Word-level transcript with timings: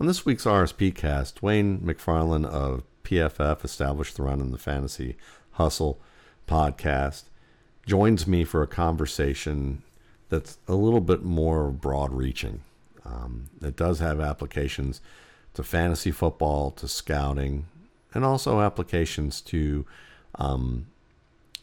On 0.00 0.06
this 0.06 0.24
week's 0.24 0.46
RSP 0.46 0.94
cast, 0.94 1.42
Dwayne 1.42 1.80
McFarland 1.80 2.46
of 2.46 2.84
PFF, 3.04 3.62
Established 3.62 4.16
the 4.16 4.22
Run 4.22 4.40
in 4.40 4.50
the 4.50 4.56
Fantasy 4.56 5.14
Hustle 5.52 6.00
podcast, 6.48 7.24
joins 7.84 8.26
me 8.26 8.44
for 8.44 8.62
a 8.62 8.66
conversation 8.66 9.82
that's 10.30 10.56
a 10.66 10.74
little 10.74 11.02
bit 11.02 11.22
more 11.22 11.70
broad 11.70 12.14
reaching. 12.14 12.62
Um, 13.04 13.50
it 13.60 13.76
does 13.76 13.98
have 13.98 14.20
applications 14.20 15.02
to 15.52 15.62
fantasy 15.62 16.12
football, 16.12 16.70
to 16.70 16.88
scouting, 16.88 17.66
and 18.14 18.24
also 18.24 18.62
applications 18.62 19.42
to 19.42 19.84
um, 20.36 20.86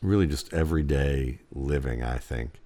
really 0.03 0.27
just 0.27 0.53
everyday 0.53 1.39
living, 1.51 2.03
I 2.03 2.19
think. 2.19 2.61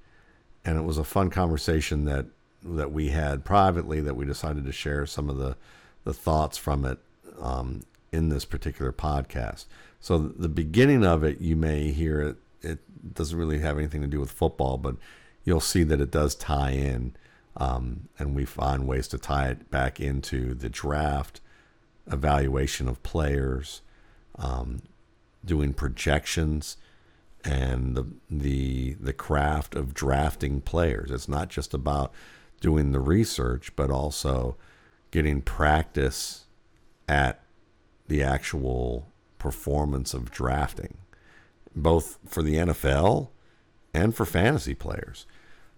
And 0.66 0.78
it 0.78 0.84
was 0.84 0.98
a 0.98 1.06
fun 1.06 1.30
conversation 1.30 2.04
that 2.06 2.26
that 2.64 2.91
we 2.91 3.09
had 3.09 3.43
privately 3.43 4.02
that 4.02 4.16
we 4.16 4.25
decided 4.25 4.66
to 4.66 4.71
share 4.71 5.05
some 5.05 5.30
of 5.30 5.38
the 5.38 5.55
the 6.04 6.14
thoughts 6.14 6.57
from 6.57 6.86
it 6.86 6.99
um, 7.40 7.81
in 8.12 8.30
this 8.30 8.45
particular 8.45 8.91
podcast. 8.91 9.66
So 9.99 10.17
the 10.17 10.49
beginning 10.49 11.05
of 11.05 11.23
it, 11.23 11.39
you 11.41 11.55
may 11.55 11.91
hear 11.91 12.22
it. 12.22 12.38
It 12.62 13.13
doesn't 13.13 13.38
really 13.38 13.59
have 13.59 13.77
anything 13.77 14.02
to 14.02 14.08
do 14.08 14.20
with 14.20 14.31
football, 14.31 14.77
but 14.77 14.95
you'll 15.44 15.59
see 15.59 15.84
that 15.84 16.02
it 16.02 16.12
does 16.12 16.36
tie 16.36 16.72
in, 16.72 17.16
um, 17.58 18.09
and 18.17 18.36
we 18.36 18.45
find 18.45 18.88
ways 18.88 19.08
to 19.09 19.17
tie 19.17 19.50
it 19.50 19.70
back 19.70 20.00
into 20.00 20.53
the 20.53 20.70
draft, 20.70 21.41
evaluation 22.12 22.88
of 22.88 23.02
players, 23.03 23.81
um, 24.38 24.81
doing 25.45 25.73
projections, 25.73 26.78
and 27.44 27.95
the 27.95 28.05
the 28.30 28.94
the 29.00 29.14
craft 29.14 29.75
of 29.75 29.94
drafting 29.94 30.62
players. 30.62 31.12
It's 31.12 31.30
not 31.30 31.50
just 31.50 31.73
about 31.73 32.12
doing 32.62 32.92
the 32.92 33.00
research, 33.02 33.76
but 33.76 33.90
also 33.90 34.56
getting 35.12 35.42
practice 35.42 36.46
at 37.10 37.44
the 38.08 38.24
actual 38.24 39.08
performance 39.38 40.14
of 40.14 40.31
drafting, 40.31 40.98
both 41.76 42.20
for 42.26 42.42
the 42.42 42.56
NFL 42.56 43.30
and 43.94 44.16
for 44.16 44.26
fantasy 44.26 44.73
players. 44.73 45.26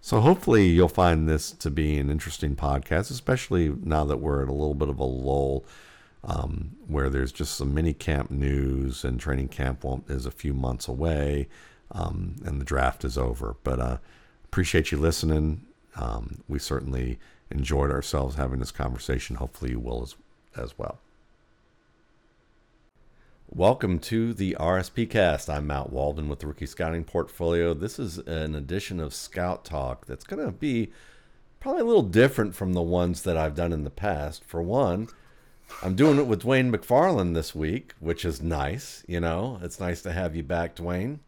So 0.00 0.20
hopefully 0.20 0.66
you'll 0.66 0.88
find 0.88 1.28
this 1.28 1.50
to 1.52 1.70
be 1.70 1.98
an 1.98 2.10
interesting 2.10 2.54
podcast, 2.54 3.10
especially 3.10 3.74
now 3.82 4.04
that 4.04 4.18
we're 4.18 4.42
at 4.42 4.48
a 4.48 4.52
little 4.52 4.74
bit 4.74 4.90
of 4.90 4.98
a 5.00 5.04
lull 5.04 5.64
um, 6.22 6.76
where 6.86 7.08
there's 7.08 7.32
just 7.32 7.56
some 7.56 7.74
mini 7.74 7.94
camp 7.94 8.30
news 8.30 9.04
and 9.04 9.18
training 9.18 9.48
camp 9.48 9.84
is 10.08 10.26
a 10.26 10.30
few 10.30 10.52
months 10.52 10.88
away 10.88 11.48
um, 11.90 12.36
and 12.44 12.60
the 12.60 12.64
draft 12.64 13.04
is 13.04 13.16
over. 13.16 13.56
But 13.64 13.80
uh, 13.80 13.98
appreciate 14.44 14.92
you 14.92 14.98
listening. 14.98 15.66
Um, 15.96 16.42
we 16.48 16.58
certainly 16.58 17.18
enjoyed 17.50 17.90
ourselves 17.90 18.36
having 18.36 18.58
this 18.58 18.70
conversation. 18.70 19.36
Hopefully 19.36 19.72
you 19.72 19.80
will 19.80 20.02
as, 20.02 20.16
as 20.56 20.78
well. 20.78 20.98
Welcome 23.48 24.00
to 24.00 24.34
the 24.34 24.56
RSP 24.58 25.08
Cast. 25.08 25.48
I'm 25.48 25.68
Matt 25.68 25.92
Waldman 25.92 26.28
with 26.28 26.40
the 26.40 26.48
Rookie 26.48 26.66
Scouting 26.66 27.04
Portfolio. 27.04 27.72
This 27.72 27.98
is 27.98 28.18
an 28.18 28.54
edition 28.54 28.98
of 28.98 29.14
Scout 29.14 29.64
Talk 29.64 30.06
that's 30.06 30.24
going 30.24 30.44
to 30.44 30.50
be 30.50 30.90
probably 31.60 31.82
a 31.82 31.84
little 31.84 32.02
different 32.02 32.54
from 32.56 32.72
the 32.72 32.82
ones 32.82 33.22
that 33.22 33.36
I've 33.36 33.54
done 33.54 33.72
in 33.72 33.84
the 33.84 33.90
past. 33.90 34.44
For 34.44 34.60
one, 34.60 35.08
I'm 35.82 35.94
doing 35.94 36.18
it 36.18 36.26
with 36.26 36.42
Dwayne 36.42 36.74
McFarland 36.74 37.34
this 37.34 37.54
week, 37.54 37.94
which 38.00 38.24
is 38.24 38.42
nice. 38.42 39.04
You 39.06 39.20
know, 39.20 39.60
it's 39.62 39.78
nice 39.78 40.02
to 40.02 40.12
have 40.12 40.34
you 40.34 40.42
back, 40.42 40.74
Dwayne. 40.74 41.20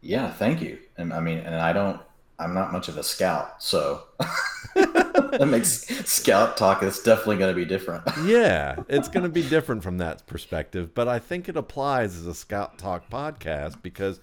Yeah, 0.00 0.32
thank 0.32 0.60
you. 0.60 0.78
And 0.96 1.12
I 1.12 1.20
mean, 1.20 1.38
and 1.38 1.54
I 1.54 1.72
don't 1.72 2.00
I'm 2.40 2.54
not 2.54 2.72
much 2.72 2.88
of 2.88 2.96
a 2.96 3.02
scout, 3.02 3.62
so 3.62 4.04
that 4.74 5.46
makes 5.48 5.86
scout 6.10 6.56
talk 6.56 6.82
is 6.82 7.00
definitely 7.00 7.36
going 7.36 7.54
to 7.54 7.60
be 7.60 7.66
different. 7.66 8.02
yeah, 8.24 8.76
it's 8.88 9.08
going 9.08 9.24
to 9.24 9.28
be 9.28 9.48
different 9.48 9.82
from 9.82 9.98
that 9.98 10.26
perspective, 10.26 10.94
but 10.94 11.06
I 11.06 11.18
think 11.18 11.48
it 11.48 11.56
applies 11.56 12.16
as 12.16 12.26
a 12.26 12.34
scout 12.34 12.78
talk 12.78 13.10
podcast 13.10 13.82
because 13.82 14.20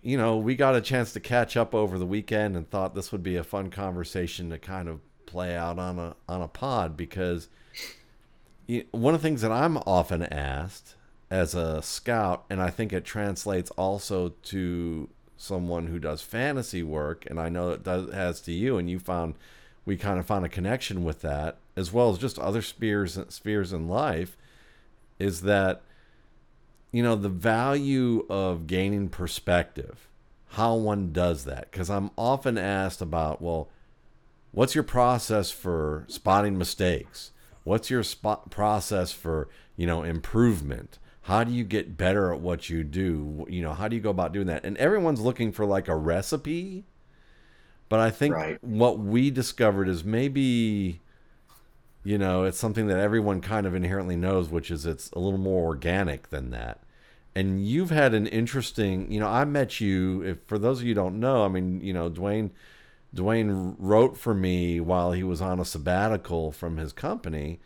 you 0.00 0.16
know, 0.16 0.36
we 0.36 0.54
got 0.54 0.76
a 0.76 0.80
chance 0.80 1.12
to 1.12 1.20
catch 1.20 1.56
up 1.56 1.74
over 1.74 1.98
the 1.98 2.06
weekend 2.06 2.56
and 2.56 2.70
thought 2.70 2.94
this 2.94 3.10
would 3.12 3.22
be 3.22 3.36
a 3.36 3.44
fun 3.44 3.68
conversation 3.68 4.50
to 4.50 4.58
kind 4.58 4.88
of 4.88 5.00
play 5.26 5.54
out 5.54 5.78
on 5.78 5.98
a 5.98 6.16
on 6.28 6.40
a 6.40 6.48
pod 6.48 6.96
because 6.96 7.48
one 8.92 9.14
of 9.14 9.20
the 9.20 9.28
things 9.28 9.42
that 9.42 9.52
I'm 9.52 9.76
often 9.78 10.22
asked 10.22 10.94
as 11.30 11.54
a 11.54 11.82
scout 11.82 12.44
and 12.48 12.62
I 12.62 12.70
think 12.70 12.92
it 12.92 13.04
translates 13.04 13.70
also 13.72 14.30
to 14.44 15.08
someone 15.38 15.86
who 15.86 15.98
does 15.98 16.20
fantasy 16.20 16.82
work, 16.82 17.24
and 17.26 17.40
I 17.40 17.48
know 17.48 17.70
it 17.70 17.84
does 17.84 18.12
has 18.12 18.40
to 18.42 18.52
you, 18.52 18.76
and 18.76 18.90
you 18.90 18.98
found 18.98 19.36
we 19.86 19.96
kind 19.96 20.18
of 20.18 20.26
found 20.26 20.44
a 20.44 20.50
connection 20.50 21.02
with 21.02 21.22
that, 21.22 21.56
as 21.74 21.92
well 21.92 22.10
as 22.10 22.18
just 22.18 22.38
other 22.38 22.60
spheres 22.60 23.18
spheres 23.30 23.72
in 23.72 23.88
life, 23.88 24.36
is 25.18 25.42
that 25.42 25.82
you 26.92 27.02
know 27.02 27.14
the 27.16 27.30
value 27.30 28.26
of 28.28 28.66
gaining 28.66 29.08
perspective, 29.08 30.08
how 30.48 30.74
one 30.74 31.12
does 31.12 31.44
that, 31.44 31.70
because 31.70 31.88
I'm 31.88 32.10
often 32.18 32.58
asked 32.58 33.00
about 33.00 33.40
well, 33.40 33.68
what's 34.52 34.74
your 34.74 34.84
process 34.84 35.50
for 35.50 36.04
spotting 36.08 36.58
mistakes? 36.58 37.30
What's 37.64 37.90
your 37.90 38.02
spot 38.02 38.50
process 38.50 39.12
for 39.12 39.48
you 39.76 39.86
know 39.86 40.02
improvement? 40.02 40.98
How 41.28 41.44
do 41.44 41.52
you 41.52 41.64
get 41.64 41.96
better 41.96 42.32
at 42.32 42.40
what 42.40 42.68
you 42.68 42.82
do? 42.82 43.46
You 43.48 43.62
know 43.62 43.72
how 43.72 43.88
do 43.88 43.96
you 43.96 44.02
go 44.02 44.10
about 44.10 44.32
doing 44.32 44.48
that? 44.48 44.64
And 44.64 44.76
everyone's 44.76 45.20
looking 45.20 45.52
for 45.52 45.64
like 45.64 45.88
a 45.88 45.96
recipe 45.96 46.84
but 47.88 48.00
i 48.00 48.10
think 48.10 48.34
right. 48.34 48.62
what 48.62 48.98
we 48.98 49.30
discovered 49.30 49.88
is 49.88 50.04
maybe 50.04 51.00
you 52.04 52.18
know 52.18 52.44
it's 52.44 52.58
something 52.58 52.86
that 52.86 52.98
everyone 52.98 53.40
kind 53.40 53.66
of 53.66 53.74
inherently 53.74 54.16
knows 54.16 54.48
which 54.48 54.70
is 54.70 54.86
it's 54.86 55.10
a 55.12 55.18
little 55.18 55.38
more 55.38 55.64
organic 55.64 56.30
than 56.30 56.50
that. 56.50 56.80
And 57.34 57.64
you've 57.64 57.90
had 57.90 58.14
an 58.14 58.26
interesting 58.26 59.10
you 59.12 59.20
know 59.20 59.28
i 59.28 59.44
met 59.44 59.80
you 59.80 60.22
if 60.22 60.38
for 60.46 60.58
those 60.58 60.80
of 60.80 60.86
you 60.86 60.94
don't 60.94 61.20
know 61.20 61.44
i 61.44 61.48
mean 61.48 61.80
you 61.80 61.92
know 61.92 62.10
dwayne 62.10 62.50
dwayne 63.14 63.76
wrote 63.78 64.16
for 64.16 64.34
me 64.34 64.80
while 64.80 65.12
he 65.12 65.22
was 65.22 65.40
on 65.40 65.60
a 65.60 65.64
sabbatical 65.64 66.50
from 66.50 66.78
his 66.78 66.92
company 66.92 67.60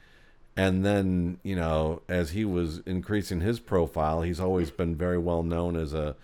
and 0.56 0.84
then 0.84 1.38
you 1.42 1.56
know 1.56 2.02
as 2.08 2.30
he 2.30 2.44
was 2.44 2.80
increasing 2.80 3.40
his 3.40 3.58
profile 3.58 4.22
he's 4.22 4.40
always 4.40 4.70
been 4.70 4.94
very 4.94 5.18
well 5.18 5.42
known 5.42 5.76
as 5.76 5.94
a 5.94 6.14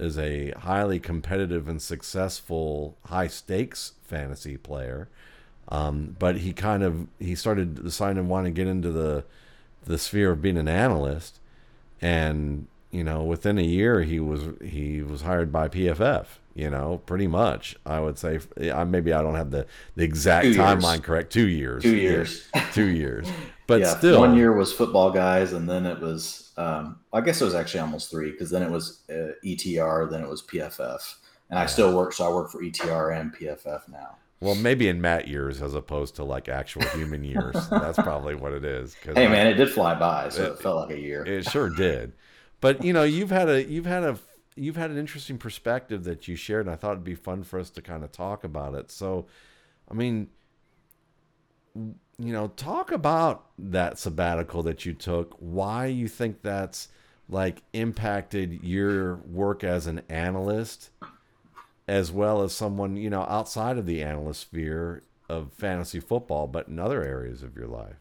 as 0.00 0.18
a 0.18 0.50
highly 0.52 0.98
competitive 0.98 1.68
and 1.68 1.80
successful 1.80 2.96
high 3.06 3.26
stakes 3.26 3.92
fantasy 4.02 4.56
player. 4.56 5.08
Um, 5.68 6.16
but 6.18 6.38
he 6.38 6.52
kind 6.52 6.82
of 6.82 7.06
he 7.18 7.34
started 7.34 7.84
deciding 7.84 8.16
to 8.16 8.22
want 8.22 8.46
to 8.46 8.50
get 8.50 8.66
into 8.66 8.90
the 8.90 9.24
the 9.84 9.98
sphere 9.98 10.32
of 10.32 10.42
being 10.42 10.56
an 10.56 10.68
analyst. 10.68 11.38
And 12.00 12.66
you 12.90 13.04
know 13.04 13.22
within 13.22 13.58
a 13.58 13.62
year 13.62 14.02
he 14.02 14.18
was 14.18 14.42
he 14.62 15.02
was 15.02 15.22
hired 15.22 15.52
by 15.52 15.68
PFF 15.68 16.26
you 16.56 16.68
know 16.68 17.00
pretty 17.06 17.28
much 17.28 17.76
I 17.86 18.00
would 18.00 18.18
say 18.18 18.40
maybe 18.56 19.12
I 19.12 19.22
don't 19.22 19.36
have 19.36 19.52
the 19.52 19.66
the 19.94 20.02
exact 20.02 20.46
two 20.46 20.54
timeline 20.54 20.94
years. 20.94 21.00
correct. 21.06 21.32
2 21.32 21.46
years. 21.46 21.82
2 21.84 21.94
years. 21.94 22.48
2 22.72 22.86
years 22.86 23.28
but 23.70 23.80
yeah, 23.80 23.96
still, 23.96 24.20
one 24.20 24.36
year 24.36 24.52
was 24.52 24.72
football 24.72 25.10
guys, 25.10 25.52
and 25.52 25.68
then 25.68 25.86
it 25.86 26.00
was, 26.00 26.52
um, 26.56 26.98
I 27.12 27.20
guess 27.20 27.40
it 27.40 27.44
was 27.44 27.54
actually 27.54 27.80
almost 27.80 28.10
three 28.10 28.32
because 28.32 28.50
then 28.50 28.62
it 28.62 28.70
was 28.70 29.02
uh, 29.08 29.32
ETR, 29.44 30.10
then 30.10 30.22
it 30.22 30.28
was 30.28 30.42
PFF, 30.42 31.14
and 31.50 31.58
I 31.58 31.66
still 31.66 31.96
work, 31.96 32.12
so 32.12 32.28
I 32.28 32.34
work 32.34 32.50
for 32.50 32.62
ETR 32.62 33.18
and 33.18 33.32
PFF 33.32 33.88
now. 33.88 34.16
Well, 34.40 34.56
maybe 34.56 34.88
in 34.88 35.00
Matt 35.00 35.28
years 35.28 35.62
as 35.62 35.74
opposed 35.74 36.16
to 36.16 36.24
like 36.24 36.48
actual 36.48 36.82
human 36.88 37.22
years. 37.22 37.68
That's 37.70 37.98
probably 37.98 38.34
what 38.34 38.52
it 38.52 38.64
is. 38.64 38.94
Hey, 39.04 39.28
man, 39.28 39.46
it 39.46 39.54
did 39.54 39.70
fly 39.70 39.94
by, 39.94 40.30
so 40.30 40.44
it, 40.44 40.52
it 40.52 40.58
felt 40.58 40.76
like 40.76 40.96
a 40.96 41.00
year. 41.00 41.24
It 41.24 41.48
sure 41.48 41.68
did. 41.68 42.14
But 42.60 42.82
you 42.82 42.92
know, 42.92 43.04
you've 43.04 43.30
had 43.30 43.48
a 43.48 43.64
you've 43.64 43.86
had 43.86 44.02
a 44.02 44.18
you've 44.56 44.76
had 44.76 44.90
an 44.90 44.98
interesting 44.98 45.38
perspective 45.38 46.04
that 46.04 46.26
you 46.26 46.36
shared, 46.36 46.66
and 46.66 46.72
I 46.72 46.76
thought 46.76 46.92
it'd 46.92 47.04
be 47.04 47.14
fun 47.14 47.44
for 47.44 47.60
us 47.60 47.70
to 47.70 47.82
kind 47.82 48.02
of 48.02 48.10
talk 48.10 48.42
about 48.42 48.74
it. 48.74 48.90
So, 48.90 49.26
I 49.90 49.94
mean, 49.94 50.28
you 52.20 52.32
know, 52.32 52.48
talk 52.48 52.92
about 52.92 53.46
that 53.58 53.98
sabbatical 53.98 54.62
that 54.64 54.84
you 54.84 54.92
took, 54.92 55.34
why 55.38 55.86
you 55.86 56.08
think 56.08 56.42
that's 56.42 56.88
like 57.28 57.62
impacted 57.72 58.62
your 58.62 59.16
work 59.16 59.62
as 59.64 59.86
an 59.86 60.02
analyst 60.08 60.90
as 61.86 62.12
well 62.12 62.42
as 62.42 62.52
someone, 62.52 62.96
you 62.96 63.10
know, 63.10 63.22
outside 63.22 63.78
of 63.78 63.86
the 63.86 64.02
analyst 64.02 64.42
sphere 64.42 65.02
of 65.28 65.52
fantasy 65.52 65.98
football, 65.98 66.46
but 66.46 66.68
in 66.68 66.78
other 66.78 67.02
areas 67.02 67.42
of 67.42 67.56
your 67.56 67.66
life. 67.66 67.96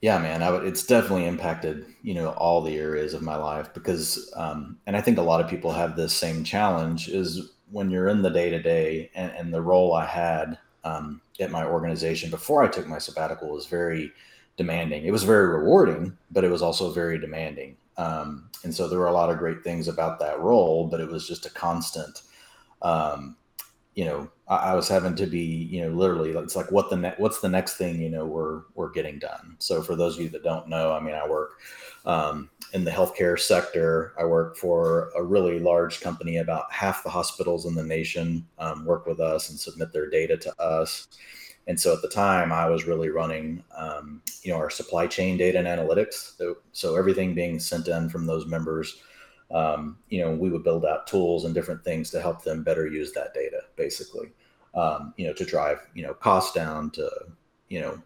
Yeah, 0.00 0.18
man, 0.18 0.40
would, 0.52 0.66
it's 0.66 0.84
definitely 0.84 1.26
impacted, 1.26 1.86
you 2.02 2.14
know, 2.14 2.30
all 2.30 2.60
the 2.60 2.76
areas 2.76 3.14
of 3.14 3.22
my 3.22 3.36
life 3.36 3.72
because, 3.72 4.32
um, 4.36 4.78
and 4.86 4.96
I 4.96 5.00
think 5.00 5.18
a 5.18 5.22
lot 5.22 5.40
of 5.40 5.48
people 5.48 5.72
have 5.72 5.94
this 5.94 6.12
same 6.12 6.42
challenge 6.42 7.08
is 7.08 7.52
when 7.70 7.90
you're 7.90 8.08
in 8.08 8.22
the 8.22 8.30
day 8.30 8.50
to 8.50 8.60
day 8.60 9.10
and 9.14 9.54
the 9.54 9.62
role 9.62 9.94
I 9.94 10.04
had, 10.04 10.58
um, 10.82 11.20
at 11.42 11.50
my 11.50 11.64
organization 11.64 12.30
before 12.30 12.62
I 12.62 12.68
took 12.68 12.86
my 12.86 12.98
sabbatical 12.98 13.50
was 13.50 13.66
very 13.66 14.12
demanding. 14.56 15.04
It 15.04 15.12
was 15.12 15.24
very 15.24 15.48
rewarding, 15.48 16.16
but 16.30 16.44
it 16.44 16.50
was 16.50 16.62
also 16.62 16.92
very 16.92 17.18
demanding. 17.18 17.76
Um, 17.96 18.48
and 18.64 18.74
so 18.74 18.88
there 18.88 18.98
were 18.98 19.08
a 19.08 19.12
lot 19.12 19.30
of 19.30 19.38
great 19.38 19.62
things 19.62 19.88
about 19.88 20.18
that 20.20 20.40
role, 20.40 20.86
but 20.86 21.00
it 21.00 21.08
was 21.08 21.26
just 21.26 21.46
a 21.46 21.50
constant, 21.50 22.22
um, 22.80 23.36
you 23.94 24.04
know, 24.04 24.30
I, 24.48 24.56
I, 24.56 24.74
was 24.74 24.88
having 24.88 25.14
to 25.16 25.26
be, 25.26 25.40
you 25.40 25.82
know, 25.82 25.94
literally, 25.94 26.30
it's 26.30 26.56
like 26.56 26.70
what 26.70 26.90
the 26.90 26.96
ne- 26.96 27.14
what's 27.18 27.40
the 27.40 27.48
next 27.48 27.76
thing 27.76 28.00
you 28.00 28.08
know 28.08 28.24
we're 28.24 28.62
we're 28.74 28.90
getting 28.90 29.18
done. 29.18 29.56
So 29.58 29.82
for 29.82 29.96
those 29.96 30.16
of 30.16 30.22
you 30.22 30.28
that 30.30 30.42
don't 30.44 30.68
know, 30.68 30.92
I 30.92 31.00
mean, 31.00 31.14
I 31.14 31.28
work 31.28 31.58
um, 32.04 32.50
in 32.72 32.84
the 32.84 32.90
healthcare 32.90 33.38
sector. 33.38 34.14
I 34.18 34.24
work 34.24 34.56
for 34.56 35.10
a 35.16 35.22
really 35.22 35.58
large 35.58 36.00
company. 36.00 36.38
About 36.38 36.72
half 36.72 37.04
the 37.04 37.10
hospitals 37.10 37.66
in 37.66 37.74
the 37.74 37.84
nation 37.84 38.46
um, 38.58 38.84
work 38.84 39.06
with 39.06 39.20
us 39.20 39.50
and 39.50 39.58
submit 39.58 39.92
their 39.92 40.08
data 40.08 40.36
to 40.38 40.62
us. 40.62 41.08
And 41.68 41.78
so 41.78 41.92
at 41.92 42.02
the 42.02 42.08
time, 42.08 42.50
I 42.52 42.68
was 42.68 42.88
really 42.88 43.08
running, 43.10 43.62
um, 43.76 44.20
you 44.42 44.50
know, 44.50 44.58
our 44.58 44.70
supply 44.70 45.06
chain 45.06 45.36
data 45.36 45.58
and 45.58 45.68
analytics. 45.68 46.36
So, 46.36 46.56
so 46.72 46.96
everything 46.96 47.34
being 47.34 47.60
sent 47.60 47.86
in 47.86 48.08
from 48.08 48.26
those 48.26 48.46
members 48.46 49.00
um, 49.52 49.98
you 50.08 50.20
know, 50.20 50.32
we 50.32 50.50
would 50.50 50.64
build 50.64 50.84
out 50.84 51.06
tools 51.06 51.44
and 51.44 51.54
different 51.54 51.84
things 51.84 52.10
to 52.10 52.20
help 52.20 52.42
them 52.42 52.62
better 52.62 52.86
use 52.86 53.12
that 53.12 53.34
data, 53.34 53.60
basically, 53.76 54.32
um, 54.74 55.12
you 55.16 55.26
know, 55.26 55.32
to 55.34 55.44
drive, 55.44 55.78
you 55.94 56.02
know, 56.02 56.14
costs 56.14 56.52
down 56.52 56.90
to, 56.92 57.10
you 57.68 57.80
know, 57.80 58.00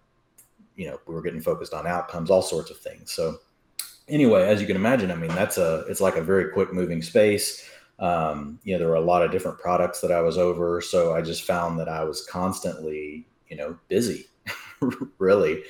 you 0.75 0.87
know, 0.87 0.99
we 1.07 1.15
were 1.15 1.23
getting 1.23 1.41
focused 1.41 1.73
on 1.73 1.87
outcomes, 1.87 2.31
all 2.31 2.43
sorts 2.43 2.71
of 2.71 2.79
things. 2.79 3.13
So 3.13 3.39
anyway, 4.09 4.43
as 4.43 4.61
you 4.61 4.67
can 4.67 4.77
imagine, 4.77 5.11
I 5.11 5.15
mean, 5.15 5.35
that's 5.35 5.57
a, 5.57 5.85
it's 5.89 6.01
like 6.01 6.17
a 6.17 6.23
very 6.23 6.51
quick 6.51 6.73
moving 6.73 7.01
space. 7.01 7.69
Um, 7.99 8.59
you 8.65 8.75
know, 8.75 8.79
there 8.79 8.89
were 8.89 8.95
a 8.95 9.01
lot 9.01 9.23
of 9.23 9.31
different 9.31 9.59
products 9.59 10.01
that 10.01 10.13
I 10.13 10.21
was 10.21 10.37
over. 10.37 10.81
So 10.83 11.15
I 11.15 11.23
just 11.23 11.45
found 11.45 11.79
that 11.79 11.89
I 11.89 12.05
was 12.05 12.27
constantly, 12.27 13.27
you 13.49 13.57
know, 13.57 13.79
busy 13.89 14.27
really 15.19 15.63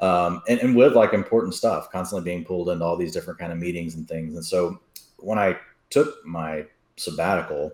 um, 0.00 0.42
and, 0.48 0.58
and 0.60 0.74
with 0.74 0.94
like 0.94 1.12
important 1.12 1.54
stuff 1.54 1.90
constantly 1.90 2.24
being 2.24 2.44
pulled 2.44 2.68
into 2.70 2.84
all 2.84 2.96
these 2.96 3.12
different 3.12 3.38
kind 3.38 3.52
of 3.52 3.58
meetings 3.58 3.94
and 3.94 4.08
things 4.08 4.34
and 4.34 4.44
so 4.44 4.80
when 5.18 5.38
I 5.38 5.58
took 5.90 6.24
my 6.24 6.66
sabbatical, 6.96 7.72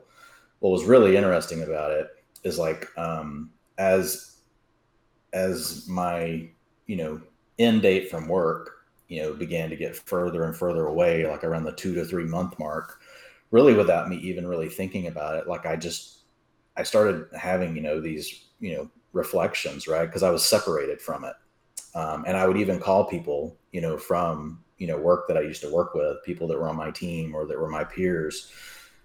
what 0.61 0.71
was 0.71 0.85
really 0.85 1.17
interesting 1.17 1.63
about 1.63 1.91
it 1.91 2.09
is 2.45 2.59
like 2.59 2.87
um, 2.99 3.51
as 3.79 4.37
as 5.33 5.89
my 5.89 6.49
you 6.87 6.97
know 6.97 7.21
end 7.59 7.83
date 7.83 8.11
from 8.11 8.29
work 8.29 8.83
you 9.09 9.23
know 9.23 9.33
began 9.33 9.71
to 9.71 9.77
get 9.77 9.97
further 9.97 10.45
and 10.45 10.57
further 10.57 10.87
away, 10.87 11.27
like 11.27 11.45
around 11.45 11.65
the 11.65 11.73
two 11.73 11.95
to 11.95 12.05
three 12.05 12.25
month 12.25 12.59
mark, 12.59 13.01
really 13.51 13.75
without 13.75 14.09
me 14.09 14.17
even 14.17 14.47
really 14.47 14.69
thinking 14.69 15.07
about 15.07 15.37
it, 15.37 15.47
like 15.47 15.67
I 15.67 15.77
just 15.77 16.21
I 16.77 16.83
started 16.83 17.27
having 17.37 17.77
you 17.77 17.83
know 17.83 18.01
these 18.01 18.47
you 18.61 18.75
know 18.75 18.91
reflections 19.13 19.87
right? 19.87 20.07
Because 20.07 20.23
I 20.23 20.31
was 20.31 20.45
separated 20.45 21.01
from 21.01 21.25
it, 21.25 21.35
um, 21.95 22.25
and 22.27 22.37
I 22.37 22.47
would 22.47 22.57
even 22.57 22.81
call 22.81 23.05
people 23.05 23.57
you 23.73 23.81
know 23.81 23.99
from 23.99 24.62
you 24.83 24.89
know 24.89 24.99
work 24.99 25.29
that 25.29 25.37
I 25.37 25.43
used 25.43 25.63
to 25.63 25.73
work 25.73 25.95
with, 25.95 26.25
people 26.25 26.49
that 26.49 26.59
were 26.59 26.69
on 26.69 26.75
my 26.75 26.91
team 26.91 27.37
or 27.37 27.47
that 27.47 27.57
were 27.57 27.71
my 27.71 27.85
peers, 27.85 28.51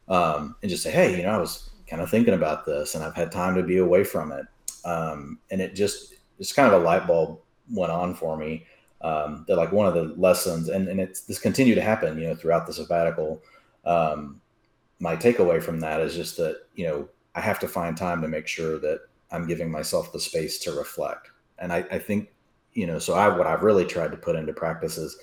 um, 0.08 0.56
and 0.64 0.72
just 0.72 0.82
say, 0.82 0.90
hey, 0.90 1.16
you 1.16 1.22
know, 1.22 1.30
I 1.30 1.38
was 1.38 1.70
kind 1.86 2.02
of 2.02 2.10
thinking 2.10 2.34
about 2.34 2.66
this, 2.66 2.96
and 2.96 3.04
I've 3.04 3.14
had 3.14 3.32
time 3.32 3.54
to 3.54 3.62
be 3.62 3.78
away 3.78 4.04
from 4.04 4.32
it, 4.32 4.48
um, 4.86 5.38
and 5.52 5.62
it 5.62 5.76
just 5.76 6.16
it's 6.40 6.52
kind 6.52 6.74
of 6.74 6.82
a 6.82 6.84
light 6.84 7.06
bulb 7.06 7.42
went 7.72 7.92
on 7.92 8.16
for 8.16 8.38
me. 8.38 8.66
Um, 9.02 9.46
that 9.48 9.58
like 9.58 9.72
one 9.72 9.86
of 9.86 9.94
the 9.94 10.16
lessons, 10.20 10.70
and 10.70 10.88
and 10.88 11.00
it's 11.00 11.22
this 11.22 11.38
continued 11.38 11.76
to 11.76 11.84
happen, 11.84 12.18
you 12.18 12.28
know, 12.28 12.36
throughout 12.36 12.66
the 12.66 12.74
sabbatical. 12.74 13.44
Um, 13.86 14.42
my 15.00 15.16
takeaway 15.16 15.62
from 15.62 15.80
that 15.82 16.00
is 16.00 16.16
just 16.16 16.38
that 16.38 16.62
you 16.74 16.88
know 16.88 17.08
I 17.36 17.42
have 17.42 17.60
to 17.60 17.68
find 17.68 17.96
time 17.96 18.20
to 18.24 18.28
make 18.28 18.48
sure 18.48 18.80
that 18.80 19.02
I'm 19.30 19.46
giving 19.46 19.70
myself 19.70 20.12
the 20.12 20.20
space 20.20 20.58
to 20.62 20.72
reflect, 20.72 21.30
and 21.60 21.72
I, 21.72 21.86
I 21.92 22.00
think 22.00 22.30
you 22.74 22.88
know 22.88 22.98
so 22.98 23.14
I 23.14 23.30
what 23.30 23.46
I've 23.46 23.62
really 23.62 23.86
tried 23.86 24.10
to 24.10 24.18
put 24.18 24.36
into 24.36 24.54
practice 24.54 24.98
is 24.98 25.20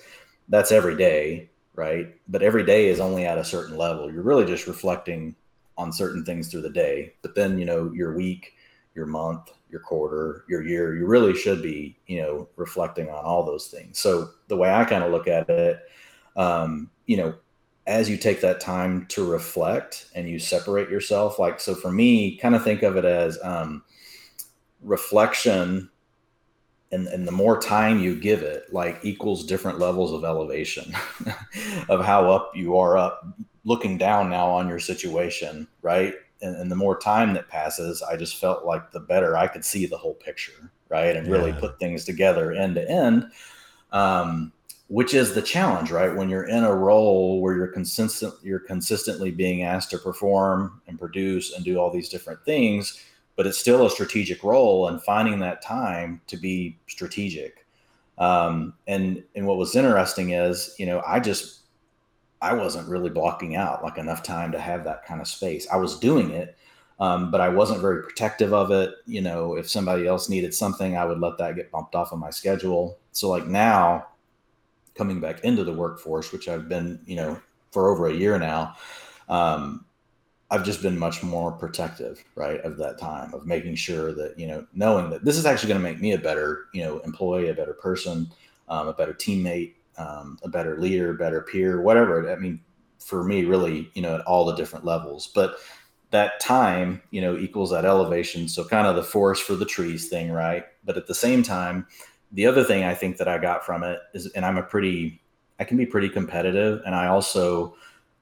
that's 0.49 0.71
every 0.71 0.95
day, 0.95 1.49
right? 1.75 2.13
But 2.27 2.41
every 2.41 2.63
day 2.63 2.87
is 2.87 2.99
only 2.99 3.25
at 3.25 3.37
a 3.37 3.43
certain 3.43 3.77
level. 3.77 4.11
You're 4.11 4.23
really 4.23 4.45
just 4.45 4.67
reflecting 4.67 5.35
on 5.77 5.91
certain 5.91 6.23
things 6.23 6.49
through 6.49 6.61
the 6.61 6.69
day. 6.69 7.13
But 7.21 7.35
then, 7.35 7.57
you 7.57 7.65
know, 7.65 7.91
your 7.93 8.15
week, 8.15 8.53
your 8.93 9.05
month, 9.05 9.51
your 9.69 9.81
quarter, 9.81 10.45
your 10.47 10.63
year, 10.63 10.95
you 10.95 11.05
really 11.05 11.35
should 11.35 11.61
be, 11.61 11.97
you 12.07 12.21
know, 12.21 12.47
reflecting 12.55 13.09
on 13.09 13.25
all 13.25 13.43
those 13.43 13.67
things. 13.67 13.99
So 13.99 14.29
the 14.47 14.55
way 14.55 14.71
I 14.73 14.85
kind 14.85 15.03
of 15.03 15.11
look 15.11 15.27
at 15.27 15.49
it, 15.49 15.81
um, 16.37 16.89
you 17.05 17.17
know, 17.17 17.35
as 17.87 18.09
you 18.09 18.17
take 18.17 18.41
that 18.41 18.59
time 18.59 19.05
to 19.09 19.29
reflect 19.29 20.07
and 20.15 20.29
you 20.29 20.39
separate 20.39 20.89
yourself, 20.89 21.39
like, 21.39 21.59
so 21.59 21.75
for 21.75 21.91
me, 21.91 22.37
kind 22.37 22.55
of 22.55 22.63
think 22.63 22.83
of 22.83 22.95
it 22.95 23.05
as 23.05 23.37
um, 23.43 23.83
reflection 24.81 25.89
and, 26.95 27.07
and 27.09 27.27
the 27.27 27.31
more 27.31 27.59
time 27.59 27.99
you 27.99 28.15
give 28.15 28.41
it 28.41 28.73
like 28.73 28.99
equals 29.03 29.45
different 29.45 29.79
levels 29.79 30.13
of 30.13 30.23
elevation 30.23 30.95
of 31.89 32.03
how 32.03 32.31
up 32.31 32.51
you 32.55 32.77
are 32.77 32.97
up 32.97 33.27
looking 33.65 33.97
down 33.97 34.29
now 34.29 34.47
on 34.47 34.67
your 34.67 34.79
situation 34.79 35.67
right? 35.81 36.15
And, 36.41 36.55
and, 36.55 36.71
the 36.71 36.75
more 36.75 36.97
time 36.97 37.33
that 37.33 37.49
passes 37.49 38.01
i 38.01 38.15
just 38.15 38.37
felt 38.37 38.65
like 38.65 38.91
the 38.91 38.99
better 38.99 39.37
i 39.37 39.47
could 39.47 39.63
see 39.63 39.85
the 39.85 39.97
whole 39.97 40.15
picture 40.15 40.71
right? 40.89 41.15
And 41.15 41.27
really 41.27 41.51
put 41.51 41.79
things 41.79 42.05
together 42.05 42.53
end 42.53 42.75
to 42.75 42.89
end 42.89 43.29
um, 43.91 44.51
which 44.87 45.13
is 45.13 45.33
the 45.33 45.41
challenge 45.41 45.91
right? 45.91 46.15
When 46.15 46.29
you're 46.29 46.47
in 46.47 46.63
a 46.63 46.73
role 46.73 47.41
where 47.41 47.55
you're 47.55 47.67
consistent 47.67 48.33
you're 48.41 48.59
consistently 48.59 49.31
being 49.31 49.63
asked 49.63 49.91
to 49.91 49.97
perform 49.97 50.81
and 50.87 50.97
produce 50.97 51.53
and 51.53 51.65
do 51.65 51.77
all 51.77 51.91
these 51.91 52.09
different 52.09 52.43
things 52.45 53.03
but 53.35 53.47
it's 53.47 53.57
still 53.57 53.85
a 53.85 53.89
strategic 53.89 54.43
role 54.43 54.87
and 54.87 55.01
finding 55.03 55.39
that 55.39 55.61
time 55.61 56.21
to 56.27 56.37
be 56.37 56.77
strategic. 56.87 57.65
Um, 58.17 58.73
and 58.87 59.23
and 59.35 59.45
what 59.45 59.57
was 59.57 59.75
interesting 59.75 60.31
is, 60.31 60.73
you 60.79 60.85
know, 60.85 61.01
I 61.05 61.19
just 61.19 61.61
I 62.41 62.53
wasn't 62.53 62.87
really 62.87 63.09
blocking 63.09 63.55
out 63.55 63.83
like 63.83 63.97
enough 63.97 64.23
time 64.23 64.51
to 64.51 64.59
have 64.59 64.83
that 64.85 65.05
kind 65.05 65.19
of 65.19 65.27
space. 65.27 65.67
I 65.71 65.77
was 65.77 65.99
doing 65.99 66.31
it, 66.31 66.57
um, 66.99 67.31
but 67.31 67.41
I 67.41 67.49
wasn't 67.49 67.81
very 67.81 68.03
protective 68.03 68.53
of 68.53 68.71
it. 68.71 68.95
You 69.05 69.21
know, 69.21 69.55
if 69.55 69.69
somebody 69.69 70.07
else 70.07 70.29
needed 70.29 70.53
something, 70.53 70.95
I 70.95 71.05
would 71.05 71.19
let 71.19 71.37
that 71.39 71.55
get 71.55 71.71
bumped 71.71 71.95
off 71.95 72.13
of 72.13 72.19
my 72.19 72.29
schedule. 72.29 72.97
So 73.11 73.29
like 73.29 73.47
now, 73.47 74.07
coming 74.95 75.19
back 75.19 75.43
into 75.43 75.63
the 75.63 75.73
workforce, 75.73 76.31
which 76.31 76.47
I've 76.47 76.69
been, 76.69 76.99
you 77.05 77.17
know, 77.17 77.39
for 77.71 77.89
over 77.89 78.07
a 78.07 78.13
year 78.13 78.39
now, 78.39 78.75
um, 79.27 79.85
I've 80.51 80.63
just 80.63 80.81
been 80.81 80.97
much 80.97 81.23
more 81.23 81.51
protective, 81.51 82.23
right, 82.35 82.61
of 82.61 82.77
that 82.77 82.99
time 82.99 83.33
of 83.33 83.47
making 83.47 83.75
sure 83.75 84.13
that 84.13 84.37
you 84.37 84.47
know, 84.47 84.65
knowing 84.73 85.09
that 85.09 85.25
this 85.25 85.37
is 85.37 85.45
actually 85.45 85.69
going 85.69 85.81
to 85.81 85.89
make 85.91 85.99
me 85.99 86.13
a 86.13 86.19
better, 86.19 86.65
you 86.73 86.83
know, 86.83 86.99
employee, 86.99 87.49
a 87.49 87.53
better 87.53 87.73
person, 87.73 88.29
um, 88.69 88.87
a 88.87 88.93
better 88.93 89.13
teammate, 89.13 89.73
um, 89.97 90.37
a 90.43 90.49
better 90.49 90.79
leader, 90.79 91.13
better 91.13 91.41
peer, 91.41 91.81
whatever. 91.81 92.31
I 92.31 92.35
mean, 92.35 92.59
for 92.99 93.23
me, 93.23 93.45
really, 93.45 93.89
you 93.93 94.01
know, 94.01 94.15
at 94.15 94.21
all 94.21 94.45
the 94.45 94.55
different 94.55 94.85
levels. 94.85 95.31
But 95.33 95.57
that 96.11 96.39
time, 96.39 97.01
you 97.11 97.21
know, 97.21 97.37
equals 97.37 97.71
that 97.71 97.85
elevation. 97.85 98.47
So 98.47 98.63
kind 98.63 98.87
of 98.87 98.95
the 98.95 99.03
forest 99.03 99.43
for 99.43 99.55
the 99.55 99.65
trees 99.65 100.07
thing, 100.07 100.31
right? 100.31 100.65
But 100.83 100.97
at 100.97 101.07
the 101.07 101.15
same 101.15 101.43
time, 101.43 101.87
the 102.31 102.45
other 102.45 102.63
thing 102.63 102.83
I 102.83 102.93
think 102.93 103.17
that 103.17 103.27
I 103.27 103.37
got 103.37 103.65
from 103.65 103.83
it 103.83 103.99
is, 104.13 104.27
and 104.27 104.45
I'm 104.45 104.57
a 104.57 104.63
pretty, 104.63 105.21
I 105.59 105.63
can 105.63 105.77
be 105.77 105.85
pretty 105.85 106.09
competitive, 106.09 106.81
and 106.85 106.95
I 106.95 107.07
also 107.07 107.75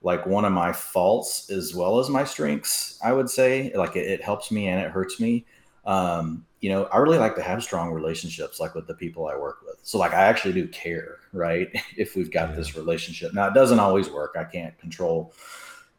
like 0.04 0.26
one 0.26 0.46
of 0.46 0.52
my 0.52 0.72
faults 0.72 1.50
as 1.50 1.74
well 1.74 2.00
as 2.00 2.10
my 2.10 2.24
strengths 2.24 3.00
i 3.04 3.12
would 3.12 3.30
say 3.30 3.72
like 3.76 3.96
it, 3.96 4.06
it 4.06 4.24
helps 4.24 4.52
me 4.52 4.68
and 4.68 4.80
it 4.80 4.92
hurts 4.92 5.20
me. 5.20 5.46
Um, 5.86 6.46
you 6.62 6.70
know 6.70 6.86
i 6.86 6.98
really 6.98 7.18
like 7.18 7.36
to 7.36 7.42
have 7.42 7.62
strong 7.62 7.92
relationships 7.92 8.60
like 8.60 8.74
with 8.74 8.88
the 8.88 8.94
people 8.94 9.28
i 9.28 9.36
work 9.36 9.58
with. 9.66 9.80
So 9.84 9.98
like 9.98 10.14
i 10.14 10.22
actually 10.22 10.54
do 10.54 10.68
care 10.68 11.18
right 11.34 11.70
if 11.98 12.16
we've 12.16 12.32
got 12.32 12.50
yeah. 12.50 12.56
this 12.56 12.76
relationship. 12.76 13.34
Now 13.34 13.48
it 13.48 13.54
doesn't 13.54 13.80
always 13.80 14.10
work. 14.10 14.36
I 14.38 14.46
can't 14.46 14.78
control 14.80 15.34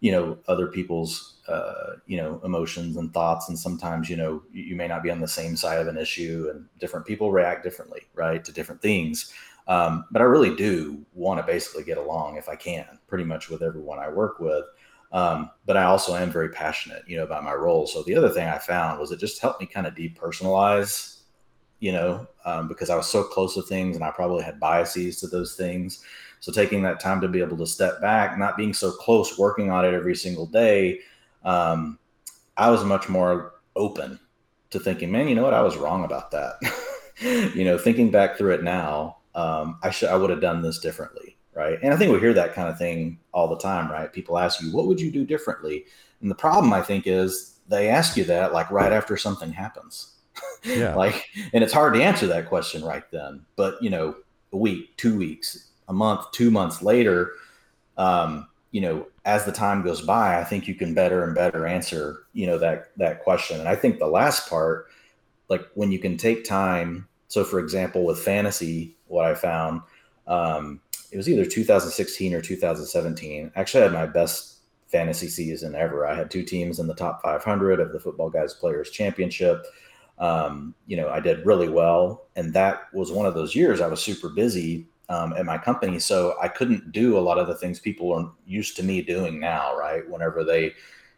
you 0.00 0.12
know 0.12 0.38
other 0.48 0.66
people's 0.66 1.36
uh, 1.48 1.96
you 2.06 2.18
know 2.18 2.40
emotions 2.44 2.96
and 2.96 3.12
thoughts. 3.12 3.48
And 3.48 3.58
sometimes 3.58 4.10
you 4.10 4.16
know 4.16 4.42
you, 4.52 4.64
you 4.64 4.76
may 4.76 4.86
not 4.86 5.02
be 5.02 5.10
on 5.10 5.20
the 5.20 5.28
same 5.28 5.56
side 5.56 5.78
of 5.78 5.86
an 5.86 5.96
issue 5.96 6.50
and 6.52 6.66
different 6.78 7.06
people 7.06 7.32
react 7.32 7.64
differently 7.64 8.02
right 8.14 8.44
to 8.44 8.52
different 8.52 8.82
things 8.82 9.32
um, 9.66 10.04
but 10.10 10.20
I 10.20 10.26
really 10.26 10.54
do 10.54 11.04
want 11.14 11.40
to 11.40 11.46
basically 11.46 11.84
get 11.84 11.98
along 11.98 12.36
if 12.36 12.48
I 12.48 12.56
can, 12.56 12.98
pretty 13.06 13.24
much 13.24 13.48
with 13.48 13.62
everyone 13.62 13.98
I 13.98 14.08
work 14.08 14.40
with. 14.40 14.64
Um, 15.12 15.50
but 15.64 15.76
I 15.76 15.84
also 15.84 16.16
am 16.16 16.30
very 16.30 16.48
passionate, 16.48 17.04
you 17.06 17.16
know, 17.16 17.22
about 17.22 17.44
my 17.44 17.54
role. 17.54 17.86
So 17.86 18.02
the 18.02 18.16
other 18.16 18.30
thing 18.30 18.48
I 18.48 18.58
found 18.58 18.98
was 18.98 19.12
it 19.12 19.20
just 19.20 19.40
helped 19.40 19.60
me 19.60 19.66
kind 19.66 19.86
of 19.86 19.94
depersonalize, 19.94 21.20
you 21.78 21.92
know, 21.92 22.26
um, 22.44 22.66
because 22.66 22.90
I 22.90 22.96
was 22.96 23.06
so 23.06 23.22
close 23.22 23.54
to 23.54 23.62
things 23.62 23.94
and 23.94 24.04
I 24.04 24.10
probably 24.10 24.42
had 24.42 24.58
biases 24.58 25.20
to 25.20 25.28
those 25.28 25.54
things. 25.54 26.04
So 26.40 26.52
taking 26.52 26.82
that 26.82 27.00
time 27.00 27.20
to 27.20 27.28
be 27.28 27.40
able 27.40 27.56
to 27.58 27.66
step 27.66 28.00
back, 28.00 28.36
not 28.36 28.56
being 28.56 28.74
so 28.74 28.90
close, 28.90 29.38
working 29.38 29.70
on 29.70 29.84
it 29.84 29.94
every 29.94 30.16
single 30.16 30.46
day, 30.46 31.00
um, 31.44 31.98
I 32.56 32.70
was 32.70 32.84
much 32.84 33.08
more 33.08 33.54
open 33.76 34.18
to 34.70 34.80
thinking, 34.80 35.10
man, 35.10 35.28
you 35.28 35.34
know 35.34 35.42
what, 35.42 35.54
I 35.54 35.62
was 35.62 35.76
wrong 35.76 36.04
about 36.04 36.32
that. 36.32 36.54
you 37.54 37.64
know, 37.64 37.78
thinking 37.78 38.10
back 38.10 38.36
through 38.36 38.54
it 38.54 38.64
now, 38.64 39.18
um, 39.34 39.78
I 39.82 39.90
should 39.90 40.08
I 40.08 40.16
would 40.16 40.30
have 40.30 40.40
done 40.40 40.62
this 40.62 40.78
differently, 40.78 41.36
right? 41.54 41.78
And 41.82 41.92
I 41.92 41.96
think 41.96 42.12
we 42.12 42.20
hear 42.20 42.34
that 42.34 42.54
kind 42.54 42.68
of 42.68 42.78
thing 42.78 43.18
all 43.32 43.48
the 43.48 43.58
time, 43.58 43.90
right? 43.90 44.12
People 44.12 44.38
ask 44.38 44.62
you, 44.62 44.72
what 44.72 44.86
would 44.86 45.00
you 45.00 45.10
do 45.10 45.24
differently? 45.24 45.84
And 46.20 46.30
the 46.30 46.34
problem 46.34 46.72
I 46.72 46.82
think 46.82 47.06
is 47.06 47.58
they 47.68 47.88
ask 47.88 48.16
you 48.16 48.24
that 48.24 48.52
like 48.52 48.70
right 48.70 48.92
after 48.92 49.16
something 49.16 49.52
happens. 49.52 50.10
Yeah. 50.64 50.94
like, 50.94 51.26
and 51.52 51.62
it's 51.62 51.74
hard 51.74 51.92
to 51.92 52.02
answer 52.02 52.26
that 52.26 52.48
question 52.48 52.82
right 52.82 53.04
then. 53.10 53.44
But 53.54 53.80
you 53.82 53.90
know, 53.90 54.16
a 54.50 54.56
week, 54.56 54.96
two 54.96 55.16
weeks, 55.16 55.68
a 55.88 55.92
month, 55.92 56.32
two 56.32 56.50
months 56.50 56.80
later, 56.80 57.32
um, 57.98 58.48
you 58.70 58.80
know, 58.80 59.06
as 59.26 59.44
the 59.44 59.52
time 59.52 59.82
goes 59.82 60.00
by, 60.00 60.40
I 60.40 60.44
think 60.44 60.66
you 60.66 60.74
can 60.74 60.94
better 60.94 61.22
and 61.22 61.34
better 61.34 61.66
answer, 61.66 62.24
you 62.32 62.46
know, 62.46 62.56
that 62.58 62.96
that 62.96 63.22
question. 63.22 63.60
And 63.60 63.68
I 63.68 63.76
think 63.76 63.98
the 63.98 64.06
last 64.06 64.48
part, 64.48 64.86
like 65.50 65.68
when 65.74 65.92
you 65.92 65.98
can 65.98 66.16
take 66.16 66.44
time. 66.44 67.06
So, 67.34 67.42
for 67.42 67.58
example, 67.58 68.04
with 68.04 68.20
fantasy, 68.20 68.96
what 69.08 69.26
I 69.26 69.34
found, 69.34 69.80
um, 70.28 70.80
it 71.10 71.16
was 71.16 71.28
either 71.28 71.44
2016 71.44 72.32
or 72.32 72.40
2017. 72.40 73.50
Actually, 73.56 73.80
I 73.80 73.82
had 73.86 73.92
my 73.92 74.06
best 74.06 74.58
fantasy 74.86 75.26
season 75.26 75.74
ever. 75.74 76.06
I 76.06 76.14
had 76.14 76.30
two 76.30 76.44
teams 76.44 76.78
in 76.78 76.86
the 76.86 76.94
top 76.94 77.20
500 77.22 77.80
of 77.80 77.90
the 77.90 77.98
Football 77.98 78.30
Guys 78.30 78.54
Players 78.54 78.88
Championship. 78.90 79.66
Um, 80.20 80.76
you 80.86 80.96
know, 80.96 81.08
I 81.08 81.18
did 81.18 81.44
really 81.44 81.68
well, 81.68 82.28
and 82.36 82.54
that 82.54 82.82
was 82.92 83.10
one 83.10 83.26
of 83.26 83.34
those 83.34 83.56
years 83.56 83.80
I 83.80 83.88
was 83.88 84.00
super 84.00 84.28
busy 84.28 84.86
um, 85.08 85.32
at 85.32 85.44
my 85.44 85.58
company, 85.58 85.98
so 85.98 86.36
I 86.40 86.46
couldn't 86.46 86.92
do 86.92 87.18
a 87.18 87.26
lot 87.26 87.38
of 87.38 87.48
the 87.48 87.56
things 87.56 87.80
people 87.80 88.12
are 88.12 88.30
used 88.46 88.76
to 88.76 88.84
me 88.84 89.02
doing 89.02 89.40
now. 89.40 89.76
Right, 89.76 90.08
whenever 90.08 90.44
they 90.44 90.74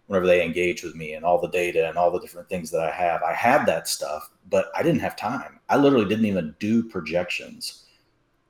whenever 0.06 0.26
they 0.26 0.44
engage 0.44 0.82
with 0.82 0.94
me 0.94 1.14
and 1.14 1.24
all 1.24 1.40
the 1.40 1.48
data 1.48 1.88
and 1.88 1.96
all 1.96 2.10
the 2.10 2.20
different 2.20 2.48
things 2.48 2.70
that 2.70 2.80
I 2.80 2.90
have, 2.90 3.22
I 3.22 3.32
had 3.32 3.66
that 3.66 3.88
stuff, 3.88 4.30
but 4.48 4.70
I 4.76 4.82
didn't 4.82 5.00
have 5.00 5.16
time. 5.16 5.58
I 5.68 5.76
literally 5.76 6.08
didn't 6.08 6.26
even 6.26 6.54
do 6.58 6.84
projections 6.84 7.84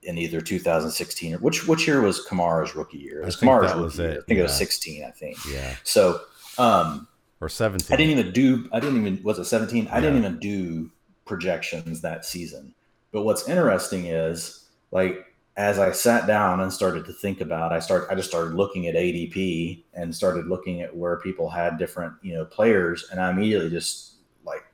in 0.02 0.18
either 0.18 0.40
2016 0.40 1.34
or 1.34 1.38
which 1.38 1.66
which 1.66 1.86
year 1.86 2.00
was 2.00 2.24
Kamara's 2.26 2.76
rookie 2.76 2.98
year? 2.98 3.22
It 3.22 3.26
was 3.26 3.36
Kamara's 3.36 3.72
that 3.72 3.78
was 3.78 3.98
it, 3.98 4.02
year. 4.02 4.12
I 4.12 4.24
think 4.24 4.36
yeah. 4.36 4.40
it 4.40 4.42
was 4.42 4.56
16. 4.56 5.04
I 5.04 5.10
think. 5.10 5.38
Yeah. 5.50 5.74
So, 5.82 6.20
um, 6.58 7.08
Or 7.40 7.48
17. 7.48 7.92
I 7.92 7.96
didn't 7.96 8.18
even 8.18 8.32
do. 8.32 8.68
I 8.72 8.80
didn't 8.80 9.00
even. 9.04 9.22
Was 9.22 9.38
it 9.38 9.44
17? 9.46 9.88
I 9.90 10.00
didn't 10.00 10.18
even 10.18 10.38
do 10.38 10.90
projections 11.24 12.00
that 12.02 12.24
season. 12.24 12.74
But 13.12 13.22
what's 13.22 13.48
interesting 13.48 14.06
is 14.06 14.68
like 14.90 15.25
as 15.56 15.78
I 15.78 15.90
sat 15.92 16.26
down 16.26 16.60
and 16.60 16.70
started 16.70 17.06
to 17.06 17.12
think 17.12 17.40
about, 17.40 17.72
I 17.72 17.80
start. 17.80 18.08
I 18.10 18.14
just 18.14 18.28
started 18.28 18.54
looking 18.54 18.88
at 18.88 18.94
ADP 18.94 19.84
and 19.94 20.14
started 20.14 20.46
looking 20.46 20.82
at 20.82 20.94
where 20.94 21.18
people 21.18 21.48
had 21.48 21.78
different 21.78 22.12
you 22.22 22.34
know 22.34 22.44
players, 22.44 23.08
and 23.10 23.20
I 23.20 23.30
immediately 23.30 23.70
just 23.70 24.16
like 24.44 24.64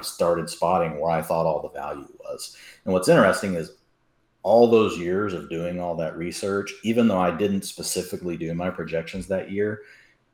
started 0.00 0.48
spotting 0.48 0.98
where 0.98 1.10
I 1.10 1.20
thought 1.20 1.46
all 1.46 1.60
the 1.60 1.78
value 1.78 2.08
was. 2.20 2.56
And 2.84 2.94
what's 2.94 3.08
interesting 3.08 3.54
is 3.54 3.72
all 4.42 4.70
those 4.70 4.98
years 4.98 5.34
of 5.34 5.50
doing 5.50 5.78
all 5.78 5.94
that 5.96 6.16
research, 6.16 6.72
even 6.82 7.08
though 7.08 7.20
I 7.20 7.30
didn't 7.30 7.62
specifically 7.62 8.36
do 8.36 8.52
my 8.54 8.70
projections 8.70 9.28
that 9.28 9.50
year, 9.52 9.82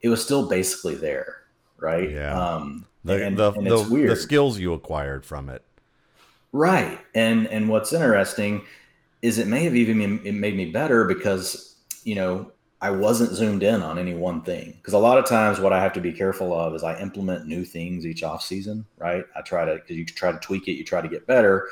it 0.01 0.09
was 0.09 0.25
still 0.25 0.49
basically 0.49 0.95
there, 0.95 1.43
right? 1.77 2.11
Yeah. 2.11 2.41
Um, 2.41 2.87
the, 3.05 3.25
and, 3.25 3.37
the, 3.37 3.53
and 3.53 3.67
the, 3.67 3.87
weird, 3.91 4.11
the 4.11 4.17
skills 4.17 4.59
you 4.59 4.73
acquired 4.75 5.27
from 5.27 5.49
it. 5.49 5.63
right? 6.53 7.01
And 7.15 7.49
and 7.49 7.69
what's 7.69 7.93
interesting 7.93 8.63
is 9.23 9.39
it 9.39 9.47
may 9.47 9.65
have 9.65 9.75
even 9.77 10.25
it 10.25 10.33
made 10.33 10.57
me 10.57 10.71
better 10.71 11.05
because 11.05 11.77
you 12.05 12.15
know 12.15 12.53
I 12.81 12.91
wasn't 12.91 13.33
zoomed 13.33 13.65
in 13.65 13.83
on 13.83 13.99
any 13.99 14.15
one 14.15 14.43
thing 14.43 14.73
because 14.77 14.95
a 14.95 14.99
lot 14.99 15.19
of 15.19 15.27
times 15.27 15.59
what 15.59 15.73
I 15.73 15.83
have 15.83 15.93
to 15.95 16.01
be 16.01 16.13
careful 16.13 16.55
of 16.59 16.75
is 16.75 16.85
I 16.85 16.99
implement 17.01 17.47
new 17.47 17.65
things 17.65 18.07
each 18.07 18.23
off 18.23 18.43
season, 18.43 18.87
right? 18.99 19.25
I 19.35 19.43
try 19.43 19.65
to 19.65 19.75
because 19.77 19.97
you 19.97 20.07
try 20.07 20.31
to 20.33 20.39
tweak 20.39 20.69
it, 20.69 20.73
you 20.73 20.85
try 20.85 21.01
to 21.01 21.09
get 21.09 21.27
better. 21.27 21.69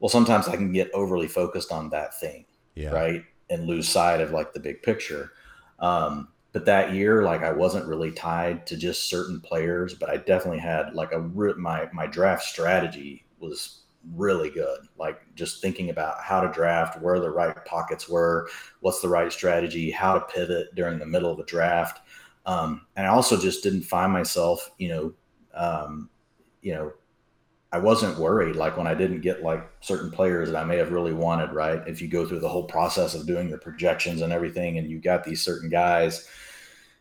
Well, 0.00 0.08
sometimes 0.10 0.48
I 0.48 0.56
can 0.56 0.72
get 0.72 0.90
overly 0.92 1.28
focused 1.28 1.72
on 1.72 1.90
that 1.90 2.18
thing, 2.20 2.44
Yeah. 2.74 2.90
right, 2.90 3.24
and 3.50 3.66
lose 3.66 3.88
sight 3.88 4.20
of 4.20 4.30
like 4.32 4.52
the 4.52 4.60
big 4.60 4.82
picture. 4.82 5.32
Um, 5.78 6.28
but 6.52 6.66
that 6.66 6.92
year, 6.92 7.22
like 7.22 7.42
I 7.42 7.52
wasn't 7.52 7.86
really 7.86 8.12
tied 8.12 8.66
to 8.68 8.76
just 8.76 9.08
certain 9.10 9.40
players, 9.40 9.94
but 9.94 10.10
I 10.10 10.18
definitely 10.18 10.60
had 10.60 10.94
like 10.94 11.12
a 11.12 11.18
my 11.20 11.88
my 11.92 12.06
draft 12.06 12.44
strategy 12.44 13.26
was 13.38 13.82
really 14.14 14.50
good. 14.50 14.80
Like 14.98 15.20
just 15.34 15.60
thinking 15.60 15.90
about 15.90 16.22
how 16.22 16.40
to 16.40 16.52
draft, 16.52 17.00
where 17.00 17.20
the 17.20 17.30
right 17.30 17.64
pockets 17.64 18.08
were, 18.08 18.48
what's 18.80 19.00
the 19.00 19.08
right 19.08 19.32
strategy, 19.32 19.90
how 19.90 20.14
to 20.14 20.20
pivot 20.20 20.74
during 20.74 20.98
the 20.98 21.06
middle 21.06 21.30
of 21.30 21.38
the 21.38 21.44
draft. 21.44 22.00
Um, 22.46 22.86
and 22.96 23.06
I 23.06 23.10
also 23.10 23.36
just 23.38 23.62
didn't 23.62 23.82
find 23.82 24.12
myself, 24.12 24.70
you 24.78 24.88
know, 24.88 25.14
um, 25.54 26.10
you 26.62 26.74
know, 26.74 26.92
I 27.72 27.78
wasn't 27.78 28.18
worried 28.18 28.56
like 28.56 28.76
when 28.76 28.86
I 28.86 28.94
didn't 28.94 29.20
get 29.20 29.42
like 29.42 29.68
certain 29.80 30.10
players 30.10 30.50
that 30.50 30.58
I 30.58 30.64
may 30.64 30.76
have 30.76 30.92
really 30.92 31.12
wanted, 31.12 31.52
right? 31.52 31.82
If 31.86 32.00
you 32.00 32.08
go 32.08 32.24
through 32.24 32.40
the 32.40 32.48
whole 32.48 32.64
process 32.64 33.14
of 33.14 33.26
doing 33.26 33.48
your 33.48 33.58
projections 33.58 34.22
and 34.22 34.32
everything 34.32 34.78
and 34.78 34.88
you 34.88 34.98
got 34.98 35.24
these 35.24 35.42
certain 35.42 35.68
guys, 35.68 36.28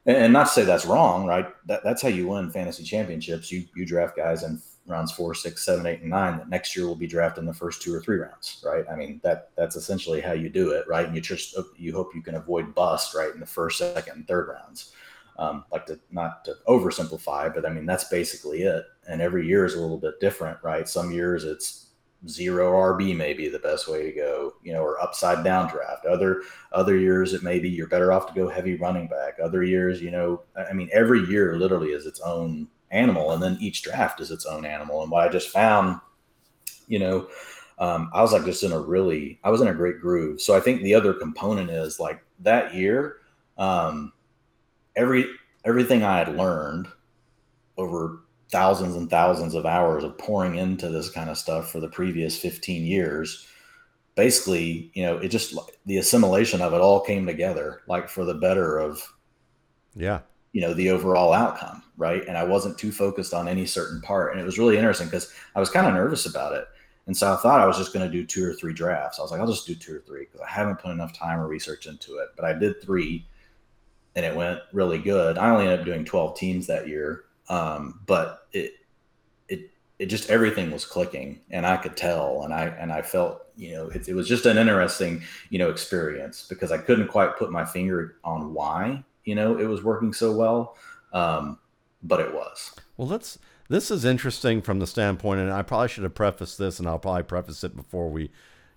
and, 0.07 0.17
and 0.17 0.33
not 0.33 0.47
to 0.47 0.51
say 0.51 0.63
that's 0.65 0.85
wrong, 0.85 1.27
right? 1.27 1.47
That, 1.67 1.83
that's 1.83 2.01
how 2.01 2.09
you 2.09 2.27
win 2.27 2.51
fantasy 2.51 2.83
championships. 2.83 3.51
You 3.51 3.65
you 3.75 3.85
draft 3.85 4.17
guys 4.17 4.43
in 4.43 4.59
rounds 4.87 5.11
four, 5.11 5.33
six, 5.33 5.65
seven, 5.65 5.85
eight, 5.85 6.01
and 6.01 6.09
nine 6.09 6.37
that 6.37 6.49
next 6.49 6.75
year 6.75 6.85
will 6.85 6.95
be 6.95 7.07
drafted 7.07 7.41
in 7.41 7.47
the 7.47 7.53
first 7.53 7.81
two 7.81 7.93
or 7.93 8.01
three 8.01 8.17
rounds, 8.17 8.63
right? 8.65 8.85
I 8.91 8.95
mean 8.95 9.19
that 9.23 9.49
that's 9.55 9.75
essentially 9.75 10.21
how 10.21 10.33
you 10.33 10.49
do 10.49 10.71
it, 10.71 10.87
right? 10.87 11.05
And 11.05 11.15
you 11.15 11.21
just 11.21 11.57
you 11.77 11.93
hope 11.93 12.13
you 12.13 12.21
can 12.21 12.35
avoid 12.35 12.75
bust, 12.75 13.15
right, 13.15 13.33
in 13.33 13.39
the 13.39 13.45
first, 13.45 13.79
second, 13.79 14.13
and 14.15 14.27
third 14.27 14.47
rounds. 14.47 14.91
Um, 15.37 15.65
like 15.71 15.85
to 15.87 15.99
not 16.11 16.45
to 16.45 16.55
oversimplify, 16.67 17.53
but 17.53 17.65
I 17.65 17.69
mean 17.69 17.85
that's 17.85 18.05
basically 18.05 18.63
it. 18.63 18.85
And 19.07 19.21
every 19.21 19.47
year 19.47 19.65
is 19.65 19.73
a 19.73 19.81
little 19.81 19.97
bit 19.97 20.19
different, 20.21 20.57
right? 20.63 20.87
Some 20.87 21.11
years 21.11 21.43
it's 21.43 21.85
zero 22.27 22.73
RB 22.73 23.15
may 23.15 23.33
be 23.33 23.49
the 23.49 23.59
best 23.59 23.87
way 23.87 24.03
to 24.03 24.11
go, 24.11 24.53
you 24.63 24.73
know, 24.73 24.81
or 24.81 25.01
upside 25.01 25.43
down 25.43 25.69
draft. 25.69 26.05
Other 26.05 26.43
other 26.71 26.97
years 26.97 27.33
it 27.33 27.43
may 27.43 27.59
be 27.59 27.69
you're 27.69 27.87
better 27.87 28.11
off 28.11 28.27
to 28.27 28.33
go 28.33 28.47
heavy 28.47 28.75
running 28.75 29.07
back. 29.07 29.37
Other 29.43 29.63
years, 29.63 30.01
you 30.01 30.11
know, 30.11 30.43
I 30.55 30.73
mean 30.73 30.89
every 30.93 31.25
year 31.25 31.57
literally 31.57 31.89
is 31.89 32.05
its 32.05 32.21
own 32.21 32.67
animal, 32.95 33.31
and 33.31 33.43
then 33.43 33.57
each 33.59 33.83
draft 33.83 34.21
is 34.21 34.31
its 34.31 34.45
own 34.45 34.65
animal. 34.65 35.01
And 35.01 35.11
what 35.11 35.27
I 35.27 35.31
just 35.31 35.49
found, 35.49 35.99
you 36.87 36.99
know, 36.99 37.27
um, 37.77 38.09
I 38.13 38.21
was 38.21 38.31
like 38.31 38.45
just 38.45 38.63
in 38.63 38.71
a 38.71 38.79
really, 38.79 39.39
I 39.43 39.49
was 39.49 39.61
in 39.61 39.67
a 39.67 39.73
great 39.73 39.99
groove. 39.99 40.41
So 40.41 40.55
I 40.55 40.59
think 40.59 40.81
the 40.81 40.95
other 40.95 41.13
component 41.13 41.69
is 41.69 41.99
like 41.99 42.23
that 42.39 42.73
year, 42.73 43.17
um, 43.57 44.13
every 44.95 45.25
everything 45.65 46.03
I 46.03 46.19
had 46.19 46.35
learned 46.35 46.87
over 47.77 48.21
thousands 48.51 48.95
and 48.95 49.09
thousands 49.09 49.55
of 49.55 49.65
hours 49.65 50.03
of 50.03 50.17
pouring 50.17 50.55
into 50.55 50.89
this 50.89 51.09
kind 51.09 51.29
of 51.29 51.37
stuff 51.37 51.71
for 51.71 51.79
the 51.79 51.89
previous 51.89 52.37
15 52.37 52.85
years 52.85 53.47
basically 54.15 54.91
you 54.93 55.03
know 55.03 55.17
it 55.17 55.29
just 55.29 55.55
the 55.85 55.97
assimilation 55.97 56.61
of 56.61 56.73
it 56.73 56.79
all 56.79 57.01
came 57.01 57.25
together 57.25 57.81
like 57.87 58.07
for 58.07 58.23
the 58.23 58.35
better 58.35 58.77
of 58.77 59.01
Yeah. 59.95 60.21
You 60.55 60.61
know 60.61 60.73
the 60.73 60.89
overall 60.89 61.33
outcome 61.33 61.83
right? 61.97 62.27
And 62.27 62.37
i 62.37 62.43
wasn't 62.43 62.77
too 62.77 62.91
focused 62.91 63.33
on 63.33 63.47
any 63.47 63.65
certain 63.65 64.01
part. 64.01 64.31
And 64.31 64.41
it 64.41 64.45
was 64.45 64.57
really 64.57 64.77
interesting 64.77 65.07
because 65.07 65.33
i 65.55 65.59
was 65.59 65.69
kind 65.69 65.87
of 65.87 65.93
nervous 65.93 66.25
about 66.25 66.53
it. 66.53 66.67
And 67.07 67.15
so 67.15 67.31
i 67.31 67.35
thought 67.35 67.61
i 67.61 67.65
was 67.65 67.77
just 67.77 67.93
going 67.93 68.09
to 68.09 68.11
do 68.11 68.25
two 68.25 68.45
or 68.45 68.53
three 68.53 68.73
drafts. 68.73 69.19
I 69.19 69.21
was 69.21 69.31
like 69.31 69.41
i'll 69.41 69.47
just 69.47 69.67
do 69.67 69.75
two 69.75 69.97
or 69.97 69.99
three 69.99 70.25
because 70.25 70.41
i 70.41 70.49
haven't 70.49 70.79
put 70.79 70.91
enough 70.91 71.13
time 71.13 71.39
or 71.39 71.47
research 71.47 71.87
into 71.87 72.17
it. 72.17 72.29
But 72.35 72.45
i 72.45 72.53
did 72.53 72.81
three 72.81 73.25
and 74.15 74.25
it 74.25 74.33
went 74.33 74.61
really 74.71 74.97
good. 74.97 75.37
I 75.37 75.49
only 75.49 75.65
ended 75.65 75.81
up 75.81 75.85
doing 75.85 76.05
12 76.05 76.37
teams 76.37 76.67
that 76.67 76.87
year 76.87 77.25
um, 77.49 77.99
but 78.05 78.47
it 78.53 78.73
it 79.49 79.71
it 79.99 80.07
just 80.07 80.29
everything 80.29 80.71
was 80.71 80.85
clicking 80.85 81.39
and 81.51 81.65
i 81.65 81.77
could 81.77 81.95
tell 81.95 82.41
and 82.43 82.53
i 82.53 82.65
and 82.65 82.91
i 82.91 83.01
felt 83.01 83.43
you 83.55 83.73
know 83.75 83.87
it, 83.89 84.07
it 84.07 84.15
was 84.15 84.27
just 84.27 84.45
an 84.45 84.57
interesting 84.57 85.21
you 85.49 85.59
know 85.59 85.69
experience 85.69 86.47
because 86.49 86.71
i 86.71 86.77
couldn't 86.77 87.07
quite 87.07 87.37
put 87.37 87.51
my 87.51 87.63
finger 87.63 88.15
on 88.23 88.53
why 88.53 89.03
you 89.25 89.35
know 89.35 89.57
it 89.57 89.65
was 89.65 89.83
working 89.83 90.13
so 90.13 90.31
well 90.31 90.77
um, 91.15 91.59
but 92.03 92.19
it 92.19 92.33
was 92.33 92.75
Well, 92.97 93.07
let's. 93.07 93.39
This 93.67 93.89
is 93.89 94.05
interesting 94.05 94.61
from 94.61 94.77
the 94.77 94.85
standpoint, 94.85 95.39
and 95.39 95.51
I 95.51 95.63
probably 95.63 95.87
should 95.87 96.03
have 96.03 96.13
prefaced 96.13 96.59
this, 96.59 96.77
and 96.77 96.87
I'll 96.87 96.99
probably 96.99 97.23
preface 97.23 97.63
it 97.63 97.75
before 97.75 98.11
we, 98.11 98.29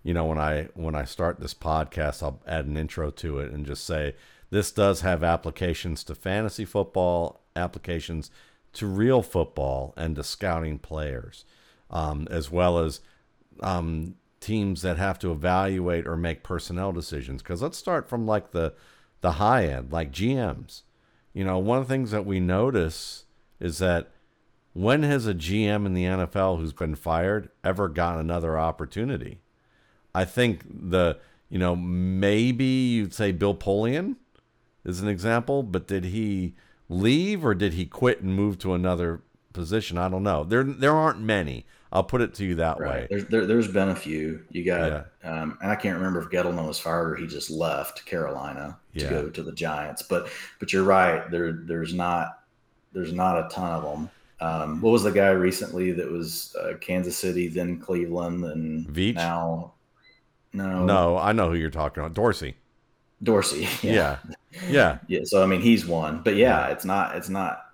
you 0.03 0.15
know, 0.15 0.25
when 0.25 0.39
I 0.39 0.69
when 0.75 0.95
I 0.95 1.05
start 1.05 1.41
this 1.41 1.53
podcast, 1.53 2.23
I'll 2.23 2.41
add 2.47 2.65
an 2.65 2.79
intro 2.79 3.11
to 3.11 3.39
it 3.41 3.53
and 3.53 3.67
just 3.67 3.85
say 3.85 4.15
this 4.49 4.73
does 4.73 5.03
have 5.03 5.23
applications 5.23 6.05
to 6.05 6.15
fantasy 6.15 6.65
football, 6.65 7.43
applications 7.55 8.31
to 8.75 8.87
real 8.87 9.21
football, 9.21 9.93
and 9.97 10.17
to 10.17 10.25
scouting 10.25 10.79
players, 10.79 11.45
um, 11.91 12.27
as 12.31 12.51
well 12.51 12.79
as 12.79 13.01
um, 13.61 14.15
teams 14.41 14.81
that 14.83 14.97
have 14.97 15.19
to 15.19 15.33
evaluate 15.33 16.07
or 16.07 16.17
make 16.17 16.43
personnel 16.43 16.93
decisions. 16.93 17.43
Because 17.43 17.61
let's 17.61 17.77
start 17.77 18.09
from 18.09 18.27
like 18.27 18.53
the 18.53 18.73
the 19.21 19.33
high 19.33 19.67
end, 19.67 19.93
like 19.93 20.13
GMs. 20.13 20.83
You 21.33 21.45
know, 21.45 21.59
one 21.59 21.79
of 21.79 21.89
the 21.89 21.95
things 21.95 22.11
that 22.11 22.27
we 22.27 22.41
notice 22.41 23.25
is 23.61 23.79
that 23.79 24.11
when 24.73 25.03
has 25.03 25.27
a 25.27 25.35
GM 25.35 25.87
in 25.87 25.95
the 25.95 26.05
NFL 26.05 26.59
who's 26.59 26.73
been 26.73 26.95
fired 26.95 27.49
ever 27.65 27.89
gotten 27.89 28.21
another 28.21 28.59
opportunity? 28.59 29.41
I 30.15 30.25
think 30.25 30.63
the, 30.69 31.19
you 31.49 31.59
know, 31.59 31.75
maybe 31.77 32.65
you'd 32.65 33.15
say 33.15 33.33
Bill 33.33 33.55
Polian 33.55 34.17
is 34.85 35.01
an 35.01 35.09
example, 35.09 35.63
but 35.63 35.87
did 35.87 36.05
he 36.05 36.55
leave 36.89 37.45
or 37.45 37.55
did 37.55 37.75
he 37.75 37.87
quit 37.87 38.21
and 38.21 38.35
move 38.35 38.59
to 38.59 38.75
another 38.75 39.21
position? 39.53 39.99
I 39.99 40.09
don't 40.09 40.23
know. 40.23 40.45
There 40.45 40.63
there 40.63 40.95
aren't 40.95 41.21
many. 41.21 41.67
I'll 41.91 42.05
put 42.05 42.21
it 42.21 42.35
to 42.35 42.45
you 42.45 42.57
that 42.57 42.79
way. 42.79 43.07
There's 43.09 43.25
there, 43.27 43.47
there's 43.47 43.69
been 43.69 43.89
a 43.89 43.97
few. 43.97 44.45
You 44.51 44.65
got, 44.65 45.07
um, 45.25 45.57
and 45.63 45.71
I 45.71 45.77
can't 45.77 45.97
remember 45.97 46.21
if 46.21 46.29
Gettleman 46.29 46.67
was 46.67 46.79
fired 46.79 47.13
or 47.13 47.17
he 47.17 47.27
just 47.27 47.51
left 47.51 48.05
Carolina 48.05 48.77
to 48.95 49.05
Yeah. 49.05 49.11
go 49.11 49.29
to 49.31 49.43
the 49.43 49.53
Giants. 49.53 50.03
But 50.03 50.29
but 50.61 50.73
you're 50.73 50.85
right. 50.85 51.31
There 51.31 51.53
there's 51.53 51.95
not 51.95 52.41
there's 52.93 53.13
not 53.13 53.39
a 53.39 53.49
ton 53.55 53.73
of 53.73 53.83
them. 53.85 54.11
Um, 54.41 54.81
what 54.81 54.91
was 54.91 55.03
the 55.03 55.11
guy 55.11 55.31
recently 55.31 55.93
that 55.93 56.11
was 56.11 56.55
uh, 56.61 56.75
Kansas 56.81 57.17
City, 57.17 57.49
then 57.49 57.79
Cleveland, 57.81 58.45
and 58.45 58.87
Veach? 58.87 59.15
now? 59.15 59.73
No, 60.53 60.85
No, 60.85 61.19
I 61.19 61.33
know 61.33 61.51
who 61.51 61.57
you're 61.57 61.71
talking 61.71 62.03
about. 62.03 62.15
Dorsey. 62.15 62.55
Dorsey. 63.23 63.67
Yeah. 63.83 64.19
yeah. 64.69 64.99
Yeah. 65.09 65.21
So 65.25 65.43
I 65.43 65.47
mean, 65.47 65.61
he's 65.61 65.87
one, 65.87 66.23
but 66.23 66.37
yeah, 66.37 66.69
it's 66.69 66.85
not. 66.85 67.17
It's 67.17 67.29
not. 67.29 67.65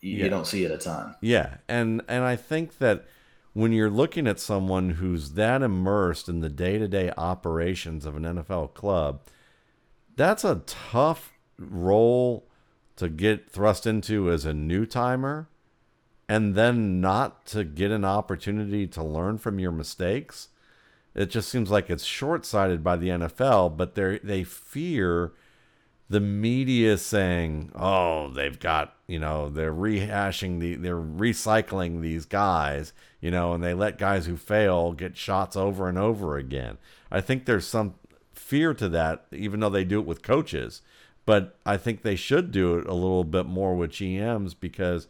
You, 0.00 0.16
Yeah. 0.16 0.24
you 0.24 0.30
don't 0.30 0.46
see 0.46 0.64
it 0.64 0.70
a 0.70 0.78
ton. 0.78 1.14
Yeah, 1.20 1.56
and 1.68 2.02
and 2.08 2.24
I 2.24 2.34
think 2.36 2.78
that 2.78 3.04
when 3.52 3.72
you're 3.72 3.90
looking 3.90 4.26
at 4.26 4.38
someone 4.38 4.90
who's 4.90 5.32
that 5.32 5.62
immersed 5.62 6.28
in 6.28 6.40
the 6.40 6.48
day-to-day 6.48 7.12
operations 7.16 8.06
of 8.06 8.16
an 8.16 8.22
NFL 8.22 8.74
club, 8.74 9.22
that's 10.16 10.44
a 10.44 10.62
tough 10.66 11.32
role 11.58 12.46
to 12.96 13.08
get 13.08 13.50
thrust 13.50 13.86
into 13.86 14.30
as 14.30 14.44
a 14.44 14.54
new 14.54 14.86
timer 14.86 15.48
and 16.28 16.54
then 16.54 17.00
not 17.00 17.44
to 17.44 17.64
get 17.64 17.90
an 17.90 18.04
opportunity 18.04 18.86
to 18.86 19.02
learn 19.02 19.36
from 19.36 19.58
your 19.58 19.72
mistakes. 19.72 20.48
It 21.12 21.28
just 21.28 21.48
seems 21.48 21.72
like 21.72 21.90
it's 21.90 22.04
short-sighted 22.04 22.84
by 22.84 22.96
the 22.96 23.08
NFL, 23.08 23.76
but 23.76 23.96
they 23.96 24.20
they 24.22 24.44
fear 24.44 25.32
the 26.08 26.20
media 26.20 26.98
saying, 26.98 27.72
"Oh, 27.74 28.28
they've 28.28 28.58
got 28.60 28.94
you 29.08 29.18
know 29.18 29.48
they're 29.48 29.74
rehashing 29.74 30.60
the 30.60 30.76
they're 30.76 30.94
recycling 30.94 32.00
these 32.00 32.26
guys, 32.26 32.92
you 33.20 33.30
know, 33.30 33.52
and 33.52 33.62
they 33.62 33.74
let 33.74 33.98
guys 33.98 34.26
who 34.26 34.36
fail 34.36 34.92
get 34.92 35.16
shots 35.16 35.56
over 35.56 35.88
and 35.88 35.98
over 35.98 36.36
again." 36.36 36.78
I 37.10 37.20
think 37.20 37.44
there's 37.44 37.66
some 37.66 37.94
fear 38.32 38.74
to 38.74 38.88
that, 38.88 39.26
even 39.32 39.60
though 39.60 39.70
they 39.70 39.84
do 39.84 40.00
it 40.00 40.06
with 40.06 40.22
coaches, 40.22 40.82
but 41.26 41.58
I 41.64 41.76
think 41.76 42.02
they 42.02 42.16
should 42.16 42.50
do 42.50 42.78
it 42.78 42.86
a 42.86 42.94
little 42.94 43.24
bit 43.24 43.46
more 43.46 43.76
with 43.76 43.92
GMs 43.92 44.54
because 44.58 45.06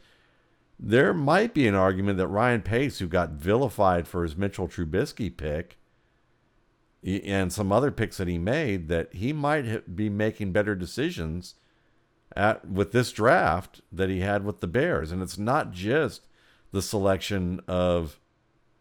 there 0.78 1.12
might 1.12 1.54
be 1.54 1.66
an 1.66 1.74
argument 1.74 2.18
that 2.18 2.28
Ryan 2.28 2.62
Pace, 2.62 2.98
who 2.98 3.06
got 3.06 3.30
vilified 3.30 4.08
for 4.08 4.22
his 4.22 4.36
Mitchell 4.36 4.68
Trubisky 4.68 5.34
pick, 5.34 5.76
and 7.02 7.52
some 7.52 7.72
other 7.72 7.90
picks 7.90 8.18
that 8.18 8.28
he 8.28 8.38
made, 8.38 8.88
that 8.88 9.14
he 9.14 9.32
might 9.32 9.96
be 9.96 10.10
making 10.10 10.52
better 10.52 10.74
decisions 10.74 11.54
at 12.36 12.68
with 12.68 12.92
this 12.92 13.12
draft 13.12 13.80
that 13.90 14.10
he 14.10 14.20
had 14.20 14.44
with 14.44 14.60
the 14.60 14.66
Bears, 14.66 15.10
and 15.12 15.22
it's 15.22 15.38
not 15.38 15.70
just 15.70 16.26
the 16.72 16.82
selection 16.82 17.60
of 17.66 18.18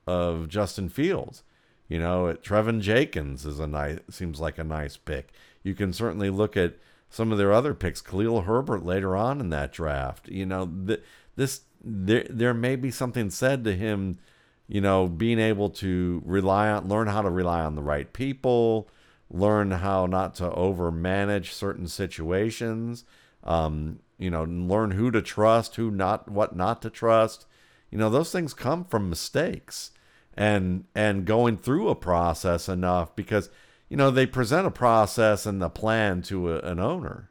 of 0.08 0.48
Justin 0.50 0.89
Fields. 0.89 1.43
You 1.88 2.00
know, 2.00 2.27
it, 2.27 2.43
Teven 2.43 2.81
Jenkins 2.81 3.46
is 3.46 3.60
a 3.60 3.67
nice 3.67 4.00
seems 4.10 4.39
like 4.39 4.58
a 4.58 4.63
nice 4.63 4.98
pick. 4.98 5.31
You 5.63 5.74
can 5.74 5.93
certainly 5.93 6.29
look 6.29 6.55
at 6.55 6.75
some 7.10 7.31
of 7.31 7.38
their 7.38 7.51
other 7.51 7.74
picks, 7.74 8.01
Khalil 8.01 8.41
Herbert 8.41 8.86
later 8.86 9.15
on 9.15 9.39
in 9.39 9.50
that 9.50 9.74
draft. 9.74 10.29
You 10.29 10.46
know, 10.46 10.69
th- 10.88 11.01
this 11.36 11.62
there 11.84 12.25
there 12.29 12.53
may 12.53 12.75
be 12.75 12.91
something 12.91 13.29
said 13.29 13.63
to 13.63 13.75
him, 13.75 14.19
you 14.67 14.81
know, 14.81 15.08
being 15.08 15.39
able 15.39 15.69
to 15.72 16.22
rely 16.25 16.69
on 16.69 16.88
learn 16.88 17.08
how 17.08 17.22
to 17.22 17.29
rely 17.29 17.62
on 17.62 17.75
the 17.75 17.81
right 17.81 18.12
people, 18.13 18.89
learn 19.31 19.72
how 19.72 20.05
not 20.05 20.36
to 20.36 20.50
overmanage 20.50 21.51
certain 21.51 21.88
situations, 21.88 23.03
um, 23.43 24.00
you 24.17 24.29
know, 24.29 24.43
learn 24.43 24.91
who 24.91 25.10
to 25.12 25.22
trust, 25.22 25.75
who 25.75 25.89
not 25.89 26.29
what 26.29 26.55
not 26.55 26.81
to 26.84 26.89
trust. 26.89 27.48
You 27.91 27.98
know, 27.98 28.10
those 28.10 28.31
things 28.31 28.53
come 28.53 28.86
from 28.86 29.10
mistakes 29.10 29.91
and 30.36 30.86
and 30.96 31.25
going 31.25 31.58
through 31.58 31.89
a 31.89 31.96
process 31.96 32.69
enough 32.69 33.15
because 33.15 33.50
you 33.89 33.98
know 33.98 34.12
they 34.12 34.25
present 34.25 34.67
a 34.67 34.72
process 34.72 35.46
and 35.46 35.62
the 35.62 35.69
plan 35.69 36.22
to 36.24 36.53
a, 36.53 36.60
an 36.60 36.79
owner. 36.79 37.29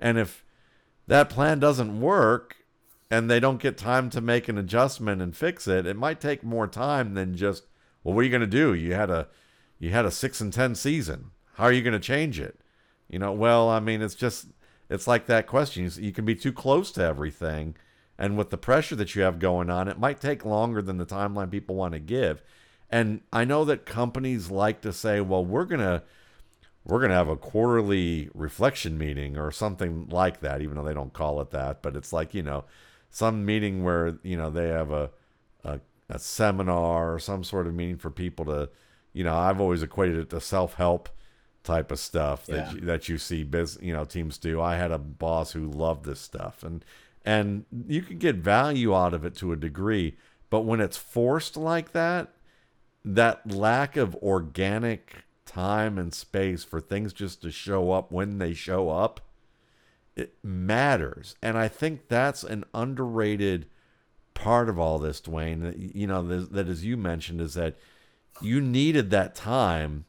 And 0.00 0.18
if 0.18 0.44
that 1.06 1.28
plan 1.28 1.58
doesn't 1.58 2.00
work 2.00 2.56
and 3.10 3.30
they 3.30 3.40
don't 3.40 3.60
get 3.60 3.76
time 3.76 4.10
to 4.10 4.20
make 4.20 4.48
an 4.48 4.58
adjustment 4.58 5.20
and 5.20 5.34
fix 5.36 5.66
it 5.66 5.86
it 5.86 5.96
might 5.96 6.20
take 6.20 6.44
more 6.44 6.66
time 6.66 7.14
than 7.14 7.36
just 7.36 7.64
well 8.04 8.14
what 8.14 8.20
are 8.20 8.24
you 8.24 8.30
going 8.30 8.40
to 8.40 8.46
do? 8.46 8.74
You 8.74 8.94
had 8.94 9.10
a 9.10 9.28
you 9.78 9.90
had 9.90 10.04
a 10.04 10.10
6 10.10 10.40
and 10.40 10.52
10 10.52 10.74
season. 10.74 11.30
How 11.54 11.64
are 11.64 11.72
you 11.72 11.82
going 11.82 11.92
to 11.92 11.98
change 11.98 12.38
it? 12.38 12.60
You 13.08 13.18
know 13.18 13.32
well 13.32 13.68
i 13.68 13.80
mean 13.80 14.00
it's 14.00 14.14
just 14.14 14.46
it's 14.90 15.06
like 15.06 15.26
that 15.26 15.46
question. 15.46 15.84
You, 15.84 15.90
you 16.02 16.12
can 16.12 16.24
be 16.24 16.34
too 16.34 16.52
close 16.52 16.90
to 16.92 17.02
everything 17.02 17.76
and 18.18 18.36
with 18.36 18.50
the 18.50 18.58
pressure 18.58 18.96
that 18.96 19.14
you 19.14 19.22
have 19.22 19.38
going 19.38 19.70
on, 19.70 19.88
it 19.88 19.98
might 19.98 20.20
take 20.20 20.44
longer 20.44 20.82
than 20.82 20.98
the 20.98 21.06
timeline 21.06 21.50
people 21.50 21.76
want 21.76 21.94
to 21.94 22.00
give. 22.00 22.42
And 22.90 23.20
I 23.32 23.44
know 23.44 23.64
that 23.66 23.86
companies 23.86 24.50
like 24.50 24.80
to 24.80 24.92
say, 24.92 25.20
well, 25.20 25.44
we're 25.44 25.66
going 25.66 25.80
to 25.80 26.02
we're 26.84 27.00
going 27.00 27.10
to 27.10 27.16
have 27.16 27.28
a 27.28 27.36
quarterly 27.36 28.30
reflection 28.34 28.96
meeting 28.96 29.36
or 29.36 29.50
something 29.50 30.08
like 30.08 30.40
that, 30.40 30.62
even 30.62 30.74
though 30.76 30.84
they 30.84 30.94
don't 30.94 31.12
call 31.12 31.40
it 31.42 31.50
that, 31.50 31.82
but 31.82 31.94
it's 31.96 32.12
like, 32.14 32.32
you 32.32 32.42
know, 32.42 32.64
some 33.10 33.44
meeting 33.44 33.84
where, 33.84 34.18
you 34.22 34.36
know, 34.38 34.48
they 34.50 34.68
have 34.68 34.90
a 34.90 35.10
a, 35.64 35.80
a 36.08 36.18
seminar 36.18 37.12
or 37.14 37.18
some 37.18 37.44
sort 37.44 37.66
of 37.66 37.74
meeting 37.74 37.98
for 37.98 38.10
people 38.10 38.44
to, 38.46 38.70
you 39.12 39.22
know, 39.24 39.36
I've 39.36 39.60
always 39.60 39.82
equated 39.82 40.16
it 40.16 40.30
to 40.30 40.40
self-help 40.40 41.08
type 41.62 41.92
of 41.92 41.98
stuff 41.98 42.46
that 42.46 42.56
Yeah. 42.56 42.72
you, 42.72 42.80
that 42.82 43.08
you 43.08 43.18
see 43.18 43.44
biz, 43.44 43.78
you 43.82 43.92
know, 43.92 44.04
teams 44.04 44.38
do. 44.38 44.60
I 44.60 44.76
had 44.76 44.90
a 44.90 44.98
boss 44.98 45.52
who 45.52 45.66
loved 45.68 46.04
this 46.06 46.20
stuff 46.20 46.62
and 46.62 46.82
and 47.28 47.66
you 47.86 48.00
can 48.00 48.16
get 48.16 48.36
value 48.36 48.96
out 48.96 49.12
of 49.12 49.22
it 49.22 49.36
to 49.36 49.52
a 49.52 49.56
degree, 49.56 50.16
but 50.48 50.62
when 50.62 50.80
it's 50.80 50.96
forced 50.96 51.58
like 51.58 51.92
that, 51.92 52.32
that 53.04 53.52
lack 53.52 53.98
of 53.98 54.16
organic 54.16 55.24
time 55.44 55.98
and 55.98 56.14
space 56.14 56.64
for 56.64 56.80
things 56.80 57.12
just 57.12 57.42
to 57.42 57.50
show 57.50 57.92
up 57.92 58.10
when 58.10 58.38
they 58.38 58.54
show 58.54 58.88
up, 58.88 59.20
it 60.16 60.36
matters. 60.42 61.36
And 61.42 61.58
I 61.58 61.68
think 61.68 62.08
that's 62.08 62.44
an 62.44 62.64
underrated 62.72 63.66
part 64.32 64.70
of 64.70 64.78
all 64.78 64.98
this, 64.98 65.20
Dwayne. 65.20 65.94
You 65.94 66.06
know, 66.06 66.22
that 66.22 66.66
as 66.66 66.82
you 66.82 66.96
mentioned, 66.96 67.42
is 67.42 67.52
that 67.52 67.76
you 68.40 68.58
needed 68.58 69.10
that 69.10 69.34
time 69.34 70.06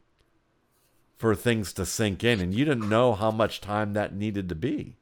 for 1.18 1.36
things 1.36 1.74
to 1.74 1.86
sink 1.86 2.24
in, 2.24 2.40
and 2.40 2.56
you 2.56 2.64
didn't 2.64 2.88
know 2.88 3.14
how 3.14 3.30
much 3.30 3.60
time 3.60 3.92
that 3.92 4.16
needed 4.16 4.48
to 4.48 4.56
be. 4.56 4.96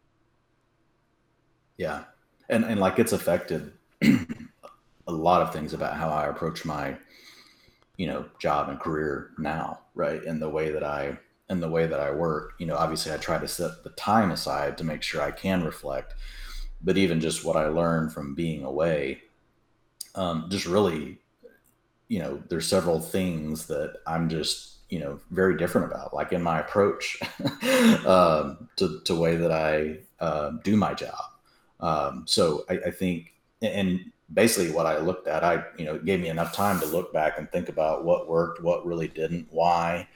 Yeah, 1.78 2.06
and 2.50 2.66
and 2.66 2.80
like 2.80 3.00
it's 3.00 3.14
affected 3.14 3.74
a 4.04 5.12
lot 5.12 5.42
of 5.42 5.54
things 5.54 5.74
about 5.74 5.96
how 5.96 6.10
I 6.10 6.28
approach 6.28 6.66
my, 6.66 6.98
you 7.98 8.08
know, 8.08 8.26
job 8.40 8.70
and 8.70 8.80
career 8.80 9.32
now, 9.38 9.80
right? 9.96 10.24
And 10.24 10.42
the 10.42 10.50
way 10.50 10.72
that 10.72 10.84
I 10.84 11.18
and 11.50 11.64
the 11.64 11.70
way 11.70 11.88
that 11.88 12.00
I 12.00 12.12
work. 12.12 12.54
You 12.60 12.68
know, 12.68 12.76
obviously 12.76 13.14
I 13.14 13.18
try 13.18 13.40
to 13.40 13.48
set 13.48 13.84
the 13.84 13.92
time 13.92 14.32
aside 14.32 14.78
to 14.78 14.84
make 14.84 15.04
sure 15.04 15.22
I 15.22 15.32
can 15.32 15.64
reflect, 15.64 16.14
but 16.82 16.98
even 16.98 17.22
just 17.22 17.46
what 17.46 17.56
I 17.56 17.68
learned 17.68 18.14
from 18.14 18.36
being 18.36 18.64
away, 18.64 19.22
um, 20.16 20.48
just 20.50 20.66
really, 20.66 21.20
you 22.08 22.20
know, 22.20 22.42
there's 22.50 22.68
several 22.68 23.00
things 23.00 23.68
that 23.68 23.98
I'm 24.08 24.30
just 24.30 24.74
you 24.90 25.00
know 25.00 25.20
very 25.32 25.58
different 25.58 25.92
about 25.92 26.14
like 26.14 26.32
in 26.32 26.42
my 26.42 26.60
approach 26.62 27.20
um, 28.06 28.70
to 28.78 29.02
to 29.04 29.16
way 29.16 29.36
that 29.36 29.52
i 29.52 29.98
uh, 30.24 30.52
do 30.64 30.78
my 30.78 30.94
job 30.94 31.26
um, 31.80 32.24
so 32.26 32.66
I, 32.70 32.74
I 32.88 32.92
think 32.92 33.34
and 33.62 34.12
basically 34.34 34.72
what 34.72 34.86
i 34.86 35.00
looked 35.00 35.28
at 35.28 35.44
i 35.44 35.64
you 35.78 35.86
know 35.86 35.96
it 35.96 36.06
gave 36.06 36.20
me 36.20 36.28
enough 36.28 36.54
time 36.54 36.80
to 36.80 36.86
look 36.86 37.14
back 37.14 37.38
and 37.38 37.50
think 37.52 37.70
about 37.70 38.04
what 38.04 38.28
worked 38.28 38.62
what 38.62 38.86
really 38.86 39.08
didn't 39.08 39.48
why. 39.52 40.08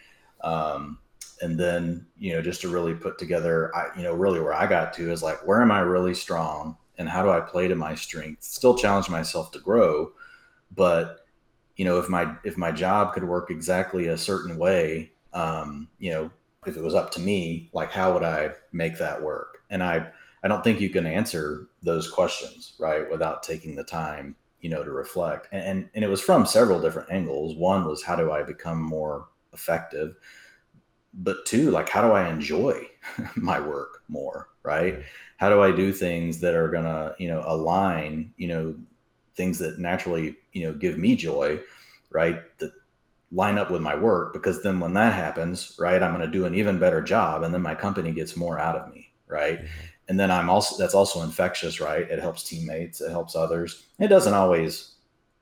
Um, 0.42 0.98
and 1.42 1.60
then 1.60 2.06
you 2.18 2.34
know 2.34 2.42
just 2.42 2.62
to 2.62 2.70
really 2.70 2.94
put 2.94 3.18
together 3.18 3.76
i 3.76 3.88
you 3.98 4.04
know 4.04 4.14
really 4.14 4.40
where 4.40 4.54
i 4.54 4.66
got 4.68 4.94
to 4.94 5.12
is 5.12 5.24
like 5.24 5.46
where 5.48 5.62
am 5.62 5.72
i 5.72 5.80
really 5.80 6.14
strong 6.14 6.78
and 6.98 7.10
how 7.10 7.24
do 7.24 7.30
i 7.30 7.40
play 7.40 7.68
to 7.68 7.76
my 7.76 7.96
strengths? 7.96 8.56
Still 8.56 8.78
challenge 8.78 9.10
myself 9.10 9.52
to 9.52 9.60
grow 9.60 10.12
but 10.76 11.26
you 11.76 11.86
know 11.86 12.00
if 12.00 12.10
my 12.10 12.36
if 12.44 12.58
my 12.58 12.72
job 12.72 13.14
could 13.14 13.24
work 13.24 13.52
exactly 13.52 14.08
a 14.08 14.18
certain 14.18 14.58
way 14.58 15.12
um, 15.34 15.88
you 16.00 16.12
know 16.12 16.30
if 16.68 16.78
it 16.78 16.84
was 16.84 16.96
up 16.96 17.12
to 17.12 17.20
me 17.20 17.70
like 17.74 17.92
how 17.92 18.14
would 18.14 18.24
i 18.24 18.52
make 18.72 18.98
that 18.98 19.22
work? 19.22 19.64
And 19.70 19.82
i 19.82 20.08
i 20.44 20.48
don't 20.48 20.64
think 20.64 20.80
you 20.80 20.90
can 20.90 21.06
answer 21.06 21.68
those 21.84 22.10
questions 22.10 22.74
right 22.80 23.10
without 23.10 23.44
taking 23.44 23.76
the 23.76 23.84
time 23.84 24.36
you 24.62 24.70
know 24.70 24.84
to 24.84 24.92
reflect. 24.92 25.48
And 25.52 25.64
and, 25.64 25.90
and 25.96 26.04
it 26.04 26.10
was 26.10 26.22
from 26.22 26.46
several 26.46 26.80
different 26.80 27.12
angles. 27.12 27.56
One 27.56 27.86
was 27.86 28.02
how 28.04 28.16
do 28.16 28.32
i 28.32 28.42
become 28.44 28.82
more 28.82 29.28
effective? 29.54 30.16
But 31.14 31.46
two 31.46 31.72
like 31.72 31.90
how 31.90 32.02
do 32.02 32.14
i 32.14 32.30
enjoy 32.30 32.88
my 33.36 33.60
work 33.60 34.04
more 34.08 34.48
right? 34.64 35.04
How 35.38 35.50
do 35.50 35.62
i 35.62 35.72
do 35.72 35.92
things 35.92 36.40
that 36.40 36.56
are 36.56 36.70
gonna 36.70 37.16
you 37.18 37.28
know 37.28 37.44
align 37.46 38.34
you 38.38 38.48
know 38.48 38.76
things 39.36 39.58
that 39.60 39.80
naturally 39.80 40.38
you 40.54 40.64
know 40.64 40.74
give 40.74 40.98
me 40.98 41.16
joy 41.16 41.60
right 42.12 42.42
that 42.60 42.72
line 43.32 43.58
up 43.58 43.72
with 43.72 43.82
my 43.82 43.96
work? 43.96 44.34
Because 44.34 44.62
then 44.62 44.80
when 44.80 44.94
that 44.94 45.14
happens 45.14 45.76
right 45.80 46.04
i'm 46.04 46.16
going 46.16 46.26
to 46.26 46.32
do 46.32 46.46
an 46.46 46.54
even 46.54 46.78
better 46.80 47.02
job 47.02 47.44
and 47.44 47.54
then 47.54 47.62
my 47.62 47.74
company 47.74 48.12
gets 48.12 48.38
more 48.38 48.60
out 48.60 48.76
of 48.76 48.94
me 48.94 49.12
right 49.28 49.60
mm-hmm. 49.60 49.68
And 50.12 50.20
then 50.20 50.30
i'm 50.30 50.50
also 50.50 50.76
that's 50.78 50.94
also 50.94 51.22
infectious 51.24 51.80
right? 51.80 52.06
It 52.12 52.20
helps 52.20 52.44
teammates 52.44 53.00
it 53.00 53.12
helps 53.12 53.34
others. 53.34 53.70
It 53.98 54.10
doesn't 54.10 54.34
always 54.34 54.96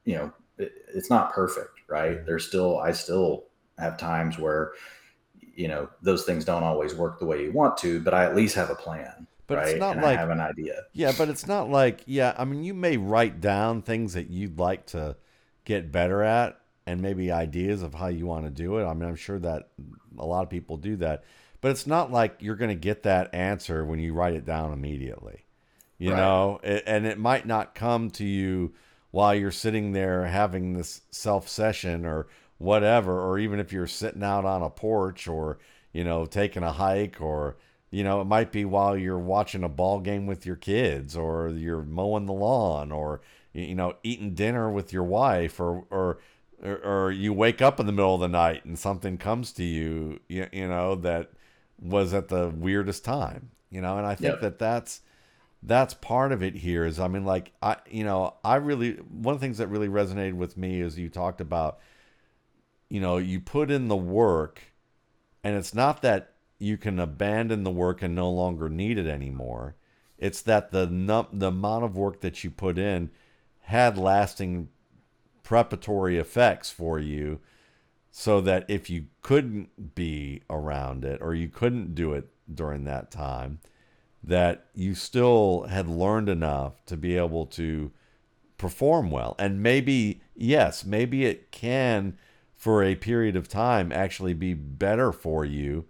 you 0.06 0.16
know 0.18 0.32
it, 0.60 0.72
it's 0.94 1.10
not 1.10 1.34
perfect 1.34 1.80
right? 1.88 2.18
Mm-hmm. 2.18 2.26
There's 2.28 2.46
still 2.48 2.78
i 2.78 2.92
still 2.92 3.46
have 3.80 3.98
times 3.98 4.38
where 4.38 4.74
you 5.56 5.68
know 5.68 5.90
those 6.04 6.24
things 6.24 6.46
don't 6.46 6.64
always 6.64 6.94
work 6.94 7.18
the 7.20 7.26
way 7.26 7.44
you 7.44 7.52
want 7.52 7.78
to 7.78 8.00
but 8.00 8.14
i 8.14 8.24
at 8.26 8.36
least 8.36 8.56
have 8.56 8.70
a 8.70 8.76
plan 8.76 9.26
But 9.48 9.58
right? 9.58 9.68
it's 9.70 9.80
not 9.80 9.94
and 9.96 10.04
like 10.04 10.18
i 10.18 10.22
have 10.22 10.30
an 10.30 10.40
idea. 10.40 10.76
Yeah, 10.94 11.14
but 11.18 11.30
it's 11.30 11.48
not 11.48 11.70
like 11.72 12.02
yeah. 12.06 12.36
I 12.38 12.46
mean, 12.46 12.64
you 12.64 12.76
may 12.76 12.98
write 12.98 13.42
down 13.42 13.82
things 13.82 14.14
that 14.14 14.30
you'd 14.30 14.60
like 14.60 14.86
to 14.88 15.16
get 15.66 15.92
better 15.92 16.22
at, 16.22 16.62
and 16.86 17.02
maybe 17.02 17.32
ideas 17.32 17.82
of 17.82 17.96
how 17.96 18.08
you 18.08 18.28
want 18.28 18.46
to 18.46 18.52
do 18.52 18.78
it. 18.78 18.86
I 18.86 18.94
mean, 18.94 19.10
I'm 19.10 19.16
sure 19.16 19.40
that 19.40 19.70
a 20.20 20.26
lot 20.26 20.44
of 20.44 20.50
people 20.52 20.78
do 20.78 20.96
that, 20.98 21.24
but 21.62 21.72
it's 21.72 21.88
not 21.88 22.12
like 22.12 22.38
you're 22.40 22.56
going 22.56 22.70
to 22.70 22.76
get 22.76 23.04
that 23.04 23.34
answer 23.34 23.84
when 23.86 24.00
you 24.00 24.14
write 24.14 24.34
it 24.34 24.46
down 24.46 24.72
immediately. 24.74 25.46
You 25.98 26.12
Right. 26.12 26.18
know, 26.18 26.60
It- 26.64 26.84
and 26.88 27.06
it 27.06 27.18
might 27.20 27.46
not 27.46 27.76
come 27.76 28.10
to 28.12 28.26
you 28.26 28.74
while 29.12 29.34
you're 29.36 29.52
sitting 29.52 29.92
there 29.92 30.26
having 30.28 30.74
this 30.74 31.02
self 31.12 31.48
session 31.50 32.06
or 32.06 32.28
whatever, 32.58 33.20
or 33.22 33.40
even 33.40 33.60
if 33.60 33.74
you're 33.74 33.88
sitting 33.88 34.24
out 34.24 34.46
on 34.46 34.62
a 34.62 34.70
porch 34.70 35.28
or, 35.28 35.58
you 35.92 36.04
know, 36.04 36.26
taking 36.26 36.64
a 36.64 36.72
hike 36.74 37.20
or, 37.22 37.58
you 37.92 38.04
know, 38.04 38.22
it 38.22 38.26
might 38.26 38.52
be 38.52 38.64
while 38.66 38.96
you're 38.98 39.18
watching 39.18 39.64
a 39.64 39.70
ball 39.70 40.00
game 40.00 40.28
with 40.28 40.46
your 40.46 40.56
kids 40.56 41.16
or 41.18 41.50
you're 41.50 41.84
mowing 41.84 42.26
the 42.26 42.34
lawn 42.34 42.92
or, 42.92 43.22
you 43.54 43.76
know, 43.76 43.96
eating 44.04 44.34
dinner 44.36 44.70
with 44.70 44.94
your 44.94 45.04
wife 45.04 45.60
or, 45.60 45.86
or, 45.90 46.20
or, 46.62 47.12
you 47.12 47.34
wake 47.34 47.62
up 47.62 47.80
in 47.80 47.86
the 47.86 47.92
middle 47.92 48.14
of 48.16 48.22
the 48.22 48.28
night 48.28 48.64
and 48.66 48.78
something 48.78 49.18
comes 49.18 49.52
to 49.54 49.64
you, 49.64 50.20
you, 50.28 50.48
you 50.52 50.68
know, 50.68 50.96
that 50.96 51.32
was 51.82 52.14
at 52.14 52.28
the 52.30 52.50
weirdest 52.50 53.06
time, 53.06 53.52
you 53.70 53.82
know, 53.82 53.98
and 53.98 54.06
I 54.08 54.16
think 54.16 54.40
Yep. 54.40 54.42
that 54.42 54.60
that's, 54.60 55.02
that's 55.64 55.94
part 55.96 56.32
of 56.32 56.44
it 56.44 56.56
here 56.56 56.86
is 56.86 57.00
I 57.00 57.08
mean 57.08 57.26
like 57.26 57.52
I 57.62 57.78
you 57.90 58.04
know 58.04 58.36
I 58.44 58.56
really 58.58 58.94
one 58.94 59.36
of 59.36 59.42
the 59.42 59.46
things 59.46 59.58
that 59.60 59.68
really 59.68 59.90
resonated 59.90 60.36
with 60.36 60.58
me 60.58 60.82
is 60.82 60.98
you 61.00 61.10
talked 61.10 61.42
about 61.42 61.80
you 62.90 63.00
know 63.00 63.18
you 63.18 63.40
put 63.40 63.72
in 63.72 63.88
the 63.88 63.96
work 63.96 64.62
and 65.44 65.56
it's 65.56 65.74
not 65.74 66.02
that 66.02 66.34
you 66.60 66.78
can 66.78 67.00
abandon 67.00 67.64
the 67.64 67.72
work 67.72 68.02
and 68.02 68.16
no 68.16 68.30
longer 68.32 68.70
need 68.70 68.98
it 68.98 69.08
anymore 69.08 69.76
it's 70.18 70.42
that 70.42 70.72
the 70.72 70.88
num- 70.88 71.28
the 71.34 71.48
amount 71.48 71.86
of 71.86 71.96
work 71.98 72.22
that 72.22 72.44
you 72.44 72.52
put 72.52 72.78
in 72.78 73.10
had 73.62 73.98
lasting 73.98 74.70
preparatory 75.44 76.18
effects 76.18 76.72
for 76.72 77.00
you 77.00 77.40
so 78.12 78.42
that 78.42 78.66
if 78.68 78.90
you 78.90 79.06
couldn't 79.22 79.96
be 79.96 80.42
around 80.50 81.06
it 81.06 81.22
or 81.22 81.34
you 81.34 81.48
couldn't 81.48 81.96
do 81.96 82.14
it 82.14 82.28
during 82.54 82.84
that 82.86 83.12
time 83.12 83.60
that 84.24 84.66
you 84.74 84.96
still 84.96 85.64
had 85.70 85.88
learned 85.88 86.28
enough 86.28 86.84
to 86.86 86.98
be 86.98 87.16
able 87.16 87.46
to 87.46 87.92
perform 88.58 89.10
well. 89.10 89.36
And 89.40 89.64
maybe, 89.64 90.22
yes, 90.36 90.86
maybe 90.86 91.26
it 91.26 91.52
can, 91.52 92.18
for 92.56 92.84
a 92.84 92.96
period 92.96 93.36
of 93.36 93.48
time, 93.48 93.92
actually 93.92 94.34
be 94.34 94.54
better 94.54 95.12
for 95.12 95.46
you 95.46 95.86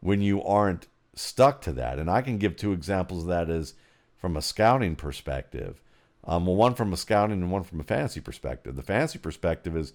when 0.00 0.22
you 0.22 0.42
aren't 0.42 0.86
stuck 1.14 1.60
to 1.62 1.72
that. 1.74 1.98
And 1.98 2.10
I 2.10 2.22
can 2.22 2.38
give 2.38 2.56
two 2.56 2.72
examples 2.72 3.22
of 3.22 3.28
that 3.28 3.50
as 3.50 3.74
from 4.16 4.36
a 4.36 4.42
scouting 4.42 4.96
perspective. 4.96 5.82
Um, 6.24 6.46
well, 6.46 6.56
one 6.56 6.74
from 6.74 6.92
a 6.92 6.96
scouting 6.96 7.42
and 7.42 7.52
one 7.52 7.62
from 7.62 7.80
a 7.80 7.84
fantasy 7.84 8.20
perspective. 8.20 8.74
The 8.74 8.82
fantasy 8.82 9.18
perspective 9.18 9.76
is, 9.76 9.92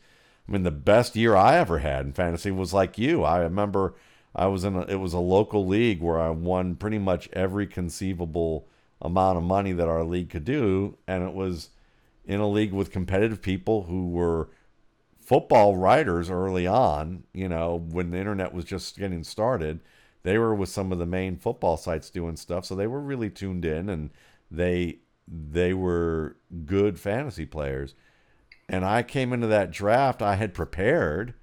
I 0.51 0.53
mean, 0.53 0.63
the 0.63 0.71
best 0.71 1.15
year 1.15 1.33
I 1.33 1.55
ever 1.55 1.79
had 1.79 2.05
in 2.05 2.11
fantasy 2.11 2.51
was 2.51 2.73
like 2.73 2.97
you. 2.97 3.23
I 3.23 3.39
remember 3.39 3.93
I 4.35 4.47
was 4.47 4.65
in 4.65 4.75
a, 4.75 4.81
it 4.81 4.97
was 4.97 5.13
a 5.13 5.19
local 5.19 5.65
league 5.65 6.01
where 6.01 6.19
I 6.19 6.29
won 6.29 6.75
pretty 6.75 6.97
much 6.99 7.29
every 7.31 7.65
conceivable 7.65 8.67
amount 9.01 9.37
of 9.37 9.45
money 9.45 9.71
that 9.71 9.87
our 9.87 10.03
league 10.03 10.29
could 10.29 10.43
do, 10.43 10.97
and 11.07 11.23
it 11.23 11.33
was 11.33 11.69
in 12.25 12.41
a 12.41 12.49
league 12.49 12.73
with 12.73 12.91
competitive 12.91 13.41
people 13.41 13.83
who 13.83 14.09
were 14.09 14.49
football 15.21 15.77
writers 15.77 16.29
early 16.29 16.67
on. 16.67 17.23
You 17.33 17.47
know, 17.47 17.85
when 17.89 18.11
the 18.11 18.17
internet 18.17 18.53
was 18.53 18.65
just 18.65 18.99
getting 18.99 19.23
started, 19.23 19.79
they 20.23 20.37
were 20.37 20.53
with 20.53 20.67
some 20.67 20.91
of 20.91 20.99
the 20.99 21.05
main 21.05 21.37
football 21.37 21.77
sites 21.77 22.09
doing 22.09 22.35
stuff, 22.35 22.65
so 22.65 22.75
they 22.75 22.87
were 22.87 22.99
really 22.99 23.29
tuned 23.29 23.63
in, 23.63 23.87
and 23.87 24.09
they 24.51 24.99
they 25.25 25.73
were 25.73 26.35
good 26.65 26.99
fantasy 26.99 27.45
players. 27.45 27.95
And 28.71 28.85
I 28.85 29.03
came 29.03 29.33
into 29.33 29.47
that 29.47 29.69
draft, 29.69 30.21
I 30.21 30.35
had 30.35 30.53
prepared, 30.53 31.33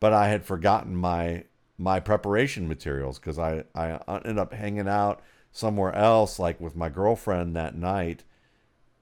but 0.00 0.12
I 0.12 0.28
had 0.28 0.44
forgotten 0.44 0.94
my 0.94 1.44
my 1.78 1.98
preparation 1.98 2.68
materials 2.68 3.18
because 3.18 3.38
I, 3.38 3.64
I 3.74 3.98
ended 4.08 4.38
up 4.38 4.52
hanging 4.52 4.86
out 4.86 5.20
somewhere 5.50 5.94
else, 5.94 6.38
like 6.38 6.60
with 6.60 6.76
my 6.76 6.90
girlfriend 6.90 7.56
that 7.56 7.74
night, 7.74 8.22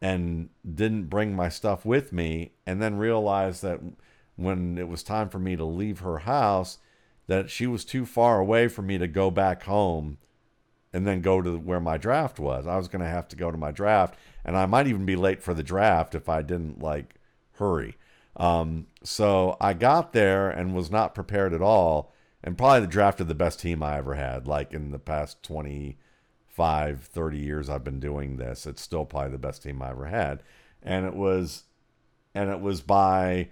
and 0.01 0.49
didn't 0.75 1.11
bring 1.11 1.35
my 1.35 1.49
stuff 1.49 1.85
with 1.85 2.12
me. 2.12 2.53
And 2.66 2.81
then 2.81 2.99
realized 2.99 3.62
that 3.62 3.81
when 4.37 4.79
it 4.79 4.87
was 4.87 5.03
time 5.03 5.29
for 5.29 5.40
me 5.40 5.57
to 5.57 5.64
leave 5.64 5.99
her 5.99 6.18
house, 6.18 6.79
that 7.27 7.51
she 7.51 7.66
was 7.66 7.85
too 7.85 8.07
far 8.07 8.38
away 8.38 8.68
for 8.68 8.83
me 8.83 8.97
to 8.97 9.09
go 9.09 9.29
back 9.31 9.64
home 9.64 10.18
and 10.92 11.05
then 11.05 11.21
go 11.21 11.42
to 11.42 11.59
where 11.59 11.81
my 11.81 11.99
draft 11.99 12.38
was. 12.38 12.64
I 12.66 12.77
was 12.77 12.87
going 12.87 13.03
to 13.03 13.09
have 13.09 13.27
to 13.29 13.37
go 13.37 13.51
to 13.51 13.59
my 13.59 13.73
draft, 13.73 14.14
and 14.45 14.57
I 14.57 14.66
might 14.66 14.87
even 14.87 15.05
be 15.05 15.16
late 15.16 15.42
for 15.42 15.53
the 15.53 15.64
draft 15.64 16.14
if 16.14 16.29
I 16.29 16.42
didn't 16.42 16.81
like 16.81 17.16
hurry. 17.55 17.97
Um, 18.37 18.87
so 19.03 19.57
I 19.61 19.75
got 19.75 20.12
there 20.12 20.51
and 20.51 20.75
was 20.75 20.91
not 20.91 21.15
prepared 21.15 21.53
at 21.53 21.62
all, 21.62 22.12
and 22.43 22.59
probably 22.59 22.87
drafted 22.88 23.29
the 23.29 23.35
best 23.35 23.61
team 23.61 23.83
I 23.83 23.99
ever 23.99 24.15
had. 24.15 24.47
Like 24.47 24.73
in 24.73 24.91
the 24.91 24.99
past 24.99 25.43
25, 25.43 27.01
30 27.03 27.38
years 27.38 27.69
I've 27.69 27.85
been 27.85 28.01
doing 28.01 28.37
this, 28.37 28.67
it's 28.67 28.83
still 28.83 29.05
probably 29.05 29.31
the 29.31 29.38
best 29.38 29.62
team 29.62 29.83
I 29.83 29.91
ever 29.91 30.07
had. 30.07 30.43
And 30.83 31.07
it 31.07 31.15
was, 31.15 31.65
and 32.35 32.51
it 32.51 32.61
was 32.61 32.81
by, 32.81 33.51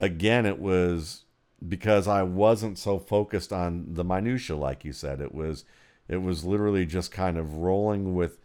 again, 0.00 0.46
it 0.46 0.58
was 0.58 1.24
because 1.66 2.08
I 2.08 2.22
wasn't 2.22 2.78
so 2.78 2.98
focused 2.98 3.52
on 3.52 3.94
the 3.94 4.04
minutia, 4.04 4.56
like 4.56 4.84
you 4.84 4.92
said. 4.92 5.20
It 5.20 5.34
was, 5.34 5.64
it 6.08 6.16
was 6.18 6.44
literally 6.44 6.86
just 6.86 7.12
kind 7.12 7.38
of 7.38 7.58
rolling 7.58 8.14
with. 8.14 8.38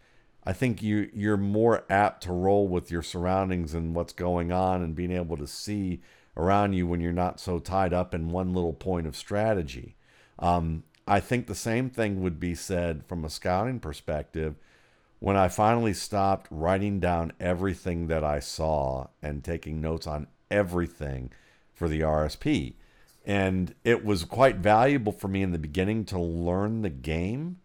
I 0.50 0.52
think 0.52 0.82
you 0.82 1.08
you're 1.14 1.36
more 1.36 1.84
apt 1.88 2.24
to 2.24 2.32
roll 2.32 2.66
with 2.66 2.90
your 2.90 3.02
surroundings 3.02 3.72
and 3.72 3.94
what's 3.94 4.12
going 4.12 4.50
on 4.50 4.82
and 4.82 4.96
being 4.96 5.12
able 5.12 5.36
to 5.36 5.46
see 5.46 6.00
around 6.36 6.72
you 6.72 6.88
when 6.88 7.00
you're 7.00 7.12
not 7.12 7.38
so 7.38 7.60
tied 7.60 7.92
up 7.92 8.12
in 8.12 8.30
one 8.30 8.52
little 8.52 8.72
point 8.72 9.06
of 9.06 9.14
strategy. 9.14 9.94
Um, 10.40 10.82
I 11.06 11.20
think 11.20 11.46
the 11.46 11.54
same 11.54 11.88
thing 11.88 12.20
would 12.20 12.40
be 12.40 12.56
said 12.56 13.06
from 13.06 13.24
a 13.24 13.30
scouting 13.30 13.78
perspective 13.78 14.56
when 15.20 15.36
I 15.36 15.46
finally 15.46 15.94
stopped 15.94 16.48
writing 16.50 16.98
down 16.98 17.32
everything 17.38 18.08
that 18.08 18.24
I 18.24 18.40
saw 18.40 19.06
and 19.22 19.44
taking 19.44 19.80
notes 19.80 20.08
on 20.08 20.26
everything 20.50 21.30
for 21.72 21.86
the 21.86 22.00
RSP. 22.00 22.74
And 23.24 23.72
it 23.84 24.04
was 24.04 24.24
quite 24.24 24.56
valuable 24.56 25.12
for 25.12 25.28
me 25.28 25.42
in 25.42 25.52
the 25.52 25.60
beginning 25.60 26.06
to 26.06 26.18
learn 26.18 26.82
the 26.82 26.90
game, 26.90 27.59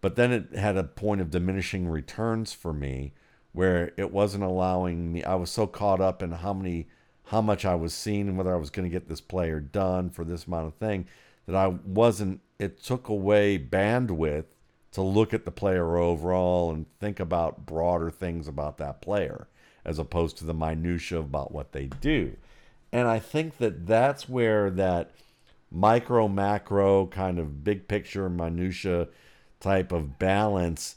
but 0.00 0.16
then 0.16 0.32
it 0.32 0.54
had 0.54 0.76
a 0.76 0.84
point 0.84 1.20
of 1.20 1.30
diminishing 1.30 1.88
returns 1.88 2.52
for 2.52 2.72
me 2.72 3.12
where 3.52 3.92
it 3.96 4.12
wasn't 4.12 4.44
allowing 4.44 5.12
me 5.12 5.24
I 5.24 5.34
was 5.34 5.50
so 5.50 5.66
caught 5.66 6.00
up 6.00 6.22
in 6.22 6.32
how 6.32 6.52
many 6.52 6.88
how 7.24 7.40
much 7.40 7.64
I 7.64 7.74
was 7.74 7.94
seeing 7.94 8.28
and 8.28 8.36
whether 8.36 8.54
I 8.54 8.58
was 8.58 8.70
going 8.70 8.88
to 8.88 8.92
get 8.92 9.08
this 9.08 9.20
player 9.20 9.60
done 9.60 10.10
for 10.10 10.24
this 10.24 10.46
amount 10.46 10.66
of 10.66 10.74
thing 10.74 11.06
that 11.46 11.56
I 11.56 11.68
wasn't 11.68 12.40
it 12.58 12.82
took 12.82 13.08
away 13.08 13.58
bandwidth 13.58 14.44
to 14.92 15.02
look 15.02 15.32
at 15.32 15.44
the 15.44 15.50
player 15.50 15.96
overall 15.96 16.70
and 16.70 16.86
think 16.98 17.20
about 17.20 17.66
broader 17.66 18.10
things 18.10 18.48
about 18.48 18.78
that 18.78 19.00
player 19.00 19.46
as 19.84 19.98
opposed 19.98 20.36
to 20.38 20.44
the 20.44 20.54
minutia 20.54 21.18
about 21.18 21.52
what 21.52 21.72
they 21.72 21.86
do. 21.86 22.36
And 22.92 23.08
I 23.08 23.18
think 23.18 23.58
that 23.58 23.86
that's 23.86 24.28
where 24.28 24.70
that 24.70 25.12
micro 25.70 26.26
macro 26.26 27.06
kind 27.06 27.38
of 27.38 27.62
big 27.62 27.86
picture 27.86 28.28
minutia 28.28 29.08
type 29.60 29.92
of 29.92 30.18
balance 30.18 30.96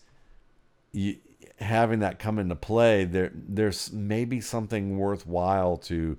you, 0.92 1.18
having 1.60 2.00
that 2.00 2.20
come 2.20 2.40
into 2.40 2.56
play 2.56 3.04
there 3.06 3.32
there's 3.34 3.92
maybe 3.92 4.42
something 4.42 4.98
worthwhile 4.98 5.78
to 5.78 6.18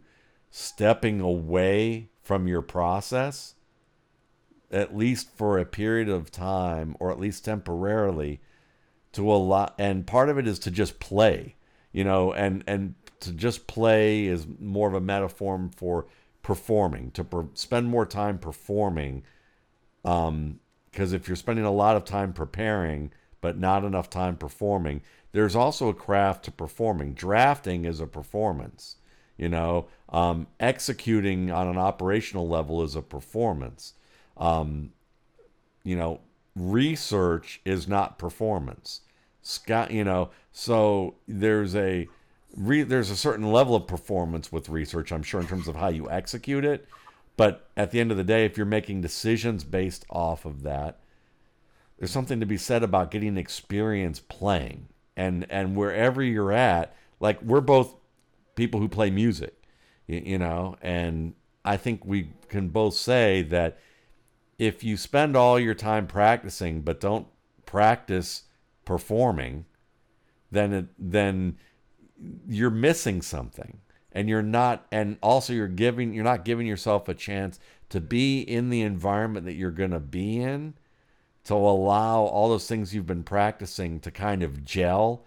stepping 0.50 1.20
away 1.20 2.08
from 2.22 2.46
your 2.46 2.62
process 2.62 3.54
at 4.70 4.96
least 4.96 5.30
for 5.36 5.58
a 5.58 5.64
period 5.64 6.08
of 6.08 6.30
time 6.30 6.96
or 7.00 7.10
at 7.10 7.20
least 7.20 7.44
temporarily 7.44 8.40
to 9.12 9.30
a 9.32 9.34
lot. 9.34 9.74
and 9.78 10.06
part 10.06 10.28
of 10.28 10.38
it 10.38 10.46
is 10.46 10.58
to 10.58 10.70
just 10.70 10.98
play 11.00 11.54
you 11.92 12.04
know 12.04 12.32
and 12.32 12.62
and 12.66 12.94
to 13.20 13.32
just 13.32 13.66
play 13.66 14.26
is 14.26 14.46
more 14.60 14.88
of 14.88 14.94
a 14.94 15.00
metaphor 15.00 15.70
for 15.76 16.06
performing 16.42 17.10
to 17.10 17.24
per, 17.24 17.46
spend 17.54 17.86
more 17.86 18.04
time 18.04 18.38
performing 18.38 19.22
um 20.04 20.60
because 20.94 21.12
if 21.12 21.28
you're 21.28 21.36
spending 21.36 21.64
a 21.64 21.72
lot 21.72 21.96
of 21.96 22.04
time 22.04 22.32
preparing 22.32 23.10
but 23.40 23.58
not 23.58 23.84
enough 23.84 24.08
time 24.08 24.36
performing 24.36 25.02
there's 25.32 25.56
also 25.56 25.88
a 25.88 25.94
craft 25.94 26.44
to 26.44 26.52
performing. 26.52 27.12
Drafting 27.12 27.84
is 27.84 28.00
a 28.00 28.06
performance 28.06 28.96
you 29.36 29.48
know? 29.48 29.88
Um, 30.10 30.46
executing 30.60 31.50
on 31.50 31.66
an 31.66 31.76
operational 31.76 32.48
level 32.48 32.84
is 32.84 32.94
a 32.94 33.02
performance. 33.02 33.94
Um, 34.36 34.92
you 35.82 35.96
know 35.96 36.20
research 36.56 37.60
is 37.64 37.88
not 37.88 38.18
performance. 38.18 39.00
Scott, 39.42 39.90
you 39.90 40.04
know, 40.04 40.30
so 40.52 41.16
there's 41.28 41.74
a 41.74 42.08
re, 42.56 42.82
there's 42.82 43.10
a 43.10 43.16
certain 43.16 43.52
level 43.52 43.74
of 43.74 43.86
performance 43.86 44.50
with 44.52 44.68
research, 44.68 45.12
I'm 45.12 45.22
sure, 45.22 45.40
in 45.40 45.46
terms 45.46 45.68
of 45.68 45.76
how 45.76 45.88
you 45.88 46.10
execute 46.10 46.64
it. 46.64 46.88
But 47.36 47.68
at 47.76 47.90
the 47.90 48.00
end 48.00 48.10
of 48.10 48.16
the 48.16 48.24
day, 48.24 48.44
if 48.44 48.56
you're 48.56 48.66
making 48.66 49.00
decisions 49.00 49.64
based 49.64 50.04
off 50.08 50.44
of 50.44 50.62
that, 50.62 51.00
there's 51.98 52.10
something 52.10 52.40
to 52.40 52.46
be 52.46 52.56
said 52.56 52.82
about 52.82 53.10
getting 53.10 53.36
experience 53.36 54.20
playing. 54.20 54.88
And 55.16 55.46
and 55.48 55.76
wherever 55.76 56.22
you're 56.22 56.52
at, 56.52 56.94
like 57.20 57.40
we're 57.42 57.60
both 57.60 57.94
people 58.56 58.80
who 58.80 58.88
play 58.88 59.10
music, 59.10 59.62
you, 60.06 60.22
you 60.24 60.38
know, 60.38 60.76
and 60.82 61.34
I 61.64 61.76
think 61.76 62.04
we 62.04 62.30
can 62.48 62.68
both 62.68 62.94
say 62.94 63.42
that 63.42 63.78
if 64.58 64.84
you 64.84 64.96
spend 64.96 65.36
all 65.36 65.58
your 65.58 65.74
time 65.74 66.06
practicing 66.06 66.82
but 66.82 67.00
don't 67.00 67.26
practice 67.66 68.44
performing, 68.84 69.64
then 70.50 70.72
it, 70.72 70.86
then 70.98 71.58
you're 72.46 72.70
missing 72.70 73.22
something 73.22 73.78
and 74.14 74.28
you're 74.28 74.42
not 74.42 74.86
and 74.90 75.18
also 75.22 75.52
you're 75.52 75.68
giving 75.68 76.14
you're 76.14 76.24
not 76.24 76.44
giving 76.44 76.66
yourself 76.66 77.08
a 77.08 77.14
chance 77.14 77.58
to 77.90 78.00
be 78.00 78.40
in 78.40 78.70
the 78.70 78.80
environment 78.80 79.44
that 79.44 79.54
you're 79.54 79.70
going 79.70 79.90
to 79.90 80.00
be 80.00 80.38
in 80.40 80.74
to 81.44 81.54
allow 81.54 82.22
all 82.22 82.48
those 82.48 82.66
things 82.66 82.94
you've 82.94 83.06
been 83.06 83.24
practicing 83.24 84.00
to 84.00 84.10
kind 84.10 84.42
of 84.42 84.64
gel 84.64 85.24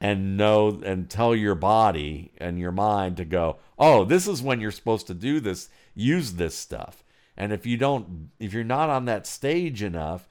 and 0.00 0.36
know 0.36 0.80
and 0.84 1.08
tell 1.08 1.34
your 1.34 1.54
body 1.54 2.30
and 2.38 2.60
your 2.60 2.70
mind 2.70 3.16
to 3.16 3.24
go 3.24 3.56
oh 3.78 4.04
this 4.04 4.28
is 4.28 4.42
when 4.42 4.60
you're 4.60 4.70
supposed 4.70 5.06
to 5.06 5.14
do 5.14 5.40
this 5.40 5.68
use 5.96 6.34
this 6.34 6.54
stuff. 6.54 7.02
And 7.38 7.52
if 7.52 7.66
you 7.66 7.76
don't 7.76 8.30
if 8.38 8.52
you're 8.52 8.64
not 8.64 8.90
on 8.90 9.06
that 9.06 9.26
stage 9.26 9.82
enough 9.82 10.28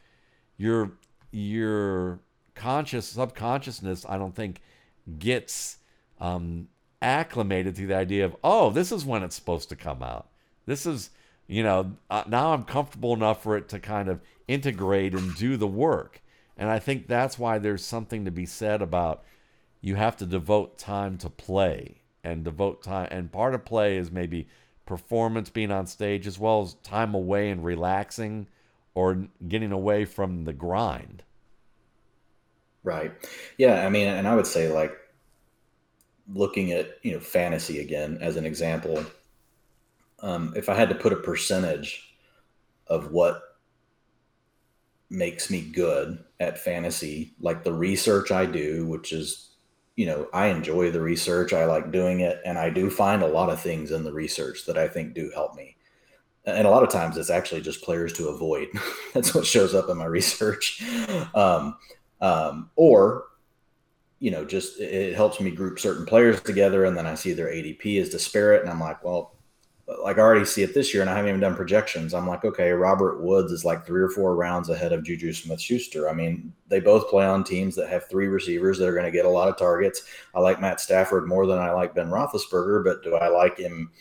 your 0.57 0.93
your 1.31 2.19
conscious 2.53 3.07
subconsciousness 3.07 4.05
i 4.07 4.17
don't 4.17 4.33
think 4.33 4.61
gets 5.19 5.77
um, 6.21 6.69
acclimated 7.05 7.75
to 7.75 7.85
the 7.85 7.95
idea 7.95 8.25
of, 8.25 8.35
oh, 8.43 8.71
this 8.71 8.91
is 8.91 9.05
when 9.05 9.21
it's 9.21 9.35
supposed 9.35 9.69
to 9.69 9.75
come 9.75 10.01
out. 10.01 10.27
This 10.65 10.87
is, 10.87 11.11
you 11.47 11.61
know, 11.61 11.93
uh, 12.09 12.23
now 12.27 12.53
I'm 12.53 12.63
comfortable 12.63 13.13
enough 13.13 13.43
for 13.43 13.55
it 13.55 13.69
to 13.69 13.79
kind 13.79 14.09
of 14.09 14.19
integrate 14.47 15.13
and 15.13 15.35
do 15.35 15.55
the 15.55 15.67
work. 15.67 16.21
And 16.57 16.69
I 16.69 16.79
think 16.79 17.07
that's 17.07 17.37
why 17.37 17.59
there's 17.59 17.85
something 17.85 18.25
to 18.25 18.31
be 18.31 18.47
said 18.47 18.81
about 18.81 19.23
you 19.81 19.95
have 19.95 20.17
to 20.17 20.25
devote 20.25 20.79
time 20.79 21.17
to 21.19 21.29
play 21.29 22.01
and 22.23 22.43
devote 22.43 22.81
time. 22.81 23.07
And 23.11 23.31
part 23.31 23.53
of 23.53 23.63
play 23.65 23.97
is 23.97 24.11
maybe 24.11 24.47
performance 24.87 25.51
being 25.51 25.71
on 25.71 25.85
stage 25.85 26.25
as 26.25 26.39
well 26.39 26.63
as 26.63 26.73
time 26.75 27.13
away 27.13 27.51
and 27.51 27.63
relaxing 27.63 28.47
or 28.95 29.27
getting 29.47 29.71
away 29.71 30.05
from 30.05 30.45
the 30.45 30.53
grind. 30.53 31.21
Right. 32.83 33.11
Yeah. 33.57 33.85
I 33.85 33.89
mean, 33.89 34.07
and 34.07 34.27
I 34.27 34.35
would 34.35 34.47
say 34.47 34.71
like 34.71 34.97
looking 36.33 36.71
at 36.71 36.97
you 37.03 37.13
know 37.13 37.19
fantasy 37.19 37.79
again 37.79 38.17
as 38.21 38.35
an 38.35 38.45
example, 38.45 39.03
um, 40.21 40.53
if 40.55 40.69
I 40.69 40.75
had 40.75 40.89
to 40.89 40.95
put 40.95 41.13
a 41.13 41.17
percentage 41.17 42.15
of 42.87 43.11
what 43.11 43.41
makes 45.09 45.49
me 45.49 45.61
good 45.61 46.23
at 46.39 46.57
fantasy, 46.57 47.33
like 47.39 47.63
the 47.63 47.73
research 47.73 48.31
I 48.31 48.45
do, 48.45 48.85
which 48.85 49.13
is 49.13 49.51
you 49.95 50.05
know 50.05 50.27
I 50.33 50.47
enjoy 50.47 50.91
the 50.91 51.01
research, 51.01 51.53
I 51.53 51.65
like 51.65 51.91
doing 51.91 52.21
it, 52.21 52.41
and 52.45 52.57
I 52.57 52.69
do 52.69 52.89
find 52.89 53.21
a 53.21 53.27
lot 53.27 53.49
of 53.49 53.61
things 53.61 53.91
in 53.91 54.03
the 54.03 54.13
research 54.13 54.65
that 54.65 54.77
I 54.77 54.87
think 54.87 55.13
do 55.13 55.31
help 55.33 55.55
me. 55.55 55.77
And 56.47 56.67
a 56.67 56.69
lot 56.69 56.83
of 56.83 56.89
times 56.89 57.17
it's 57.17 57.31
actually 57.31 57.61
just 57.61 57.83
players 57.83 58.13
to 58.13 58.27
avoid. 58.27 58.67
That's 59.13 59.33
what 59.33 59.47
shows 59.47 59.73
up 59.73 59.89
in 59.89 59.97
my 59.97 60.05
research. 60.05 60.83
Um, 61.33 61.77
um, 62.21 62.69
or 62.75 63.25
you 64.19 64.31
know, 64.31 64.45
just 64.45 64.79
it 64.79 65.15
helps 65.15 65.39
me 65.39 65.51
group 65.51 65.79
certain 65.79 66.05
players 66.05 66.41
together, 66.41 66.85
and 66.85 66.97
then 66.97 67.05
I 67.05 67.15
see 67.15 67.33
their 67.33 67.47
ADP 67.47 67.99
is 67.99 68.09
disparate, 68.09 68.61
and 68.61 68.69
I'm 68.69 68.79
like, 68.79 69.03
well, 69.03 69.35
like 70.03 70.17
I 70.17 70.21
already 70.21 70.45
see 70.45 70.63
it 70.63 70.73
this 70.73 70.93
year, 70.93 71.01
and 71.01 71.09
I 71.09 71.15
haven't 71.15 71.29
even 71.29 71.41
done 71.41 71.55
projections. 71.55 72.13
I'm 72.13 72.27
like, 72.27 72.43
okay, 72.43 72.71
Robert 72.71 73.21
Woods 73.21 73.51
is 73.51 73.65
like 73.65 73.85
three 73.85 74.01
or 74.01 74.09
four 74.09 74.35
rounds 74.35 74.69
ahead 74.69 74.93
of 74.93 75.03
Juju 75.03 75.33
Smith 75.33 75.61
Schuster. 75.61 76.09
I 76.09 76.13
mean, 76.13 76.53
they 76.69 76.79
both 76.79 77.09
play 77.09 77.25
on 77.25 77.43
teams 77.43 77.75
that 77.75 77.89
have 77.89 78.09
three 78.09 78.27
receivers 78.27 78.79
that 78.79 78.87
are 78.87 78.93
going 78.93 79.05
to 79.05 79.11
get 79.11 79.25
a 79.25 79.29
lot 79.29 79.47
of 79.47 79.57
targets. 79.57 80.03
I 80.33 80.39
like 80.39 80.59
Matt 80.59 80.79
Stafford 80.79 81.27
more 81.27 81.45
than 81.45 81.59
I 81.59 81.71
like 81.71 81.93
Ben 81.93 82.09
Roethlisberger, 82.09 82.83
but 82.83 83.03
do 83.03 83.15
I 83.15 83.27
like 83.27 83.59
him 83.59 83.91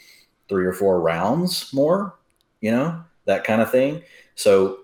three 0.49 0.65
or 0.65 0.73
four 0.73 1.01
rounds 1.01 1.73
more? 1.75 2.19
You 2.61 2.71
know, 2.71 3.05
that 3.27 3.45
kind 3.45 3.61
of 3.61 3.71
thing. 3.71 4.03
So 4.37 4.84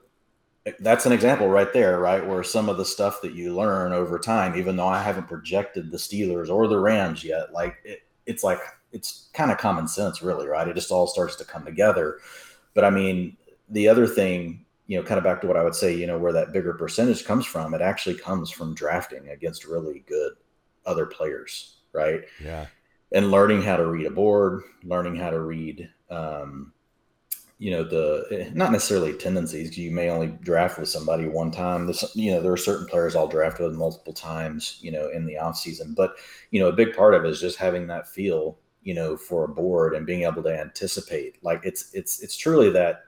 that's 0.80 1.06
an 1.06 1.12
example 1.12 1.48
right 1.48 1.72
there, 1.72 1.98
right? 1.98 2.24
Where 2.24 2.42
some 2.42 2.68
of 2.68 2.76
the 2.76 2.84
stuff 2.84 3.20
that 3.22 3.34
you 3.34 3.54
learn 3.54 3.92
over 3.92 4.18
time, 4.18 4.56
even 4.56 4.76
though 4.76 4.86
I 4.86 5.02
haven't 5.02 5.28
projected 5.28 5.90
the 5.90 5.96
Steelers 5.96 6.50
or 6.50 6.68
the 6.68 6.78
Rams 6.78 7.24
yet, 7.24 7.52
like 7.52 7.76
it, 7.84 8.00
it's 8.26 8.44
like 8.44 8.60
it's 8.92 9.28
kind 9.32 9.50
of 9.50 9.58
common 9.58 9.88
sense, 9.88 10.22
really, 10.22 10.46
right? 10.46 10.68
It 10.68 10.74
just 10.74 10.90
all 10.90 11.06
starts 11.06 11.36
to 11.36 11.44
come 11.44 11.64
together. 11.64 12.18
But 12.74 12.84
I 12.84 12.90
mean, 12.90 13.36
the 13.68 13.88
other 13.88 14.06
thing, 14.06 14.64
you 14.86 14.98
know, 14.98 15.04
kind 15.04 15.18
of 15.18 15.24
back 15.24 15.40
to 15.40 15.46
what 15.46 15.56
I 15.56 15.64
would 15.64 15.74
say, 15.74 15.94
you 15.94 16.06
know, 16.06 16.18
where 16.18 16.32
that 16.32 16.52
bigger 16.52 16.74
percentage 16.74 17.24
comes 17.24 17.46
from, 17.46 17.74
it 17.74 17.80
actually 17.80 18.16
comes 18.16 18.50
from 18.50 18.74
drafting 18.74 19.28
against 19.28 19.64
really 19.64 20.04
good 20.06 20.32
other 20.86 21.06
players, 21.06 21.76
right? 21.92 22.22
Yeah. 22.42 22.66
And 23.12 23.30
learning 23.30 23.62
how 23.62 23.76
to 23.76 23.86
read 23.86 24.06
a 24.06 24.10
board, 24.10 24.62
learning 24.84 25.16
how 25.16 25.30
to 25.30 25.40
read, 25.40 25.88
um, 26.10 26.72
you 27.60 27.70
know 27.70 27.84
the 27.84 28.26
eh, 28.32 28.50
not 28.52 28.72
necessarily 28.72 29.12
tendencies 29.12 29.78
you 29.78 29.92
may 29.92 30.10
only 30.10 30.28
draft 30.40 30.78
with 30.78 30.88
somebody 30.88 31.28
one 31.28 31.52
time. 31.52 31.86
This, 31.86 32.04
you 32.16 32.32
know 32.32 32.40
there 32.40 32.52
are 32.52 32.56
certain 32.56 32.86
players 32.86 33.14
i'll 33.14 33.28
draft 33.28 33.60
with 33.60 33.74
multiple 33.74 34.12
times 34.12 34.78
you 34.80 34.90
know 34.90 35.08
in 35.10 35.26
the 35.26 35.38
off 35.38 35.56
season. 35.56 35.94
But 35.96 36.16
you 36.50 36.58
know 36.58 36.68
a 36.68 36.72
big 36.72 36.96
part 36.96 37.14
of 37.14 37.24
it 37.24 37.30
is 37.30 37.40
just 37.40 37.58
having 37.58 37.86
that 37.86 38.08
feel 38.08 38.58
you 38.82 38.94
know 38.94 39.16
for 39.16 39.44
a 39.44 39.48
board 39.48 39.94
and 39.94 40.06
being 40.06 40.24
able 40.24 40.42
to 40.42 40.60
anticipate. 40.60 41.36
Like 41.44 41.60
it's 41.62 41.94
it's 41.94 42.20
it's 42.20 42.36
truly 42.36 42.70
that 42.70 43.04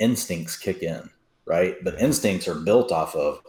instincts 0.00 0.56
kick 0.56 0.82
in 0.82 1.08
right? 1.50 1.82
But 1.82 2.00
instincts 2.00 2.46
are 2.46 2.54
built 2.54 2.92
off 2.92 3.16
of 3.16 3.42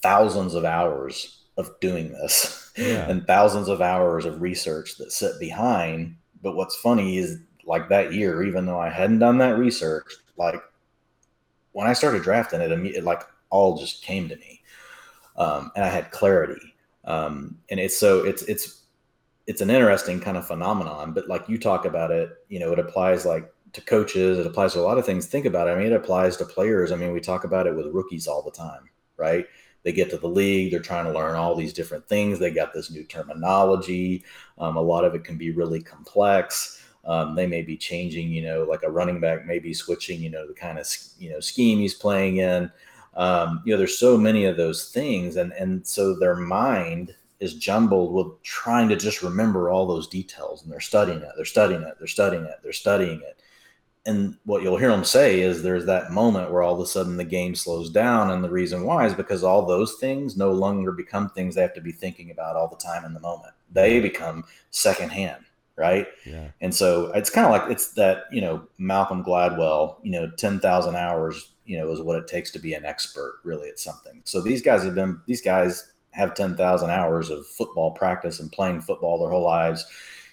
thousands 0.00 0.54
of 0.54 0.64
hours 0.64 1.44
of 1.56 1.70
doing 1.80 2.12
this 2.12 2.72
yeah. 2.76 3.04
and 3.10 3.26
thousands 3.26 3.68
of 3.68 3.82
hours 3.82 4.24
of 4.24 4.40
research 4.40 4.96
that 4.98 5.10
sit 5.10 5.32
behind. 5.40 6.16
But 6.40 6.54
what's 6.54 6.76
funny 6.76 7.18
is 7.18 7.40
like 7.66 7.88
that 7.88 8.12
year, 8.12 8.42
even 8.44 8.64
though 8.64 8.80
I 8.80 8.88
hadn't 8.88 9.18
done 9.18 9.38
that 9.38 9.58
research, 9.58 10.14
like 10.36 10.60
when 11.72 11.86
I 11.86 11.92
started 11.92 12.22
drafting 12.22 12.60
it, 12.60 12.70
it 12.70 13.04
like 13.04 13.22
all 13.50 13.76
just 13.78 14.02
came 14.02 14.28
to 14.28 14.36
me, 14.36 14.62
um, 15.36 15.70
and 15.74 15.84
I 15.84 15.88
had 15.88 16.10
clarity. 16.10 16.74
Um, 17.04 17.58
and 17.70 17.78
it's 17.78 17.96
so 17.96 18.24
it's 18.24 18.42
it's 18.44 18.82
it's 19.46 19.60
an 19.60 19.70
interesting 19.70 20.20
kind 20.20 20.36
of 20.36 20.46
phenomenon. 20.46 21.12
But 21.12 21.28
like 21.28 21.48
you 21.48 21.58
talk 21.58 21.84
about 21.84 22.10
it, 22.10 22.30
you 22.48 22.58
know, 22.58 22.72
it 22.72 22.78
applies 22.78 23.26
like 23.26 23.52
to 23.72 23.80
coaches, 23.80 24.38
it 24.38 24.46
applies 24.46 24.72
to 24.72 24.80
a 24.80 24.82
lot 24.82 24.98
of 24.98 25.04
things. 25.04 25.26
Think 25.26 25.46
about 25.46 25.68
it. 25.68 25.72
I 25.72 25.74
mean, 25.76 25.86
it 25.88 25.92
applies 25.92 26.36
to 26.38 26.44
players. 26.44 26.92
I 26.92 26.96
mean, 26.96 27.12
we 27.12 27.20
talk 27.20 27.44
about 27.44 27.66
it 27.66 27.76
with 27.76 27.92
rookies 27.92 28.26
all 28.26 28.42
the 28.42 28.50
time, 28.50 28.88
right? 29.16 29.46
They 29.82 29.92
get 29.92 30.10
to 30.10 30.18
the 30.18 30.26
league, 30.28 30.72
they're 30.72 30.80
trying 30.80 31.04
to 31.04 31.12
learn 31.12 31.36
all 31.36 31.54
these 31.54 31.72
different 31.72 32.08
things. 32.08 32.40
They 32.40 32.50
got 32.50 32.72
this 32.72 32.90
new 32.90 33.04
terminology. 33.04 34.24
Um, 34.58 34.76
a 34.76 34.82
lot 34.82 35.04
of 35.04 35.14
it 35.14 35.22
can 35.22 35.36
be 35.36 35.52
really 35.52 35.80
complex. 35.80 36.82
Um, 37.06 37.36
they 37.36 37.46
may 37.46 37.62
be 37.62 37.76
changing, 37.76 38.30
you 38.30 38.42
know, 38.42 38.64
like 38.64 38.82
a 38.82 38.90
running 38.90 39.20
back 39.20 39.46
may 39.46 39.60
be 39.60 39.72
switching, 39.72 40.20
you 40.20 40.28
know, 40.28 40.46
the 40.46 40.54
kind 40.54 40.78
of 40.78 40.86
you 41.18 41.30
know 41.30 41.40
scheme 41.40 41.78
he's 41.78 41.94
playing 41.94 42.38
in. 42.38 42.70
Um, 43.14 43.62
you 43.64 43.72
know, 43.72 43.78
there's 43.78 43.98
so 43.98 44.18
many 44.18 44.44
of 44.44 44.56
those 44.56 44.90
things, 44.90 45.36
and 45.36 45.52
and 45.52 45.86
so 45.86 46.18
their 46.18 46.34
mind 46.34 47.14
is 47.38 47.54
jumbled 47.54 48.12
with 48.12 48.42
trying 48.42 48.88
to 48.88 48.96
just 48.96 49.22
remember 49.22 49.70
all 49.70 49.86
those 49.86 50.08
details, 50.08 50.62
and 50.62 50.72
they're 50.72 50.80
studying 50.80 51.20
it, 51.20 51.30
they're 51.36 51.44
studying 51.44 51.82
it, 51.82 51.94
they're 51.98 52.08
studying 52.08 52.44
it, 52.44 52.58
they're 52.62 52.72
studying 52.72 53.20
it. 53.20 53.40
And 54.06 54.36
what 54.44 54.62
you'll 54.62 54.76
hear 54.76 54.90
them 54.90 55.04
say 55.04 55.40
is 55.40 55.62
there's 55.62 55.84
that 55.86 56.12
moment 56.12 56.52
where 56.52 56.62
all 56.62 56.74
of 56.74 56.80
a 56.80 56.86
sudden 56.86 57.16
the 57.16 57.24
game 57.24 57.54
slows 57.54 57.88
down, 57.90 58.32
and 58.32 58.42
the 58.42 58.50
reason 58.50 58.84
why 58.84 59.06
is 59.06 59.14
because 59.14 59.44
all 59.44 59.64
those 59.64 59.94
things 60.00 60.36
no 60.36 60.50
longer 60.50 60.90
become 60.92 61.30
things 61.30 61.54
they 61.54 61.62
have 61.62 61.74
to 61.74 61.80
be 61.80 61.92
thinking 61.92 62.32
about 62.32 62.56
all 62.56 62.68
the 62.68 62.76
time 62.76 63.04
in 63.04 63.14
the 63.14 63.20
moment. 63.20 63.52
They 63.72 64.00
become 64.00 64.44
secondhand 64.70 65.45
right? 65.76 66.06
Yeah. 66.24 66.48
And 66.60 66.74
so 66.74 67.12
it's 67.12 67.30
kind 67.30 67.46
of 67.46 67.52
like 67.52 67.70
it's 67.70 67.92
that 67.92 68.24
you 68.32 68.40
know 68.40 68.66
Malcolm 68.78 69.24
Gladwell, 69.24 69.96
you 70.02 70.10
know, 70.10 70.30
ten 70.36 70.58
thousand 70.58 70.96
hours, 70.96 71.52
you 71.64 71.78
know, 71.78 71.90
is 71.90 72.00
what 72.00 72.18
it 72.18 72.26
takes 72.26 72.50
to 72.52 72.58
be 72.58 72.74
an 72.74 72.84
expert 72.84 73.40
really 73.44 73.68
at 73.68 73.78
something. 73.78 74.22
So 74.24 74.40
these 74.40 74.62
guys 74.62 74.82
have 74.84 74.94
been 74.94 75.20
these 75.26 75.42
guys 75.42 75.92
have 76.12 76.34
ten 76.34 76.56
thousand 76.56 76.90
hours 76.90 77.30
of 77.30 77.46
football 77.46 77.90
practice 77.90 78.40
and 78.40 78.50
playing 78.50 78.80
football 78.80 79.18
their 79.18 79.30
whole 79.30 79.44
lives, 79.44 79.86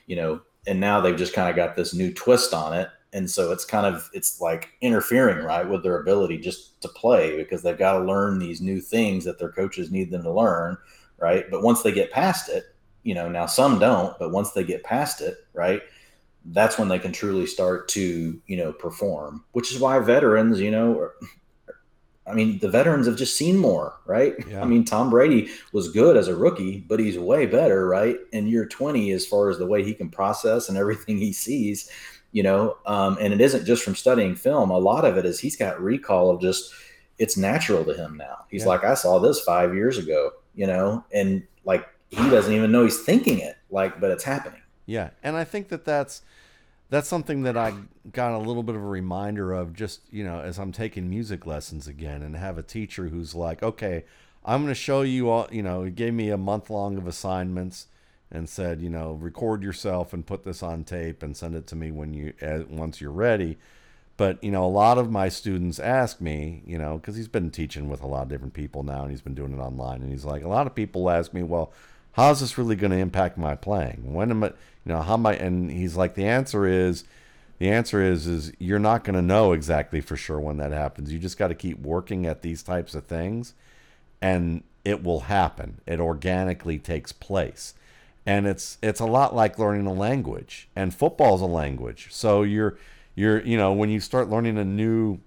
you 0.08 0.16
know, 0.16 0.42
and 0.66 0.80
now 0.80 1.02
they've 1.02 1.18
just 1.18 1.34
kind 1.34 1.50
of 1.50 1.56
got 1.56 1.76
this 1.76 1.94
new 1.94 2.14
twist 2.14 2.54
on 2.54 2.74
it. 2.74 2.90
And 3.12 3.30
so 3.30 3.52
it's 3.52 3.66
kind 3.66 3.86
of 3.86 4.10
it's 4.14 4.42
like 4.42 4.70
interfering 4.82 5.46
right 5.46 5.68
with 5.68 5.84
their 5.84 6.00
ability 6.02 6.40
just 6.40 6.82
to 6.82 6.88
play 6.88 7.38
because 7.38 7.62
they've 7.62 7.78
got 7.78 8.00
to 8.00 8.06
learn 8.06 8.40
these 8.40 8.62
new 8.62 8.82
things 8.82 9.24
that 9.26 9.38
their 9.38 9.52
coaches 9.52 9.92
need 9.92 10.10
them 10.10 10.24
to 10.24 10.32
learn, 10.32 10.78
right? 11.20 11.46
But 11.52 11.62
once 11.62 11.84
they 11.84 11.92
get 11.92 12.12
past 12.12 12.50
it, 12.50 12.73
you 13.04 13.14
know 13.14 13.30
now 13.30 13.46
some 13.46 13.80
don't 13.80 14.18
but 14.20 14.32
once 14.32 14.52
they 14.52 14.64
get 14.64 14.84
past 14.84 15.22
it 15.22 15.38
right 15.54 15.82
that's 16.48 16.78
when 16.78 16.90
they 16.90 17.00
can 17.00 17.12
truly 17.12 17.46
start 17.46 17.88
to 17.88 18.42
you 18.48 18.58
know 18.58 18.74
perform 18.74 19.44
which 19.52 19.72
is 19.72 19.80
why 19.80 20.00
veterans 20.00 20.60
you 20.60 20.72
know 20.72 20.98
are, 20.98 21.14
I 22.26 22.34
mean, 22.34 22.60
the 22.60 22.70
veterans 22.70 23.06
have 23.08 23.18
just 23.18 23.36
seen 23.36 23.58
more, 23.58 24.00
right? 24.06 24.34
Yeah. 24.48 24.62
I 24.62 24.66
mean, 24.66 24.86
Tom 24.86 25.10
Brady 25.10 25.50
was 25.74 25.92
good 25.92 26.16
as 26.16 26.30
a 26.30 26.36
rookie, 26.36 26.80
but 26.88 27.00
he's 27.00 27.20
way 27.20 27.46
better, 27.46 27.88
right? 27.88 28.18
In 28.32 28.48
year 28.48 28.66
20, 28.66 29.12
as 29.12 29.26
far 29.26 29.50
as 29.50 29.58
the 29.58 29.68
way 29.68 29.84
he 29.84 29.94
can 29.94 30.10
process 30.10 30.70
and 30.70 30.78
everything 30.78 31.18
he 31.18 31.34
sees, 31.34 31.90
you 32.32 32.42
know, 32.42 32.78
um, 32.86 33.18
and 33.20 33.34
it 33.34 33.42
isn't 33.42 33.66
just 33.66 33.84
from 33.84 33.96
studying 33.96 34.36
film. 34.36 34.72
A 34.72 34.78
lot 34.78 35.04
of 35.04 35.18
it 35.18 35.26
is 35.26 35.40
he's 35.40 35.58
got 35.58 35.82
recall 35.82 36.30
of 36.30 36.42
just, 36.42 36.74
it's 37.20 37.36
natural 37.36 37.84
to 37.84 37.94
him 37.94 38.16
now. 38.16 38.46
He's 38.50 38.62
yeah. 38.62 38.70
like, 38.70 38.86
I 38.86 38.94
saw 38.94 39.20
this 39.20 39.42
five 39.42 39.76
years 39.76 39.98
ago, 39.98 40.32
you 40.56 40.66
know, 40.66 41.04
and 41.14 41.44
like 41.66 41.86
he 42.16 42.30
doesn't 42.30 42.54
even 42.54 42.72
know 42.72 42.84
he's 42.84 43.02
thinking 43.02 43.40
it 43.40 43.58
like 43.70 44.00
but 44.00 44.12
it's 44.12 44.24
happening 44.24 44.62
yeah 44.86 45.10
and 45.24 45.36
i 45.36 45.44
think 45.44 45.70
that 45.70 45.86
that's 45.86 46.22
that's 46.94 47.08
something 47.08 47.42
that 47.42 47.58
I 47.58 47.74
got 48.12 48.34
a 48.34 48.38
little 48.38 48.62
bit 48.62 48.76
of 48.76 48.84
a 48.84 48.88
reminder 48.88 49.52
of 49.52 49.74
just, 49.74 50.02
you 50.12 50.24
know, 50.24 50.42
as 50.42 50.60
I'm 50.60 50.72
taking 50.72 51.10
music 51.10 51.48
lessons 51.48 51.88
again 51.88 52.22
and 52.22 52.36
have 52.36 52.60
a 52.60 52.62
teacher 52.62 53.08
who's 53.08 53.34
like, 53.34 53.64
okay, 53.64 54.04
I'm 54.46 54.62
going 54.62 54.70
to 54.70 54.80
show 54.80 55.02
you 55.02 55.28
all, 55.28 55.48
you 55.52 55.64
know, 55.64 55.82
he 55.82 55.90
gave 55.90 56.14
me 56.14 56.30
a 56.30 56.38
month 56.38 56.70
long 56.70 56.96
of 56.96 57.08
assignments 57.08 57.88
and 58.30 58.48
said, 58.48 58.80
you 58.80 58.92
know, 58.92 59.14
record 59.14 59.64
yourself 59.64 60.14
and 60.14 60.24
put 60.24 60.44
this 60.44 60.62
on 60.62 60.84
tape 60.84 61.24
and 61.24 61.36
send 61.36 61.56
it 61.56 61.66
to 61.66 61.76
me 61.76 61.90
when 61.90 62.14
you, 62.14 62.34
uh, 62.44 62.60
once 62.70 63.02
you're 63.02 63.12
ready. 63.12 63.58
But, 64.16 64.44
you 64.44 64.52
know, 64.52 64.64
a 64.64 64.68
lot 64.68 65.00
of 65.00 65.10
my 65.10 65.30
students 65.30 65.80
ask 65.80 66.22
me, 66.22 66.62
you 66.64 66.78
know, 66.78 66.98
because 66.98 67.16
he's 67.16 67.28
been 67.28 67.50
teaching 67.50 67.90
with 67.90 68.04
a 68.04 68.08
lot 68.08 68.22
of 68.22 68.30
different 68.30 68.54
people 68.54 68.84
now 68.84 69.02
and 69.02 69.10
he's 69.10 69.24
been 69.24 69.34
doing 69.34 69.54
it 69.54 69.60
online. 69.60 70.04
And 70.04 70.12
he's 70.12 70.26
like, 70.26 70.44
a 70.44 70.48
lot 70.48 70.68
of 70.68 70.76
people 70.76 71.10
ask 71.10 71.34
me, 71.34 71.42
well, 71.42 71.74
how's 72.14 72.40
this 72.40 72.58
really 72.58 72.76
going 72.76 72.92
to 72.92 72.98
impact 72.98 73.38
my 73.38 73.56
playing? 73.56 74.14
When 74.14 74.32
am 74.32 74.44
I, 74.44 74.48
you 74.48 74.54
know, 74.86 75.02
how 75.02 75.14
am 75.14 75.26
I? 75.26 75.36
And 75.36 75.72
he's 75.72 75.96
like, 75.96 76.16
the 76.16 76.26
answer 76.26 76.66
is, 76.66 77.04
the 77.60 77.70
answer 77.70 78.02
is, 78.02 78.28
is 78.28 78.52
you're 78.60 78.80
not 78.80 79.04
going 79.04 79.16
to 79.16 79.22
know 79.22 79.52
exactly 79.54 80.02
for 80.02 80.16
sure 80.16 80.40
when 80.40 80.58
that 80.58 80.72
happens. 80.72 81.14
You 81.14 81.20
just 81.20 81.38
got 81.38 81.50
to 81.50 81.56
keep 81.56 81.80
working 81.80 82.26
at 82.26 82.42
these 82.42 82.64
types 82.64 82.96
of 82.96 83.06
things, 83.06 83.54
and 84.22 84.64
it 84.84 85.04
will 85.04 85.22
happen. 85.22 85.82
It 85.86 86.00
organically 86.00 86.80
takes 86.80 87.12
place, 87.12 87.74
and 88.26 88.48
it's 88.48 88.78
it's 88.82 89.00
a 89.00 89.06
lot 89.06 89.36
like 89.36 89.60
learning 89.60 89.86
a 89.86 89.94
language. 89.94 90.68
And 90.76 90.94
football's 90.94 91.42
a 91.42 91.46
language, 91.46 92.08
so 92.12 92.44
you're 92.44 92.78
you're 93.16 93.42
you 93.42 93.58
know 93.58 93.72
when 93.72 93.90
you 93.90 94.00
start 94.00 94.30
learning 94.30 94.58
a 94.58 94.66
new 94.66 95.20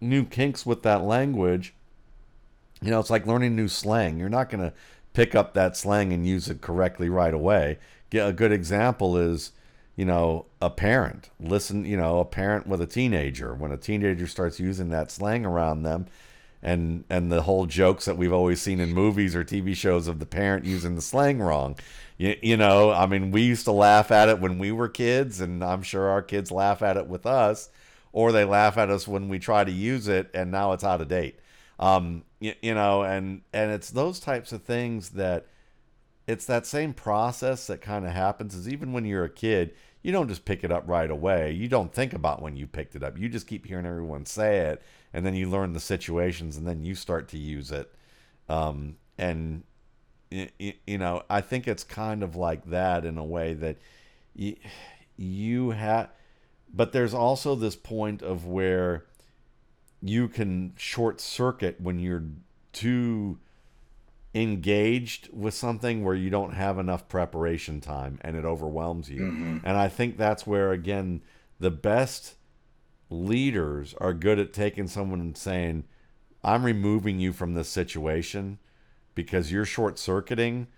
new 0.00 0.24
kinks 0.24 0.64
with 0.64 0.82
that 0.82 1.02
language 1.02 1.74
you 2.80 2.90
know 2.90 2.98
it's 2.98 3.10
like 3.10 3.26
learning 3.26 3.54
new 3.54 3.68
slang 3.68 4.18
you're 4.18 4.28
not 4.28 4.48
going 4.48 4.62
to 4.62 4.72
pick 5.20 5.34
up 5.34 5.52
that 5.52 5.76
slang 5.76 6.14
and 6.14 6.26
use 6.26 6.48
it 6.48 6.62
correctly 6.62 7.10
right 7.10 7.34
away. 7.34 7.78
A 8.14 8.32
good 8.32 8.52
example 8.52 9.18
is, 9.18 9.52
you 9.94 10.06
know, 10.06 10.46
a 10.62 10.70
parent. 10.70 11.28
Listen, 11.38 11.84
you 11.84 11.98
know, 11.98 12.20
a 12.20 12.24
parent 12.24 12.66
with 12.66 12.80
a 12.80 12.86
teenager. 12.86 13.52
When 13.52 13.70
a 13.70 13.76
teenager 13.76 14.26
starts 14.26 14.58
using 14.58 14.88
that 14.88 15.10
slang 15.10 15.44
around 15.44 15.82
them, 15.82 16.06
and 16.62 17.04
and 17.10 17.30
the 17.30 17.42
whole 17.42 17.66
jokes 17.66 18.06
that 18.06 18.16
we've 18.16 18.32
always 18.32 18.62
seen 18.62 18.80
in 18.80 18.94
movies 18.94 19.36
or 19.36 19.44
TV 19.44 19.76
shows 19.76 20.08
of 20.08 20.20
the 20.20 20.26
parent 20.26 20.64
using 20.64 20.94
the 20.94 21.02
slang 21.02 21.38
wrong. 21.38 21.76
You, 22.16 22.36
you 22.40 22.56
know, 22.56 22.90
I 22.90 23.04
mean, 23.04 23.30
we 23.30 23.42
used 23.42 23.66
to 23.66 23.72
laugh 23.72 24.10
at 24.10 24.30
it 24.30 24.40
when 24.40 24.58
we 24.58 24.72
were 24.72 24.88
kids, 24.88 25.38
and 25.42 25.62
I'm 25.62 25.82
sure 25.82 26.08
our 26.08 26.22
kids 26.22 26.50
laugh 26.50 26.80
at 26.80 26.96
it 26.96 27.08
with 27.08 27.26
us, 27.26 27.68
or 28.12 28.32
they 28.32 28.46
laugh 28.46 28.78
at 28.78 28.88
us 28.88 29.06
when 29.06 29.28
we 29.28 29.38
try 29.38 29.64
to 29.64 29.70
use 29.70 30.08
it, 30.08 30.30
and 30.32 30.50
now 30.50 30.72
it's 30.72 30.84
out 30.84 31.02
of 31.02 31.08
date. 31.08 31.38
Um, 31.80 32.24
you, 32.38 32.54
you 32.62 32.74
know, 32.74 33.02
and 33.02 33.40
and 33.52 33.72
it's 33.72 33.90
those 33.90 34.20
types 34.20 34.52
of 34.52 34.62
things 34.62 35.10
that 35.10 35.46
it's 36.26 36.44
that 36.46 36.66
same 36.66 36.92
process 36.92 37.66
that 37.66 37.80
kind 37.80 38.04
of 38.04 38.12
happens. 38.12 38.54
Is 38.54 38.68
even 38.68 38.92
when 38.92 39.06
you're 39.06 39.24
a 39.24 39.30
kid, 39.30 39.74
you 40.02 40.12
don't 40.12 40.28
just 40.28 40.44
pick 40.44 40.62
it 40.62 40.70
up 40.70 40.84
right 40.86 41.10
away. 41.10 41.52
You 41.52 41.68
don't 41.68 41.92
think 41.92 42.12
about 42.12 42.42
when 42.42 42.56
you 42.56 42.66
picked 42.66 42.94
it 42.94 43.02
up. 43.02 43.18
You 43.18 43.28
just 43.30 43.46
keep 43.46 43.66
hearing 43.66 43.86
everyone 43.86 44.26
say 44.26 44.58
it, 44.58 44.82
and 45.14 45.24
then 45.24 45.34
you 45.34 45.48
learn 45.48 45.72
the 45.72 45.80
situations, 45.80 46.58
and 46.58 46.66
then 46.66 46.84
you 46.84 46.94
start 46.94 47.28
to 47.28 47.38
use 47.38 47.72
it. 47.72 47.92
Um, 48.48 48.96
and 49.16 49.64
you, 50.30 50.74
you 50.86 50.98
know, 50.98 51.22
I 51.30 51.40
think 51.40 51.66
it's 51.66 51.84
kind 51.84 52.22
of 52.22 52.36
like 52.36 52.66
that 52.66 53.04
in 53.06 53.16
a 53.16 53.24
way 53.24 53.54
that 53.54 53.78
you, 54.34 54.56
you 55.16 55.70
have, 55.70 56.10
but 56.72 56.92
there's 56.92 57.14
also 57.14 57.54
this 57.54 57.76
point 57.76 58.22
of 58.22 58.46
where 58.46 59.06
you 60.02 60.28
can 60.28 60.72
short 60.76 61.20
circuit 61.20 61.80
when 61.80 61.98
you're 61.98 62.24
too 62.72 63.38
engaged 64.34 65.28
with 65.32 65.54
something 65.54 66.04
where 66.04 66.14
you 66.14 66.30
don't 66.30 66.54
have 66.54 66.78
enough 66.78 67.08
preparation 67.08 67.80
time 67.80 68.18
and 68.22 68.36
it 68.36 68.44
overwhelms 68.44 69.10
you. 69.10 69.22
Mm-hmm. 69.22 69.58
And 69.64 69.76
I 69.76 69.88
think 69.88 70.16
that's 70.16 70.46
where 70.46 70.72
again 70.72 71.22
the 71.58 71.70
best 71.70 72.36
leaders 73.10 73.94
are 73.98 74.14
good 74.14 74.38
at 74.38 74.52
taking 74.52 74.86
someone 74.86 75.20
and 75.20 75.36
saying, 75.36 75.84
"I'm 76.44 76.64
removing 76.64 77.18
you 77.18 77.32
from 77.32 77.54
this 77.54 77.68
situation 77.68 78.58
because 79.14 79.50
you're 79.50 79.64
short 79.64 79.98
circuiting." 79.98 80.68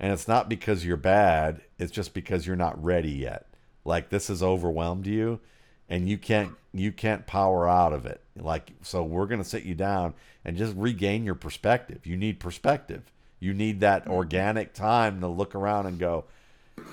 And 0.00 0.12
it's 0.12 0.26
not 0.26 0.48
because 0.48 0.84
you're 0.84 0.96
bad, 0.96 1.60
it's 1.78 1.92
just 1.92 2.12
because 2.12 2.44
you're 2.44 2.56
not 2.56 2.82
ready 2.82 3.12
yet. 3.12 3.46
Like 3.84 4.08
this 4.08 4.28
has 4.28 4.42
overwhelmed 4.42 5.06
you 5.06 5.38
and 5.92 6.08
you 6.08 6.16
can't 6.16 6.52
you 6.72 6.90
can't 6.90 7.26
power 7.26 7.68
out 7.68 7.92
of 7.92 8.06
it. 8.06 8.22
Like 8.34 8.72
so 8.80 9.04
we're 9.04 9.26
going 9.26 9.42
to 9.42 9.48
sit 9.48 9.64
you 9.64 9.74
down 9.74 10.14
and 10.42 10.56
just 10.56 10.74
regain 10.74 11.22
your 11.22 11.34
perspective. 11.34 12.06
You 12.06 12.16
need 12.16 12.40
perspective. 12.40 13.12
You 13.38 13.52
need 13.52 13.80
that 13.80 14.08
organic 14.08 14.72
time 14.72 15.20
to 15.20 15.26
look 15.26 15.54
around 15.54 15.84
and 15.86 15.98
go, 15.98 16.24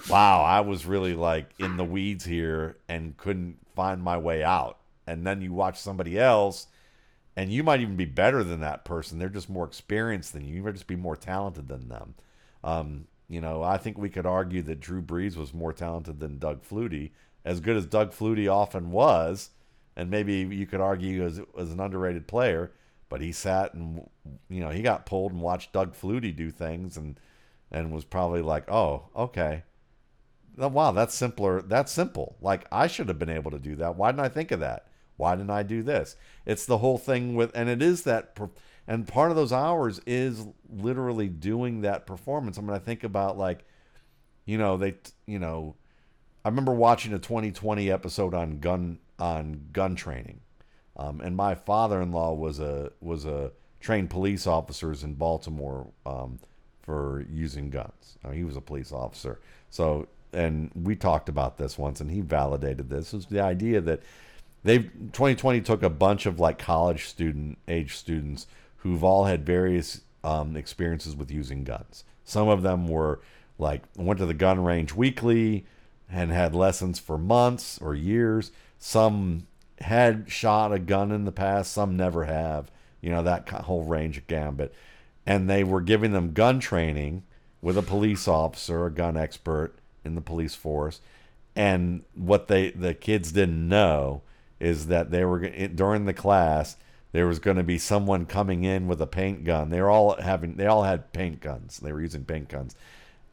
"Wow, 0.10 0.42
I 0.44 0.60
was 0.60 0.86
really 0.86 1.14
like 1.14 1.52
in 1.60 1.78
the 1.78 1.86
weeds 1.86 2.26
here 2.26 2.76
and 2.90 3.16
couldn't 3.16 3.60
find 3.74 4.04
my 4.04 4.18
way 4.18 4.44
out." 4.44 4.80
And 5.08 5.26
then 5.26 5.42
you 5.42 5.54
watch 5.54 5.80
somebody 5.80 6.20
else 6.20 6.68
and 7.38 7.54
you 7.54 7.64
might 7.64 7.80
even 7.80 7.96
be 7.96 8.06
better 8.06 8.44
than 8.44 8.60
that 8.60 8.84
person. 8.84 9.18
They're 9.18 9.30
just 9.30 9.50
more 9.50 9.66
experienced 9.66 10.34
than 10.34 10.46
you. 10.46 10.56
You 10.56 10.64
might 10.64 10.74
just 10.74 10.88
be 10.88 10.98
more 10.98 11.16
talented 11.16 11.70
than 11.70 11.88
them. 11.88 12.16
Um, 12.66 13.08
you 13.30 13.40
know, 13.40 13.64
I 13.64 13.78
think 13.78 13.98
we 13.98 14.10
could 14.10 14.26
argue 14.26 14.62
that 14.64 14.82
Drew 14.82 15.02
Brees 15.02 15.38
was 15.38 15.54
more 15.54 15.72
talented 15.72 16.20
than 16.20 16.38
Doug 16.38 16.64
Flutie 16.68 17.12
as 17.46 17.60
good 17.60 17.78
as 17.78 17.86
Doug 17.86 18.12
Flutie 18.12 18.52
often 18.52 18.92
was, 18.92 19.52
and 19.96 20.10
maybe 20.10 20.34
you 20.36 20.66
could 20.66 20.82
argue 20.82 21.24
as, 21.24 21.42
as 21.58 21.72
an 21.72 21.80
underrated 21.80 22.28
player, 22.28 22.72
but 23.10 23.22
he 23.22 23.32
sat 23.32 23.74
and 23.74 24.08
you 24.50 24.60
know 24.60 24.70
he 24.70 24.82
got 24.82 25.06
pulled 25.06 25.32
and 25.32 25.42
watched 25.42 25.74
Doug 25.74 25.96
Flutie 25.96 26.36
do 26.36 26.52
things 26.52 26.96
and 26.98 27.20
and 27.72 27.92
was 27.92 28.06
probably 28.06 28.42
like, 28.42 28.70
oh, 28.70 29.10
okay, 29.16 29.64
wow, 30.58 30.92
that's 30.92 31.16
simpler. 31.16 31.62
That's 31.62 31.92
simple. 31.92 32.36
Like 32.42 32.66
I 32.72 32.88
should 32.88 33.08
have 33.08 33.20
been 33.20 33.30
able 33.30 33.52
to 33.52 33.60
do 33.60 33.76
that. 33.78 33.96
Why 33.96 34.12
didn't 34.12 34.26
I 34.26 34.30
think 34.30 34.52
of 34.52 34.60
that? 34.60 34.88
Why 35.18 35.36
didn't 35.36 35.50
I 35.50 35.64
do 35.64 35.84
this? 35.84 36.16
It's 36.46 36.66
the 36.66 36.78
whole 36.78 36.98
thing 36.98 37.36
with, 37.36 37.52
and 37.54 37.68
it 37.68 37.82
is 37.82 38.04
that, 38.04 38.38
and 38.88 39.08
part 39.08 39.32
of 39.32 39.36
those 39.36 39.52
hours 39.52 40.00
is 40.08 40.48
literally 40.70 41.28
doing 41.28 41.82
that 41.82 42.08
performance. 42.08 42.58
I 42.58 42.62
mean, 42.62 42.72
I 42.72 42.80
think 42.80 43.04
about 43.04 43.38
like, 43.38 43.66
you 44.46 44.58
know, 44.58 44.78
they, 44.78 44.96
you 45.26 45.38
know, 45.38 45.76
I 46.44 46.50
remember 46.50 46.74
watching 46.74 47.14
a 47.14 47.20
20/20 47.20 47.92
episode 47.92 48.34
on 48.34 48.60
gun 48.60 49.00
on 49.18 49.68
gun 49.74 49.96
training, 49.96 50.40
um, 50.96 51.22
and 51.22 51.36
my 51.36 51.56
father-in-law 51.56 52.34
was 52.34 52.60
a 52.60 52.92
was 53.02 53.26
a 53.26 53.52
trained 53.80 54.10
police 54.10 54.48
officers 54.48 55.04
in 55.04 55.14
Baltimore 55.14 55.88
um, 56.06 56.40
for 56.82 57.26
using 57.30 57.70
guns. 57.70 58.18
I 58.24 58.30
mean, 58.30 58.38
he 58.38 58.44
was 58.44 58.56
a 58.56 58.62
police 58.62 58.92
officer, 58.92 59.40
so 59.70 60.08
and 60.32 60.72
we 60.76 60.96
talked 60.96 61.28
about 61.28 61.58
this 61.58 61.78
once, 61.78 62.00
and 62.00 62.12
he 62.12 62.22
validated 62.22 62.90
this. 62.90 63.14
Was 63.14 63.26
the 63.26 63.42
idea 63.42 63.82
that 63.82 64.02
they 64.64 64.80
20/20 64.80 65.64
took 65.64 65.84
a 65.84 65.90
bunch 65.90 66.26
of 66.26 66.40
like 66.40 66.58
college 66.58 67.06
student 67.06 67.58
age 67.68 67.96
students 67.96 68.48
who've 68.78 69.04
all 69.04 69.26
had 69.26 69.46
various 69.46 70.02
um, 70.24 70.56
experiences 70.56 71.16
with 71.16 71.32
using 71.32 71.64
guns. 71.64 72.06
Some 72.24 72.48
of 72.48 72.62
them 72.62 72.88
were 72.88 73.20
like 73.58 73.84
went 73.98 74.20
to 74.20 74.26
the 74.26 74.34
gun 74.34 74.64
range 74.64 74.94
weekly 74.94 75.66
and 76.12 76.32
had 76.32 76.56
lessons 76.56 77.00
for 77.00 77.18
months 77.18 77.80
or 77.82 77.94
years. 77.94 78.52
Some 78.78 79.48
had 79.82 80.26
shot 80.30 80.74
a 80.74 80.80
gun 80.80 81.12
in 81.12 81.26
the 81.26 81.32
past, 81.32 81.72
some 81.72 81.96
never 81.96 82.26
have. 82.26 82.72
You 83.02 83.12
know, 83.12 83.24
that 83.24 83.48
whole 83.50 83.84
range 83.84 84.18
of 84.18 84.28
gambit. 84.28 84.74
And 85.26 85.50
they 85.50 85.64
were 85.64 85.82
giving 85.82 86.12
them 86.12 86.34
gun 86.34 86.60
training 86.60 87.24
with 87.62 87.78
a 87.78 87.82
police 87.82 88.28
officer, 88.28 88.86
a 88.86 88.92
gun 88.92 89.16
expert 89.16 89.76
in 90.04 90.16
the 90.16 90.22
police 90.22 90.56
force. 90.56 91.02
And 91.56 92.04
what 92.16 92.48
they 92.48 92.72
the 92.72 92.94
kids 92.94 93.32
didn't 93.32 93.68
know 93.68 94.22
is 94.60 94.88
that 94.88 95.12
they 95.12 95.24
were 95.24 95.48
during 95.70 96.06
the 96.06 96.14
class 96.14 96.76
there 97.12 97.28
was 97.28 97.40
going 97.40 97.58
to 97.58 97.64
be 97.64 97.78
someone 97.78 98.26
coming 98.26 98.64
in 98.64 98.88
with 98.88 99.02
a 99.02 99.08
paint 99.08 99.44
gun. 99.44 99.70
They 99.70 99.82
were 99.82 99.90
all 99.90 100.16
having 100.22 100.56
they 100.58 100.68
all 100.68 100.84
had 100.84 101.12
paint 101.12 101.42
guns. 101.42 101.80
They 101.80 101.92
were 101.92 102.02
using 102.02 102.24
paint 102.24 102.50
guns. 102.50 102.76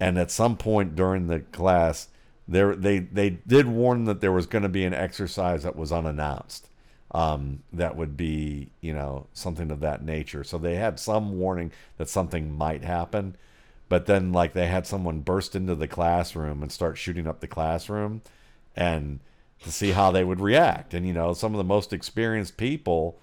And 0.00 0.18
at 0.18 0.30
some 0.30 0.56
point 0.56 0.94
during 0.94 1.26
the 1.26 1.40
class, 1.40 2.08
there 2.48 2.76
they 2.76 3.00
they 3.00 3.30
did 3.30 3.66
warn 3.66 4.04
that 4.04 4.20
there 4.20 4.32
was 4.32 4.46
going 4.46 4.62
to 4.62 4.68
be 4.68 4.84
an 4.84 4.94
exercise 4.94 5.62
that 5.64 5.76
was 5.76 5.92
unannounced 5.92 6.68
um, 7.12 7.62
that 7.72 7.96
would 7.96 8.16
be 8.16 8.70
you 8.80 8.92
know 8.92 9.26
something 9.32 9.70
of 9.70 9.80
that 9.80 10.04
nature. 10.04 10.44
So 10.44 10.58
they 10.58 10.76
had 10.76 11.00
some 11.00 11.38
warning 11.38 11.72
that 11.98 12.08
something 12.08 12.56
might 12.56 12.84
happen 12.84 13.36
but 13.88 14.06
then 14.06 14.32
like 14.32 14.52
they 14.52 14.66
had 14.66 14.86
someone 14.86 15.20
burst 15.20 15.54
into 15.54 15.74
the 15.74 15.88
classroom 15.88 16.62
and 16.62 16.72
start 16.72 16.98
shooting 16.98 17.26
up 17.26 17.40
the 17.40 17.46
classroom 17.46 18.22
and 18.74 19.20
to 19.62 19.72
see 19.72 19.92
how 19.92 20.10
they 20.10 20.24
would 20.24 20.40
react. 20.40 20.94
And 20.94 21.06
you 21.06 21.12
know 21.12 21.32
some 21.32 21.54
of 21.54 21.58
the 21.58 21.64
most 21.64 21.92
experienced 21.92 22.56
people 22.56 23.18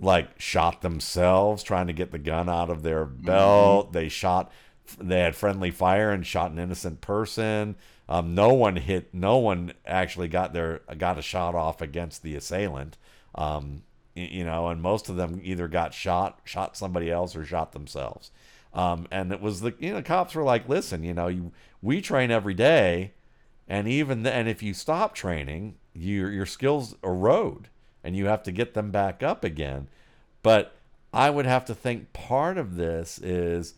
like 0.00 0.40
shot 0.40 0.82
themselves 0.82 1.62
trying 1.62 1.86
to 1.86 1.92
get 1.92 2.10
the 2.10 2.18
gun 2.18 2.48
out 2.48 2.70
of 2.70 2.82
their 2.82 3.04
belt. 3.04 3.86
Mm-hmm. 3.86 3.92
they 3.92 4.08
shot 4.08 4.52
they 4.98 5.20
had 5.20 5.34
friendly 5.34 5.70
fire 5.70 6.10
and 6.10 6.26
shot 6.26 6.50
an 6.50 6.58
innocent 6.58 7.00
person 7.00 7.74
um, 8.08 8.34
no 8.34 8.52
one 8.52 8.76
hit. 8.76 9.14
No 9.14 9.38
one 9.38 9.72
actually 9.86 10.28
got 10.28 10.52
their 10.52 10.80
got 10.98 11.18
a 11.18 11.22
shot 11.22 11.54
off 11.54 11.80
against 11.80 12.22
the 12.22 12.36
assailant. 12.36 12.96
Um, 13.34 13.82
you 14.14 14.44
know, 14.44 14.68
and 14.68 14.80
most 14.80 15.08
of 15.08 15.16
them 15.16 15.40
either 15.42 15.66
got 15.66 15.92
shot, 15.92 16.40
shot 16.44 16.76
somebody 16.76 17.10
else, 17.10 17.34
or 17.34 17.44
shot 17.44 17.72
themselves. 17.72 18.30
Um, 18.72 19.06
and 19.10 19.32
it 19.32 19.40
was 19.40 19.60
the 19.60 19.74
you 19.78 19.92
know 19.92 20.02
cops 20.02 20.34
were 20.34 20.42
like, 20.42 20.68
listen, 20.68 21.02
you 21.02 21.14
know, 21.14 21.28
you, 21.28 21.52
we 21.82 22.00
train 22.00 22.30
every 22.30 22.54
day, 22.54 23.12
And 23.66 23.88
even 23.88 24.22
then, 24.22 24.46
if 24.46 24.62
you 24.62 24.74
stop 24.74 25.14
training, 25.14 25.76
your 25.94 26.30
your 26.30 26.46
skills 26.46 26.94
erode 27.02 27.68
and 28.02 28.16
you 28.16 28.26
have 28.26 28.42
to 28.42 28.52
get 28.52 28.74
them 28.74 28.90
back 28.90 29.22
up 29.22 29.44
again. 29.44 29.88
But 30.42 30.76
I 31.12 31.30
would 31.30 31.46
have 31.46 31.64
to 31.66 31.74
think 31.74 32.12
part 32.12 32.58
of 32.58 32.76
this 32.76 33.18
is, 33.18 33.74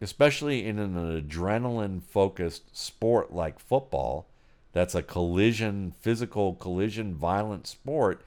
especially 0.00 0.66
in 0.66 0.78
an 0.78 0.94
adrenaline 0.94 2.02
focused 2.02 2.76
sport 2.76 3.32
like 3.32 3.58
football, 3.58 4.28
that's 4.72 4.94
a 4.94 5.02
collision, 5.02 5.92
physical 6.00 6.54
collision, 6.54 7.14
violent 7.14 7.66
sport. 7.66 8.22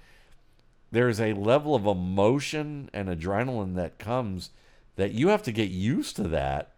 There's 0.92 1.22
a 1.22 1.34
level 1.34 1.76
of 1.76 1.86
emotion 1.86 2.90
and 2.94 3.08
adrenaline 3.08 3.76
that 3.76 4.00
comes 4.00 4.50
that 4.96 5.14
you 5.14 5.30
have 5.30 5.44
to 5.44 5.52
get 5.52 5.70
used 5.70 6.16
to 6.18 6.24
that 6.24 6.74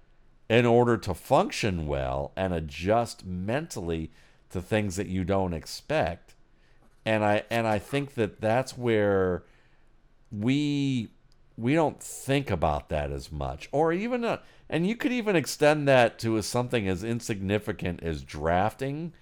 in 0.49 0.65
order 0.65 0.97
to 0.97 1.13
function 1.13 1.87
well 1.87 2.31
and 2.35 2.53
adjust 2.53 3.25
mentally 3.25 4.11
to 4.51 4.61
things 4.61 4.95
that 4.97 5.07
you 5.07 5.23
don't 5.23 5.53
expect 5.53 6.35
and 7.05 7.23
i 7.23 7.43
and 7.49 7.65
i 7.67 7.79
think 7.79 8.13
that 8.13 8.39
that's 8.39 8.77
where 8.77 9.43
we 10.31 11.09
we 11.57 11.73
don't 11.73 12.01
think 12.01 12.49
about 12.49 12.89
that 12.89 13.11
as 13.11 13.31
much 13.31 13.69
or 13.71 13.93
even 13.93 14.23
a, 14.23 14.41
and 14.69 14.87
you 14.87 14.95
could 14.95 15.11
even 15.11 15.35
extend 15.35 15.87
that 15.87 16.17
to 16.19 16.37
a, 16.37 16.43
something 16.43 16.87
as 16.87 17.03
insignificant 17.03 18.01
as 18.01 18.23
drafting 18.23 19.13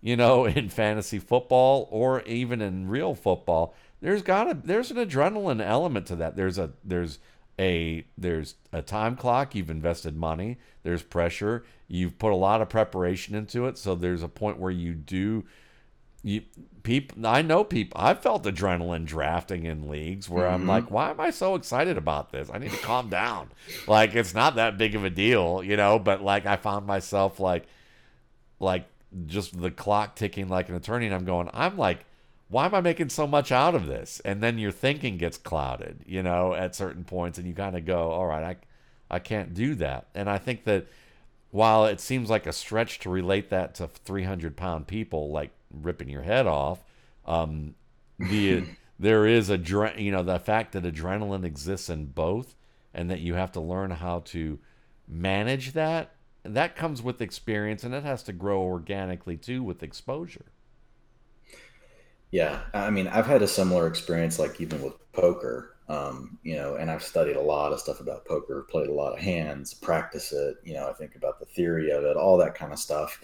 you 0.00 0.16
know 0.16 0.44
in 0.46 0.68
fantasy 0.68 1.18
football 1.18 1.88
or 1.90 2.22
even 2.22 2.60
in 2.60 2.88
real 2.88 3.14
football. 3.14 3.74
There's 4.00 4.22
got 4.22 4.44
to 4.44 4.54
there's 4.54 4.90
an 4.90 4.98
adrenaline 4.98 5.64
element 5.64 6.06
to 6.06 6.16
that. 6.16 6.36
There's 6.36 6.58
a 6.58 6.72
there's 6.84 7.18
a 7.58 8.04
there's 8.18 8.56
a 8.72 8.82
time 8.82 9.16
clock 9.16 9.54
you've 9.54 9.70
invested 9.70 10.14
money 10.14 10.58
there's 10.82 11.02
pressure 11.02 11.64
you've 11.88 12.18
put 12.18 12.32
a 12.32 12.36
lot 12.36 12.60
of 12.60 12.68
preparation 12.68 13.34
into 13.34 13.66
it 13.66 13.78
so 13.78 13.94
there's 13.94 14.22
a 14.22 14.28
point 14.28 14.58
where 14.58 14.70
you 14.70 14.92
do 14.92 15.44
you 16.26 16.42
people 16.82 17.24
i 17.24 17.40
know 17.40 17.62
people 17.62 18.00
i've 18.00 18.20
felt 18.20 18.42
adrenaline 18.44 19.04
drafting 19.04 19.64
in 19.64 19.88
leagues 19.88 20.28
where 20.28 20.48
i'm 20.48 20.60
mm-hmm. 20.60 20.70
like 20.70 20.90
why 20.90 21.10
am 21.10 21.20
i 21.20 21.30
so 21.30 21.54
excited 21.54 21.96
about 21.96 22.32
this 22.32 22.50
i 22.52 22.58
need 22.58 22.70
to 22.70 22.76
calm 22.78 23.08
down 23.08 23.48
like 23.86 24.14
it's 24.14 24.34
not 24.34 24.56
that 24.56 24.76
big 24.76 24.94
of 24.96 25.04
a 25.04 25.10
deal 25.10 25.62
you 25.62 25.76
know 25.76 25.98
but 25.98 26.22
like 26.22 26.44
i 26.44 26.56
found 26.56 26.84
myself 26.84 27.38
like 27.38 27.64
like 28.58 28.86
just 29.26 29.58
the 29.60 29.70
clock 29.70 30.16
ticking 30.16 30.48
like 30.48 30.68
an 30.68 30.74
attorney 30.74 31.06
and 31.06 31.14
i'm 31.14 31.24
going 31.24 31.48
i'm 31.54 31.78
like 31.78 32.04
why 32.48 32.64
am 32.64 32.74
I 32.74 32.80
making 32.80 33.08
so 33.08 33.26
much 33.26 33.50
out 33.50 33.74
of 33.74 33.86
this? 33.86 34.20
And 34.24 34.40
then 34.40 34.58
your 34.58 34.70
thinking 34.70 35.16
gets 35.16 35.36
clouded, 35.36 36.04
you 36.06 36.22
know, 36.22 36.54
at 36.54 36.76
certain 36.76 37.02
points, 37.02 37.38
and 37.38 37.46
you 37.48 37.54
kind 37.54 37.76
of 37.76 37.84
go, 37.84 38.10
all 38.10 38.26
right, 38.26 38.56
I, 39.10 39.16
I 39.16 39.18
can't 39.18 39.52
do 39.52 39.74
that. 39.76 40.06
And 40.14 40.30
I 40.30 40.38
think 40.38 40.62
that 40.62 40.86
while 41.50 41.86
it 41.86 42.00
seems 42.00 42.30
like 42.30 42.46
a 42.46 42.52
stretch 42.52 43.00
to 43.00 43.10
relate 43.10 43.50
that 43.50 43.74
to 43.76 43.88
300 43.88 44.56
pound 44.56 44.86
people, 44.86 45.30
like 45.30 45.50
ripping 45.82 46.08
your 46.08 46.22
head 46.22 46.46
off, 46.46 46.84
um, 47.24 47.74
the 48.18 48.64
there 48.98 49.26
is 49.26 49.50
a 49.50 49.58
you 49.98 50.10
know 50.10 50.22
the 50.22 50.38
fact 50.38 50.72
that 50.72 50.84
adrenaline 50.84 51.44
exists 51.44 51.88
in 51.88 52.06
both, 52.06 52.54
and 52.94 53.10
that 53.10 53.20
you 53.20 53.34
have 53.34 53.52
to 53.52 53.60
learn 53.60 53.90
how 53.90 54.20
to 54.26 54.58
manage 55.08 55.72
that. 55.72 56.12
That 56.42 56.76
comes 56.76 57.02
with 57.02 57.20
experience, 57.20 57.84
and 57.84 57.94
it 57.94 58.04
has 58.04 58.22
to 58.24 58.32
grow 58.32 58.62
organically 58.62 59.36
too 59.36 59.62
with 59.62 59.82
exposure. 59.82 60.46
Yeah, 62.30 62.60
I 62.74 62.90
mean, 62.90 63.08
I've 63.08 63.26
had 63.26 63.42
a 63.42 63.48
similar 63.48 63.86
experience, 63.86 64.38
like 64.38 64.60
even 64.60 64.82
with 64.82 64.94
poker, 65.12 65.76
um, 65.88 66.38
you 66.42 66.56
know, 66.56 66.74
and 66.74 66.90
I've 66.90 67.02
studied 67.02 67.36
a 67.36 67.40
lot 67.40 67.72
of 67.72 67.80
stuff 67.80 68.00
about 68.00 68.24
poker, 68.24 68.66
played 68.68 68.88
a 68.88 68.92
lot 68.92 69.12
of 69.12 69.20
hands, 69.20 69.72
practice 69.72 70.32
it, 70.32 70.56
you 70.64 70.74
know, 70.74 70.88
I 70.88 70.92
think 70.92 71.14
about 71.14 71.38
the 71.38 71.46
theory 71.46 71.90
of 71.90 72.04
it, 72.04 72.16
all 72.16 72.36
that 72.38 72.54
kind 72.54 72.72
of 72.72 72.78
stuff. 72.78 73.20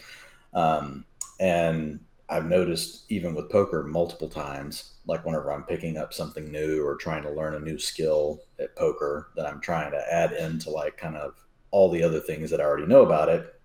Um, 0.55 1.05
and 1.41 2.01
I've 2.33 2.47
noticed 2.47 3.05
even 3.11 3.35
with 3.35 3.51
poker 3.51 3.83
multiple 3.83 4.29
times, 4.29 4.95
like 5.07 5.25
whenever 5.27 5.53
I'm 5.53 5.65
picking 5.65 5.99
up 5.99 6.15
something 6.15 6.51
new 6.51 6.83
or 6.83 6.97
trying 6.97 7.23
to 7.25 7.31
learn 7.31 7.55
a 7.55 7.61
new 7.61 7.79
skill 7.79 8.41
at 8.59 8.75
poker 8.75 9.29
that 9.37 9.47
I'm 9.47 9.61
trying 9.61 9.93
to 9.93 10.13
add 10.13 10.33
into 10.33 10.71
like 10.71 10.97
kind 10.97 11.17
of 11.17 11.35
all 11.71 11.91
the 11.91 12.03
other 12.03 12.21
things 12.21 12.51
that 12.51 12.61
I 12.61 12.65
already 12.65 12.87
know 12.87 13.03
about 13.03 13.29
it, 13.29 13.61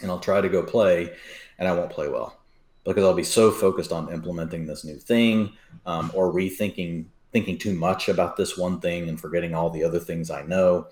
and 0.00 0.10
I'll 0.10 0.20
try 0.20 0.40
to 0.40 0.48
go 0.48 0.62
play 0.62 1.14
and 1.58 1.68
I 1.68 1.72
won't 1.72 1.90
play 1.90 2.08
well 2.08 2.40
because 2.84 3.04
I'll 3.04 3.14
be 3.14 3.24
so 3.24 3.50
focused 3.50 3.92
on 3.92 4.10
implementing 4.10 4.64
this 4.64 4.84
new 4.84 4.96
thing 4.96 5.52
um, 5.84 6.10
or 6.14 6.32
rethinking 6.32 7.06
thinking 7.30 7.58
too 7.58 7.74
much 7.74 8.08
about 8.08 8.38
this 8.38 8.56
one 8.56 8.80
thing 8.80 9.08
and 9.10 9.20
forgetting 9.20 9.54
all 9.54 9.68
the 9.68 9.84
other 9.84 9.98
things 9.98 10.30
I 10.30 10.42
know. 10.42 10.86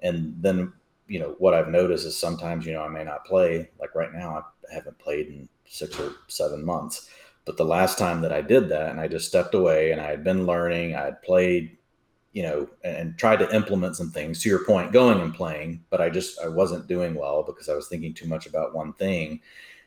And 0.00 0.34
then, 0.40 0.72
you 1.08 1.18
know, 1.18 1.34
what 1.38 1.52
I've 1.52 1.68
noticed 1.68 2.06
is 2.06 2.16
sometimes, 2.16 2.64
you 2.64 2.72
know, 2.72 2.82
I 2.82 2.88
may 2.88 3.04
not 3.04 3.26
play. 3.26 3.68
Like 3.78 3.94
right 3.94 4.10
now, 4.10 4.38
I 4.70 4.74
haven't 4.74 4.98
played 4.98 5.26
in 5.26 5.46
six 5.66 5.98
or 5.98 6.12
seven 6.28 6.64
months. 6.64 7.08
But 7.44 7.56
the 7.56 7.64
last 7.64 7.98
time 7.98 8.20
that 8.22 8.32
I 8.32 8.40
did 8.40 8.68
that 8.70 8.90
and 8.90 9.00
I 9.00 9.08
just 9.08 9.28
stepped 9.28 9.54
away 9.54 9.92
and 9.92 10.00
I 10.00 10.06
had 10.06 10.24
been 10.24 10.46
learning, 10.46 10.94
I 10.94 11.04
had 11.04 11.22
played, 11.22 11.76
you 12.32 12.42
know, 12.42 12.68
and, 12.82 13.18
tried 13.18 13.38
to 13.40 13.54
implement 13.54 13.96
some 13.96 14.10
things 14.10 14.40
to 14.42 14.48
your 14.48 14.64
point, 14.64 14.92
going 14.92 15.20
and 15.20 15.34
playing, 15.34 15.84
but 15.90 16.00
I 16.00 16.08
just, 16.08 16.40
I 16.40 16.48
wasn't 16.48 16.86
doing 16.86 17.14
well 17.14 17.42
because 17.42 17.68
I 17.68 17.74
was 17.74 17.88
thinking 17.88 18.14
too 18.14 18.26
much 18.26 18.46
about 18.46 18.74
one 18.74 18.94
thing. 18.94 19.40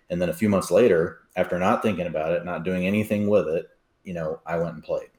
And 0.10 0.22
then 0.22 0.30
a 0.30 0.34
few 0.34 0.50
months 0.50 0.72
later, 0.72 1.22
after 1.36 1.58
not 1.60 1.82
thinking 1.82 2.08
about 2.08 2.32
it, 2.32 2.46
not 2.46 2.64
doing 2.64 2.86
anything 2.86 3.28
with 3.28 3.48
it, 3.48 3.70
you 4.04 4.14
know, 4.14 4.40
I 4.46 4.58
went 4.58 4.76
and 4.76 4.84
played. 4.84 5.10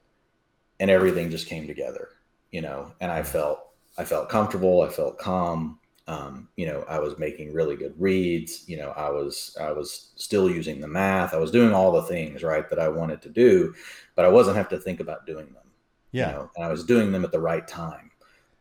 And 0.81 0.91
everything 0.91 1.31
just 1.31 1.49
came 1.49 1.67
together, 1.67 2.11
you 2.53 2.63
know, 2.63 2.93
and 3.01 3.11
I 3.11 3.23
felt 3.23 3.69
I 3.99 4.05
felt 4.05 4.29
comfortable, 4.29 4.83
I 4.83 4.89
felt 4.89 5.19
calm. 5.19 5.81
Um, 6.09 6.49
you 6.57 6.67
know, 6.67 6.85
I 6.89 6.99
was 6.99 7.19
making 7.19 7.53
really 7.53 7.77
good 7.77 7.95
reads, 7.97 8.67
you 8.67 8.77
know, 8.77 8.91
I 8.97 9.11
was 9.11 9.57
I 9.61 9.71
was 9.71 10.13
still 10.17 10.51
using 10.51 10.81
the 10.81 10.89
math. 10.89 11.35
I 11.35 11.39
was 11.39 11.51
doing 11.51 11.73
all 11.73 11.93
the 11.93 12.03
things, 12.03 12.43
right, 12.43 12.69
that 12.69 12.81
I 12.81 12.89
wanted 12.89 13.23
to 13.23 13.29
do, 13.29 13.75
but 14.17 14.25
I 14.25 14.29
wasn't 14.29 14.57
have 14.57 14.71
to 14.71 14.79
think 14.79 15.01
about 15.01 15.27
doing 15.27 15.47
them. 15.53 15.65
Yeah. 16.13 16.29
You 16.29 16.33
know, 16.33 16.51
and 16.57 16.65
I 16.65 16.69
was 16.69 16.85
doing 16.85 17.13
them 17.13 17.25
at 17.25 17.33
the 17.33 17.41
right 17.41 17.67
time. 17.69 18.11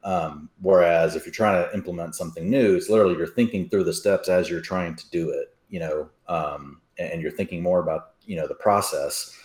Um, 0.03 0.49
whereas 0.61 1.15
if 1.15 1.25
you're 1.25 1.33
trying 1.33 1.63
to 1.63 1.73
implement 1.73 2.15
something 2.15 2.49
new, 2.49 2.75
it's 2.75 2.89
literally 2.89 3.15
you're 3.17 3.27
thinking 3.27 3.69
through 3.69 3.85
the 3.85 3.93
steps 3.93 4.29
as 4.29 4.49
you're 4.49 4.61
trying 4.61 4.95
to 4.95 5.09
do 5.09 5.31
it 5.31 5.57
you 5.69 5.79
know, 5.79 6.09
um, 6.27 6.81
and 6.97 7.21
you're 7.21 7.31
thinking 7.31 7.61
more 7.61 7.79
about, 7.79 8.13
you 8.25 8.35
know, 8.35 8.47
the 8.47 8.55
process 8.55 9.35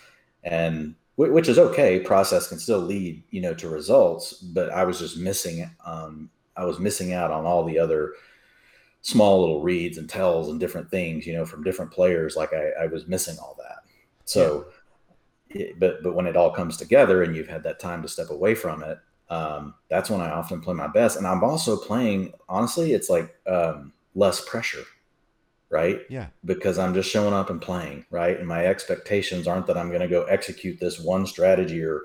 and 0.43 0.95
which 1.15 1.47
is 1.47 1.59
okay. 1.59 1.99
Process 1.99 2.49
can 2.49 2.57
still 2.57 2.79
lead, 2.79 3.23
you 3.29 3.39
know, 3.39 3.53
to 3.53 3.69
results, 3.69 4.33
but 4.33 4.71
I 4.71 4.83
was 4.83 4.97
just 4.97 5.17
missing, 5.17 5.69
um, 5.85 6.29
I 6.55 6.65
was 6.65 6.79
missing 6.79 7.13
out 7.13 7.31
on 7.31 7.45
all 7.45 7.63
the 7.63 7.79
other 7.79 8.13
small 9.01 9.41
little 9.41 9.61
reads 9.61 9.97
and 9.97 10.09
tells 10.09 10.49
and 10.49 10.59
different 10.59 10.89
things, 10.89 11.27
you 11.27 11.33
know, 11.33 11.45
from 11.45 11.63
different 11.63 11.91
players. 11.91 12.35
Like 12.35 12.53
I, 12.53 12.83
I 12.83 12.87
was 12.87 13.07
missing 13.07 13.37
all 13.39 13.55
that. 13.59 13.79
So, 14.25 14.67
it, 15.49 15.79
but, 15.79 16.01
but 16.03 16.15
when 16.15 16.25
it 16.25 16.37
all 16.37 16.51
comes 16.51 16.77
together 16.77 17.23
and 17.23 17.35
you've 17.35 17.47
had 17.47 17.63
that 17.63 17.79
time 17.79 18.01
to 18.01 18.07
step 18.07 18.29
away 18.29 18.55
from 18.55 18.83
it, 18.83 18.99
um, 19.29 19.73
that's 19.89 20.09
when 20.09 20.21
I 20.21 20.31
often 20.31 20.61
play 20.61 20.73
my 20.73 20.87
best. 20.87 21.17
And 21.17 21.27
I'm 21.27 21.43
also 21.43 21.75
playing, 21.75 22.33
honestly, 22.47 22.93
it's 22.93 23.09
like, 23.09 23.35
um, 23.47 23.93
less 24.15 24.47
pressure 24.47 24.85
right? 25.73 26.01
Yeah. 26.07 26.27
Because 26.45 26.77
I'm 26.77 26.93
just 26.93 27.09
showing 27.09 27.33
up 27.33 27.49
and 27.49 27.59
playing, 27.59 28.05
right? 28.11 28.37
And 28.37 28.47
my 28.47 28.67
expectations 28.67 29.47
aren't 29.47 29.65
that 29.65 29.77
I'm 29.77 29.89
going 29.89 30.01
to 30.01 30.07
go 30.07 30.23
execute 30.25 30.79
this 30.79 30.99
one 30.99 31.25
strategy 31.25 31.83
or 31.83 32.03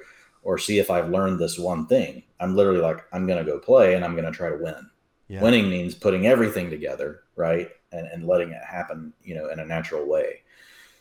or 0.48 0.56
see 0.56 0.78
if 0.78 0.90
I've 0.90 1.10
learned 1.10 1.38
this 1.38 1.58
one 1.58 1.86
thing. 1.86 2.22
I'm 2.40 2.56
literally 2.56 2.80
like 2.80 3.04
I'm 3.12 3.26
going 3.26 3.44
to 3.44 3.50
go 3.50 3.58
play 3.58 3.94
and 3.94 4.02
I'm 4.02 4.14
going 4.14 4.24
to 4.24 4.30
try 4.30 4.48
to 4.48 4.56
win. 4.56 4.88
Yeah. 5.28 5.42
Winning 5.42 5.68
means 5.68 5.94
putting 5.94 6.26
everything 6.26 6.70
together, 6.70 7.20
right? 7.36 7.68
And 7.92 8.06
and 8.06 8.26
letting 8.26 8.52
it 8.52 8.62
happen, 8.64 9.12
you 9.22 9.34
know, 9.34 9.50
in 9.50 9.58
a 9.58 9.66
natural 9.66 10.08
way. 10.08 10.40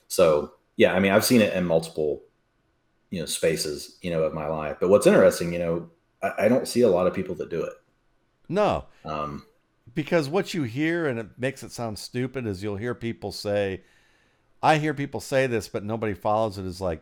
So, 0.10 0.52
yeah, 0.76 0.94
I 0.94 1.00
mean, 1.00 1.14
I've 1.14 1.24
seen 1.24 1.40
it 1.40 1.54
in 1.54 1.64
multiple 1.64 2.24
you 3.10 3.22
know 3.22 3.26
spaces, 3.26 3.98
you 4.02 4.12
know, 4.12 4.24
of 4.24 4.34
my 4.34 4.48
life. 4.48 4.76
But 4.82 4.90
what's 4.90 5.08
interesting, 5.08 5.54
you 5.54 5.60
know, 5.60 5.90
I, 6.22 6.34
I 6.40 6.48
don't 6.50 6.68
see 6.68 6.82
a 6.82 6.90
lot 6.90 7.08
of 7.08 7.14
people 7.14 7.36
that 7.36 7.50
do 7.50 7.64
it. 7.64 7.74
No. 8.50 8.84
Um 9.06 9.46
because 9.96 10.28
what 10.28 10.54
you 10.54 10.64
hear 10.64 11.08
and 11.08 11.20
it 11.20 11.28
makes 11.38 11.64
it 11.64 11.72
sound 11.72 11.98
stupid 11.98 12.46
is 12.46 12.62
you'll 12.62 12.76
hear 12.76 12.94
people 12.94 13.32
say 13.32 13.82
i 14.62 14.78
hear 14.78 14.94
people 14.94 15.22
say 15.22 15.48
this 15.48 15.70
but 15.70 15.84
nobody 15.84 16.14
follows 16.14 16.58
it 16.58 16.66
is 16.66 16.82
like 16.82 17.02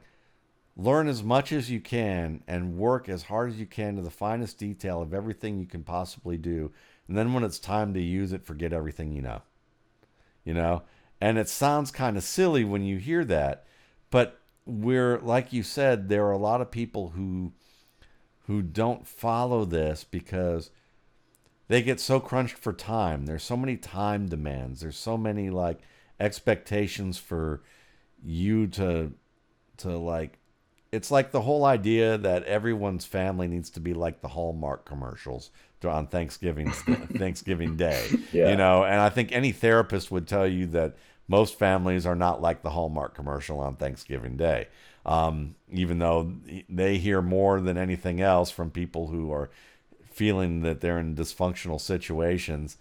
learn 0.77 1.07
as 1.07 1.23
much 1.23 1.51
as 1.51 1.71
you 1.71 1.79
can 1.79 2.43
and 2.47 2.77
work 2.77 3.07
as 3.07 3.23
hard 3.23 3.49
as 3.49 3.59
you 3.59 3.65
can 3.65 3.95
to 3.95 4.01
the 4.01 4.09
finest 4.09 4.57
detail 4.57 5.01
of 5.01 5.13
everything 5.13 5.59
you 5.59 5.65
can 5.65 5.83
possibly 5.83 6.37
do 6.37 6.71
and 7.07 7.17
then 7.17 7.33
when 7.33 7.43
it's 7.43 7.59
time 7.59 7.93
to 7.93 8.01
use 8.01 8.33
it 8.33 8.45
forget 8.45 8.73
everything 8.73 9.11
you 9.11 9.21
know 9.21 9.41
you 10.43 10.53
know 10.53 10.81
and 11.21 11.37
it 11.37 11.47
sounds 11.47 11.91
kind 11.91 12.17
of 12.17 12.23
silly 12.23 12.63
when 12.63 12.83
you 12.83 12.97
hear 12.97 13.23
that 13.23 13.65
but 14.09 14.41
we're 14.65 15.19
like 15.19 15.53
you 15.53 15.63
said 15.63 16.09
there 16.09 16.25
are 16.25 16.31
a 16.31 16.37
lot 16.37 16.61
of 16.61 16.71
people 16.71 17.09
who 17.15 17.53
who 18.47 18.61
don't 18.61 19.07
follow 19.07 19.65
this 19.65 20.03
because 20.03 20.69
they 21.67 21.81
get 21.81 21.99
so 21.99 22.19
crunched 22.19 22.57
for 22.57 22.73
time. 22.73 23.25
There's 23.25 23.43
so 23.43 23.57
many 23.57 23.75
time 23.75 24.27
demands. 24.27 24.81
There's 24.81 24.97
so 24.97 25.17
many 25.17 25.49
like 25.49 25.79
expectations 26.19 27.17
for 27.17 27.63
you 28.23 28.67
to 28.67 29.13
to 29.77 29.97
like 29.97 30.37
it's 30.91 31.11
like 31.11 31.31
the 31.31 31.41
whole 31.41 31.65
idea 31.65 32.17
that 32.17 32.43
everyone's 32.43 33.05
family 33.05 33.47
needs 33.47 33.69
to 33.71 33.79
be 33.79 33.93
like 33.93 34.21
the 34.21 34.29
Hallmark 34.29 34.85
commercials 34.85 35.51
on 35.83 36.07
Thanksgiving 36.07 36.71
Thanksgiving 37.17 37.75
Day. 37.75 38.09
Yeah. 38.31 38.49
You 38.49 38.55
know, 38.55 38.83
and 38.83 38.99
I 38.99 39.09
think 39.09 39.31
any 39.31 39.51
therapist 39.51 40.11
would 40.11 40.27
tell 40.27 40.47
you 40.47 40.65
that 40.67 40.95
most 41.27 41.57
families 41.57 42.05
are 42.05 42.15
not 42.15 42.41
like 42.41 42.61
the 42.61 42.71
Hallmark 42.71 43.15
commercial 43.15 43.59
on 43.59 43.75
Thanksgiving 43.75 44.37
Day. 44.37 44.67
Um, 45.05 45.55
even 45.71 45.99
though 45.99 46.33
they 46.67 46.97
hear 46.97 47.21
more 47.21 47.61
than 47.61 47.77
anything 47.77 48.21
else 48.21 48.49
from 48.49 48.71
people 48.71 49.07
who 49.07 49.31
are 49.31 49.49
feeling 50.09 50.61
that 50.61 50.81
they're 50.81 50.97
in 50.97 51.15
dysfunctional 51.15 51.79
situations, 51.79 52.77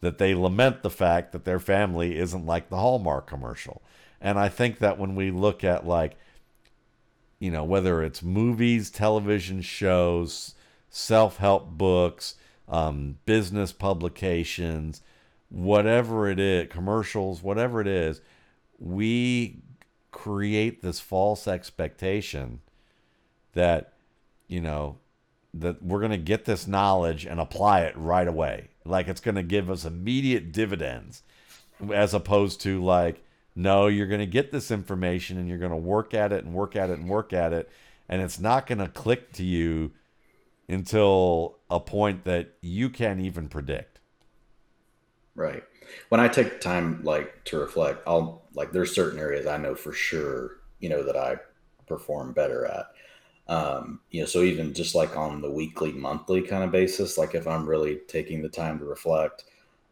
that 0.00 0.18
they 0.18 0.34
lament 0.34 0.82
the 0.82 0.90
fact 0.90 1.32
that 1.32 1.44
their 1.44 1.60
family 1.60 2.18
isn't 2.18 2.46
like 2.46 2.68
the 2.68 2.78
Hallmark 2.78 3.26
commercial. 3.26 3.82
And 4.20 4.38
I 4.38 4.48
think 4.48 4.78
that 4.78 4.98
when 4.98 5.14
we 5.14 5.30
look 5.30 5.62
at 5.62 5.86
like, 5.86 6.16
you 7.38 7.50
know, 7.50 7.64
whether 7.64 8.02
it's 8.02 8.22
movies, 8.22 8.90
television 8.90 9.60
shows, 9.62 10.54
self 10.90 11.36
help 11.36 11.70
books, 11.70 12.34
um, 12.68 13.18
business 13.26 13.72
publications, 13.72 15.02
whatever 15.48 16.28
it 16.28 16.38
is, 16.38 16.68
commercials, 16.70 17.42
whatever 17.42 17.80
it 17.80 17.86
is, 17.86 18.20
we 18.78 19.62
create 20.10 20.82
this 20.82 21.00
false 21.00 21.46
expectation 21.46 22.60
that, 23.52 23.94
you 24.46 24.60
know, 24.60 24.98
that 25.54 25.82
we're 25.82 26.00
going 26.00 26.10
to 26.10 26.18
get 26.18 26.44
this 26.44 26.66
knowledge 26.66 27.24
and 27.24 27.40
apply 27.40 27.80
it 27.82 27.96
right 27.96 28.28
away. 28.28 28.68
Like 28.84 29.08
it's 29.08 29.20
going 29.20 29.34
to 29.36 29.42
give 29.42 29.70
us 29.70 29.84
immediate 29.84 30.52
dividends 30.52 31.22
as 31.92 32.14
opposed 32.14 32.60
to 32.62 32.82
like, 32.82 33.22
no, 33.54 33.86
you're 33.86 34.06
going 34.06 34.20
to 34.20 34.26
get 34.26 34.52
this 34.52 34.70
information 34.70 35.38
and 35.38 35.48
you're 35.48 35.58
going 35.58 35.70
to 35.70 35.76
work 35.76 36.14
at 36.14 36.32
it 36.32 36.44
and 36.44 36.54
work 36.54 36.76
at 36.76 36.90
it 36.90 36.98
and 36.98 37.08
work 37.08 37.32
at 37.32 37.52
it. 37.52 37.68
And 38.08 38.22
it's 38.22 38.38
not 38.38 38.66
going 38.66 38.78
to 38.78 38.88
click 38.88 39.32
to 39.32 39.44
you 39.44 39.92
until 40.68 41.56
a 41.70 41.80
point 41.80 42.24
that 42.24 42.54
you 42.60 42.90
can't 42.90 43.20
even 43.20 43.48
predict. 43.48 44.00
Right. 45.34 45.62
When 46.08 46.20
I 46.20 46.28
take 46.28 46.60
time 46.60 47.02
like 47.02 47.44
to 47.44 47.58
reflect, 47.58 48.02
I'll 48.06 48.42
like 48.54 48.72
there's 48.72 48.94
certain 48.94 49.18
areas 49.18 49.46
I 49.46 49.56
know 49.56 49.74
for 49.74 49.92
sure, 49.92 50.58
you 50.80 50.88
know, 50.88 51.02
that 51.02 51.16
I 51.16 51.36
perform 51.86 52.32
better 52.32 52.66
at. 52.66 52.86
Um, 53.48 54.00
you 54.10 54.20
know, 54.20 54.26
so 54.26 54.42
even 54.42 54.74
just 54.74 54.94
like 54.94 55.16
on 55.16 55.40
the 55.40 55.50
weekly, 55.50 55.92
monthly 55.92 56.42
kind 56.42 56.62
of 56.62 56.70
basis, 56.70 57.16
like 57.16 57.34
if 57.34 57.46
I'm 57.46 57.66
really 57.66 58.00
taking 58.08 58.42
the 58.42 58.48
time 58.48 58.78
to 58.78 58.84
reflect, 58.84 59.44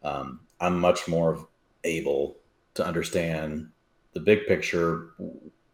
um, 0.03 0.41
I'm 0.61 0.79
much 0.79 1.09
more 1.09 1.49
able 1.85 2.37
to 2.77 2.87
understand 2.87 3.69
the 4.13 4.21
big 4.21 4.47
picture, 4.47 5.11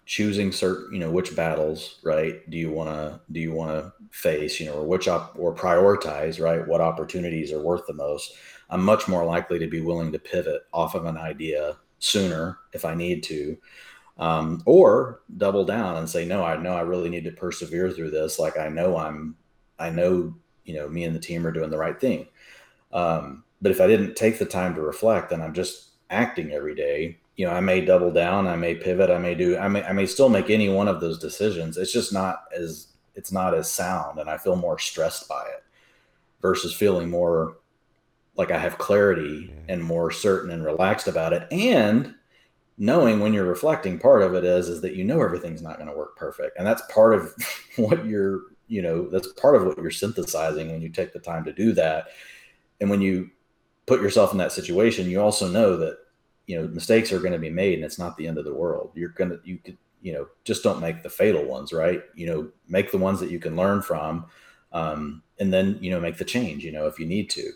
choosing 0.05 0.51
certain, 0.51 0.93
you 0.93 0.99
know, 0.99 1.11
which 1.11 1.37
battles, 1.37 2.01
right? 2.03 2.49
Do 2.51 2.59
you 2.59 2.71
want 2.71 2.91
to, 2.91 3.21
do 3.31 3.41
you 3.41 3.53
want 3.53 3.71
to 3.71 3.93
face, 4.11 4.59
you 4.59 4.67
know, 4.67 4.75
or 4.75 4.87
which 4.87 5.07
op 5.07 5.37
or 5.39 5.55
prioritize, 5.55 6.43
right? 6.43 6.67
What 6.67 6.81
opportunities 6.81 7.53
are 7.53 7.63
worth 7.63 7.87
the 7.87 7.95
most? 7.95 8.35
I'm 8.69 8.85
much 8.85 9.07
more 9.07 9.25
likely 9.25 9.59
to 9.59 9.69
be 9.69 9.81
willing 9.81 10.11
to 10.13 10.19
pivot 10.19 10.63
off 10.73 10.95
of 10.95 11.05
an 11.05 11.17
idea 11.17 11.77
sooner 11.99 12.59
if 12.73 12.85
I 12.85 12.95
need 12.95 13.23
to, 13.25 13.57
um, 14.19 14.63
or 14.67 15.21
double 15.37 15.65
down 15.65 15.97
and 15.97 16.11
say, 16.11 16.25
no, 16.25 16.43
I 16.43 16.57
know 16.57 16.75
I 16.75 16.81
really 16.81 17.09
need 17.09 17.25
to 17.25 17.33
persevere 17.33 17.91
through 17.91 18.11
this. 18.11 18.39
Like 18.39 18.59
I 18.59 18.69
know 18.69 18.97
I'm, 18.97 19.37
I 19.79 19.91
know, 19.91 20.35
you 20.65 20.75
know, 20.75 20.89
me 20.89 21.05
and 21.05 21.15
the 21.15 21.21
team 21.21 21.47
are 21.47 21.53
doing 21.53 21.71
the 21.71 21.79
right 21.79 22.01
thing. 22.01 22.27
Um, 22.93 23.45
but 23.61 23.71
if 23.71 23.81
I 23.81 23.87
didn't 23.87 24.17
take 24.17 24.39
the 24.39 24.45
time 24.45 24.75
to 24.75 24.83
reflect 24.83 25.31
then 25.31 25.41
I'm 25.41 25.55
just 25.55 25.92
acting 26.13 26.53
every 26.53 26.75
day, 26.75 27.19
you 27.37 27.47
know, 27.47 27.53
I 27.53 27.61
may 27.61 27.85
double 27.85 28.13
down, 28.13 28.47
I 28.47 28.57
may 28.57 28.75
pivot, 28.75 29.11
I 29.11 29.19
may 29.19 29.35
do, 29.35 29.57
I 29.59 29.69
may, 29.69 29.83
I 29.83 29.93
may 29.93 30.07
still 30.07 30.29
make 30.29 30.51
any 30.51 30.69
one 30.69 30.89
of 30.89 31.01
those 31.01 31.19
decisions. 31.19 31.77
It's 31.77 31.93
just 31.93 32.13
not 32.13 32.45
as, 32.57 32.89
it's 33.15 33.33
not 33.33 33.55
as 33.55 33.71
sound 33.71 34.19
and 34.19 34.29
I 34.29 34.39
feel 34.39 34.57
more 34.57 34.79
stressed 34.79 35.29
by 35.29 35.43
it 35.43 35.65
versus 36.41 36.75
feeling 36.75 37.11
more 37.11 37.57
like 38.37 38.51
I 38.51 38.59
have 38.59 38.79
clarity 38.79 39.53
and 39.69 39.83
more 39.83 40.11
certain 40.11 40.51
and 40.51 40.65
relaxed 40.65 41.09
about 41.09 41.33
it. 41.33 41.47
And 41.51 42.15
knowing 42.79 43.21
when 43.21 43.33
you're 43.33 43.45
reflecting 43.45 43.99
part 43.99 44.23
of 44.23 44.35
it 44.35 44.45
is 44.45 44.69
is 44.69 44.81
that 44.81 44.95
you 44.95 45.05
know 45.05 45.23
everything's 45.23 45.63
not 45.63 45.77
going 45.77 45.89
to 45.89 45.97
work 45.97 46.17
perfect 46.17 46.59
and 46.59 46.67
that's 46.67 46.83
part 46.93 47.15
of 47.15 47.35
what 47.77 48.05
you're 48.07 48.41
you 48.69 48.83
know 48.83 49.09
that's 49.09 49.29
part 49.35 49.55
of 49.55 49.65
what 49.65 49.77
you're 49.79 49.91
synthesizing 49.91 50.71
when 50.71 50.81
you 50.81 50.89
take 50.89 51.13
the 51.13 51.19
time 51.19 51.45
to 51.45 51.53
do 51.53 51.73
that 51.73 52.09
and 52.81 52.89
when 52.89 53.01
you 53.01 53.31
put 53.87 54.01
yourself 54.01 54.33
in 54.33 54.39
that 54.39 54.53
situation 54.53 55.11
you 55.11 55.21
also 55.21 55.49
know 55.49 55.77
that 55.77 55.99
you 56.47 56.61
know 56.61 56.69
mistakes 56.69 57.13
are 57.13 57.21
going 57.21 57.33
to 57.33 57.39
be 57.39 57.51
made 57.51 57.75
and 57.75 57.85
it's 57.85 57.99
not 57.99 58.17
the 58.17 58.27
end 58.27 58.39
of 58.39 58.45
the 58.45 58.55
world 58.55 58.91
you're 58.95 59.11
going 59.11 59.31
to 59.31 59.41
you 59.45 59.59
could 59.59 59.79
you 60.01 60.13
know 60.13 60.27
just 60.45 60.63
don't 60.63 60.81
make 60.81 61.03
the 61.03 61.11
fatal 61.11 61.45
ones 61.45 61.73
right 61.73 62.03
you 62.15 62.27
know 62.27 62.49
make 62.69 62.91
the 62.91 62.99
ones 62.99 63.21
that 63.21 63.31
you 63.31 63.39
can 63.39 63.57
learn 63.57 63.81
from 63.81 64.27
um, 64.73 65.23
and 65.39 65.53
then 65.53 65.79
you 65.81 65.91
know 65.91 66.01
make 66.01 66.17
the 66.17 66.25
change 66.25 66.65
you 66.65 66.73
know 66.73 66.87
if 66.87 66.99
you 66.99 67.07
need 67.07 67.31
to 67.31 67.53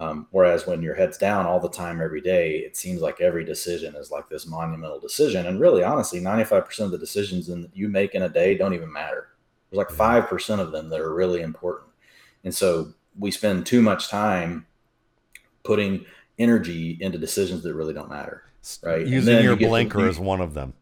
um, 0.00 0.26
whereas 0.30 0.66
when 0.66 0.80
your 0.80 0.94
head's 0.94 1.18
down 1.18 1.44
all 1.44 1.60
the 1.60 1.68
time, 1.68 2.00
every 2.00 2.22
day, 2.22 2.56
it 2.56 2.74
seems 2.74 3.02
like 3.02 3.20
every 3.20 3.44
decision 3.44 3.94
is 3.94 4.10
like 4.10 4.30
this 4.30 4.46
monumental 4.46 4.98
decision. 4.98 5.46
And 5.46 5.60
really, 5.60 5.84
honestly, 5.84 6.22
95% 6.22 6.80
of 6.80 6.90
the 6.90 6.98
decisions 6.98 7.50
in, 7.50 7.70
you 7.74 7.86
make 7.88 8.14
in 8.14 8.22
a 8.22 8.28
day 8.28 8.56
don't 8.56 8.72
even 8.72 8.90
matter. 8.90 9.28
There's 9.70 9.76
like 9.76 9.88
5% 10.28 10.58
of 10.58 10.72
them 10.72 10.88
that 10.88 11.00
are 11.00 11.14
really 11.14 11.42
important. 11.42 11.90
And 12.44 12.54
so 12.54 12.94
we 13.18 13.30
spend 13.30 13.66
too 13.66 13.82
much 13.82 14.08
time 14.08 14.66
putting 15.64 16.06
energy 16.40 16.98
into 17.00 17.18
decisions 17.18 17.62
that 17.62 17.74
really 17.74 17.94
don't 17.94 18.10
matter. 18.10 18.42
Right. 18.82 19.06
Using 19.06 19.42
your 19.42 19.58
you 19.58 19.68
blinker 19.68 20.08
is 20.08 20.18
one 20.18 20.40
of 20.40 20.54
them. 20.54 20.74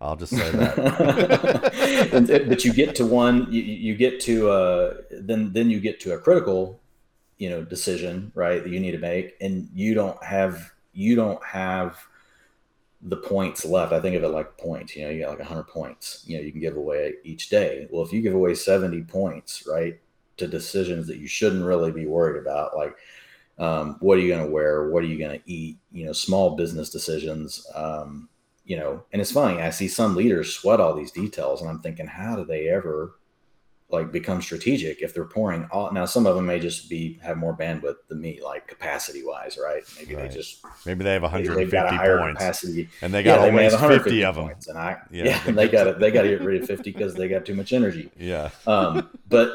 I'll 0.00 0.16
just 0.16 0.36
say 0.36 0.50
that. 0.50 2.10
and, 2.12 2.48
but 2.48 2.64
you 2.64 2.72
get 2.72 2.94
to 2.96 3.06
one, 3.06 3.50
you, 3.50 3.62
you 3.62 3.94
get 3.94 4.20
to, 4.20 4.50
uh, 4.50 4.94
then, 5.10 5.52
then 5.52 5.70
you 5.70 5.80
get 5.80 6.00
to 6.00 6.12
a 6.12 6.18
critical 6.18 6.80
you 7.38 7.50
know 7.50 7.64
decision 7.64 8.30
right 8.34 8.62
that 8.62 8.70
you 8.70 8.80
need 8.80 8.92
to 8.92 8.98
make 8.98 9.36
and 9.40 9.68
you 9.74 9.94
don't 9.94 10.22
have 10.22 10.72
you 10.92 11.16
don't 11.16 11.44
have 11.44 11.98
the 13.02 13.16
points 13.16 13.64
left 13.64 13.92
i 13.92 14.00
think 14.00 14.16
of 14.16 14.22
it 14.22 14.28
like 14.28 14.56
points 14.56 14.94
you 14.94 15.04
know 15.04 15.10
you 15.10 15.20
got 15.20 15.30
like 15.30 15.38
100 15.40 15.64
points 15.64 16.22
you 16.26 16.36
know 16.36 16.42
you 16.42 16.52
can 16.52 16.60
give 16.60 16.76
away 16.76 17.14
each 17.24 17.48
day 17.48 17.88
well 17.90 18.04
if 18.04 18.12
you 18.12 18.22
give 18.22 18.34
away 18.34 18.54
70 18.54 19.02
points 19.02 19.66
right 19.66 19.98
to 20.36 20.46
decisions 20.46 21.06
that 21.06 21.18
you 21.18 21.26
shouldn't 21.26 21.64
really 21.64 21.92
be 21.92 22.06
worried 22.06 22.40
about 22.40 22.76
like 22.76 22.96
um, 23.58 23.96
what 24.00 24.18
are 24.18 24.20
you 24.20 24.28
going 24.28 24.44
to 24.44 24.50
wear? 24.50 24.88
What 24.88 25.04
are 25.04 25.06
you 25.06 25.18
going 25.18 25.38
to 25.38 25.50
eat? 25.50 25.78
You 25.92 26.06
know 26.06 26.12
small 26.12 26.56
business 26.56 26.90
decisions 26.90 27.66
um, 27.74 28.28
you 28.64 28.78
know 28.78 29.02
and 29.12 29.20
it's 29.20 29.30
funny 29.30 29.60
i 29.60 29.68
see 29.68 29.88
some 29.88 30.16
leaders 30.16 30.54
sweat 30.54 30.80
all 30.80 30.94
these 30.94 31.10
details 31.10 31.60
and 31.60 31.68
i'm 31.68 31.80
thinking 31.80 32.06
how 32.06 32.34
do 32.34 32.44
they 32.44 32.68
ever 32.68 33.16
like 33.90 34.10
become 34.10 34.40
strategic 34.40 35.02
if 35.02 35.14
they're 35.14 35.24
pouring 35.24 35.68
all 35.70 35.92
now 35.92 36.04
some 36.04 36.26
of 36.26 36.34
them 36.34 36.46
may 36.46 36.58
just 36.58 36.88
be 36.88 37.18
have 37.22 37.36
more 37.36 37.56
bandwidth 37.56 37.96
than 38.08 38.20
me 38.20 38.40
like 38.42 38.66
capacity 38.66 39.22
wise 39.24 39.58
right? 39.62 39.82
Maybe 39.98 40.14
right. 40.14 40.28
they 40.28 40.34
just 40.34 40.64
maybe 40.86 41.04
they 41.04 41.12
have 41.12 41.22
150 41.22 41.70
got 41.70 41.92
a 41.92 41.96
higher 41.96 42.18
points. 42.18 42.38
capacity. 42.38 42.88
And 43.02 43.12
they 43.12 43.22
got 43.22 43.40
yeah, 43.40 43.46
always 43.46 43.80
they 43.80 43.98
50 43.98 44.24
of 44.24 44.34
them. 44.36 44.50
and 44.68 44.78
i 44.78 44.96
yeah, 45.10 45.24
yeah 45.24 45.40
and 45.46 45.56
they 45.56 45.68
got 45.68 45.86
it 45.86 46.00
they 46.00 46.10
got 46.10 46.22
to 46.22 46.28
get 46.28 46.40
rid 46.40 46.62
of 46.62 46.66
50 46.66 46.90
because 46.90 47.14
they 47.14 47.28
got 47.28 47.44
too 47.44 47.54
much 47.54 47.72
energy. 47.72 48.10
Yeah. 48.18 48.50
Um 48.66 49.10
but 49.28 49.52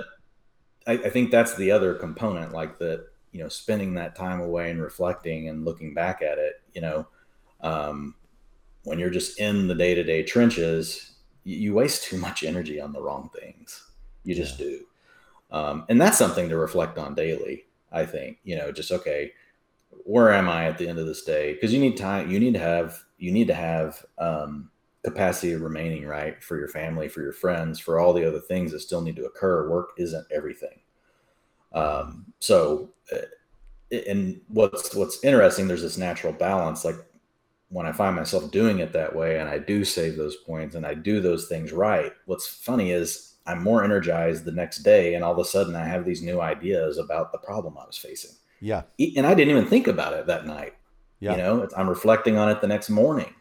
I, 0.87 0.93
I 0.93 1.09
think 1.09 1.31
that's 1.31 1.55
the 1.55 1.71
other 1.71 1.95
component 1.95 2.53
like 2.53 2.77
that 2.79 3.07
you 3.31 3.41
know 3.41 3.49
spending 3.49 3.93
that 3.93 4.15
time 4.15 4.41
away 4.41 4.71
and 4.71 4.81
reflecting 4.81 5.49
and 5.49 5.65
looking 5.65 5.93
back 5.93 6.21
at 6.21 6.37
it 6.37 6.61
you 6.73 6.81
know 6.81 7.05
um 7.61 8.15
when 8.83 8.97
you're 8.97 9.09
just 9.09 9.39
in 9.39 9.67
the 9.67 9.75
day-to-day 9.75 10.23
trenches 10.23 11.17
you, 11.43 11.57
you 11.57 11.73
waste 11.73 12.03
too 12.03 12.17
much 12.17 12.43
energy 12.43 12.79
on 12.79 12.91
the 12.91 13.01
wrong 13.01 13.29
things 13.39 13.89
you 14.23 14.35
just 14.35 14.59
yeah. 14.59 14.65
do. 14.65 14.85
Um, 15.51 15.85
and 15.89 15.99
that's 15.99 16.17
something 16.17 16.49
to 16.49 16.57
reflect 16.57 16.97
on 16.97 17.15
daily. 17.15 17.65
I 17.91 18.05
think, 18.05 18.37
you 18.43 18.55
know, 18.55 18.71
just, 18.71 18.91
okay, 18.91 19.31
where 20.03 20.31
am 20.31 20.47
I 20.47 20.65
at 20.65 20.77
the 20.77 20.87
end 20.87 20.99
of 20.99 21.07
this 21.07 21.23
day? 21.23 21.55
Cause 21.55 21.73
you 21.73 21.79
need 21.79 21.97
time, 21.97 22.29
you 22.29 22.39
need 22.39 22.53
to 22.53 22.59
have, 22.59 23.03
you 23.17 23.31
need 23.31 23.47
to 23.47 23.55
have, 23.55 24.05
um, 24.19 24.69
capacity 25.03 25.55
remaining 25.55 26.05
right 26.05 26.43
for 26.43 26.59
your 26.59 26.67
family, 26.67 27.07
for 27.07 27.21
your 27.21 27.31
friends, 27.31 27.79
for 27.79 27.99
all 27.99 28.13
the 28.13 28.27
other 28.27 28.39
things 28.39 28.71
that 28.71 28.81
still 28.81 29.01
need 29.01 29.15
to 29.15 29.25
occur. 29.25 29.69
Work 29.69 29.91
isn't 29.97 30.27
everything. 30.31 30.81
Um, 31.73 32.25
so, 32.39 32.89
uh, 33.11 33.95
and 34.07 34.41
what's, 34.47 34.95
what's 34.95 35.23
interesting, 35.23 35.67
there's 35.67 35.81
this 35.81 35.97
natural 35.97 36.33
balance. 36.33 36.85
Like 36.85 36.95
when 37.69 37.85
I 37.85 37.91
find 37.91 38.15
myself 38.15 38.51
doing 38.51 38.79
it 38.79 38.93
that 38.93 39.15
way 39.15 39.39
and 39.39 39.49
I 39.49 39.59
do 39.59 39.83
save 39.83 40.17
those 40.17 40.35
points 40.37 40.75
and 40.75 40.85
I 40.85 40.93
do 40.93 41.21
those 41.21 41.47
things 41.47 41.71
right, 41.71 42.11
what's 42.25 42.47
funny 42.47 42.91
is 42.91 43.29
I'm 43.49 43.63
more 43.63 43.83
energized 43.83 44.45
the 44.45 44.51
next 44.51 44.79
day, 44.79 45.15
and 45.15 45.23
all 45.23 45.31
of 45.31 45.39
a 45.39 45.45
sudden 45.45 45.75
I 45.75 45.83
have 45.83 46.05
these 46.05 46.21
new 46.21 46.39
ideas 46.39 46.99
about 46.99 47.31
the 47.31 47.39
problem 47.39 47.77
I 47.79 47.85
was 47.85 47.97
facing. 47.97 48.35
Yeah, 48.61 48.83
and 49.17 49.25
I 49.25 49.33
didn't 49.33 49.55
even 49.55 49.65
think 49.65 49.87
about 49.87 50.13
it 50.13 50.27
that 50.27 50.45
night. 50.45 50.75
Yeah. 51.19 51.31
You 51.31 51.37
know, 51.37 51.67
I'm 51.75 51.89
reflecting 51.89 52.37
on 52.37 52.49
it 52.49 52.61
the 52.61 52.67
next 52.67 52.89
morning 52.89 53.33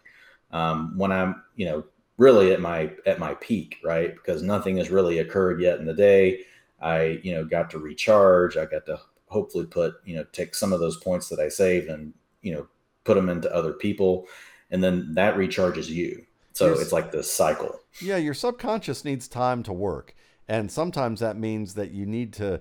um, 0.51 0.97
when 0.97 1.13
I'm, 1.13 1.43
you 1.57 1.67
know, 1.67 1.85
really 2.17 2.53
at 2.53 2.61
my 2.61 2.91
at 3.05 3.19
my 3.19 3.35
peak, 3.35 3.79
right? 3.85 4.15
Because 4.15 4.43
nothing 4.43 4.79
has 4.79 4.91
really 4.91 5.19
occurred 5.19 5.61
yet 5.61 5.79
in 5.79 5.85
the 5.85 5.95
day. 5.95 6.41
I, 6.81 7.21
you 7.23 7.33
know, 7.33 7.45
got 7.45 7.71
to 7.71 7.79
recharge. 7.79 8.57
I 8.57 8.67
got 8.67 8.87
to 8.87 9.01
hopefully 9.27 9.67
put, 9.67 9.95
you 10.05 10.17
know, 10.17 10.25
take 10.33 10.55
some 10.55 10.73
of 10.73 10.81
those 10.81 10.97
points 10.99 11.29
that 11.29 11.41
I 11.41 11.49
saved 11.49 11.89
and, 11.89 12.15
you 12.43 12.55
know, 12.55 12.67
put 13.05 13.15
them 13.15 13.29
into 13.29 13.53
other 13.55 13.73
people, 13.73 14.27
and 14.71 14.83
then 14.85 15.15
that 15.15 15.37
recharges 15.37 15.89
you. 15.89 16.25
So 16.53 16.73
it's 16.73 16.93
like 16.93 17.13
this 17.13 17.33
cycle. 17.33 17.81
Yeah, 18.03 18.17
your 18.17 18.35
subconscious 18.35 19.05
needs 19.05 19.29
time 19.29 19.63
to 19.63 19.73
work. 19.73 20.15
And 20.49 20.73
sometimes 20.73 21.21
that 21.21 21.37
means 21.37 21.75
that 21.75 21.93
you 21.93 22.05
need 22.05 22.33
to 22.35 22.61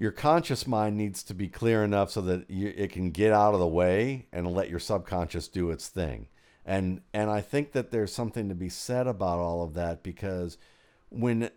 your 0.00 0.12
conscious 0.12 0.66
mind 0.66 0.96
needs 0.96 1.22
to 1.24 1.34
be 1.34 1.46
clear 1.46 1.84
enough 1.84 2.10
so 2.10 2.22
that 2.22 2.48
you, 2.48 2.72
it 2.74 2.90
can 2.90 3.10
get 3.10 3.32
out 3.32 3.52
of 3.52 3.60
the 3.60 3.66
way 3.66 4.26
and 4.32 4.50
let 4.50 4.70
your 4.70 4.78
subconscious 4.78 5.46
do 5.46 5.70
its 5.70 5.88
thing. 5.88 6.26
And 6.64 7.02
and 7.12 7.28
I 7.28 7.42
think 7.42 7.72
that 7.72 7.90
there's 7.90 8.12
something 8.12 8.48
to 8.48 8.54
be 8.54 8.70
said 8.70 9.06
about 9.06 9.38
all 9.40 9.62
of 9.62 9.74
that 9.74 10.02
because 10.02 10.56
when 11.10 11.50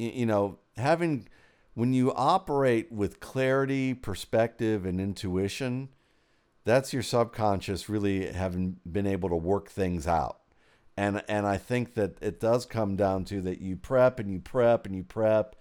you 0.00 0.26
know 0.26 0.58
having 0.76 1.28
when 1.74 1.92
you 1.92 2.12
operate 2.14 2.90
with 2.90 3.20
clarity, 3.20 3.94
perspective, 3.94 4.84
and 4.84 5.00
intuition, 5.00 5.88
that's 6.64 6.92
your 6.92 7.02
subconscious 7.02 7.88
really 7.88 8.32
having 8.32 8.78
been 8.90 9.06
able 9.06 9.28
to 9.28 9.36
work 9.36 9.68
things 9.70 10.06
out. 10.06 10.40
And 10.96 11.22
and 11.28 11.46
I 11.46 11.56
think 11.56 11.94
that 11.94 12.16
it 12.20 12.40
does 12.40 12.66
come 12.66 12.96
down 12.96 13.24
to 13.26 13.40
that 13.42 13.60
you 13.60 13.76
prep 13.76 14.18
and 14.18 14.30
you 14.30 14.40
prep 14.40 14.86
and 14.86 14.94
you 14.94 15.04
prep, 15.04 15.56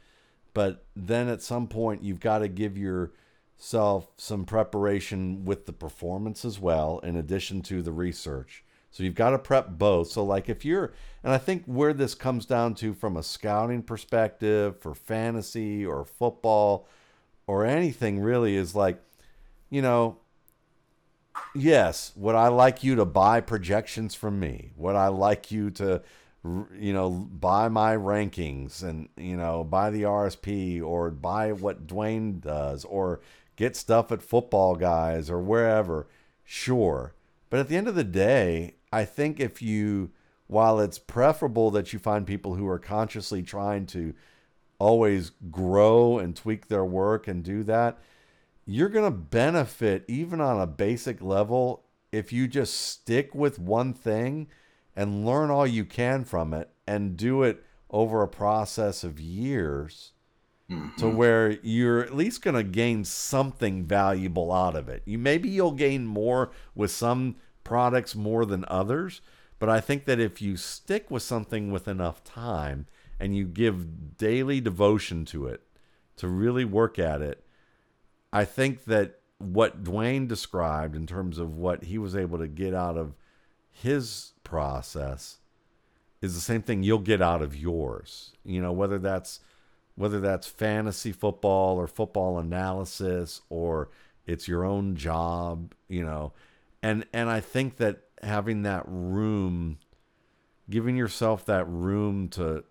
but 0.53 0.85
then 0.95 1.29
at 1.29 1.41
some 1.41 1.67
point 1.67 2.03
you've 2.03 2.19
got 2.19 2.39
to 2.39 2.47
give 2.47 2.77
yourself 2.77 4.09
some 4.17 4.45
preparation 4.45 5.45
with 5.45 5.65
the 5.65 5.73
performance 5.73 6.43
as 6.43 6.59
well, 6.59 6.99
in 6.99 7.15
addition 7.15 7.61
to 7.63 7.81
the 7.81 7.93
research. 7.93 8.63
So 8.91 9.03
you've 9.03 9.15
got 9.15 9.31
to 9.31 9.39
prep 9.39 9.69
both. 9.77 10.09
So 10.09 10.23
like 10.23 10.49
if 10.49 10.65
you're 10.65 10.93
and 11.23 11.33
I 11.33 11.37
think 11.37 11.63
where 11.65 11.93
this 11.93 12.15
comes 12.15 12.45
down 12.45 12.75
to 12.75 12.93
from 12.93 13.17
a 13.17 13.23
scouting 13.23 13.83
perspective 13.83 14.79
for 14.79 14.95
fantasy 14.95 15.85
or 15.85 16.05
football 16.05 16.87
or 17.45 17.65
anything 17.65 18.19
really 18.19 18.55
is 18.55 18.75
like 18.75 19.01
you 19.69 19.81
know 19.81 20.17
yes, 21.53 22.13
would 22.15 22.35
I 22.35 22.47
like 22.47 22.83
you 22.83 22.95
to 22.95 23.05
buy 23.05 23.41
projections 23.41 24.15
from 24.15 24.39
me? 24.39 24.71
Would 24.75 24.95
I 24.95 25.07
like 25.07 25.51
you 25.51 25.69
to 25.71 26.01
you 26.77 26.93
know 26.93 27.09
buy 27.09 27.67
my 27.67 27.95
rankings 27.95 28.81
and 28.81 29.09
you 29.17 29.35
know 29.35 29.63
buy 29.63 29.89
the 29.89 30.03
RSP 30.03 30.81
or 30.81 31.11
buy 31.11 31.51
what 31.51 31.85
Dwayne 31.87 32.39
does 32.39 32.85
or 32.85 33.19
get 33.55 33.75
stuff 33.75 34.11
at 34.11 34.21
Footballguys 34.21 35.29
or 35.29 35.39
wherever? 35.39 36.07
Sure. 36.43 37.13
But 37.49 37.59
at 37.59 37.67
the 37.67 37.77
end 37.77 37.87
of 37.87 37.95
the 37.95 38.03
day, 38.03 38.75
I 38.91 39.05
think 39.05 39.39
if 39.39 39.61
you, 39.61 40.11
while 40.47 40.79
it's 40.79 40.99
preferable 40.99 41.71
that 41.71 41.93
you 41.93 41.99
find 41.99 42.25
people 42.25 42.55
who 42.55 42.67
are 42.67 42.79
consciously 42.79 43.43
trying 43.43 43.85
to 43.87 44.13
always 44.79 45.31
grow 45.51 46.19
and 46.19 46.35
tweak 46.35 46.67
their 46.67 46.85
work 46.85 47.27
and 47.27 47.43
do 47.43 47.63
that, 47.63 47.99
you're 48.65 48.89
going 48.89 49.11
to 49.11 49.17
benefit 49.17 50.05
even 50.07 50.39
on 50.39 50.59
a 50.59 50.67
basic 50.67 51.21
level 51.21 51.83
if 52.11 52.31
you 52.31 52.47
just 52.47 52.75
stick 52.75 53.33
with 53.35 53.59
one 53.59 53.93
thing 53.93 54.47
and 54.95 55.25
learn 55.25 55.49
all 55.49 55.67
you 55.67 55.85
can 55.85 56.23
from 56.23 56.53
it 56.53 56.69
and 56.87 57.17
do 57.17 57.43
it 57.43 57.63
over 57.89 58.21
a 58.21 58.27
process 58.27 59.03
of 59.03 59.19
years 59.19 60.11
mm-hmm. 60.69 60.95
to 60.97 61.09
where 61.09 61.51
you're 61.61 62.01
at 62.01 62.15
least 62.15 62.41
going 62.41 62.55
to 62.55 62.63
gain 62.63 63.03
something 63.03 63.85
valuable 63.85 64.51
out 64.51 64.75
of 64.75 64.89
it. 64.89 65.01
You 65.05 65.17
maybe 65.17 65.49
you'll 65.49 65.71
gain 65.71 66.05
more 66.05 66.51
with 66.75 66.91
some 66.91 67.35
products 67.69 68.15
more 68.15 68.45
than 68.45 68.65
others. 68.67 69.21
But 69.59 69.69
I 69.69 69.79
think 69.79 70.05
that 70.05 70.19
if 70.19 70.41
you 70.41 70.57
stick 70.57 71.11
with 71.11 71.21
something 71.21 71.71
with 71.71 71.87
enough 71.87 72.23
time 72.23 72.87
and 73.19 73.35
you 73.37 73.45
give 73.45 74.17
daily 74.17 74.59
devotion 74.59 75.23
to 75.25 75.45
it, 75.45 75.61
to 76.17 76.27
really 76.27 76.65
work 76.65 76.97
at 76.97 77.21
it, 77.21 77.45
I 78.33 78.43
think 78.43 78.85
that 78.85 79.19
what 79.37 79.83
Dwayne 79.83 80.27
described 80.27 80.95
in 80.95 81.05
terms 81.05 81.37
of 81.37 81.55
what 81.55 81.83
he 81.83 81.99
was 81.99 82.15
able 82.15 82.39
to 82.39 82.47
get 82.47 82.73
out 82.73 82.97
of 82.97 83.15
his 83.71 84.33
process 84.43 85.37
is 86.21 86.33
the 86.33 86.41
same 86.41 86.63
thing 86.63 86.81
you'll 86.81 86.99
get 86.99 87.21
out 87.21 87.43
of 87.43 87.55
yours. 87.55 88.31
You 88.43 88.61
know, 88.61 88.71
whether 88.71 88.97
that's 88.97 89.41
whether 89.95 90.19
that's 90.19 90.47
fantasy 90.47 91.11
football 91.11 91.77
or 91.77 91.85
football 91.85 92.39
analysis 92.39 93.41
or 93.49 93.89
it's 94.25 94.47
your 94.47 94.63
own 94.63 94.95
job, 94.95 95.73
you 95.87 96.03
know, 96.03 96.33
and 96.81 97.05
and 97.13 97.29
I 97.29 97.39
think 97.39 97.77
that 97.77 98.01
having 98.21 98.63
that 98.63 98.83
room, 98.87 99.79
giving 100.69 100.95
yourself 100.95 101.45
that 101.45 101.67
room 101.67 102.29
to 102.29 102.63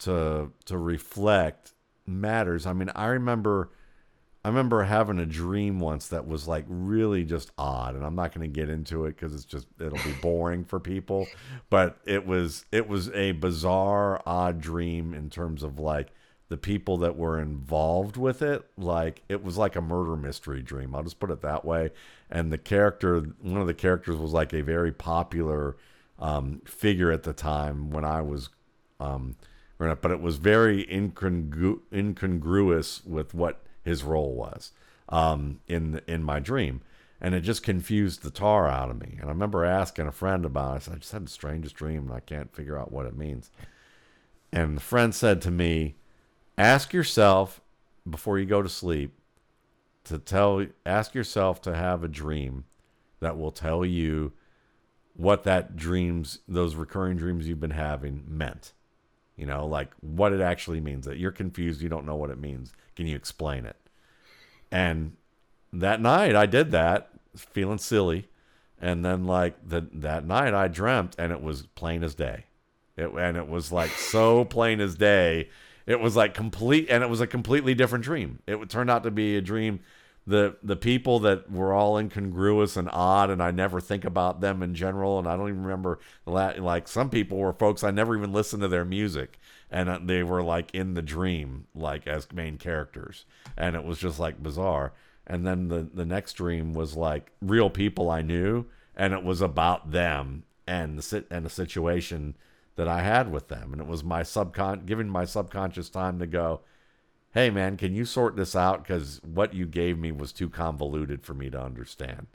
to 0.00 0.52
to 0.66 0.78
reflect 0.78 1.72
matters. 2.06 2.66
I 2.66 2.72
mean, 2.72 2.90
I 2.94 3.06
remember 3.06 3.70
I 4.44 4.48
remember 4.48 4.84
having 4.84 5.18
a 5.18 5.26
dream 5.26 5.80
once 5.80 6.06
that 6.08 6.28
was 6.28 6.46
like 6.46 6.64
really 6.68 7.24
just 7.24 7.50
odd, 7.58 7.96
and 7.96 8.04
I'm 8.04 8.14
not 8.14 8.32
going 8.32 8.48
to 8.48 8.60
get 8.60 8.70
into 8.70 9.04
it 9.06 9.16
because 9.16 9.34
it's 9.34 9.44
just 9.44 9.66
it'll 9.80 9.98
be 10.04 10.14
boring 10.22 10.64
for 10.64 10.78
people. 10.78 11.26
But 11.68 11.98
it 12.04 12.26
was 12.26 12.64
it 12.70 12.88
was 12.88 13.10
a 13.10 13.32
bizarre, 13.32 14.22
odd 14.24 14.60
dream 14.60 15.14
in 15.14 15.30
terms 15.30 15.64
of 15.64 15.80
like 15.80 16.12
the 16.48 16.56
people 16.56 16.96
that 16.98 17.16
were 17.16 17.40
involved 17.40 18.16
with 18.16 18.40
it 18.40 18.64
like 18.78 19.22
it 19.28 19.42
was 19.42 19.58
like 19.58 19.74
a 19.74 19.80
murder 19.80 20.16
mystery 20.16 20.62
dream. 20.62 20.94
I'll 20.94 21.02
just 21.02 21.18
put 21.18 21.30
it 21.30 21.42
that 21.42 21.64
way. 21.64 21.90
And 22.30 22.52
the 22.52 22.58
character 22.58 23.20
one 23.40 23.60
of 23.60 23.66
the 23.66 23.74
characters 23.74 24.16
was 24.16 24.32
like 24.32 24.52
a 24.52 24.62
very 24.62 24.92
popular 24.92 25.76
um, 26.18 26.62
figure 26.64 27.10
at 27.10 27.24
the 27.24 27.34
time 27.34 27.90
when 27.90 28.04
i 28.04 28.22
was 28.22 28.48
um, 29.00 29.36
but 29.78 30.10
it 30.10 30.20
was 30.20 30.38
very 30.38 30.86
incongru- 30.86 31.80
incongruous 31.92 33.04
with 33.04 33.34
what 33.34 33.60
his 33.82 34.02
role 34.02 34.34
was 34.34 34.72
um, 35.10 35.60
in 35.68 36.00
in 36.06 36.22
my 36.22 36.40
dream. 36.40 36.80
And 37.20 37.34
it 37.34 37.40
just 37.40 37.62
confused 37.62 38.22
the 38.22 38.30
tar 38.30 38.68
out 38.68 38.90
of 38.90 39.00
me. 39.00 39.16
And 39.20 39.28
i 39.28 39.32
remember 39.32 39.64
asking 39.64 40.06
a 40.06 40.12
friend 40.12 40.44
about 40.44 40.72
it. 40.72 40.76
I 40.76 40.78
said 40.78 40.94
i 40.94 40.96
just 40.98 41.12
had 41.12 41.26
the 41.26 41.30
strangest 41.30 41.74
dream 41.74 42.06
and 42.06 42.12
i 42.12 42.20
can't 42.20 42.54
figure 42.54 42.78
out 42.78 42.92
what 42.92 43.06
it 43.06 43.16
means. 43.16 43.50
And 44.52 44.76
the 44.76 44.82
friend 44.82 45.14
said 45.14 45.42
to 45.42 45.50
me 45.50 45.96
ask 46.58 46.92
yourself 46.92 47.60
before 48.08 48.38
you 48.38 48.46
go 48.46 48.62
to 48.62 48.68
sleep 48.68 49.12
to 50.04 50.18
tell 50.18 50.64
ask 50.84 51.14
yourself 51.14 51.60
to 51.62 51.74
have 51.74 52.04
a 52.04 52.08
dream 52.08 52.64
that 53.20 53.36
will 53.36 53.50
tell 53.50 53.84
you 53.84 54.32
what 55.14 55.44
that 55.44 55.76
dreams 55.76 56.40
those 56.46 56.76
recurring 56.76 57.16
dreams 57.16 57.48
you've 57.48 57.60
been 57.60 57.70
having 57.70 58.24
meant. 58.28 58.72
You 59.36 59.46
know 59.46 59.66
like 59.66 59.90
what 60.00 60.32
it 60.32 60.40
actually 60.40 60.80
means. 60.80 61.06
That 61.06 61.18
you're 61.18 61.32
confused 61.32 61.82
you 61.82 61.88
don't 61.88 62.06
know 62.06 62.16
what 62.16 62.30
it 62.30 62.38
means. 62.38 62.72
Can 62.94 63.06
you 63.06 63.16
explain 63.16 63.66
it? 63.66 63.76
And 64.70 65.16
that 65.72 66.00
night 66.00 66.34
i 66.34 66.46
did 66.46 66.70
that 66.70 67.10
feeling 67.36 67.78
silly. 67.78 68.28
And 68.80 69.04
then 69.04 69.24
like 69.24 69.56
the, 69.66 69.86
that 69.92 70.26
night 70.26 70.54
i 70.54 70.68
dreamt 70.68 71.16
and 71.18 71.32
it 71.32 71.42
was 71.42 71.62
plain 71.62 72.04
as 72.04 72.14
day. 72.14 72.44
It, 72.96 73.10
and 73.10 73.36
it 73.36 73.48
was 73.48 73.72
like 73.72 73.90
so 73.90 74.44
plain 74.44 74.80
as 74.80 74.94
day 74.94 75.48
it 75.86 76.00
was 76.00 76.16
like 76.16 76.34
complete, 76.34 76.88
and 76.90 77.02
it 77.02 77.10
was 77.10 77.20
a 77.20 77.26
completely 77.26 77.74
different 77.74 78.04
dream. 78.04 78.40
It 78.46 78.68
turned 78.68 78.90
out 78.90 79.04
to 79.04 79.10
be 79.10 79.36
a 79.36 79.40
dream. 79.40 79.80
The 80.26 80.56
the 80.62 80.74
people 80.74 81.20
that 81.20 81.50
were 81.50 81.72
all 81.72 81.96
incongruous 81.96 82.76
and 82.76 82.88
odd, 82.92 83.30
and 83.30 83.40
I 83.40 83.52
never 83.52 83.80
think 83.80 84.04
about 84.04 84.40
them 84.40 84.62
in 84.62 84.74
general, 84.74 85.18
and 85.18 85.28
I 85.28 85.36
don't 85.36 85.48
even 85.48 85.62
remember 85.62 86.00
like 86.26 86.88
some 86.88 87.10
people 87.10 87.38
were 87.38 87.52
folks 87.52 87.84
I 87.84 87.92
never 87.92 88.16
even 88.16 88.32
listened 88.32 88.62
to 88.62 88.68
their 88.68 88.84
music, 88.84 89.38
and 89.70 89.88
uh, 89.88 90.00
they 90.02 90.24
were 90.24 90.42
like 90.42 90.74
in 90.74 90.94
the 90.94 91.02
dream, 91.02 91.66
like 91.74 92.08
as 92.08 92.30
main 92.32 92.58
characters, 92.58 93.24
and 93.56 93.76
it 93.76 93.84
was 93.84 93.98
just 93.98 94.18
like 94.18 94.42
bizarre. 94.42 94.92
And 95.28 95.46
then 95.46 95.68
the 95.68 95.88
the 95.94 96.06
next 96.06 96.32
dream 96.32 96.72
was 96.72 96.96
like 96.96 97.30
real 97.40 97.70
people 97.70 98.10
I 98.10 98.22
knew, 98.22 98.66
and 98.96 99.14
it 99.14 99.22
was 99.22 99.40
about 99.40 99.92
them 99.92 100.42
and 100.66 100.98
the 100.98 101.02
sit 101.02 101.26
and 101.30 101.44
the 101.44 101.50
situation 101.50 102.36
that 102.76 102.88
I 102.88 103.02
had 103.02 103.32
with 103.32 103.48
them. 103.48 103.72
And 103.72 103.80
it 103.80 103.88
was 103.88 104.04
my 104.04 104.22
subcon 104.22 104.86
giving 104.86 105.08
my 105.08 105.24
subconscious 105.24 105.90
time 105.90 106.18
to 106.18 106.26
go, 106.26 106.60
hey 107.32 107.50
man, 107.50 107.76
can 107.76 107.94
you 107.94 108.04
sort 108.04 108.36
this 108.36 108.54
out? 108.54 108.82
Because 108.82 109.20
what 109.22 109.52
you 109.52 109.66
gave 109.66 109.98
me 109.98 110.12
was 110.12 110.32
too 110.32 110.48
convoluted 110.48 111.22
for 111.22 111.34
me 111.34 111.50
to 111.50 111.60
understand. 111.60 112.28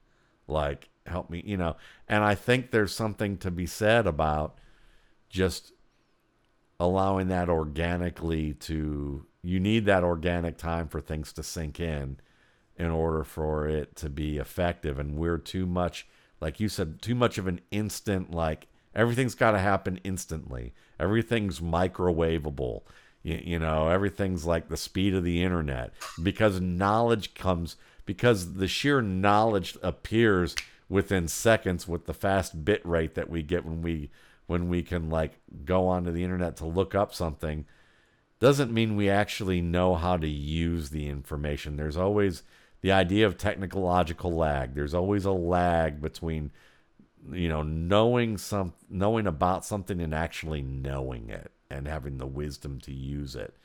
Like, 0.48 0.90
help 1.06 1.30
me, 1.30 1.42
you 1.46 1.58
know. 1.58 1.76
And 2.08 2.24
I 2.24 2.36
think 2.36 2.70
there's 2.70 2.94
something 2.94 3.38
to 3.38 3.50
be 3.50 3.66
said 3.66 4.06
about 4.06 4.60
just 5.30 5.72
allowing 6.80 7.28
that 7.30 7.50
organically 7.50 8.54
to 8.54 9.26
you 9.44 9.60
need 9.60 9.86
that 9.86 10.04
organic 10.04 10.58
time 10.58 10.88
for 10.88 11.00
things 11.00 11.32
to 11.34 11.44
sink 11.44 11.80
in 11.80 12.18
in 12.76 12.90
order 12.90 13.24
for 13.24 13.68
it 13.68 13.96
to 13.96 14.10
be 14.10 14.38
effective 14.38 14.98
and 14.98 15.16
we're 15.16 15.38
too 15.38 15.68
much 15.68 16.08
like 16.40 16.60
you 16.60 16.68
said 16.68 17.00
too 17.00 17.14
much 17.14 17.38
of 17.38 17.46
an 17.46 17.62
instant 17.70 18.32
like 18.32 18.68
Everything's 18.96 19.36
got 19.36 19.52
to 19.52 19.60
happen 19.60 20.00
instantly. 20.04 20.74
Everything's 21.00 21.60
microwavable. 21.60 22.82
You, 23.24 23.42
you, 23.44 23.60
know, 23.60 23.90
everything's 23.90 24.46
like 24.46 24.68
the 24.68 24.78
speed 24.78 25.14
of 25.14 25.24
the 25.24 25.44
internet 25.44 25.94
because 26.22 26.60
knowledge 26.60 27.34
comes 27.34 27.76
because 28.06 28.56
the 28.56 28.68
sheer 28.68 29.02
knowledge 29.02 29.78
appears 29.84 30.56
within 30.90 31.28
seconds 31.28 31.88
with 31.88 32.06
the 32.06 32.14
fast 32.14 32.66
bit 32.66 32.86
rate 32.86 33.16
that 33.16 33.30
we 33.30 33.44
get 33.44 33.64
when 33.64 33.82
we 33.82 34.10
when 34.48 34.68
we 34.68 34.82
can 34.82 35.10
like 35.10 35.40
go 35.64 35.88
onto 35.88 36.12
the 36.12 36.24
internet 36.24 36.58
to 36.58 36.66
look 36.66 36.94
up 36.94 37.14
something 37.14 37.66
doesn't 38.42 38.74
mean 38.74 38.96
we 38.96 39.08
actually 39.08 39.62
know 39.62 39.94
how 39.96 40.18
to 40.18 40.28
use 40.28 40.90
the 40.90 41.08
information. 41.08 41.78
There's 41.78 41.96
always 41.96 42.42
the 42.82 42.92
idea 42.92 43.28
of 43.28 43.38
technological 43.38 44.34
lag. 44.34 44.74
There's 44.74 44.96
always 44.96 45.26
a 45.26 45.32
lag 45.32 46.02
between 46.02 46.52
you 47.32 47.50
know 47.50 47.62
knowing 47.64 48.38
some 48.38 48.74
knowing 48.90 49.28
about 49.28 49.66
something 49.66 50.02
and 50.02 50.14
actually 50.14 50.62
knowing 50.62 51.30
it 51.30 51.52
and 51.70 51.88
having 51.88 52.18
the 52.18 52.28
wisdom 52.28 52.80
to 52.82 52.92
use 52.94 53.36
it 53.36 53.56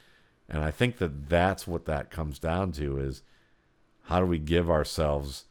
And 0.49 0.63
I 0.65 0.71
think 0.73 0.99
that 0.99 1.29
that's 1.31 1.67
what 1.67 1.87
that 1.87 2.11
comes 2.11 2.39
down 2.41 2.73
to 2.75 2.99
is 3.01 3.23
how 4.05 4.21
do 4.21 4.27
we 4.27 4.39
give 4.39 4.71
ourselves 4.71 5.47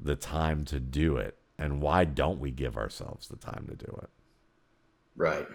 the 0.00 0.16
time 0.16 0.64
to 0.66 0.80
do 0.80 1.16
it? 1.18 1.38
And 1.58 1.82
why 1.82 2.04
don't 2.06 2.40
we 2.40 2.50
give 2.52 2.76
ourselves 2.76 3.28
the 3.28 3.36
time 3.36 3.66
to 3.70 3.76
do 3.76 3.98
it? 4.02 4.10
Right. 5.16 5.46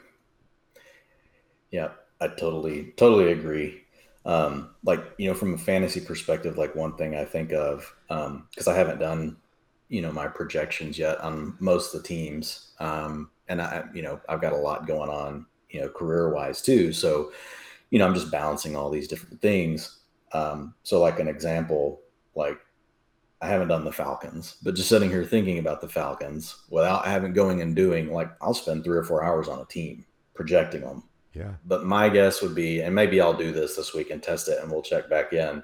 Yeah, 1.72 1.90
I 2.20 2.28
totally, 2.28 2.94
totally 2.98 3.32
agree. 3.32 3.82
Um, 4.26 4.76
like, 4.84 5.04
you 5.18 5.28
know, 5.30 5.34
from 5.34 5.54
a 5.54 5.58
fantasy 5.58 6.02
perspective, 6.02 6.58
like 6.58 6.76
one 6.76 6.96
thing 6.96 7.16
I 7.16 7.26
think 7.26 7.52
of, 7.54 7.92
um, 8.10 8.48
cause 8.56 8.68
I 8.68 8.76
haven't 8.76 9.00
done, 9.00 9.38
you 9.92 10.02
know, 10.02 10.12
my 10.12 10.26
projections 10.26 10.98
yet 10.98 11.20
on 11.20 11.54
most 11.60 11.94
of 11.94 12.02
the 12.02 12.08
teams. 12.08 12.72
Um, 12.80 13.30
and 13.50 13.62
I, 13.62 13.84
you 13.94 14.02
know, 14.02 14.22
I've 14.30 14.42
got 14.42 14.54
a 14.54 14.58
lot 14.58 14.88
going 14.88 15.10
on, 15.10 15.46
you 15.70 15.82
know, 15.82 15.90
career 15.90 16.34
wise 16.34 16.62
too. 16.62 16.94
So, 16.94 17.34
you 17.90 18.00
know, 18.00 18.08
I'm 18.08 18.16
just 18.16 18.32
balancing 18.32 18.78
all 18.78 18.90
these 18.90 19.10
different 19.10 19.42
things. 19.42 20.00
Um, 20.32 20.76
so 20.84 21.02
like 21.02 21.20
an 21.20 21.28
example, 21.28 22.00
like 22.36 22.58
I 23.42 23.48
haven't 23.48 23.68
done 23.68 23.84
the 23.84 23.92
Falcons, 23.92 24.56
but 24.64 24.76
just 24.76 24.88
sitting 24.88 25.10
here 25.10 25.26
thinking 25.26 25.60
about 25.60 25.82
the 25.82 25.90
Falcons 25.90 26.56
without 26.70 27.06
having 27.06 27.34
going 27.34 27.62
and 27.62 27.76
doing 27.76 28.14
like 28.14 28.32
I'll 28.42 28.54
spend 28.54 28.86
three 28.86 28.98
or 28.98 29.04
four 29.04 29.26
hours 29.26 29.50
on 29.50 29.60
a 29.60 29.66
team 29.66 30.06
projecting 30.34 30.82
them. 30.82 31.04
Yeah. 31.34 31.52
But 31.66 31.84
my 31.84 32.08
guess 32.08 32.42
would 32.42 32.56
be, 32.56 32.80
and 32.80 32.96
maybe 32.96 33.20
I'll 33.20 33.34
do 33.34 33.52
this 33.52 33.76
this 33.76 33.94
week 33.94 34.10
and 34.10 34.24
test 34.24 34.48
it, 34.48 34.60
and 34.62 34.72
we'll 34.72 34.82
check 34.82 35.10
back 35.10 35.34
in. 35.34 35.64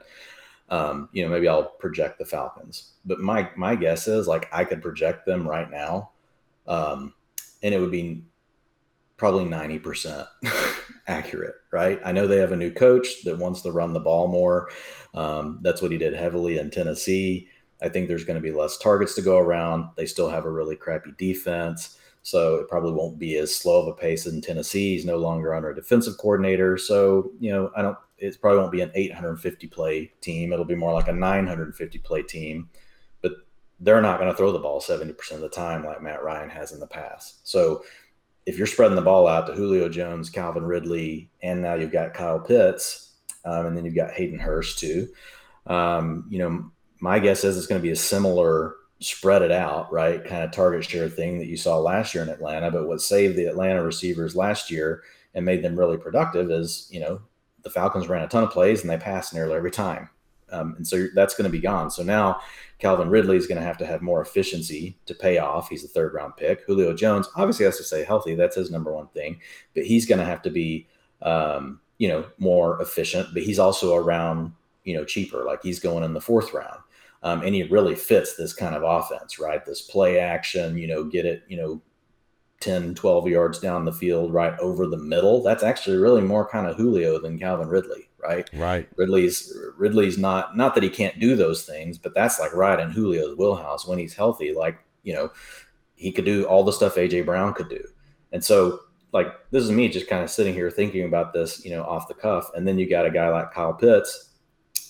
Um, 0.69 1.09
you 1.13 1.23
know, 1.23 1.29
maybe 1.29 1.47
I'll 1.47 1.63
project 1.63 2.19
the 2.19 2.25
Falcons. 2.25 2.93
But 3.05 3.19
my 3.19 3.49
my 3.55 3.75
guess 3.75 4.07
is 4.07 4.27
like 4.27 4.49
I 4.51 4.65
could 4.65 4.81
project 4.81 5.25
them 5.25 5.47
right 5.47 5.69
now, 5.69 6.11
um, 6.67 7.13
and 7.63 7.73
it 7.73 7.79
would 7.79 7.91
be 7.91 8.23
probably 9.15 9.45
ninety 9.45 9.79
percent 9.79 10.27
accurate, 11.07 11.55
right? 11.71 11.99
I 12.03 12.11
know 12.11 12.27
they 12.27 12.37
have 12.37 12.51
a 12.51 12.57
new 12.57 12.71
coach 12.71 13.23
that 13.23 13.37
wants 13.37 13.61
to 13.61 13.71
run 13.71 13.93
the 13.93 13.99
ball 13.99 14.27
more. 14.27 14.69
Um, 15.13 15.59
that's 15.61 15.81
what 15.81 15.91
he 15.91 15.97
did 15.97 16.13
heavily 16.13 16.57
in 16.57 16.69
Tennessee. 16.69 17.47
I 17.81 17.89
think 17.89 18.07
there's 18.07 18.23
going 18.23 18.41
to 18.41 18.41
be 18.41 18.51
less 18.51 18.77
targets 18.77 19.15
to 19.15 19.21
go 19.21 19.37
around. 19.37 19.89
They 19.95 20.05
still 20.05 20.29
have 20.29 20.45
a 20.45 20.51
really 20.51 20.75
crappy 20.75 21.13
defense. 21.17 21.97
So 22.23 22.55
it 22.55 22.67
probably 22.67 22.91
won't 22.91 23.19
be 23.19 23.37
as 23.37 23.55
slow 23.55 23.81
of 23.81 23.87
a 23.87 23.93
pace 23.93 24.25
in 24.25 24.41
Tennessee. 24.41 24.93
He's 24.93 25.05
no 25.05 25.17
longer 25.17 25.55
under 25.55 25.69
a 25.69 25.75
defensive 25.75 26.17
coordinator. 26.17 26.77
So, 26.77 27.31
you 27.39 27.51
know, 27.51 27.71
I 27.75 27.81
don't, 27.81 27.97
it 28.17 28.39
probably 28.41 28.59
won't 28.59 28.71
be 28.71 28.81
an 28.81 28.91
850 28.93 29.67
play 29.67 30.11
team. 30.21 30.51
It'll 30.51 30.65
be 30.65 30.75
more 30.75 30.93
like 30.93 31.07
a 31.07 31.13
950 31.13 31.99
play 31.99 32.23
team, 32.23 32.69
but 33.21 33.33
they're 33.79 34.01
not 34.01 34.19
going 34.19 34.31
to 34.31 34.37
throw 34.37 34.51
the 34.51 34.59
ball 34.59 34.81
70% 34.81 35.31
of 35.31 35.41
the 35.41 35.49
time 35.49 35.85
like 35.85 36.01
Matt 36.01 36.23
Ryan 36.23 36.49
has 36.49 36.71
in 36.71 36.79
the 36.79 36.87
past. 36.87 37.47
So 37.47 37.83
if 38.45 38.57
you're 38.57 38.67
spreading 38.67 38.95
the 38.95 39.01
ball 39.01 39.27
out 39.27 39.47
to 39.47 39.53
Julio 39.53 39.89
Jones, 39.89 40.29
Calvin 40.29 40.65
Ridley, 40.65 41.29
and 41.43 41.61
now 41.61 41.75
you've 41.75 41.91
got 41.91 42.13
Kyle 42.13 42.39
Pitts, 42.39 43.13
um, 43.45 43.67
and 43.67 43.77
then 43.77 43.85
you've 43.85 43.95
got 43.95 44.11
Hayden 44.11 44.39
Hurst 44.39 44.79
too, 44.79 45.09
um, 45.67 46.25
you 46.29 46.39
know, 46.39 46.71
my 46.99 47.19
guess 47.19 47.43
is 47.43 47.57
it's 47.57 47.67
going 47.67 47.79
to 47.79 47.85
be 47.85 47.91
a 47.91 47.95
similar 47.95 48.75
spread 48.99 49.41
it 49.41 49.51
out, 49.51 49.91
right? 49.91 50.23
Kind 50.23 50.43
of 50.43 50.51
target 50.51 50.83
share 50.83 51.09
thing 51.09 51.37
that 51.39 51.47
you 51.47 51.57
saw 51.57 51.77
last 51.77 52.15
year 52.15 52.23
in 52.23 52.29
Atlanta. 52.29 52.71
But 52.71 52.87
what 52.87 53.01
saved 53.01 53.35
the 53.35 53.45
Atlanta 53.45 53.83
receivers 53.83 54.35
last 54.35 54.71
year 54.71 55.03
and 55.35 55.45
made 55.45 55.63
them 55.63 55.77
really 55.77 55.97
productive 55.97 56.49
is, 56.49 56.87
you 56.91 56.99
know, 56.99 57.21
the 57.67 57.73
Falcons 57.73 58.07
ran 58.07 58.23
a 58.23 58.27
ton 58.27 58.43
of 58.45 58.49
plays 58.49 58.81
and 58.81 58.89
they 58.89 58.97
passed 58.97 59.33
nearly 59.33 59.55
every 59.55 59.71
time. 59.71 60.09
Um, 60.49 60.75
and 60.77 60.87
so 60.87 61.07
that's 61.13 61.35
going 61.35 61.49
to 61.49 61.51
be 61.51 61.59
gone. 61.59 61.91
So 61.91 62.03
now 62.03 62.39
Calvin 62.79 63.09
Ridley 63.09 63.35
is 63.35 63.47
going 63.47 63.59
to 63.59 63.65
have 63.65 63.77
to 63.79 63.85
have 63.85 64.01
more 64.01 64.21
efficiency 64.21 64.97
to 65.05 65.13
pay 65.13 65.37
off. 65.39 65.67
He's 65.67 65.83
a 65.83 65.89
third 65.89 66.13
round 66.13 66.37
pick. 66.37 66.61
Julio 66.65 66.93
Jones 66.93 67.27
obviously 67.35 67.65
has 67.65 67.77
to 67.77 67.83
stay 67.83 68.05
healthy. 68.05 68.35
That's 68.35 68.55
his 68.55 68.71
number 68.71 68.93
one 68.93 69.07
thing. 69.07 69.41
But 69.75 69.85
he's 69.85 70.05
going 70.05 70.19
to 70.19 70.25
have 70.25 70.41
to 70.43 70.49
be, 70.49 70.87
um, 71.21 71.81
you 71.97 72.07
know, 72.07 72.25
more 72.37 72.81
efficient. 72.81 73.33
But 73.33 73.43
he's 73.43 73.59
also 73.59 73.95
around, 73.95 74.53
you 74.85 74.95
know, 74.95 75.03
cheaper. 75.03 75.43
Like 75.43 75.61
he's 75.61 75.81
going 75.81 76.05
in 76.05 76.13
the 76.13 76.21
fourth 76.21 76.53
round. 76.53 76.79
Um, 77.23 77.41
and 77.41 77.53
he 77.53 77.63
really 77.63 77.95
fits 77.95 78.35
this 78.35 78.53
kind 78.53 78.75
of 78.75 78.83
offense, 78.83 79.39
right? 79.39 79.65
This 79.65 79.81
play 79.81 80.19
action, 80.19 80.77
you 80.77 80.87
know, 80.87 81.03
get 81.03 81.25
it, 81.25 81.43
you 81.49 81.57
know, 81.57 81.81
10, 82.59 82.95
12 82.95 83.27
yards 83.27 83.59
down 83.59 83.85
the 83.85 83.93
field, 83.93 84.33
right 84.33 84.57
over 84.59 84.87
the 84.87 84.97
middle. 84.97 85.43
That's 85.43 85.63
actually 85.63 85.97
really 85.97 86.21
more 86.21 86.47
kind 86.47 86.67
of 86.67 86.75
Julio 86.75 87.19
than 87.19 87.37
Calvin 87.37 87.67
Ridley, 87.67 88.09
right? 88.17 88.49
Right. 88.53 88.89
Ridley's 88.95 89.55
Ridley's 89.77 90.17
not 90.17 90.57
not 90.57 90.73
that 90.75 90.83
he 90.83 90.89
can't 90.89 91.19
do 91.19 91.35
those 91.35 91.65
things, 91.65 91.97
but 91.97 92.15
that's 92.15 92.39
like 92.39 92.53
right 92.55 92.79
in 92.79 92.91
Julio's 92.91 93.37
wheelhouse 93.37 93.87
when 93.87 93.99
he's 93.99 94.15
healthy. 94.15 94.53
Like, 94.53 94.79
you 95.03 95.13
know, 95.13 95.31
he 95.95 96.11
could 96.11 96.25
do 96.25 96.45
all 96.45 96.63
the 96.63 96.73
stuff 96.73 96.95
AJ 96.95 97.25
Brown 97.25 97.53
could 97.53 97.69
do. 97.69 97.83
And 98.31 98.43
so 98.43 98.79
like 99.13 99.27
this 99.51 99.63
is 99.63 99.71
me 99.71 99.87
just 99.87 100.07
kind 100.07 100.23
of 100.23 100.29
sitting 100.29 100.53
here 100.53 100.71
thinking 100.71 101.05
about 101.05 101.33
this, 101.33 101.63
you 101.63 101.71
know, 101.71 101.83
off 101.83 102.07
the 102.07 102.13
cuff. 102.13 102.49
And 102.55 102.67
then 102.67 102.79
you 102.79 102.89
got 102.89 103.05
a 103.05 103.11
guy 103.11 103.29
like 103.29 103.53
Kyle 103.53 103.73
Pitts. 103.73 104.31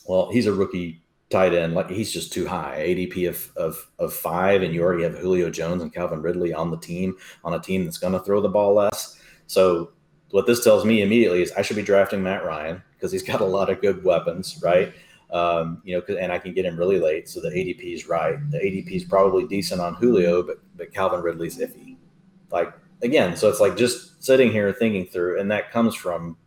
Well, 0.08 0.32
he's 0.32 0.48
a 0.48 0.54
rookie 0.54 1.02
tight 1.30 1.54
end, 1.54 1.74
like 1.74 1.90
he's 1.90 2.12
just 2.12 2.32
too 2.32 2.48
high. 2.48 2.78
ADP 2.80 3.28
of, 3.28 3.52
of 3.58 3.90
of 4.00 4.14
five, 4.14 4.62
and 4.62 4.74
you 4.74 4.82
already 4.82 5.04
have 5.04 5.18
Julio 5.18 5.50
Jones 5.50 5.82
and 5.82 5.94
Calvin 5.94 6.22
Ridley 6.22 6.54
on 6.54 6.72
the 6.72 6.78
team 6.78 7.16
on 7.44 7.54
a 7.54 7.60
team 7.60 7.84
that's 7.84 7.98
going 7.98 8.14
to 8.14 8.20
throw 8.20 8.42
the 8.42 8.50
ball 8.50 8.74
less. 8.74 9.20
So 9.48 9.92
what 10.32 10.46
this 10.46 10.64
tells 10.64 10.86
me 10.86 11.02
immediately 11.02 11.42
is 11.42 11.52
I 11.54 11.62
should 11.62 11.76
be 11.76 11.84
drafting 11.84 12.24
Matt 12.24 12.46
Ryan 12.46 12.82
because 12.94 13.12
he's 13.12 13.24
got 13.24 13.42
a 13.42 13.46
lot 13.46 13.70
of 13.70 13.82
good 13.82 14.04
weapons, 14.04 14.60
right? 14.62 14.94
Um, 15.32 15.82
you 15.84 15.98
know, 15.98 16.16
and 16.16 16.32
I 16.32 16.40
can 16.40 16.54
get 16.54 16.66
him 16.66 16.78
really 16.78 17.00
late, 17.00 17.28
so 17.28 17.42
the 17.42 17.50
ADP 17.50 17.82
is 17.82 18.08
right. 18.08 18.40
The 18.52 18.60
ADP 18.60 18.92
is 18.92 19.04
probably 19.04 19.46
decent 19.46 19.82
on 19.82 19.96
Julio, 19.96 20.42
but 20.44 20.60
but 20.76 20.94
Calvin 20.94 21.22
Ridley's 21.22 21.58
iffy. 21.58 21.98
Like 22.52 22.74
again, 23.02 23.36
so 23.36 23.50
it's 23.50 23.60
like 23.60 23.76
just 23.76 24.24
sitting 24.24 24.52
here 24.52 24.72
thinking 24.72 25.06
through, 25.06 25.40
and 25.40 25.52
that 25.52 25.72
comes 25.72 25.94
from 25.96 26.38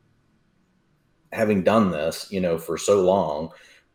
having 1.32 1.62
done 1.62 1.90
this, 1.90 2.26
you 2.30 2.40
know, 2.40 2.58
for 2.58 2.76
so 2.76 3.02
long 3.02 3.50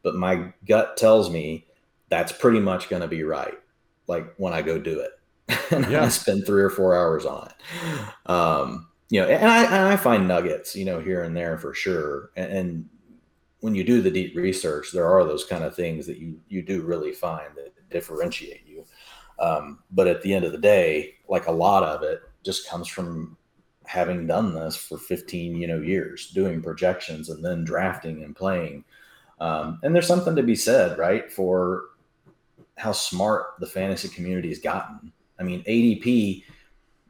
but 0.05 0.15
my 0.15 0.53
gut 0.67 0.95
tells 0.97 1.31
me 1.31 1.65
that's 2.09 2.31
pretty 2.31 2.59
much 2.59 2.89
going 2.89 3.01
to 3.01 3.07
be 3.07 3.23
right. 3.23 3.55
Like 4.07 4.35
when 4.37 4.53
I 4.53 4.61
go 4.61 4.79
do 4.79 4.99
it, 4.99 5.11
and 5.71 5.91
yeah. 5.91 6.05
I 6.05 6.09
spend 6.09 6.45
three 6.45 6.61
or 6.61 6.69
four 6.69 6.95
hours 6.95 7.25
on 7.25 7.49
it. 7.49 8.29
Um, 8.29 8.87
you 9.09 9.19
know, 9.19 9.27
and 9.27 9.49
I, 9.49 9.63
and 9.63 9.87
I 9.87 9.95
find 9.95 10.27
nuggets, 10.27 10.75
you 10.75 10.85
know, 10.85 10.99
here 10.99 11.23
and 11.23 11.35
there 11.35 11.57
for 11.57 11.73
sure. 11.73 12.29
And, 12.37 12.51
and, 12.53 12.89
when 13.61 13.73
you 13.73 13.83
do 13.83 13.99
the 13.99 14.11
deep 14.11 14.35
research, 14.35 14.91
there 14.91 15.07
are 15.07 15.23
those 15.23 15.43
kind 15.43 15.63
of 15.63 15.75
things 15.75 16.05
that 16.05 16.19
you 16.19 16.39
you 16.47 16.61
do 16.61 16.83
really 16.83 17.11
find 17.11 17.49
that 17.55 17.73
differentiate 17.89 18.61
you. 18.67 18.85
Um, 19.39 19.79
but 19.89 20.07
at 20.07 20.21
the 20.21 20.35
end 20.35 20.45
of 20.45 20.51
the 20.51 20.59
day, 20.59 21.15
like 21.27 21.47
a 21.47 21.51
lot 21.51 21.81
of 21.81 22.03
it 22.03 22.21
just 22.43 22.69
comes 22.69 22.87
from 22.87 23.35
having 23.87 24.27
done 24.27 24.53
this 24.53 24.75
for 24.75 24.99
15 24.99 25.55
you 25.55 25.65
know 25.65 25.79
years 25.79 26.29
doing 26.29 26.61
projections 26.61 27.29
and 27.29 27.43
then 27.43 27.63
drafting 27.63 28.23
and 28.23 28.35
playing 28.35 28.83
um, 29.39 29.79
and 29.83 29.93
there's 29.93 30.07
something 30.07 30.35
to 30.35 30.43
be 30.43 30.55
said, 30.55 30.97
right, 30.97 31.31
for 31.31 31.85
how 32.77 32.91
smart 32.91 33.55
the 33.59 33.67
fantasy 33.67 34.07
community 34.07 34.49
has 34.49 34.59
gotten. 34.59 35.11
I 35.39 35.43
mean, 35.43 35.63
ADP 35.63 36.43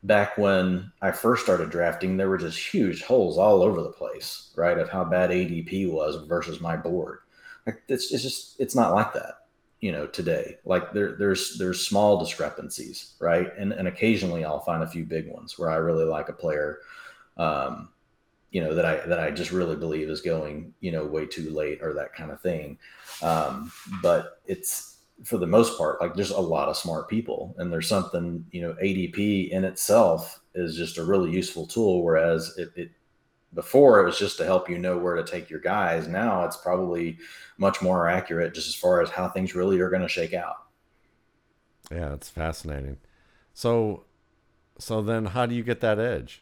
back 0.03 0.37
when 0.37 0.91
I 1.01 1.11
first 1.11 1.43
started 1.43 1.69
drafting, 1.69 2.17
there 2.17 2.29
were 2.29 2.37
just 2.37 2.57
huge 2.57 3.03
holes 3.03 3.37
all 3.37 3.61
over 3.61 3.81
the 3.81 3.91
place, 3.91 4.51
right, 4.55 4.77
of 4.77 4.89
how 4.89 5.03
bad 5.03 5.31
ADP 5.31 5.91
was 5.91 6.27
versus 6.27 6.61
my 6.61 6.77
board. 6.77 7.19
Like 7.65 7.81
it's, 7.87 8.11
it's 8.11 8.23
just 8.23 8.59
it's 8.59 8.75
not 8.75 8.93
like 8.93 9.13
that, 9.13 9.47
you 9.79 9.91
know, 9.91 10.05
today. 10.05 10.57
Like 10.65 10.93
there 10.93 11.15
there's 11.17 11.57
there's 11.57 11.85
small 11.85 12.19
discrepancies, 12.19 13.13
right, 13.19 13.51
and 13.57 13.73
and 13.73 13.87
occasionally 13.87 14.45
I'll 14.45 14.59
find 14.59 14.83
a 14.83 14.87
few 14.87 15.03
big 15.03 15.31
ones 15.31 15.57
where 15.57 15.69
I 15.69 15.75
really 15.75 16.05
like 16.05 16.29
a 16.29 16.33
player. 16.33 16.79
Um, 17.37 17.89
you 18.55 18.61
know 18.61 18.73
that 18.73 18.85
I 18.85 19.05
that 19.07 19.19
I 19.19 19.31
just 19.31 19.51
really 19.51 19.75
believe 19.75 20.09
is 20.09 20.21
going 20.21 20.73
you 20.79 20.89
know 20.89 21.03
way 21.05 21.25
too 21.25 21.49
late 21.49 21.79
or 21.81 21.93
that 21.95 22.13
kind 22.13 22.31
of 22.31 22.39
thing. 22.39 22.77
Um, 23.21 23.69
but 24.01 24.39
it's 24.45 24.99
for 25.25 25.37
the 25.37 25.45
most 25.45 25.77
part 25.77 25.99
like 25.99 26.13
there's 26.13 26.31
a 26.31 26.39
lot 26.39 26.69
of 26.69 26.77
smart 26.77 27.09
people 27.09 27.53
and 27.57 27.69
there's 27.69 27.89
something 27.89 28.45
you 28.51 28.61
know 28.61 28.73
ADP 28.81 29.49
in 29.49 29.65
itself 29.65 30.39
is 30.53 30.77
just 30.77 30.97
a 30.97 31.03
really 31.03 31.31
useful 31.31 31.67
tool. 31.67 32.01
Whereas 32.01 32.57
it, 32.57 32.71
it 32.77 32.91
before 33.53 33.99
it 33.99 34.05
was 34.05 34.17
just 34.17 34.37
to 34.37 34.45
help 34.45 34.69
you 34.69 34.77
know 34.77 34.97
where 34.97 35.15
to 35.15 35.23
take 35.25 35.49
your 35.49 35.59
guys. 35.59 36.07
Now 36.07 36.45
it's 36.45 36.55
probably 36.55 37.17
much 37.57 37.81
more 37.81 38.07
accurate 38.07 38.53
just 38.53 38.69
as 38.69 38.75
far 38.75 39.01
as 39.01 39.09
how 39.09 39.27
things 39.27 39.53
really 39.53 39.81
are 39.81 39.89
going 39.89 40.01
to 40.01 40.07
shake 40.07 40.33
out. 40.33 40.63
Yeah, 41.91 42.13
it's 42.13 42.29
fascinating. 42.29 42.99
So, 43.53 44.05
so 44.79 45.01
then 45.01 45.25
how 45.25 45.45
do 45.45 45.53
you 45.55 45.63
get 45.63 45.81
that 45.81 45.99
edge? 45.99 46.41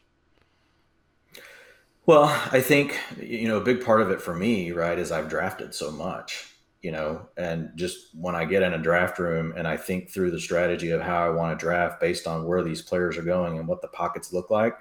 Well, 2.05 2.25
I 2.51 2.59
think, 2.59 2.99
you 3.17 3.47
know, 3.47 3.57
a 3.57 3.63
big 3.63 3.83
part 3.83 4.01
of 4.01 4.11
it 4.11 4.21
for 4.21 4.35
me, 4.35 4.71
right, 4.71 4.99
is 4.99 5.11
I've 5.11 5.29
drafted 5.29 5.73
so 5.73 5.89
much, 5.89 6.53
you 6.81 6.91
know, 6.91 7.29
and 7.37 7.71
just 7.75 8.13
when 8.13 8.35
I 8.35 8.43
get 8.43 8.61
in 8.61 8.73
a 8.73 8.77
draft 8.77 9.19
room 9.19 9.53
and 9.55 9.65
I 9.65 9.77
think 9.77 10.09
through 10.09 10.31
the 10.31 10.39
strategy 10.39 10.89
of 10.89 11.01
how 11.01 11.25
I 11.25 11.29
want 11.29 11.57
to 11.57 11.63
draft 11.63 12.01
based 12.01 12.27
on 12.27 12.45
where 12.45 12.61
these 12.61 12.81
players 12.81 13.17
are 13.17 13.23
going 13.23 13.57
and 13.57 13.67
what 13.67 13.81
the 13.81 13.87
pockets 13.87 14.33
look 14.33 14.49
like, 14.49 14.75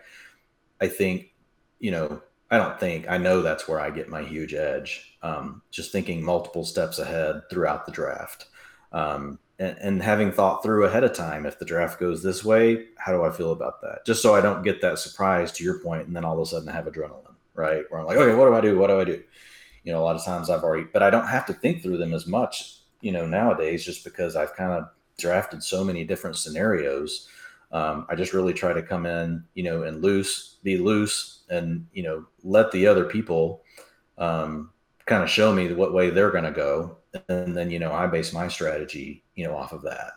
I 0.81 0.89
think, 0.89 1.33
you 1.79 1.93
know, 1.93 2.21
I 2.51 2.59
don't 2.59 2.79
think, 2.81 3.09
I 3.09 3.19
know 3.19 3.41
that's 3.41 3.69
where 3.69 3.79
I 3.81 3.91
get 3.91 4.09
my 4.09 4.23
huge 4.23 4.53
edge. 4.53 5.17
Um, 5.23 5.63
just 5.71 5.93
thinking 5.93 6.25
multiple 6.25 6.65
steps 6.65 6.99
ahead 6.99 7.43
throughout 7.49 7.87
the 7.87 7.93
draft. 7.93 8.47
Um, 8.91 9.39
and, 9.63 9.79
and 9.79 10.03
having 10.03 10.33
thought 10.33 10.63
through 10.63 10.85
ahead 10.85 11.05
of 11.05 11.15
time 11.15 11.47
if 11.47 11.59
the 11.59 11.65
draft 11.65 12.01
goes 12.01 12.23
this 12.23 12.45
way 12.45 12.87
how 12.97 13.13
do 13.13 13.25
i 13.25 13.31
feel 13.31 13.53
about 13.53 13.81
that 13.81 14.05
just 14.05 14.23
so 14.23 14.35
i 14.35 14.41
don't 14.41 14.63
get 14.63 14.81
that 14.81 14.99
surprise 14.99 15.53
to 15.53 15.65
your 15.65 15.79
point 15.79 16.07
and 16.07 16.17
then 16.17 16.25
all 16.25 16.35
of 16.35 16.41
a 16.41 16.47
sudden 16.47 16.69
I 16.69 16.73
have 16.73 16.87
adrenaline 16.87 17.33
right? 17.55 17.85
Where 17.89 18.01
I'm 18.01 18.07
like, 18.07 18.17
okay, 18.17 18.35
what 18.35 18.47
do 18.47 18.55
I 18.55 18.61
do? 18.61 18.79
What 18.79 18.89
do 18.89 19.01
I 19.01 19.05
do? 19.05 19.23
You 19.85 19.93
know, 19.93 20.01
a 20.01 20.05
lot 20.05 20.17
of 20.17 20.25
times 20.25 20.49
I've 20.49 20.63
already, 20.63 20.87
but 20.93 21.03
I 21.03 21.11
don't 21.11 21.27
have 21.27 21.47
to 21.47 21.55
think 21.55 21.83
through 21.83 21.99
them 21.99 22.15
as 22.15 22.27
much, 22.27 22.79
you 23.01 23.13
know, 23.13 23.27
nowadays 23.27 23.85
just 23.85 24.05
because 24.05 24.37
I've 24.37 24.55
kind 24.55 24.73
of 24.73 24.89
drafted 25.19 25.63
so 25.63 25.85
many 25.85 26.05
different 26.05 26.37
scenarios. 26.37 27.29
Um, 27.73 28.07
I 28.09 28.15
just 28.15 28.33
really 28.33 28.53
try 28.53 28.73
to 28.73 28.83
come 28.83 29.07
in, 29.07 29.45
you 29.55 29.63
know, 29.63 29.83
and 29.83 30.03
loose, 30.03 30.59
be 30.63 30.79
loose, 30.79 31.43
and 31.49 31.87
you 31.93 32.03
know, 32.03 32.27
let 32.45 32.71
the 32.71 32.87
other 32.87 33.05
people 33.05 33.63
um, 34.19 34.71
kind 35.07 35.23
of 35.23 35.31
show 35.31 35.53
me 35.53 35.73
what 35.73 35.95
way 35.95 36.11
they're 36.11 36.31
going 36.31 36.45
to 36.45 36.53
go, 36.53 36.99
and 37.29 37.57
then 37.57 37.71
you 37.71 37.79
know, 37.79 37.93
I 37.93 38.07
base 38.07 38.33
my 38.33 38.47
strategy, 38.47 39.22
you 39.35 39.45
know, 39.45 39.57
off 39.57 39.73
of 39.73 39.83
that. 39.83 40.13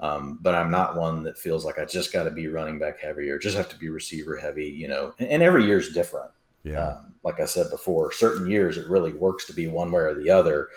Um, 0.00 0.38
but 0.40 0.54
I'm 0.54 0.70
not 0.70 0.96
one 0.96 1.24
that 1.24 1.38
feels 1.38 1.64
like 1.64 1.78
I 1.78 1.84
just 1.84 2.12
got 2.12 2.24
to 2.24 2.30
be 2.30 2.46
running 2.46 2.78
back 2.78 3.00
heavy 3.00 3.28
or 3.30 3.38
just 3.38 3.56
have 3.56 3.68
to 3.70 3.78
be 3.78 3.88
receiver 3.88 4.36
heavy, 4.36 4.66
you 4.66 4.86
know. 4.86 5.12
And, 5.18 5.28
and 5.28 5.42
every 5.42 5.64
year 5.64 5.78
is 5.78 5.92
different. 5.92 6.30
Yeah. 6.62 6.88
Um, 6.88 7.14
like 7.24 7.40
I 7.40 7.46
said 7.46 7.70
before, 7.70 8.12
certain 8.12 8.48
years 8.48 8.78
it 8.78 8.88
really 8.88 9.12
works 9.12 9.44
to 9.46 9.52
be 9.52 9.66
one 9.66 9.90
way 9.90 10.02
or 10.02 10.14
the 10.14 10.30
other. 10.30 10.68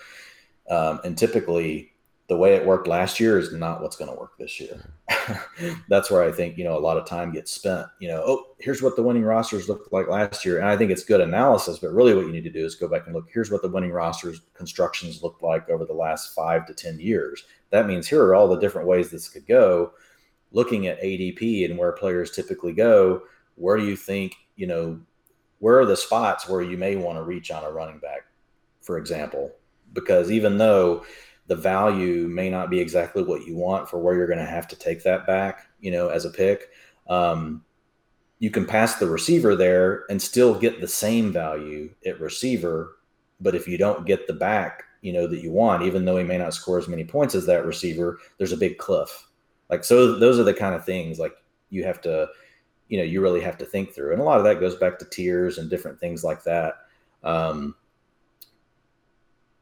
Um, 0.70 1.02
and 1.04 1.18
typically, 1.18 1.91
the 2.28 2.38
way 2.38 2.56
it 2.56 2.66
worked 2.66 2.88
last 2.88 3.20
year 3.20 3.38
is 3.38 3.52
not 3.52 3.82
what's 3.82 3.98
going 3.98 4.10
to 4.10 4.18
work 4.18 4.38
this 4.38 4.60
year. 4.60 4.94
That's 5.90 6.10
where 6.10 6.24
I 6.24 6.32
think, 6.32 6.58
you 6.58 6.64
know, 6.64 6.78
a 6.78 6.80
lot 6.80 6.98
of 6.98 7.06
time 7.06 7.34
gets 7.34 7.52
spent, 7.52 7.88
you 8.00 8.08
know, 8.08 8.24
oh, 8.26 8.46
here's 8.60 8.82
what 8.82 8.96
the 8.96 9.04
winning 9.04 9.24
rosters 9.24 9.68
looked 9.68 9.92
like 9.92 10.08
last 10.08 10.46
year. 10.46 10.58
And 10.58 10.68
I 10.68 10.78
think 10.78 10.92
it's 10.92 11.04
good 11.04 11.20
analysis, 11.20 11.80
but 11.80 11.92
really 11.92 12.16
what 12.16 12.26
you 12.26 12.32
need 12.32 12.46
to 12.46 12.50
do 12.50 12.66
is 12.66 12.76
go 12.76 12.88
back 12.88 13.06
and 13.06 13.14
look, 13.14 13.28
here's 13.34 13.52
what 13.52 13.62
the 13.62 13.68
winning 13.68 13.92
rosters 13.92 14.42
constructions 14.54 15.22
looked 15.22 15.44
like 15.44 15.70
over 15.70 15.84
the 15.84 15.94
last 15.94 16.34
five 16.34 16.66
to 16.68 16.74
10 16.74 17.00
years. 17.00 17.44
That 17.70 17.88
means 17.88 18.08
here 18.08 18.24
are 18.24 18.36
all 18.36 18.48
the 18.48 18.60
different 18.60 18.88
ways 18.88 19.10
this 19.10 19.28
could 19.28 19.46
go. 19.46 19.92
Looking 20.54 20.88
at 20.88 21.02
ADP 21.02 21.66
and 21.66 21.78
where 21.78 21.92
players 21.92 22.32
typically 22.32 22.74
go, 22.74 23.24
where 23.56 23.78
do 23.78 23.86
you 23.86 23.98
think, 23.98 24.36
you 24.56 24.68
know, 24.68 25.00
where 25.60 25.80
are 25.80 25.86
the 25.86 25.98
spots 25.98 26.48
where 26.48 26.62
you 26.62 26.78
may 26.78 26.96
want 26.96 27.18
to 27.18 27.24
reach 27.24 27.52
on 27.52 27.64
a 27.64 27.72
running 27.72 28.00
back, 28.00 28.22
for 28.82 28.98
example? 28.98 29.52
Because 29.94 30.32
even 30.32 30.58
though 30.58 31.06
the 31.52 31.56
value 31.58 32.30
may 32.30 32.50
not 32.50 32.70
be 32.70 32.80
exactly 32.80 33.22
what 33.22 33.46
you 33.46 33.58
want 33.58 33.90
for 33.90 34.00
where 34.00 34.16
you're 34.16 34.26
going 34.26 34.40
to 34.40 34.46
have 34.46 34.70
to 34.70 34.76
take 34.78 35.04
that 35.04 35.28
back, 35.28 35.68
you 35.82 35.92
know, 35.92 36.08
as 36.08 36.24
a 36.24 36.30
pick. 36.30 36.70
Um, 37.10 37.66
you 38.40 38.50
can 38.50 38.66
pass 38.66 38.96
the 38.96 39.10
receiver 39.10 39.54
there 39.54 40.06
and 40.10 40.22
still 40.22 40.58
get 40.58 40.80
the 40.80 40.88
same 40.88 41.34
value 41.34 41.94
at 42.06 42.22
receiver. 42.22 43.00
But 43.42 43.54
if 43.54 43.68
you 43.68 43.78
don't 43.78 44.06
get 44.06 44.28
the 44.28 44.34
back, 44.34 44.84
you 45.02 45.12
know, 45.12 45.28
that 45.28 45.44
you 45.44 45.52
want, 45.52 45.84
even 45.84 46.06
though 46.06 46.16
he 46.16 46.24
may 46.24 46.38
not 46.38 46.54
score 46.54 46.78
as 46.78 46.88
many 46.88 47.04
points 47.04 47.36
as 47.36 47.46
that 47.48 47.66
receiver, 47.66 48.20
there's 48.38 48.54
a 48.54 48.58
big 48.58 48.78
cliff. 48.78 49.28
Like, 49.70 49.84
so 49.84 50.18
those 50.20 50.40
are 50.40 50.46
the 50.46 50.54
kind 50.54 50.74
of 50.74 50.86
things 50.86 51.20
like 51.20 51.36
you 51.70 51.84
have 51.84 52.00
to, 52.04 52.30
you 52.88 52.98
know, 52.98 53.04
you 53.04 53.20
really 53.20 53.42
have 53.42 53.58
to 53.58 53.66
think 53.66 53.94
through. 53.94 54.14
And 54.14 54.22
a 54.22 54.24
lot 54.24 54.38
of 54.38 54.46
that 54.46 54.62
goes 54.62 54.78
back 54.78 54.98
to 55.00 55.06
tiers 55.06 55.58
and 55.58 55.70
different 55.70 56.00
things 56.00 56.24
like 56.24 56.46
that. 56.46 56.76
Um, 57.26 57.76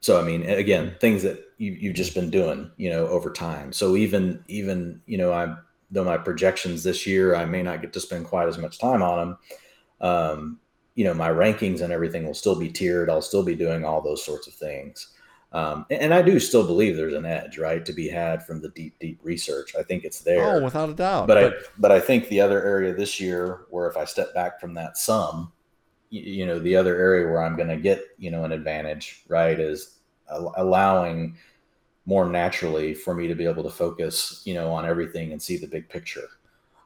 so, 0.02 0.22
I 0.22 0.24
mean, 0.24 0.44
again, 0.44 0.96
things 1.02 1.24
that 1.24 1.49
you, 1.60 1.74
you've 1.74 1.96
just 1.96 2.16
been 2.16 2.32
doing, 2.32 2.72
you 2.78 2.90
know, 2.90 3.06
over 3.08 3.30
time. 3.30 3.72
So 3.72 3.96
even 3.96 4.44
even 4.48 5.02
you 5.06 5.20
know, 5.20 5.32
I 5.32 5.56
though 5.92 6.06
my 6.06 6.18
projections 6.18 6.84
this 6.84 7.06
year, 7.06 7.36
I 7.36 7.46
may 7.46 7.62
not 7.62 7.82
get 7.82 7.94
to 7.94 8.00
spend 8.00 8.26
quite 8.26 8.48
as 8.48 8.58
much 8.58 8.80
time 8.80 9.04
on 9.04 9.18
them. 9.20 9.38
Um, 10.02 10.60
you 10.96 11.04
know, 11.04 11.14
my 11.14 11.30
rankings 11.30 11.82
and 11.82 11.94
everything 11.94 12.26
will 12.26 12.34
still 12.34 12.56
be 12.56 12.70
tiered. 12.70 13.10
I'll 13.10 13.22
still 13.22 13.44
be 13.44 13.56
doing 13.56 13.86
all 13.86 14.02
those 14.02 14.24
sorts 14.24 14.48
of 14.48 14.54
things. 14.54 15.14
Um, 15.52 15.88
and, 15.90 16.14
I 16.14 16.22
do 16.22 16.40
still 16.40 16.64
believe 16.64 16.96
there's 16.96 17.16
an 17.16 17.26
edge, 17.26 17.58
right, 17.58 17.84
to 17.84 17.92
be 17.92 18.08
had 18.08 18.46
from 18.46 18.62
the 18.62 18.70
deep, 18.70 19.00
deep 19.00 19.20
research. 19.24 19.76
I 19.76 19.82
think 19.82 20.04
it's 20.04 20.22
there. 20.22 20.58
Oh, 20.58 20.64
without 20.64 20.90
a 20.90 20.94
doubt. 20.94 21.26
But, 21.26 21.42
but 21.42 21.54
I, 21.54 21.58
but 21.80 21.92
I 21.92 22.00
think 22.00 22.28
the 22.28 22.40
other 22.40 22.64
area 22.64 22.94
this 22.94 23.20
year, 23.20 23.62
where 23.72 23.90
if 23.90 23.98
I 23.98 24.06
step 24.06 24.32
back 24.36 24.60
from 24.60 24.76
that 24.76 24.96
sum, 24.96 25.52
you, 26.12 26.22
you 26.22 26.46
know, 26.46 26.60
the 26.60 26.76
other 26.76 26.96
area 26.96 27.26
where 27.26 27.42
I'm 27.42 27.56
going 27.56 27.70
to 27.70 27.78
get, 27.78 28.04
you 28.20 28.30
know, 28.30 28.44
an 28.44 28.52
advantage, 28.52 29.24
right, 29.28 29.60
is 29.60 29.96
allowing 30.30 31.36
more 32.10 32.28
naturally 32.28 32.96
for 32.96 33.14
me 33.14 33.28
to 33.28 33.36
be 33.36 33.46
able 33.46 33.62
to 33.62 33.70
focus, 33.70 34.42
you 34.44 34.56
know, 34.56 34.72
on 34.72 34.84
everything 34.84 35.32
and 35.32 35.40
see 35.40 35.58
the 35.58 35.68
big 35.68 35.88
picture. 35.90 36.28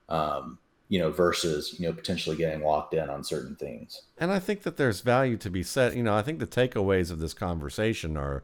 Um, 0.10 0.60
you 0.90 1.00
know, 1.00 1.12
versus, 1.12 1.80
you 1.80 1.88
know, 1.88 1.94
potentially 1.94 2.36
getting 2.36 2.62
locked 2.62 2.94
in 2.94 3.10
on 3.10 3.24
certain 3.24 3.56
things. 3.56 4.02
And 4.18 4.32
I 4.32 4.40
think 4.40 4.64
that 4.64 4.76
there's 4.76 5.00
value 5.00 5.38
to 5.38 5.50
be 5.50 5.64
said. 5.64 5.96
You 5.96 6.04
know, 6.04 6.14
I 6.14 6.22
think 6.22 6.40
the 6.40 6.46
takeaways 6.46 7.10
of 7.10 7.20
this 7.20 7.34
conversation 7.34 8.18
are 8.18 8.44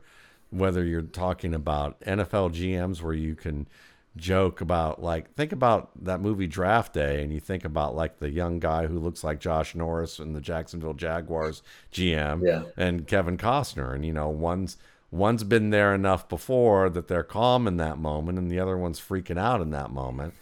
whether 0.49 0.85
you're 0.85 1.01
talking 1.01 1.53
about 1.53 1.99
NFL 1.99 2.55
GMs 2.55 3.01
where 3.01 3.13
you 3.13 3.35
can 3.35 3.67
joke 4.15 4.61
about 4.61 5.03
like 5.03 5.33
think 5.35 5.51
about 5.51 5.91
that 6.01 6.21
movie 6.21 6.47
Draft 6.47 6.93
Day 6.93 7.21
and 7.21 7.31
you 7.31 7.41
think 7.41 7.65
about 7.65 7.93
like 7.93 8.19
the 8.19 8.31
young 8.31 8.59
guy 8.59 8.87
who 8.87 8.99
looks 8.99 9.23
like 9.23 9.39
Josh 9.39 9.75
Norris 9.75 10.17
and 10.17 10.33
the 10.33 10.41
Jacksonville 10.41 10.95
Jaguars 10.95 11.61
GM 11.91 12.47
yeah. 12.47 12.63
and 12.77 13.05
Kevin 13.05 13.37
Costner 13.37 13.93
and 13.93 14.05
you 14.05 14.13
know 14.13 14.29
one's 14.29 14.77
one's 15.11 15.43
been 15.43 15.69
there 15.69 15.93
enough 15.93 16.29
before 16.29 16.89
that 16.89 17.07
they're 17.07 17.23
calm 17.23 17.67
in 17.67 17.77
that 17.77 17.97
moment 17.97 18.37
and 18.37 18.51
the 18.51 18.59
other 18.59 18.77
one's 18.77 18.99
freaking 18.99 19.39
out 19.39 19.61
in 19.61 19.71
that 19.71 19.91
moment. 19.91 20.33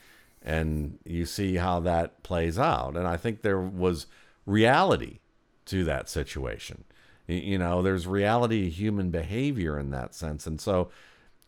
And 0.42 1.00
you 1.06 1.26
see 1.26 1.56
how 1.56 1.80
that 1.82 2.24
plays 2.24 2.58
out. 2.58 2.96
And 2.96 3.08
i 3.08 3.18
think 3.18 3.42
there 3.42 3.60
was 3.60 4.08
reality 4.46 5.20
to 5.66 5.84
that 5.84 6.10
situation. 6.10 6.84
You 7.28 7.58
know 7.58 7.82
there's 7.82 8.08
reality 8.08 8.64
to 8.64 8.70
human 8.70 9.10
behavior 9.10 9.78
in 9.78 9.92
that 9.92 10.16
sense. 10.16 10.48
And 10.48 10.60
so 10.60 10.90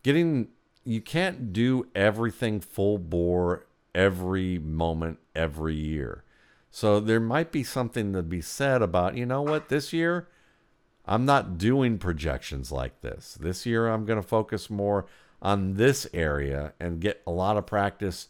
getting 0.03 0.49
you 0.83 1.01
can't 1.01 1.53
do 1.53 1.87
everything 1.95 2.59
full 2.59 2.97
bore 2.97 3.65
every 3.95 4.59
moment 4.59 5.19
every 5.35 5.75
year. 5.75 6.23
So 6.71 6.99
there 6.99 7.19
might 7.19 7.51
be 7.51 7.63
something 7.63 8.13
to 8.13 8.21
be 8.21 8.41
said 8.41 8.81
about 8.81 9.15
you 9.15 9.25
know 9.25 9.41
what 9.41 9.69
this 9.69 9.93
year 9.93 10.27
I'm 11.09 11.25
not 11.25 11.57
doing 11.57 11.97
projections 11.97 12.71
like 12.71 13.01
this. 13.01 13.35
This 13.41 13.65
year, 13.65 13.87
I'm 13.87 14.05
going 14.05 14.21
to 14.21 14.27
focus 14.27 14.69
more 14.69 15.07
on 15.41 15.73
this 15.73 16.05
area 16.13 16.73
and 16.79 17.01
get 17.01 17.23
a 17.25 17.31
lot 17.31 17.57
of 17.57 17.65
practice 17.65 18.27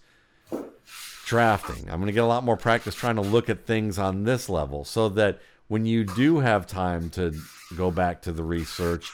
drafting. 1.25 1.89
I'm 1.89 1.99
going 1.99 2.07
to 2.07 2.13
get 2.13 2.23
a 2.23 2.27
lot 2.27 2.45
more 2.45 2.55
practice 2.55 2.95
trying 2.95 3.17
to 3.17 3.21
look 3.21 3.49
at 3.49 3.65
things 3.65 3.99
on 3.99 4.23
this 4.23 4.47
level 4.47 4.85
so 4.85 5.09
that 5.09 5.41
when 5.67 5.85
you 5.85 6.05
do 6.05 6.39
have 6.39 6.65
time 6.65 7.09
to 7.11 7.35
go 7.75 7.91
back 7.91 8.21
to 8.21 8.31
the 8.31 8.43
research, 8.43 9.11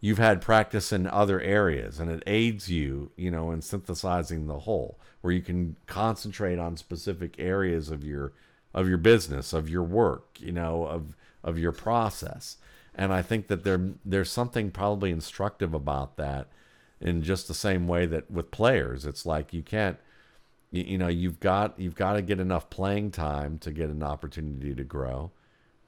you've 0.00 0.18
had 0.18 0.40
practice 0.40 0.92
in 0.92 1.06
other 1.06 1.40
areas 1.40 2.00
and 2.00 2.10
it 2.10 2.24
aids 2.26 2.68
you, 2.68 3.12
you 3.16 3.30
know, 3.30 3.52
in 3.52 3.62
synthesizing 3.62 4.48
the 4.48 4.58
whole 4.58 4.98
where 5.20 5.32
you 5.32 5.40
can 5.40 5.76
concentrate 5.86 6.58
on 6.58 6.76
specific 6.76 7.36
areas 7.38 7.90
of 7.90 8.02
your 8.02 8.32
of 8.74 8.88
your 8.88 8.98
business, 8.98 9.52
of 9.52 9.68
your 9.68 9.84
work, 9.84 10.36
you 10.40 10.50
know, 10.50 10.84
of 10.84 11.14
of 11.44 11.60
your 11.60 11.72
process 11.72 12.56
and 12.94 13.12
I 13.12 13.22
think 13.22 13.48
that 13.48 13.64
there 13.64 13.90
there's 14.04 14.30
something 14.30 14.70
probably 14.70 15.10
instructive 15.10 15.74
about 15.74 16.16
that 16.16 16.48
in 17.00 17.22
just 17.22 17.48
the 17.48 17.54
same 17.54 17.86
way 17.88 18.06
that 18.06 18.30
with 18.30 18.50
players 18.50 19.04
it's 19.04 19.26
like 19.26 19.52
you 19.52 19.62
can't 19.62 19.98
you, 20.70 20.84
you 20.84 20.98
know 20.98 21.08
you've 21.08 21.40
got 21.40 21.78
you've 21.78 21.94
got 21.94 22.14
to 22.14 22.22
get 22.22 22.40
enough 22.40 22.70
playing 22.70 23.10
time 23.10 23.58
to 23.58 23.70
get 23.70 23.90
an 23.90 24.02
opportunity 24.02 24.74
to 24.74 24.84
grow 24.84 25.30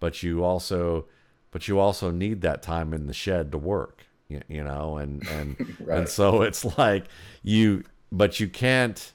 but 0.01 0.23
you 0.23 0.45
also 0.45 1.07
but 1.51 1.69
you 1.69 1.79
also 1.79 2.11
need 2.11 2.41
that 2.41 2.63
time 2.63 2.93
in 2.93 3.07
the 3.07 3.15
shed 3.15 3.53
to 3.53 3.59
work 3.59 4.07
you, 4.29 4.43
you 4.49 4.63
know 4.63 4.97
and 4.99 5.27
and 5.29 5.77
right. 5.81 5.99
and 5.99 6.09
so 6.09 6.43
it's 6.43 6.77
like 6.79 7.07
you 7.43 7.85
but 8.11 8.41
you 8.41 8.49
can't 8.49 9.13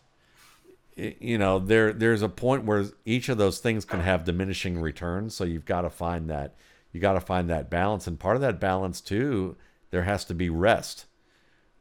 you 0.95 1.37
know 1.37 1.59
there 1.59 1.93
there's 1.93 2.21
a 2.21 2.29
point 2.29 2.65
where 2.65 2.85
each 3.05 3.29
of 3.29 3.37
those 3.37 3.59
things 3.59 3.85
can 3.85 3.99
have 3.99 4.23
diminishing 4.23 4.79
returns 4.79 5.33
so 5.35 5.43
you've 5.43 5.65
got 5.65 5.81
to 5.81 5.89
find 5.89 6.29
that 6.29 6.55
you 6.91 6.99
got 6.99 7.13
to 7.13 7.21
find 7.21 7.49
that 7.49 7.69
balance. 7.69 8.07
And 8.07 8.19
part 8.19 8.35
of 8.35 8.41
that 8.41 8.59
balance, 8.59 9.01
too, 9.01 9.55
there 9.91 10.03
has 10.03 10.25
to 10.25 10.33
be 10.33 10.49
rest. 10.49 11.05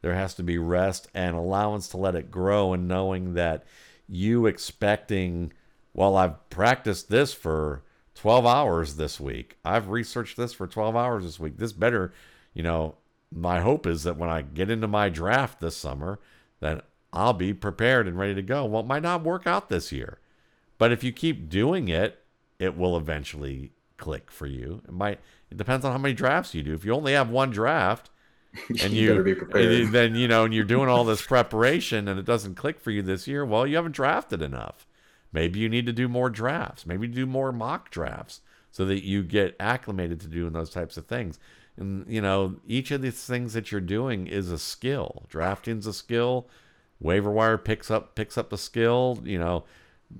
There 0.01 0.15
has 0.15 0.33
to 0.35 0.43
be 0.43 0.57
rest 0.57 1.07
and 1.13 1.35
allowance 1.35 1.87
to 1.89 1.97
let 1.97 2.15
it 2.15 2.31
grow, 2.31 2.73
and 2.73 2.87
knowing 2.87 3.33
that 3.35 3.63
you 4.07 4.45
expecting, 4.45 5.53
well, 5.93 6.15
I've 6.17 6.49
practiced 6.49 7.09
this 7.09 7.33
for 7.33 7.83
12 8.15 8.45
hours 8.45 8.95
this 8.95 9.19
week. 9.19 9.57
I've 9.63 9.89
researched 9.89 10.37
this 10.37 10.53
for 10.53 10.67
12 10.67 10.95
hours 10.95 11.23
this 11.23 11.39
week. 11.39 11.57
This 11.57 11.71
better, 11.71 12.13
you 12.53 12.63
know, 12.63 12.95
my 13.31 13.61
hope 13.61 13.87
is 13.87 14.03
that 14.03 14.17
when 14.17 14.29
I 14.29 14.41
get 14.41 14.69
into 14.69 14.87
my 14.87 15.09
draft 15.09 15.59
this 15.59 15.77
summer, 15.77 16.19
that 16.59 16.85
I'll 17.13 17.33
be 17.33 17.53
prepared 17.53 18.07
and 18.07 18.17
ready 18.17 18.35
to 18.35 18.41
go. 18.41 18.65
Well, 18.65 18.81
it 18.81 18.87
might 18.87 19.03
not 19.03 19.23
work 19.23 19.47
out 19.47 19.69
this 19.69 19.91
year, 19.91 20.19
but 20.77 20.91
if 20.91 21.03
you 21.03 21.11
keep 21.11 21.49
doing 21.49 21.87
it, 21.87 22.19
it 22.59 22.77
will 22.77 22.97
eventually 22.97 23.71
click 24.01 24.29
for 24.29 24.47
you. 24.47 24.81
It 24.85 24.91
might. 24.91 25.19
It 25.49 25.57
depends 25.57 25.85
on 25.85 25.93
how 25.93 25.97
many 25.97 26.13
drafts 26.13 26.53
you 26.53 26.63
do. 26.63 26.73
If 26.73 26.83
you 26.83 26.93
only 26.93 27.13
have 27.13 27.29
one 27.29 27.51
draft, 27.51 28.09
and 28.81 28.91
you, 28.91 29.47
you 29.55 29.89
then 29.89 30.15
you 30.15 30.27
know, 30.27 30.43
and 30.43 30.53
you're 30.53 30.65
doing 30.65 30.89
all 30.89 31.05
this 31.05 31.21
preparation, 31.21 32.09
and 32.09 32.19
it 32.19 32.25
doesn't 32.25 32.55
click 32.55 32.81
for 32.81 32.91
you 32.91 33.01
this 33.01 33.27
year. 33.27 33.45
Well, 33.45 33.65
you 33.65 33.77
haven't 33.77 33.93
drafted 33.93 34.41
enough. 34.41 34.85
Maybe 35.31 35.59
you 35.59 35.69
need 35.69 35.85
to 35.85 35.93
do 35.93 36.09
more 36.09 36.29
drafts. 36.29 36.85
Maybe 36.85 37.07
do 37.07 37.25
more 37.25 37.53
mock 37.53 37.89
drafts 37.89 38.41
so 38.69 38.83
that 38.85 39.05
you 39.05 39.23
get 39.23 39.55
acclimated 39.59 40.19
to 40.21 40.27
doing 40.27 40.51
those 40.51 40.69
types 40.69 40.97
of 40.97 41.05
things. 41.05 41.39
And 41.77 42.05
you 42.09 42.21
know, 42.21 42.57
each 42.67 42.91
of 42.91 43.01
these 43.01 43.23
things 43.23 43.53
that 43.53 43.71
you're 43.71 43.79
doing 43.79 44.27
is 44.27 44.51
a 44.51 44.59
skill. 44.59 45.23
Drafting's 45.29 45.87
a 45.87 45.93
skill. 45.93 46.47
Waiver 46.99 47.31
wire 47.31 47.57
picks 47.57 47.89
up 47.89 48.15
picks 48.15 48.37
up 48.37 48.51
a 48.51 48.57
skill. 48.57 49.19
You 49.23 49.39
know, 49.39 49.63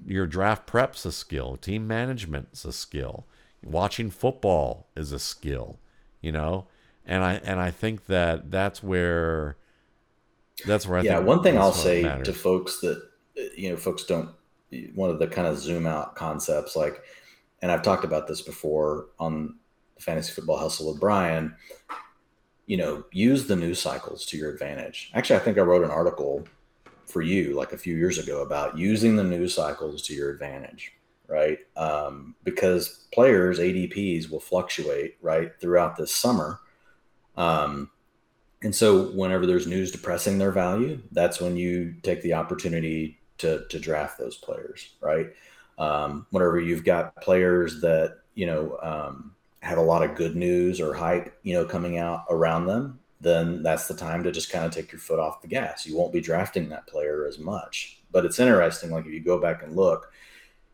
your 0.06 0.28
draft 0.28 0.66
prep's 0.66 1.06
a 1.06 1.12
skill. 1.12 1.58
Team 1.58 1.86
management's 1.88 2.64
a 2.64 2.72
skill 2.72 3.26
watching 3.64 4.10
football 4.10 4.88
is 4.96 5.12
a 5.12 5.20
skill, 5.20 5.80
you 6.22 6.32
know, 6.32 6.68
and 7.06 7.24
I 7.24 7.34
and 7.44 7.60
I 7.60 7.72
think 7.72 8.06
that 8.08 8.52
that's 8.52 8.84
where 8.84 9.58
that's 10.66 10.88
where 10.88 11.00
I 11.00 11.04
yeah. 11.04 11.16
think 11.18 11.28
One 11.28 11.44
thing 11.44 11.58
I'll 11.58 11.72
say 11.72 12.04
matters. 12.04 12.28
to 12.28 12.34
folks 12.34 12.80
that 12.82 13.02
you 13.56 13.70
know, 13.70 13.78
folks 13.78 14.04
don't 14.04 14.30
one 14.94 15.10
of 15.10 15.20
the 15.20 15.28
kind 15.28 15.48
of 15.48 15.58
zoom 15.58 15.86
out 15.86 16.16
concepts 16.16 16.76
like, 16.76 17.04
and 17.62 17.72
I've 17.72 17.82
talked 17.82 18.04
about 18.04 18.28
this 18.28 18.42
before 18.42 19.08
on 19.20 19.56
the 19.96 20.02
Fantasy 20.02 20.32
Football 20.32 20.58
Hustle 20.58 20.92
with 20.92 21.00
Brian. 21.00 21.56
You 22.68 22.78
know, 22.78 23.04
use 23.12 23.48
the 23.48 23.56
news 23.56 23.82
cycles 23.82 24.26
to 24.28 24.38
your 24.38 24.50
advantage. 24.50 25.12
Actually, 25.14 25.40
I 25.40 25.44
think 25.44 25.58
I 25.58 25.62
wrote 25.62 25.84
an 25.84 25.92
article 25.92 26.46
for 27.06 27.22
you 27.22 27.54
like 27.54 27.74
a 27.74 27.78
few 27.78 27.98
years 27.98 28.18
ago 28.18 28.42
about 28.42 28.78
using 28.78 29.18
the 29.18 29.24
news 29.24 29.54
cycles 29.54 30.02
to 30.04 30.14
your 30.14 30.30
advantage, 30.30 30.94
right? 31.32 31.60
Um, 31.78 32.36
because 32.44 33.08
players 33.14 33.58
ADPs 33.58 34.30
will 34.30 34.42
fluctuate 34.42 35.18
right 35.22 35.52
throughout 35.62 35.96
this 35.96 36.14
summer. 36.14 36.60
Um, 37.38 37.90
and 38.62 38.76
so 38.76 39.12
whenever 39.12 39.46
there's 39.46 39.66
news 39.66 39.92
depressing 39.92 40.38
their 40.38 40.52
value, 40.52 41.02
that's 41.14 41.40
when 41.40 41.56
you 41.56 41.96
take 42.04 42.22
the 42.22 42.34
opportunity 42.34 43.18
to, 43.38 43.66
to 43.70 43.80
draft 43.80 44.20
those 44.20 44.38
players, 44.38 44.90
right? 45.00 45.28
Um, 45.78 46.28
whenever 46.32 46.60
you've 46.60 46.84
got 46.84 47.16
players 47.22 47.80
that, 47.82 48.20
you 48.36 48.46
know, 48.46 48.78
um, 48.84 49.34
have 49.62 49.78
a 49.78 49.82
lot 49.82 50.04
of 50.04 50.16
good 50.16 50.36
news 50.36 50.82
or 50.82 50.94
hype, 50.94 51.34
you 51.44 51.54
know, 51.54 51.66
coming 51.66 51.98
out 51.98 52.26
around 52.30 52.66
them, 52.66 53.00
then 53.22 53.64
that's 53.64 53.88
the 53.88 53.96
time 53.96 54.24
to 54.24 54.32
just 54.32 54.52
kind 54.52 54.66
of 54.66 54.72
take 54.72 54.92
your 54.92 55.00
foot 55.00 55.20
off 55.20 55.42
the 55.42 55.48
gas. 55.48 55.86
You 55.86 55.96
won't 55.96 56.12
be 56.12 56.22
drafting 56.22 56.68
that 56.70 56.88
player 56.88 57.26
as 57.26 57.40
much. 57.40 58.00
But 58.12 58.26
it's 58.26 58.40
interesting, 58.40 58.92
like 58.92 59.06
if 59.06 59.14
you 59.14 59.22
go 59.22 59.40
back 59.40 59.64
and 59.64 59.76
look, 59.76 60.12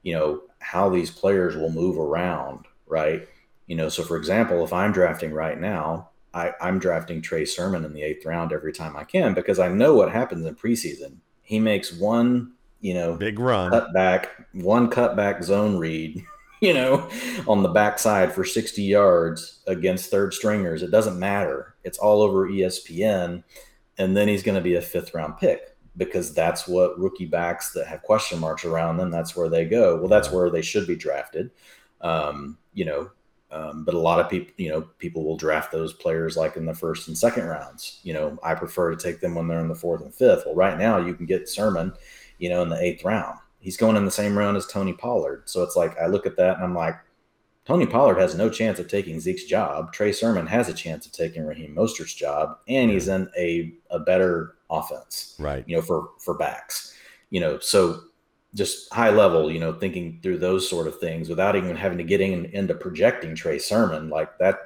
you 0.04 0.14
know, 0.14 0.42
how 0.60 0.90
these 0.90 1.12
players 1.12 1.56
will 1.56 1.72
move 1.72 1.98
around, 1.98 2.66
right? 2.86 3.28
You 3.68 3.76
know, 3.76 3.90
so 3.90 4.04
for 4.04 4.18
example, 4.18 4.64
if 4.64 4.74
I'm 4.74 4.92
drafting 4.92 5.32
right 5.32 5.60
now, 5.60 6.10
I, 6.34 6.54
I'm 6.62 6.80
drafting 6.80 7.22
Trey 7.22 7.46
Sermon 7.46 7.86
in 7.86 7.94
the 7.94 8.04
eighth 8.04 8.26
round 8.26 8.52
every 8.52 8.74
time 8.74 8.96
I 8.96 9.04
can 9.04 9.34
because 9.34 9.60
I 9.60 9.70
know 9.70 9.96
what 9.96 10.12
happens 10.12 10.46
in 10.46 10.56
preseason. 10.56 11.18
He 11.42 11.60
makes 11.60 11.94
one, 11.94 12.54
you 12.82 12.94
know, 12.94 13.16
big 13.16 13.40
run, 13.40 13.72
cut 13.72 13.94
back, 13.94 14.30
one 14.54 14.90
cutback 14.90 15.44
zone 15.44 15.78
read, 15.78 16.24
you 16.62 16.74
know, 16.74 17.10
on 17.48 17.64
the 17.64 17.70
backside 17.70 18.34
for 18.34 18.44
60 18.44 18.82
yards 18.82 19.62
against 19.68 20.12
third 20.12 20.34
stringers. 20.34 20.84
It 20.84 20.92
doesn't 20.92 21.18
matter. 21.18 21.76
It's 21.84 21.98
all 21.98 22.22
over 22.22 22.50
ESPN. 22.50 23.44
And 23.98 24.16
then 24.16 24.28
he's 24.28 24.44
going 24.44 24.56
to 24.56 24.62
be 24.62 24.76
a 24.76 24.82
fifth 24.82 25.14
round 25.14 25.38
pick 25.38 25.77
because 25.98 26.34
that's 26.34 26.68
what 26.68 26.98
rookie 27.00 27.26
backs 27.26 27.72
that 27.74 27.88
have 27.88 28.04
question 28.04 28.40
marks 28.40 28.66
around 28.66 28.98
them, 28.98 29.12
that's 29.12 29.36
where 29.36 29.50
they 29.50 29.66
go. 29.66 29.98
Well, 29.98 30.08
that's 30.08 30.32
where 30.32 30.50
they 30.50 30.62
should 30.62 30.88
be 30.88 30.96
drafted. 30.96 31.52
Um, 32.02 32.58
you 32.74 32.86
know, 32.86 33.10
um, 33.50 33.86
but 33.86 33.96
a 33.96 34.00
lot 34.00 34.20
of 34.20 34.30
people, 34.30 34.54
you 34.58 34.70
know, 34.70 34.82
people 35.00 35.24
will 35.24 35.38
draft 35.38 35.72
those 35.72 35.94
players 35.94 36.36
like 36.36 36.58
in 36.58 36.66
the 36.66 36.74
first 36.74 37.08
and 37.08 37.18
second 37.18 37.46
rounds. 37.46 38.00
You 38.04 38.14
know, 38.14 38.38
I 38.44 38.54
prefer 38.56 38.94
to 38.94 38.98
take 38.98 39.22
them 39.22 39.36
when 39.36 39.48
they're 39.48 39.60
in 39.60 39.70
the 39.70 39.76
fourth 39.76 40.02
and 40.02 40.14
fifth. 40.14 40.44
Well, 40.46 40.56
right 40.56 40.78
now 40.78 40.98
you 40.98 41.14
can 41.14 41.26
get 41.26 41.50
Sermon, 41.50 41.94
you 42.38 42.50
know, 42.50 42.62
in 42.62 42.70
the 42.70 42.82
eighth 42.82 43.04
round. 43.04 43.40
He's 43.60 43.78
going 43.78 43.96
in 43.96 44.06
the 44.06 44.12
same 44.12 44.38
round 44.38 44.58
as 44.58 44.68
Tony 44.68 44.94
Pollard. 44.94 45.44
So 45.46 45.64
it's 45.64 45.76
like 45.76 45.98
I 45.98 46.08
look 46.08 46.26
at 46.26 46.38
that 46.38 46.58
and 46.58 46.64
I'm 46.64 46.76
like, 46.76 46.96
Tony 47.66 47.86
Pollard 47.86 48.18
has 48.18 48.36
no 48.36 48.50
chance 48.50 48.80
of 48.80 48.88
taking 48.88 49.20
Zeke's 49.20 49.44
job. 49.44 49.92
Trey 49.92 50.14
Sermon 50.14 50.48
has 50.48 50.70
a 50.70 50.74
chance 50.74 51.06
of 51.06 51.12
taking 51.12 51.46
Raheem 51.46 51.76
Mostert's 51.76 52.14
job, 52.14 52.60
and 52.70 52.90
he's 52.90 53.10
in 53.10 53.30
a, 53.38 53.74
a 53.90 54.00
better 54.00 54.56
offense, 54.70 55.36
right? 55.40 55.64
You 55.68 55.78
know, 55.78 55.82
for 55.82 56.10
for 56.20 56.34
backs, 56.34 56.94
you 57.30 57.40
know, 57.40 57.60
so 57.60 58.02
just 58.56 58.92
high 58.94 59.10
level, 59.10 59.52
you 59.52 59.60
know, 59.60 59.74
thinking 59.74 60.20
through 60.22 60.40
those 60.40 60.68
sort 60.70 60.88
of 60.88 61.00
things 61.00 61.30
without 61.30 61.56
even 61.56 61.76
having 61.76 61.98
to 61.98 62.04
get 62.04 62.22
in, 62.22 62.46
into 62.46 62.74
projecting 62.74 63.36
Trey 63.36 63.60
Sermon 63.60 64.10
like 64.10 64.38
that. 64.40 64.60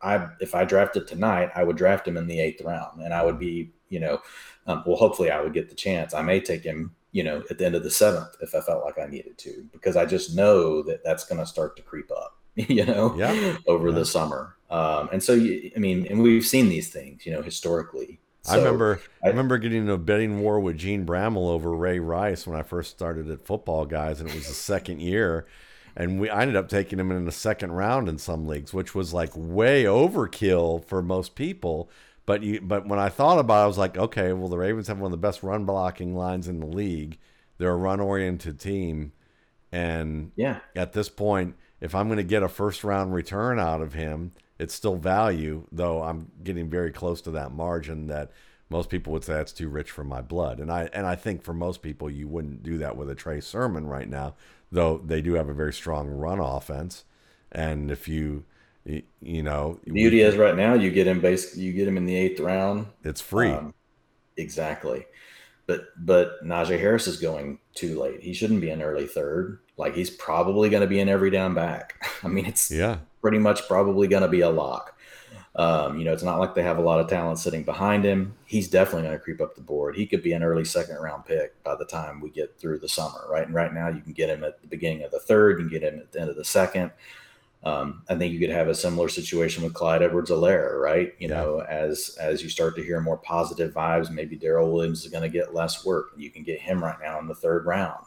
I 0.00 0.28
if 0.40 0.54
I 0.54 0.64
drafted 0.64 1.08
tonight, 1.08 1.50
I 1.54 1.64
would 1.64 1.76
draft 1.76 2.06
him 2.06 2.16
in 2.16 2.26
the 2.26 2.40
eighth 2.40 2.62
round, 2.62 3.02
and 3.02 3.12
I 3.12 3.24
would 3.24 3.38
be, 3.38 3.72
you 3.88 4.00
know, 4.00 4.20
um, 4.66 4.84
well, 4.86 4.96
hopefully 4.96 5.30
I 5.30 5.40
would 5.40 5.52
get 5.52 5.68
the 5.68 5.74
chance. 5.74 6.14
I 6.14 6.22
may 6.22 6.40
take 6.40 6.62
him, 6.62 6.94
you 7.10 7.24
know, 7.24 7.42
at 7.50 7.58
the 7.58 7.66
end 7.66 7.74
of 7.74 7.82
the 7.82 7.90
seventh 7.90 8.36
if 8.40 8.54
I 8.54 8.60
felt 8.60 8.84
like 8.84 8.98
I 8.98 9.06
needed 9.06 9.38
to, 9.38 9.66
because 9.72 9.96
I 9.96 10.06
just 10.06 10.36
know 10.36 10.82
that 10.82 11.02
that's 11.02 11.24
going 11.24 11.40
to 11.40 11.46
start 11.46 11.76
to 11.76 11.82
creep 11.82 12.10
up, 12.12 12.38
you 12.54 12.84
know, 12.86 13.14
yeah. 13.16 13.56
over 13.66 13.88
yeah. 13.88 13.94
the 13.94 14.04
summer. 14.04 14.54
Um, 14.70 15.08
and 15.12 15.22
so, 15.22 15.32
you, 15.32 15.72
I 15.74 15.80
mean, 15.80 16.06
and 16.06 16.22
we've 16.22 16.46
seen 16.46 16.68
these 16.68 16.90
things, 16.90 17.26
you 17.26 17.32
know, 17.32 17.42
historically. 17.42 18.20
So, 18.42 18.52
I 18.52 18.56
remember 18.58 19.00
I, 19.22 19.26
I, 19.26 19.30
remember 19.30 19.58
getting 19.58 19.82
in 19.82 19.90
a 19.90 19.98
betting 19.98 20.40
war 20.40 20.60
with 20.60 20.78
Jene 20.78 21.04
Bramel 21.04 21.48
over 21.48 21.74
Ray 21.74 21.98
Rice 21.98 22.46
when 22.46 22.58
I 22.58 22.62
first 22.62 22.90
started 22.90 23.30
at 23.30 23.44
Footballguys 23.44 24.20
and 24.20 24.28
it 24.28 24.34
was 24.34 24.46
the 24.46 24.54
second 24.54 25.00
year. 25.00 25.46
And 25.96 26.20
we 26.20 26.30
I 26.30 26.42
ended 26.42 26.56
up 26.56 26.68
taking 26.68 27.00
him 27.00 27.10
in 27.10 27.24
the 27.24 27.32
second 27.32 27.72
round 27.72 28.08
in 28.08 28.18
some 28.18 28.46
leagues 28.46 28.72
which 28.72 28.94
was 28.94 29.12
like 29.12 29.32
way 29.34 29.84
overkill 29.84 30.84
for 30.84 31.02
most 31.02 31.34
people. 31.34 31.90
But 32.26 32.42
you 32.42 32.60
but 32.60 32.86
when 32.86 32.98
I 32.98 33.08
thought 33.08 33.38
about 33.38 33.62
it 33.62 33.64
I 33.64 33.66
was 33.66 33.78
like 33.78 33.98
okay 33.98 34.32
well 34.32 34.48
the 34.48 34.58
Ravens 34.58 34.86
have 34.86 34.98
one 34.98 35.12
of 35.12 35.20
the 35.20 35.26
best 35.26 35.42
run 35.42 35.64
blocking 35.64 36.14
lines 36.14 36.46
in 36.48 36.60
the 36.60 36.66
league. 36.66 37.18
They're 37.58 37.72
a 37.72 37.76
run 37.76 38.00
oriented 38.00 38.60
team. 38.60 39.12
And 39.72 40.30
yeah. 40.36 40.60
at 40.76 40.92
this 40.92 41.08
point 41.08 41.56
if 41.80 41.94
I'm 41.94 42.06
going 42.06 42.18
to 42.18 42.24
get 42.24 42.42
a 42.42 42.48
first 42.48 42.84
round 42.84 43.12
return 43.12 43.58
out 43.58 43.80
of 43.80 43.94
him 43.94 44.32
it's 44.58 44.74
still 44.74 44.96
value, 44.96 45.66
though 45.70 46.02
I'm 46.02 46.30
getting 46.42 46.68
very 46.68 46.90
close 46.90 47.20
to 47.22 47.30
that 47.32 47.52
margin 47.52 48.08
that 48.08 48.32
most 48.70 48.90
people 48.90 49.12
would 49.12 49.24
say 49.24 49.34
that's 49.34 49.52
too 49.52 49.68
rich 49.68 49.90
for 49.90 50.04
my 50.04 50.20
blood. 50.20 50.60
And 50.60 50.70
I 50.70 50.88
and 50.92 51.06
I 51.06 51.14
think 51.14 51.42
for 51.42 51.54
most 51.54 51.82
people 51.82 52.10
you 52.10 52.28
wouldn't 52.28 52.62
do 52.62 52.78
that 52.78 52.96
with 52.96 53.08
a 53.08 53.14
Trey 53.14 53.40
Sermon 53.40 53.86
right 53.86 54.08
now, 54.08 54.34
though 54.70 54.98
they 54.98 55.22
do 55.22 55.34
have 55.34 55.48
a 55.48 55.54
very 55.54 55.72
strong 55.72 56.08
run 56.08 56.40
offense. 56.40 57.04
And 57.52 57.90
if 57.90 58.08
you 58.08 58.44
you 59.20 59.42
know 59.42 59.78
beauty 59.84 60.22
is 60.22 60.36
right 60.36 60.56
now 60.56 60.72
you 60.72 60.90
get 60.90 61.06
him 61.06 61.20
basically 61.20 61.62
you 61.62 61.74
get 61.74 61.86
him 61.86 61.96
in 61.96 62.04
the 62.04 62.16
eighth 62.16 62.40
round. 62.40 62.86
It's 63.04 63.20
free. 63.20 63.50
Um, 63.50 63.74
exactly. 64.36 65.06
But 65.66 65.88
but 65.98 66.44
Najee 66.44 66.78
Harris 66.78 67.06
is 67.06 67.18
going 67.18 67.58
too 67.74 68.00
late. 68.00 68.22
He 68.22 68.32
shouldn't 68.32 68.60
be 68.60 68.70
an 68.70 68.82
early 68.82 69.06
third. 69.06 69.60
Like 69.76 69.94
he's 69.94 70.10
probably 70.10 70.70
going 70.70 70.80
to 70.80 70.86
be 70.86 71.00
an 71.00 71.08
every 71.08 71.30
down 71.30 71.54
back. 71.54 72.02
I 72.22 72.28
mean, 72.28 72.46
it's 72.46 72.70
yeah, 72.70 72.98
pretty 73.20 73.38
much 73.38 73.66
probably 73.66 74.08
going 74.08 74.22
to 74.22 74.28
be 74.28 74.40
a 74.40 74.50
lock. 74.50 74.98
Um, 75.56 75.98
you 75.98 76.04
know, 76.04 76.12
it's 76.12 76.22
not 76.22 76.38
like 76.38 76.54
they 76.54 76.62
have 76.62 76.78
a 76.78 76.82
lot 76.82 77.00
of 77.00 77.08
talent 77.08 77.40
sitting 77.40 77.64
behind 77.64 78.04
him. 78.04 78.34
He's 78.44 78.68
definitely 78.68 79.02
going 79.02 79.18
to 79.18 79.22
creep 79.22 79.40
up 79.40 79.56
the 79.56 79.60
board. 79.60 79.96
He 79.96 80.06
could 80.06 80.22
be 80.22 80.32
an 80.32 80.44
early 80.44 80.64
second 80.64 80.96
round 80.98 81.24
pick 81.24 81.60
by 81.64 81.74
the 81.74 81.84
time 81.84 82.20
we 82.20 82.30
get 82.30 82.56
through 82.58 82.78
the 82.78 82.88
summer, 82.88 83.26
right? 83.28 83.44
And 83.44 83.54
right 83.54 83.74
now, 83.74 83.88
you 83.88 84.00
can 84.00 84.12
get 84.12 84.30
him 84.30 84.44
at 84.44 84.60
the 84.60 84.68
beginning 84.68 85.02
of 85.02 85.10
the 85.10 85.18
third, 85.18 85.58
you 85.58 85.68
can 85.68 85.80
get 85.80 85.92
him 85.92 85.98
at 85.98 86.12
the 86.12 86.20
end 86.20 86.30
of 86.30 86.36
the 86.36 86.44
second. 86.44 86.92
Um, 87.64 88.02
I 88.08 88.14
think 88.14 88.32
you 88.32 88.38
could 88.38 88.54
have 88.54 88.68
a 88.68 88.74
similar 88.74 89.08
situation 89.08 89.64
with 89.64 89.74
Clyde 89.74 90.02
Edwards-Helaire, 90.02 90.80
right? 90.80 91.14
You 91.18 91.28
yeah. 91.28 91.34
know, 91.34 91.60
as 91.62 92.16
as 92.20 92.40
you 92.40 92.48
start 92.48 92.76
to 92.76 92.84
hear 92.84 93.00
more 93.00 93.18
positive 93.18 93.74
vibes, 93.74 94.10
maybe 94.10 94.36
Darrel 94.36 94.70
Williams 94.72 95.04
is 95.04 95.10
going 95.10 95.24
to 95.24 95.28
get 95.28 95.54
less 95.54 95.84
work. 95.84 96.10
And 96.14 96.22
you 96.22 96.30
can 96.30 96.44
get 96.44 96.60
him 96.60 96.82
right 96.82 96.98
now 97.02 97.18
in 97.18 97.26
the 97.26 97.34
third 97.34 97.66
round. 97.66 98.04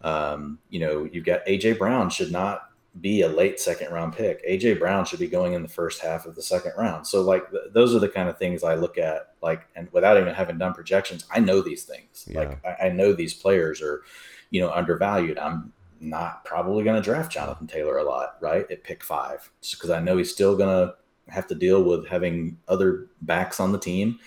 Um, 0.00 0.58
you 0.70 0.80
know, 0.80 1.08
you've 1.12 1.26
got 1.26 1.44
AJ 1.44 1.78
Brown 1.78 2.08
should 2.08 2.32
not 2.32 2.67
be 3.00 3.22
a 3.22 3.28
late 3.28 3.60
second 3.60 3.92
round 3.92 4.14
pick. 4.14 4.44
AJ 4.46 4.78
Brown 4.78 5.04
should 5.04 5.20
be 5.20 5.28
going 5.28 5.52
in 5.52 5.62
the 5.62 5.68
first 5.68 6.00
half 6.00 6.26
of 6.26 6.34
the 6.34 6.42
second 6.42 6.72
round. 6.76 7.06
So 7.06 7.22
like 7.22 7.50
th- 7.50 7.64
those 7.72 7.94
are 7.94 7.98
the 7.98 8.08
kind 8.08 8.28
of 8.28 8.38
things 8.38 8.64
I 8.64 8.74
look 8.74 8.98
at 8.98 9.34
like 9.42 9.66
and 9.76 9.88
without 9.92 10.18
even 10.18 10.34
having 10.34 10.58
done 10.58 10.74
projections, 10.74 11.24
I 11.30 11.40
know 11.40 11.60
these 11.60 11.84
things. 11.84 12.26
Yeah. 12.28 12.40
Like 12.40 12.64
I, 12.64 12.86
I, 12.86 12.88
know 12.90 13.12
these 13.12 13.34
players 13.34 13.80
are, 13.82 14.02
you 14.50 14.60
know, 14.60 14.70
undervalued. 14.70 15.38
I'm 15.38 15.72
not 16.00 16.44
probably 16.44 16.82
going 16.82 16.96
to 16.96 17.02
draft 17.02 17.32
Jonathan 17.32 17.66
Taylor 17.66 17.98
a 17.98 18.04
lot, 18.04 18.36
right? 18.40 18.68
At 18.70 18.84
pick 18.84 19.04
5 19.04 19.50
because 19.72 19.90
I 19.90 20.00
know 20.00 20.16
he's 20.16 20.32
still 20.32 20.56
going 20.56 20.88
to 20.88 20.94
have 21.32 21.46
to 21.48 21.54
deal 21.54 21.82
with 21.82 22.08
having 22.08 22.58
other 22.68 23.08
backs 23.22 23.60
on 23.60 23.72
the 23.72 23.78
team. 23.78 24.18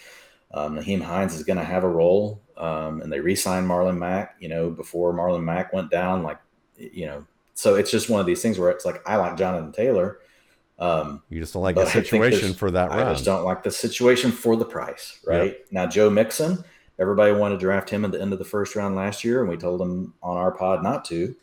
Um, 0.54 0.78
Nyheim 0.78 1.02
Hines 1.02 1.34
is 1.34 1.44
going 1.44 1.58
to 1.60 1.66
have 1.66 1.84
a 1.84 1.90
role. 1.90 2.42
Um, 2.58 3.02
and 3.02 3.12
they 3.12 3.20
re-signed 3.20 3.68
Marlon 3.68 3.98
Mack, 3.98 4.36
you 4.40 4.48
know, 4.48 4.70
before 4.70 5.14
Marlon 5.14 5.44
Mack 5.44 5.74
went 5.74 5.90
down, 5.90 6.22
like, 6.22 6.38
you 6.78 7.08
know, 7.08 7.26
so 7.54 7.76
it's 7.76 7.92
just 7.92 8.10
one 8.10 8.20
of 8.20 8.26
these 8.26 8.42
things 8.42 8.58
where 8.58 8.70
it's 8.70 8.86
like 8.86 9.02
I 9.08 9.18
like 9.18 9.38
Jonathan 9.38 9.72
Taylor. 9.72 10.20
Um, 10.80 11.22
you 11.30 11.40
just 11.40 11.54
don't 11.54 11.62
like 11.62 11.76
the 11.76 11.86
situation 11.86 12.54
for 12.54 12.72
that 12.72 12.90
round. 12.90 13.02
I 13.02 13.14
just 13.14 13.24
don't 13.24 13.46
like 13.46 13.62
the 13.62 13.70
situation 13.70 14.32
for 14.32 14.56
the 14.56 14.66
price, 14.66 15.20
right? 15.26 15.52
Yep. 15.52 15.66
Now, 15.70 15.86
Joe 15.86 16.10
Mixon, 16.10 16.64
everybody 16.98 17.34
wanted 17.34 17.56
to 17.56 17.60
draft 17.60 17.88
him 17.90 18.04
at 18.04 18.12
the 18.12 18.20
end 18.20 18.34
of 18.34 18.40
the 18.40 18.46
first 18.46 18.76
round 18.76 18.96
last 18.96 19.24
year, 19.24 19.42
and 19.42 19.50
we 19.50 19.58
told 19.58 19.80
him 19.80 20.16
on 20.24 20.38
our 20.38 20.52
pod 20.52 20.82
not 20.82 21.06
to, 21.06 21.36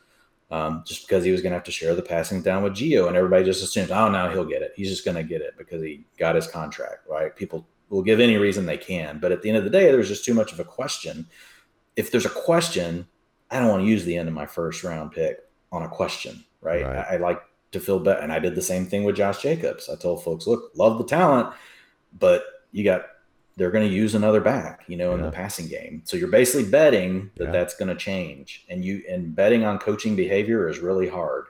um, 0.51 0.83
just 0.85 1.07
because 1.07 1.23
he 1.25 1.31
was 1.31 1.41
going 1.41 1.53
to 1.53 1.57
have 1.57 1.65
to 1.65 1.71
share 1.71 1.95
the 1.95 2.03
passing 2.03 2.43
down 2.43 2.65
with 2.65 2.73
Gio, 2.73 3.07
and 3.07 3.17
everybody 3.17 3.45
just 3.45 3.63
assumed, 3.63 3.93
oh, 3.93 4.11
now 4.11 4.29
he'll 4.29 4.45
get 4.45 4.63
it. 4.63 4.73
He's 4.75 4.91
just 4.91 5.05
going 5.05 5.17
to 5.17 5.23
get 5.23 5.41
it 5.41 5.55
because 5.57 5.83
he 5.83 6.05
got 6.19 6.35
his 6.35 6.49
contract, 6.49 7.07
right? 7.09 7.35
People 7.37 7.65
will 7.91 8.03
give 8.03 8.19
any 8.19 8.39
reason 8.39 8.67
they 8.67 8.77
can, 8.77 9.21
but 9.21 9.31
at 9.31 9.43
the 9.43 9.49
end 9.49 9.59
of 9.59 9.65
the 9.65 9.71
day, 9.71 9.93
there's 9.93 10.09
just 10.09 10.25
too 10.25 10.35
much 10.35 10.53
of 10.53 10.59
a 10.59 10.65
question. 10.65 11.29
If 11.95 12.11
there's 12.11 12.27
a 12.27 12.31
question, 12.31 13.07
I 13.53 13.61
don't 13.61 13.69
want 13.69 13.85
to 13.85 13.89
use 13.89 14.05
the 14.05 14.17
end 14.17 14.29
of 14.29 14.35
my 14.35 14.47
first 14.47 14.83
round 14.83 15.13
pick 15.13 15.39
on 15.73 15.83
a 15.83 15.89
question, 15.89 16.45
right? 16.61 16.85
right. 16.85 16.97
I, 16.97 17.15
I, 17.15 17.17
like 17.19 17.41
to 17.73 17.81
feel 17.81 17.99
better. 17.99 18.21
And 18.21 18.33
I 18.33 18.39
did 18.39 18.55
the 18.55 18.63
same 18.63 18.87
thing 18.87 19.05
with 19.05 19.17
Josh 19.17 19.43
Jacobs. 19.43 19.89
I 19.89 19.97
told 19.97 20.23
folks, 20.25 20.47
look, 20.47 20.71
love 20.75 20.99
the 20.99 21.05
talent, 21.05 21.53
but 22.19 22.45
you 22.73 22.85
got, 22.85 23.07
they're 23.57 23.71
going 23.71 23.87
to 23.87 23.95
use 23.95 24.15
another 24.15 24.41
back, 24.41 24.85
you 24.87 24.97
know, 24.97 25.11
yeah. 25.11 25.17
in 25.17 25.23
the 25.23 25.31
passing 25.31 25.69
game. 25.69 26.03
So 26.05 26.17
you're 26.17 26.29
basically 26.29 26.71
betting 26.71 27.31
that 27.37 27.47
yeah. 27.47 27.51
that's 27.51 27.75
going 27.75 27.89
to 27.89 27.97
change. 27.97 28.65
And 28.69 28.85
you, 28.85 29.03
and 29.09 29.35
betting 29.35 29.65
on 29.65 29.79
coaching 29.79 30.17
behavior 30.17 30.69
is 30.69 30.79
really 30.79 31.09
hard. 31.09 31.47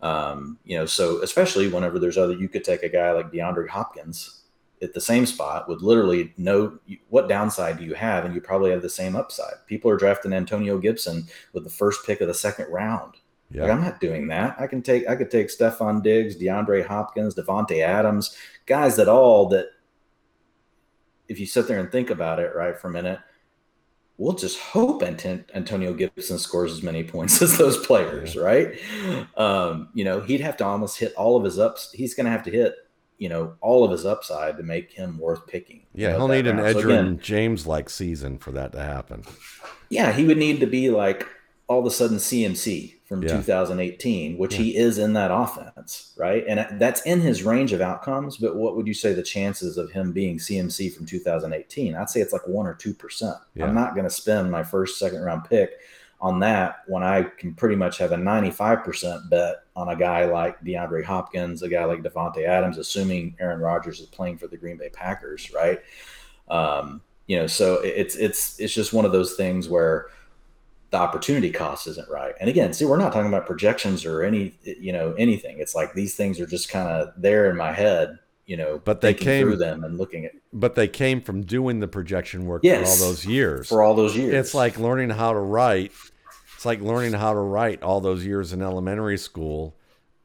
Um, 0.00 0.58
you 0.64 0.76
know, 0.76 0.86
so 0.86 1.22
especially 1.22 1.68
whenever 1.68 1.98
there's 1.98 2.18
other, 2.18 2.34
you 2.34 2.48
could 2.48 2.64
take 2.64 2.82
a 2.82 2.88
guy 2.88 3.12
like 3.12 3.30
DeAndre 3.30 3.68
Hopkins 3.68 4.42
at 4.82 4.92
the 4.92 5.00
same 5.00 5.24
spot 5.24 5.68
with 5.68 5.80
literally 5.80 6.34
no 6.36 6.76
what 7.08 7.28
downside 7.28 7.78
do 7.78 7.84
you 7.84 7.94
have 7.94 8.24
and 8.24 8.34
you 8.34 8.40
probably 8.40 8.70
have 8.70 8.82
the 8.82 8.88
same 8.88 9.14
upside 9.14 9.54
people 9.66 9.90
are 9.90 9.96
drafting 9.96 10.32
antonio 10.32 10.76
gibson 10.76 11.24
with 11.52 11.62
the 11.64 11.70
first 11.70 12.04
pick 12.04 12.20
of 12.20 12.28
the 12.28 12.34
second 12.34 12.66
round 12.70 13.14
yeah. 13.52 13.62
like 13.62 13.70
i'm 13.70 13.80
not 13.80 14.00
doing 14.00 14.28
that 14.28 14.56
i 14.58 14.66
can 14.66 14.82
take 14.82 15.06
i 15.08 15.16
could 15.16 15.30
take 15.30 15.48
stefon 15.48 16.02
diggs 16.02 16.36
deandre 16.36 16.86
hopkins 16.86 17.34
davante 17.34 17.82
adams 17.82 18.36
guys 18.66 18.96
that 18.96 19.08
all 19.08 19.48
that 19.48 19.66
if 21.28 21.38
you 21.38 21.46
sit 21.46 21.68
there 21.68 21.78
and 21.78 21.90
think 21.90 22.10
about 22.10 22.38
it 22.38 22.54
right 22.54 22.78
for 22.78 22.88
a 22.88 22.92
minute 22.92 23.20
we'll 24.18 24.34
just 24.34 24.58
hope 24.58 25.02
Antonio 25.02 25.94
Gibson 25.94 26.38
scores 26.38 26.70
as 26.70 26.82
many 26.82 27.02
points 27.02 27.42
as 27.42 27.58
those 27.58 27.84
players, 27.84 28.36
yeah. 28.36 28.42
right? 28.42 28.78
Um, 29.36 29.88
you 29.94 30.04
know, 30.04 30.20
he'd 30.20 30.40
have 30.40 30.56
to 30.58 30.64
almost 30.64 30.98
hit 30.98 31.12
all 31.14 31.36
of 31.36 31.44
his 31.44 31.58
ups. 31.58 31.90
He's 31.92 32.14
going 32.14 32.26
to 32.26 32.30
have 32.30 32.44
to 32.44 32.50
hit 32.50 32.76
you 33.22 33.28
know 33.28 33.54
all 33.60 33.84
of 33.84 33.92
his 33.92 34.04
upside 34.04 34.56
to 34.56 34.64
make 34.64 34.90
him 34.90 35.16
worth 35.16 35.46
picking. 35.46 35.86
Yeah, 35.94 36.16
he'll 36.16 36.26
need 36.26 36.48
an 36.48 36.56
Edgerrin 36.56 37.16
so 37.16 37.22
James 37.22 37.68
like 37.68 37.88
season 37.88 38.36
for 38.36 38.50
that 38.50 38.72
to 38.72 38.82
happen. 38.82 39.22
Yeah, 39.90 40.10
he 40.10 40.24
would 40.24 40.38
need 40.38 40.58
to 40.58 40.66
be 40.66 40.90
like 40.90 41.28
all 41.68 41.78
of 41.78 41.86
a 41.86 41.90
sudden 41.92 42.16
CMC 42.16 42.96
from 43.12 43.22
yeah. 43.22 43.36
2018, 43.36 44.38
which 44.38 44.54
yeah. 44.54 44.62
he 44.62 44.76
is 44.76 44.96
in 44.96 45.12
that 45.12 45.30
offense, 45.30 46.14
right? 46.16 46.46
And 46.48 46.80
that's 46.80 47.02
in 47.02 47.20
his 47.20 47.42
range 47.42 47.74
of 47.74 47.82
outcomes. 47.82 48.38
But 48.38 48.56
what 48.56 48.74
would 48.74 48.86
you 48.86 48.94
say 48.94 49.12
the 49.12 49.22
chances 49.22 49.76
of 49.76 49.90
him 49.90 50.12
being 50.12 50.38
CMC 50.38 50.94
from 50.94 51.04
2018? 51.04 51.94
I'd 51.94 52.08
say 52.08 52.22
it's 52.22 52.32
like 52.32 52.48
one 52.48 52.66
or 52.66 52.72
two 52.72 52.94
percent. 52.94 53.36
Yeah. 53.54 53.66
I'm 53.66 53.74
not 53.74 53.94
going 53.94 54.04
to 54.04 54.10
spend 54.10 54.50
my 54.50 54.62
first, 54.62 54.98
second 54.98 55.20
round 55.20 55.44
pick 55.44 55.72
on 56.22 56.40
that 56.40 56.84
when 56.86 57.02
I 57.02 57.24
can 57.24 57.52
pretty 57.52 57.76
much 57.76 57.98
have 57.98 58.12
a 58.12 58.16
95% 58.16 59.28
bet 59.28 59.56
on 59.76 59.90
a 59.90 59.96
guy 59.96 60.24
like 60.24 60.58
DeAndre 60.62 61.04
Hopkins, 61.04 61.62
a 61.62 61.68
guy 61.68 61.84
like 61.84 62.02
Davante 62.02 62.46
Adams, 62.46 62.78
assuming 62.78 63.36
Aaron 63.40 63.60
Rodgers 63.60 64.00
is 64.00 64.06
playing 64.06 64.38
for 64.38 64.46
the 64.46 64.56
Green 64.56 64.78
Bay 64.78 64.88
Packers, 64.88 65.52
right? 65.52 65.80
Um, 66.48 67.02
you 67.26 67.36
know, 67.38 67.46
so 67.46 67.74
it's 67.82 68.16
it's 68.16 68.58
it's 68.58 68.72
just 68.72 68.94
one 68.94 69.04
of 69.04 69.12
those 69.12 69.34
things 69.34 69.68
where 69.68 70.06
the 70.92 70.98
opportunity 70.98 71.50
cost 71.50 71.88
isn't 71.88 72.08
right. 72.08 72.34
And 72.38 72.48
again, 72.48 72.72
see, 72.72 72.84
we're 72.84 72.98
not 72.98 73.12
talking 73.12 73.28
about 73.28 73.46
projections 73.46 74.04
or 74.04 74.22
any 74.22 74.54
you 74.62 74.92
know 74.92 75.14
anything. 75.18 75.58
It's 75.58 75.74
like 75.74 75.94
these 75.94 76.14
things 76.14 76.38
are 76.38 76.46
just 76.46 76.68
kind 76.68 76.88
of 76.88 77.12
there 77.16 77.50
in 77.50 77.56
my 77.56 77.72
head, 77.72 78.18
you 78.46 78.56
know. 78.56 78.80
But 78.84 79.00
they 79.00 79.14
came 79.14 79.46
through 79.46 79.56
them 79.56 79.82
and 79.82 79.98
looking 79.98 80.24
at. 80.24 80.32
But 80.52 80.76
they 80.76 80.86
came 80.86 81.20
from 81.20 81.42
doing 81.42 81.80
the 81.80 81.88
projection 81.88 82.46
work 82.46 82.62
yes, 82.62 82.98
for 82.98 83.04
all 83.04 83.10
those 83.10 83.26
years. 83.26 83.68
For 83.68 83.82
all 83.82 83.94
those 83.94 84.16
years, 84.16 84.34
it's 84.34 84.54
like 84.54 84.78
learning 84.78 85.10
how 85.10 85.32
to 85.32 85.40
write 85.40 85.92
it's 86.62 86.66
like 86.66 86.80
learning 86.80 87.14
how 87.14 87.32
to 87.32 87.40
write 87.40 87.82
all 87.82 88.00
those 88.00 88.24
years 88.24 88.52
in 88.52 88.62
elementary 88.62 89.18
school 89.18 89.74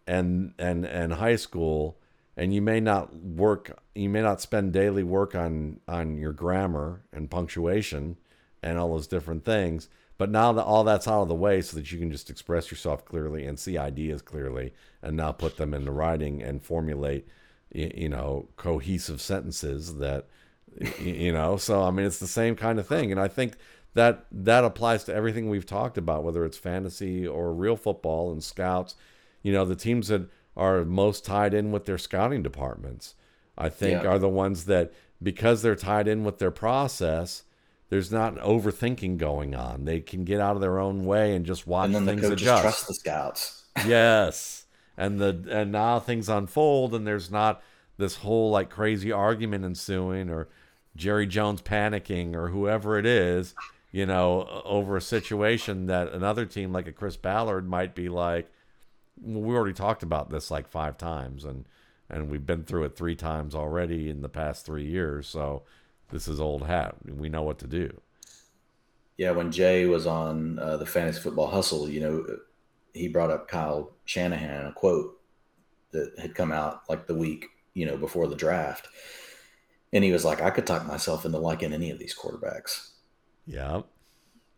and 0.05 0.53
and 0.59 0.85
and 0.85 1.13
high 1.13 1.35
school 1.35 1.97
and 2.35 2.53
you 2.53 2.61
may 2.61 2.79
not 2.79 3.11
work 3.15 3.81
you 3.95 4.07
may 4.07 4.21
not 4.21 4.39
spend 4.39 4.71
daily 4.71 5.01
work 5.01 5.33
on 5.33 5.79
on 5.87 6.15
your 6.15 6.33
grammar 6.33 7.01
and 7.11 7.31
punctuation 7.31 8.17
and 8.61 8.77
all 8.77 8.89
those 8.89 9.07
different 9.07 9.45
things 9.45 9.89
but 10.17 10.29
now 10.29 10.51
that 10.53 10.63
all 10.63 10.83
that's 10.83 11.07
out 11.07 11.21
of 11.21 11.27
the 11.27 11.35
way 11.35 11.61
so 11.61 11.77
that 11.77 11.91
you 11.91 11.99
can 11.99 12.11
just 12.11 12.29
express 12.29 12.71
yourself 12.71 13.05
clearly 13.05 13.45
and 13.45 13.59
see 13.59 13.77
ideas 13.77 14.21
clearly 14.21 14.73
and 15.01 15.15
now 15.15 15.31
put 15.31 15.57
them 15.57 15.73
into 15.73 15.91
writing 15.91 16.41
and 16.41 16.63
formulate 16.63 17.27
you 17.73 18.09
know 18.09 18.47
cohesive 18.55 19.21
sentences 19.21 19.95
that 19.97 20.27
you 20.99 21.31
know 21.31 21.57
so 21.57 21.83
i 21.83 21.91
mean 21.91 22.05
it's 22.05 22.19
the 22.19 22.27
same 22.27 22.55
kind 22.55 22.79
of 22.79 22.87
thing 22.87 23.11
and 23.11 23.19
i 23.19 23.27
think 23.27 23.57
that 23.97 24.27
that 24.31 24.63
applies 24.63 25.03
to 25.05 25.13
everything 25.13 25.49
we've 25.49 25.65
talked 25.65 25.97
about, 25.97 26.23
whether 26.23 26.45
it's 26.45 26.57
fantasy 26.57 27.25
or 27.25 27.51
real 27.51 27.75
football 27.75 28.31
and 28.31 28.43
scouts. 28.43 28.93
You 29.41 29.51
know, 29.51 29.65
the 29.65 29.75
teams 29.75 30.09
that 30.09 30.29
are 30.55 30.85
most 30.85 31.25
tied 31.25 31.55
in 31.55 31.71
with 31.71 31.85
their 31.85 31.97
scouting 31.97 32.43
departments, 32.43 33.15
I 33.57 33.69
think, 33.69 34.03
yeah. 34.03 34.09
are 34.09 34.19
the 34.19 34.29
ones 34.29 34.65
that 34.65 34.93
because 35.21 35.63
they're 35.63 35.75
tied 35.75 36.07
in 36.07 36.23
with 36.23 36.37
their 36.37 36.51
process, 36.51 37.41
there's 37.89 38.11
not 38.11 38.35
overthinking 38.37 39.17
going 39.17 39.55
on. 39.55 39.85
They 39.85 39.99
can 39.99 40.23
get 40.23 40.39
out 40.39 40.55
of 40.55 40.61
their 40.61 40.79
own 40.79 41.05
way 41.05 41.35
and 41.35 41.45
just 41.45 41.67
watch 41.67 41.87
and 41.87 41.95
then 41.95 42.05
things 42.05 42.21
the 42.21 42.29
coaches 42.29 42.41
adjust. 42.43 42.61
Trust 42.61 42.87
the 42.87 42.93
scouts. 42.93 43.63
yes, 43.85 44.65
and 44.97 45.19
the 45.19 45.45
and 45.49 45.71
now 45.71 45.99
things 45.99 46.29
unfold, 46.29 46.93
and 46.93 47.05
there's 47.05 47.31
not 47.31 47.61
this 47.97 48.17
whole 48.17 48.51
like 48.51 48.69
crazy 48.69 49.11
argument 49.11 49.65
ensuing 49.65 50.29
or 50.29 50.47
Jerry 50.95 51.27
Jones 51.27 51.61
panicking 51.61 52.35
or 52.35 52.49
whoever 52.49 52.97
it 52.97 53.05
is 53.05 53.53
you 53.91 54.05
know, 54.05 54.61
over 54.65 54.97
a 54.97 55.01
situation 55.01 55.87
that 55.87 56.11
another 56.11 56.45
team 56.45 56.71
like 56.71 56.87
a 56.87 56.91
Chris 56.91 57.17
Ballard 57.17 57.67
might 57.67 57.95
be 57.95 58.09
like, 58.09 58.47
well, 59.19 59.41
we 59.41 59.55
already 59.55 59.73
talked 59.73 60.03
about 60.03 60.29
this 60.29 60.51
like 60.51 60.67
five 60.67 60.97
times, 60.97 61.45
and 61.45 61.65
and 62.09 62.29
we've 62.29 62.45
been 62.45 62.63
through 62.63 62.83
it 62.83 62.95
three 62.95 63.15
times 63.15 63.55
already 63.55 64.09
in 64.09 64.21
the 64.21 64.29
past 64.29 64.65
three 64.65 64.85
years. 64.85 65.27
So 65.27 65.63
this 66.09 66.27
is 66.27 66.39
old 66.39 66.65
hat. 66.65 66.95
We 67.05 67.29
know 67.29 67.43
what 67.43 67.59
to 67.59 67.67
do. 67.67 68.01
Yeah, 69.17 69.31
when 69.31 69.51
Jay 69.51 69.85
was 69.85 70.05
on 70.05 70.59
uh, 70.59 70.77
the 70.77 70.85
Fantasy 70.85 71.19
Football 71.19 71.47
Hustle, 71.47 71.89
you 71.89 71.99
know, 71.99 72.25
he 72.93 73.07
brought 73.07 73.31
up 73.31 73.47
Kyle 73.47 73.93
Shanahan, 74.05 74.67
a 74.67 74.73
quote 74.73 75.19
that 75.91 76.13
had 76.19 76.35
come 76.35 76.51
out 76.51 76.83
like 76.87 77.07
the 77.07 77.15
week, 77.15 77.47
you 77.73 77.85
know, 77.85 77.97
before 77.97 78.27
the 78.27 78.35
draft. 78.35 78.87
And 79.93 80.03
he 80.03 80.11
was 80.11 80.25
like, 80.25 80.41
I 80.41 80.49
could 80.49 80.67
talk 80.67 80.85
myself 80.85 81.25
into 81.25 81.39
liking 81.39 81.73
any 81.73 81.89
of 81.89 81.99
these 81.99 82.15
quarterbacks. 82.15 82.91
Yeah. 83.45 83.81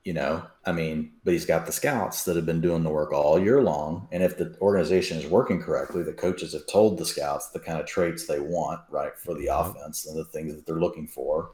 You 0.05 0.13
know, 0.13 0.43
I 0.65 0.71
mean, 0.71 1.11
but 1.23 1.33
he's 1.33 1.45
got 1.45 1.65
the 1.65 1.71
scouts 1.71 2.23
that 2.23 2.35
have 2.35 2.45
been 2.45 2.61
doing 2.61 2.83
the 2.83 2.89
work 2.89 3.11
all 3.11 3.37
year 3.37 3.61
long. 3.61 4.07
And 4.11 4.23
if 4.23 4.37
the 4.37 4.55
organization 4.61 5.17
is 5.17 5.27
working 5.27 5.61
correctly, 5.61 6.03
the 6.03 6.13
coaches 6.13 6.53
have 6.53 6.65
told 6.67 6.97
the 6.97 7.05
scouts 7.05 7.49
the 7.49 7.59
kind 7.59 7.79
of 7.79 7.85
traits 7.85 8.25
they 8.25 8.39
want, 8.39 8.81
right, 8.89 9.17
for 9.17 9.33
the 9.33 9.47
mm-hmm. 9.47 9.69
offense 9.77 10.07
and 10.07 10.17
the 10.17 10.25
things 10.25 10.55
that 10.55 10.65
they're 10.65 10.79
looking 10.79 11.07
for. 11.07 11.51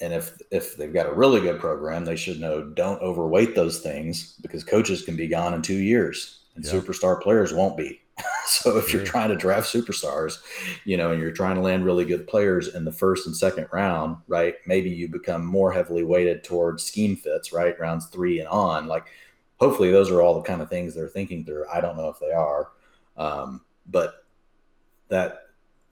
And 0.00 0.12
if 0.12 0.38
if 0.50 0.76
they've 0.76 0.92
got 0.92 1.08
a 1.08 1.14
really 1.14 1.40
good 1.40 1.60
program, 1.60 2.04
they 2.04 2.16
should 2.16 2.40
know 2.40 2.62
don't 2.62 3.02
overweight 3.02 3.54
those 3.54 3.80
things 3.80 4.34
because 4.42 4.64
coaches 4.64 5.02
can 5.02 5.16
be 5.16 5.26
gone 5.26 5.54
in 5.54 5.62
two 5.62 5.74
years 5.74 6.40
and 6.56 6.64
superstar 6.64 7.20
players 7.20 7.52
won't 7.52 7.76
be. 7.76 8.00
so 8.46 8.76
if 8.76 8.92
you're 8.92 9.04
trying 9.04 9.28
to 9.30 9.36
draft 9.36 9.72
superstars, 9.72 10.38
you 10.84 10.96
know, 10.96 11.12
and 11.12 11.20
you're 11.20 11.32
trying 11.32 11.56
to 11.56 11.60
land 11.60 11.84
really 11.84 12.04
good 12.04 12.26
players 12.26 12.74
in 12.74 12.84
the 12.84 12.92
first 12.92 13.26
and 13.26 13.36
second 13.36 13.66
round, 13.72 14.16
right? 14.28 14.54
Maybe 14.66 14.90
you 14.90 15.08
become 15.08 15.44
more 15.44 15.72
heavily 15.72 16.04
weighted 16.04 16.44
towards 16.44 16.84
scheme 16.84 17.16
fits, 17.16 17.52
right? 17.52 17.78
Rounds 17.78 18.06
three 18.06 18.40
and 18.40 18.48
on. 18.48 18.86
Like, 18.86 19.06
hopefully, 19.58 19.90
those 19.90 20.10
are 20.10 20.22
all 20.22 20.34
the 20.34 20.46
kind 20.46 20.62
of 20.62 20.68
things 20.68 20.94
they're 20.94 21.08
thinking 21.08 21.44
through. 21.44 21.66
I 21.72 21.80
don't 21.80 21.96
know 21.96 22.08
if 22.08 22.18
they 22.18 22.32
are, 22.32 22.68
um, 23.16 23.62
but 23.86 24.24
that 25.08 25.38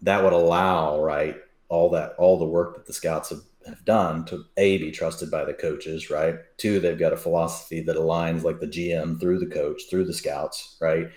that 0.03 0.23
would 0.23 0.33
allow, 0.33 1.03
right, 1.03 1.37
all 1.69 1.91
that 1.91 2.15
all 2.19 2.39
the 2.39 2.45
work 2.45 2.77
that 2.77 2.87
the 2.87 2.93
scouts 2.93 3.31
have 3.31 3.43
have 3.67 3.85
done 3.85 4.25
to 4.25 4.45
a 4.57 4.79
be 4.79 4.91
trusted 4.91 5.31
by 5.31 5.45
the 5.45 5.53
coaches 5.53 6.11
right 6.11 6.37
two 6.57 6.81
they've 6.81 6.99
got 6.99 7.13
a 7.13 7.17
philosophy 7.17 7.81
that 7.81 7.97
aligns 7.97 8.43
like 8.43 8.61
the 8.61 8.67
gm 8.67 9.21
through 9.21 9.39
the 9.39 9.47
coach 9.47 9.83
through 9.91 10.05
the 10.05 10.13
scouts 10.13 10.77
right 10.81 11.11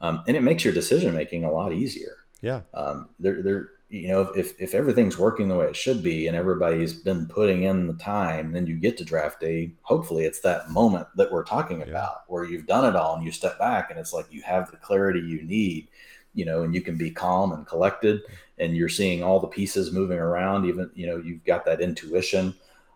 um, 0.00 0.22
and 0.26 0.36
it 0.36 0.42
makes 0.42 0.64
your 0.64 0.74
decision 0.74 1.14
making 1.14 1.44
a 1.44 1.52
lot 1.52 1.72
easier. 1.72 2.16
Yeah. 2.40 2.60
Um, 2.74 3.08
they're, 3.18 3.42
they're, 3.42 3.68
you 3.88 4.08
know, 4.08 4.22
if, 4.36 4.60
if 4.60 4.74
everything's 4.74 5.18
working 5.18 5.48
the 5.48 5.56
way 5.56 5.66
it 5.66 5.76
should 5.76 6.02
be 6.02 6.26
and 6.26 6.36
everybody's 6.36 6.92
been 6.92 7.26
putting 7.26 7.62
in 7.62 7.86
the 7.86 7.94
time, 7.94 8.52
then 8.52 8.66
you 8.66 8.76
get 8.76 8.96
to 8.98 9.04
draft 9.04 9.40
day. 9.40 9.72
Hopefully, 9.82 10.24
it's 10.24 10.40
that 10.40 10.68
moment 10.70 11.06
that 11.16 11.30
we're 11.30 11.44
talking 11.44 11.78
yeah. 11.78 11.86
about 11.86 12.24
where 12.26 12.44
you've 12.44 12.66
done 12.66 12.84
it 12.84 12.96
all 12.96 13.14
and 13.14 13.24
you 13.24 13.30
step 13.30 13.58
back 13.58 13.90
and 13.90 13.98
it's 13.98 14.12
like 14.12 14.26
you 14.30 14.42
have 14.42 14.70
the 14.70 14.76
clarity 14.78 15.20
you 15.20 15.42
need, 15.42 15.88
you 16.34 16.44
know, 16.44 16.64
and 16.64 16.74
you 16.74 16.80
can 16.80 16.96
be 16.96 17.10
calm 17.10 17.52
and 17.52 17.66
collected 17.66 18.22
and 18.58 18.76
you're 18.76 18.88
seeing 18.88 19.22
all 19.22 19.38
the 19.38 19.46
pieces 19.46 19.92
moving 19.92 20.18
around. 20.18 20.66
Even, 20.66 20.90
you 20.94 21.06
know, 21.06 21.16
you've 21.18 21.44
got 21.44 21.64
that 21.64 21.80
intuition 21.80 22.54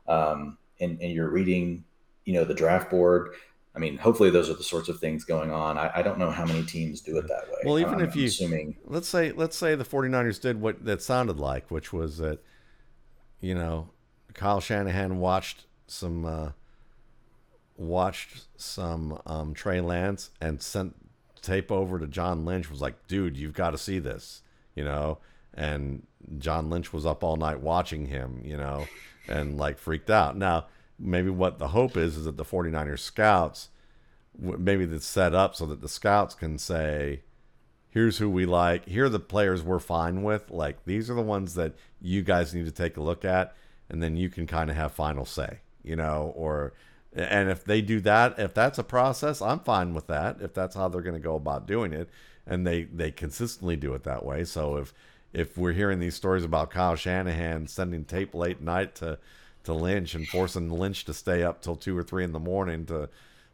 um, 0.09 0.59
and, 0.81 1.01
and 1.01 1.13
you're 1.13 1.31
reading, 1.31 1.85
you 2.25 2.35
know, 2.35 2.45
the 2.45 2.55
draft 2.55 2.91
board 2.91 3.35
I 3.79 3.81
mean, 3.81 3.97
hopefully 3.97 4.31
those 4.31 4.51
are 4.51 4.55
the 4.55 4.65
sorts 4.65 4.89
of 4.89 4.99
things 4.99 5.25
going 5.25 5.53
on. 5.53 5.79
I, 5.79 5.93
I 5.95 6.03
don't 6.03 6.19
know 6.19 6.33
how 6.33 6.45
many 6.45 6.65
teams 6.65 7.01
do 7.01 7.17
it 7.17 7.29
that 7.29 7.49
way. 7.49 7.59
Well, 7.65 7.79
even 7.79 7.95
um, 7.95 8.01
if 8.01 8.17
you 8.17 8.27
assuming 8.27 8.77
let's 8.87 9.09
say 9.09 9.31
let's 9.31 9.57
say 9.57 9.77
the 9.77 9.85
49ers 9.85 10.41
did 10.41 10.61
what 10.61 10.85
that 10.85 11.01
sounded 11.01 11.39
like, 11.39 11.71
which 11.71 11.93
was 11.93 12.19
that 12.19 12.43
you 13.41 13.55
know, 13.55 13.91
Kyle 14.35 14.59
Shanahan 14.59 15.19
watched 15.21 15.67
some 15.87 16.25
uh, 16.25 16.51
watched 17.77 18.47
some 18.57 19.21
um, 19.27 19.55
Trey 19.55 19.81
Lance 19.81 20.31
and 20.41 20.61
sent 20.61 20.97
tape 21.41 21.71
over 21.71 22.01
to 22.01 22.09
John 22.09 22.45
Lynch 22.45 22.69
was 22.69 22.81
like, 22.81 23.07
"Dude, 23.07 23.37
you've 23.37 23.55
got 23.55 23.71
to 23.71 23.79
see 23.79 24.01
this." 24.01 24.43
You 24.75 24.83
know, 24.83 25.19
and 25.55 26.05
John 26.39 26.69
Lynch 26.69 26.93
was 26.93 27.07
up 27.07 27.23
all 27.23 27.37
night 27.37 27.61
watching 27.61 28.07
him, 28.07 28.43
you 28.45 28.57
know, 28.57 28.89
and 29.29 29.57
like 29.57 29.79
freaked 29.79 30.11
out. 30.11 30.37
Now, 30.37 30.67
maybe 30.99 31.31
what 31.31 31.59
the 31.59 31.69
hope 31.69 31.97
is 31.97 32.17
is 32.17 32.25
that 32.25 32.37
the 32.37 32.45
49ers 32.45 33.01
scouts 33.01 33.69
maybe 34.39 34.85
that's 34.85 35.07
set 35.07 35.35
up 35.35 35.55
so 35.55 35.67
that 35.67 35.81
the 35.81 35.89
scouts 35.89 36.35
can 36.35 36.59
say 36.59 37.23
here's 37.91 38.19
who 38.19 38.31
we 38.31 38.47
like 38.47 38.87
here 38.87 39.07
are 39.07 39.09
the 39.09 39.19
players 39.19 39.63
we're 39.63 39.79
fine 39.79 40.23
with 40.23 40.51
like 40.51 40.85
these 40.85 41.11
are 41.11 41.15
the 41.15 41.23
ones 41.23 41.55
that 41.55 41.75
you 42.01 42.23
guys 42.23 42.55
need 42.55 42.65
to 42.65 42.73
take 42.73 42.97
a 42.97 43.03
look 43.03 43.25
at 43.25 43.55
and 43.89 44.03
then 44.03 44.17
you 44.17 44.29
can 44.29 44.47
kind 44.47 44.71
of 44.71 44.77
have 44.77 44.93
final 44.93 45.25
say 45.25 45.59
you 45.83 45.97
know 45.97 46.33
or 46.37 46.73
and 47.15 47.49
if 47.49 47.65
they 47.65 47.81
do 47.81 48.01
that 48.01 48.39
if 48.39 48.55
that's 48.55 48.79
a 48.79 48.85
process 48.85 49.41
i'm 49.41 49.61
fine 49.61 49.95
with 49.95 50.07
that 50.07 50.41
if 50.41 50.53
that's 50.55 50.77
how 50.77 50.89
they're 50.89 51.03
going 51.03 51.15
to 51.15 51.21
go 51.21 51.35
about 51.35 51.67
doing 51.67 51.93
it 51.93 52.09
and 52.49 52.67
they 52.67 52.85
they 52.85 53.11
consistently 53.11 53.77
do 53.77 53.95
it 53.95 54.03
that 54.05 54.25
way. 54.25 54.43
So 54.45 54.77
if 54.77 54.95
if 55.33 55.59
we're 55.59 55.73
hearing 55.73 56.01
these 56.01 56.15
stories 56.15 56.45
about 56.45 56.71
Kyle 56.71 56.97
Shanahan 56.97 57.69
sending 57.69 58.05
tape 58.05 58.35
late 58.35 58.61
night 58.61 58.95
to 58.97 59.19
to 59.69 59.75
Lynch 59.75 60.15
and 60.15 60.27
forcing 60.27 60.71
Lynch 60.71 61.05
to 61.05 61.13
stay 61.13 61.43
up 61.43 61.61
till 61.61 61.77
two 61.77 61.97
or 61.97 62.03
three 62.03 62.25
in 62.25 62.33
the 62.33 62.39
morning 62.41 62.87
to 62.87 63.11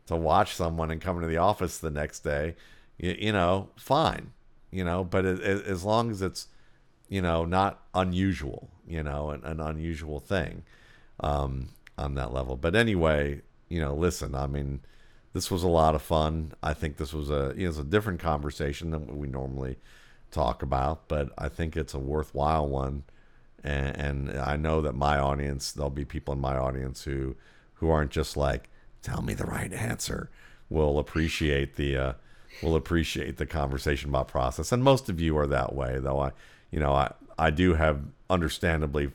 to 0.07 0.15
watch 0.15 0.55
someone 0.55 0.93
and 0.93 1.01
come 1.01 1.17
into 1.17 1.27
the 1.27 1.39
office 1.39 1.79
the 1.79 1.91
next 1.91 2.21
day, 2.21 2.55
you, 2.99 3.17
you 3.19 3.33
know, 3.33 3.71
fine, 3.75 4.33
you 4.71 4.85
know, 4.85 5.03
but 5.03 5.25
it, 5.25 5.41
it, 5.41 5.67
as 5.67 5.83
long 5.83 6.13
as 6.13 6.23
it's 6.23 6.47
you 7.09 7.21
know 7.21 7.45
not 7.45 7.83
unusual, 7.95 8.71
you 8.87 9.03
know, 9.03 9.31
an, 9.31 9.43
an 9.45 9.59
unusual 9.59 10.21
thing 10.21 10.63
um, 11.19 11.71
on 11.99 12.15
that 12.15 12.33
level. 12.33 12.57
But 12.57 12.77
anyway, 12.77 13.43
you 13.69 13.81
know, 13.81 13.93
listen, 13.93 14.37
I 14.37 14.47
mean 14.47 14.83
this 15.33 15.51
was 15.51 15.65
a 15.65 15.69
lot 15.69 15.97
of 15.97 16.03
fun. 16.03 16.53
I 16.63 16.75
think 16.75 16.97
this 16.97 17.13
was 17.13 17.29
a 17.29 17.55
you 17.57 17.65
know, 17.65 17.71
it's 17.71 17.79
a 17.79 17.85
different 17.85 18.21
conversation 18.21 18.93
than 18.93 19.09
what 19.09 19.17
we 19.17 19.27
normally 19.27 19.79
talk 20.31 20.63
about, 20.63 21.09
but 21.09 21.33
I 21.37 21.49
think 21.49 21.77
it's 21.77 21.95
a 21.95 21.99
worthwhile 21.99 22.69
one. 22.69 23.03
And, 23.65 24.29
and 24.29 24.39
I 24.39 24.57
know 24.57 24.81
that 24.83 24.95
my 24.95 25.19
audience, 25.19 25.73
there'll 25.73 25.91
be 25.91 26.05
people 26.05 26.35
in 26.35 26.41
my 26.41 26.57
audience 26.57 27.05
who 27.05 27.37
who 27.75 27.91
aren't 27.91 28.11
just 28.11 28.37
like, 28.37 28.69
tell 29.03 29.23
me 29.23 29.35
the 29.35 29.45
right 29.45 29.73
answer. 29.73 30.31
Will 30.69 30.99
appreciate 30.99 31.77
the 31.77 31.97
uh, 31.97 32.13
will 32.63 32.77
appreciate 32.77 33.37
the 33.37 33.47
conversation 33.47 34.11
about 34.11 34.29
process, 34.29 34.73
and 34.73 34.83
most 34.83 35.09
of 35.09 35.21
you 35.21 35.37
are 35.37 35.47
that 35.47 35.75
way. 35.75 35.99
Though 35.99 36.21
I, 36.21 36.33
you 36.71 36.79
know, 36.79 36.93
I 36.93 37.13
I 37.39 37.51
do 37.51 37.75
have 37.75 38.03
understandably 38.31 39.11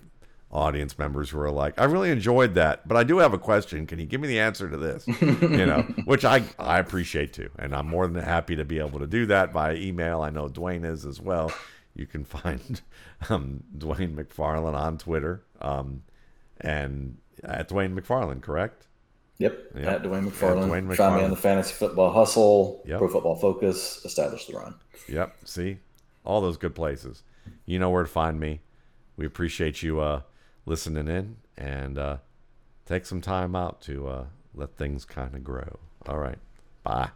audience 0.51 0.97
members 0.97 1.29
who 1.29 1.39
are 1.39 1.51
like, 1.51 1.79
I 1.79 1.85
really 1.85 2.09
enjoyed 2.09 2.55
that, 2.55 2.87
but 2.87 2.97
I 2.97 3.03
do 3.03 3.19
have 3.19 3.33
a 3.33 3.37
question. 3.37 3.85
Can 3.85 3.99
you 3.99 4.05
give 4.05 4.19
me 4.19 4.27
the 4.27 4.39
answer 4.39 4.69
to 4.69 4.77
this? 4.77 5.07
you 5.21 5.65
know, 5.65 5.81
which 6.05 6.25
I, 6.25 6.43
I 6.57 6.79
appreciate 6.79 7.33
too. 7.33 7.49
And 7.59 7.75
I'm 7.75 7.87
more 7.87 8.07
than 8.07 8.23
happy 8.23 8.55
to 8.55 8.65
be 8.65 8.79
able 8.79 8.99
to 8.99 9.07
do 9.07 9.25
that 9.27 9.53
via 9.53 9.75
email. 9.75 10.21
I 10.21 10.31
know 10.31 10.47
Dwayne 10.49 10.85
is 10.85 11.05
as 11.05 11.21
well. 11.21 11.51
You 11.95 12.05
can 12.05 12.23
find 12.23 12.81
um, 13.29 13.63
Dwayne 13.77 14.15
McFarland 14.15 14.75
on 14.75 14.97
Twitter 14.97 15.43
um, 15.61 16.03
and 16.61 17.17
at 17.43 17.69
Dwayne 17.69 17.97
McFarland, 17.97 18.41
correct? 18.41 18.87
Yep. 19.37 19.71
yep. 19.75 19.87
At 19.87 20.03
Dwayne 20.03 20.29
McFarland. 20.29 20.69
Dwayne 20.69 20.87
McFarland. 20.87 20.97
Find 20.97 21.15
me 21.15 21.23
on 21.23 21.29
the 21.29 21.35
Fantasy 21.37 21.73
Football 21.73 22.11
Hustle, 22.11 22.83
yep. 22.85 22.97
Pro 22.97 23.07
Football 23.07 23.35
Focus, 23.35 24.03
Establish 24.05 24.45
the 24.47 24.57
Run. 24.57 24.75
Yep. 25.07 25.35
See? 25.45 25.77
All 26.25 26.41
those 26.41 26.57
good 26.57 26.75
places. 26.75 27.23
You 27.65 27.79
know 27.79 27.89
where 27.89 28.03
to 28.03 28.09
find 28.09 28.39
me. 28.39 28.61
We 29.15 29.25
appreciate 29.25 29.81
you 29.81 29.99
uh, 29.99 30.21
listening 30.65 31.07
in 31.07 31.37
and 31.57 31.97
uh, 31.97 32.17
take 32.85 33.05
some 33.05 33.21
time 33.21 33.55
out 33.55 33.81
to 33.81 34.07
uh, 34.07 34.25
let 34.53 34.75
things 34.75 35.05
kind 35.05 35.33
of 35.35 35.43
grow. 35.43 35.79
All 36.07 36.17
right. 36.17 36.37
Bye. 36.83 37.09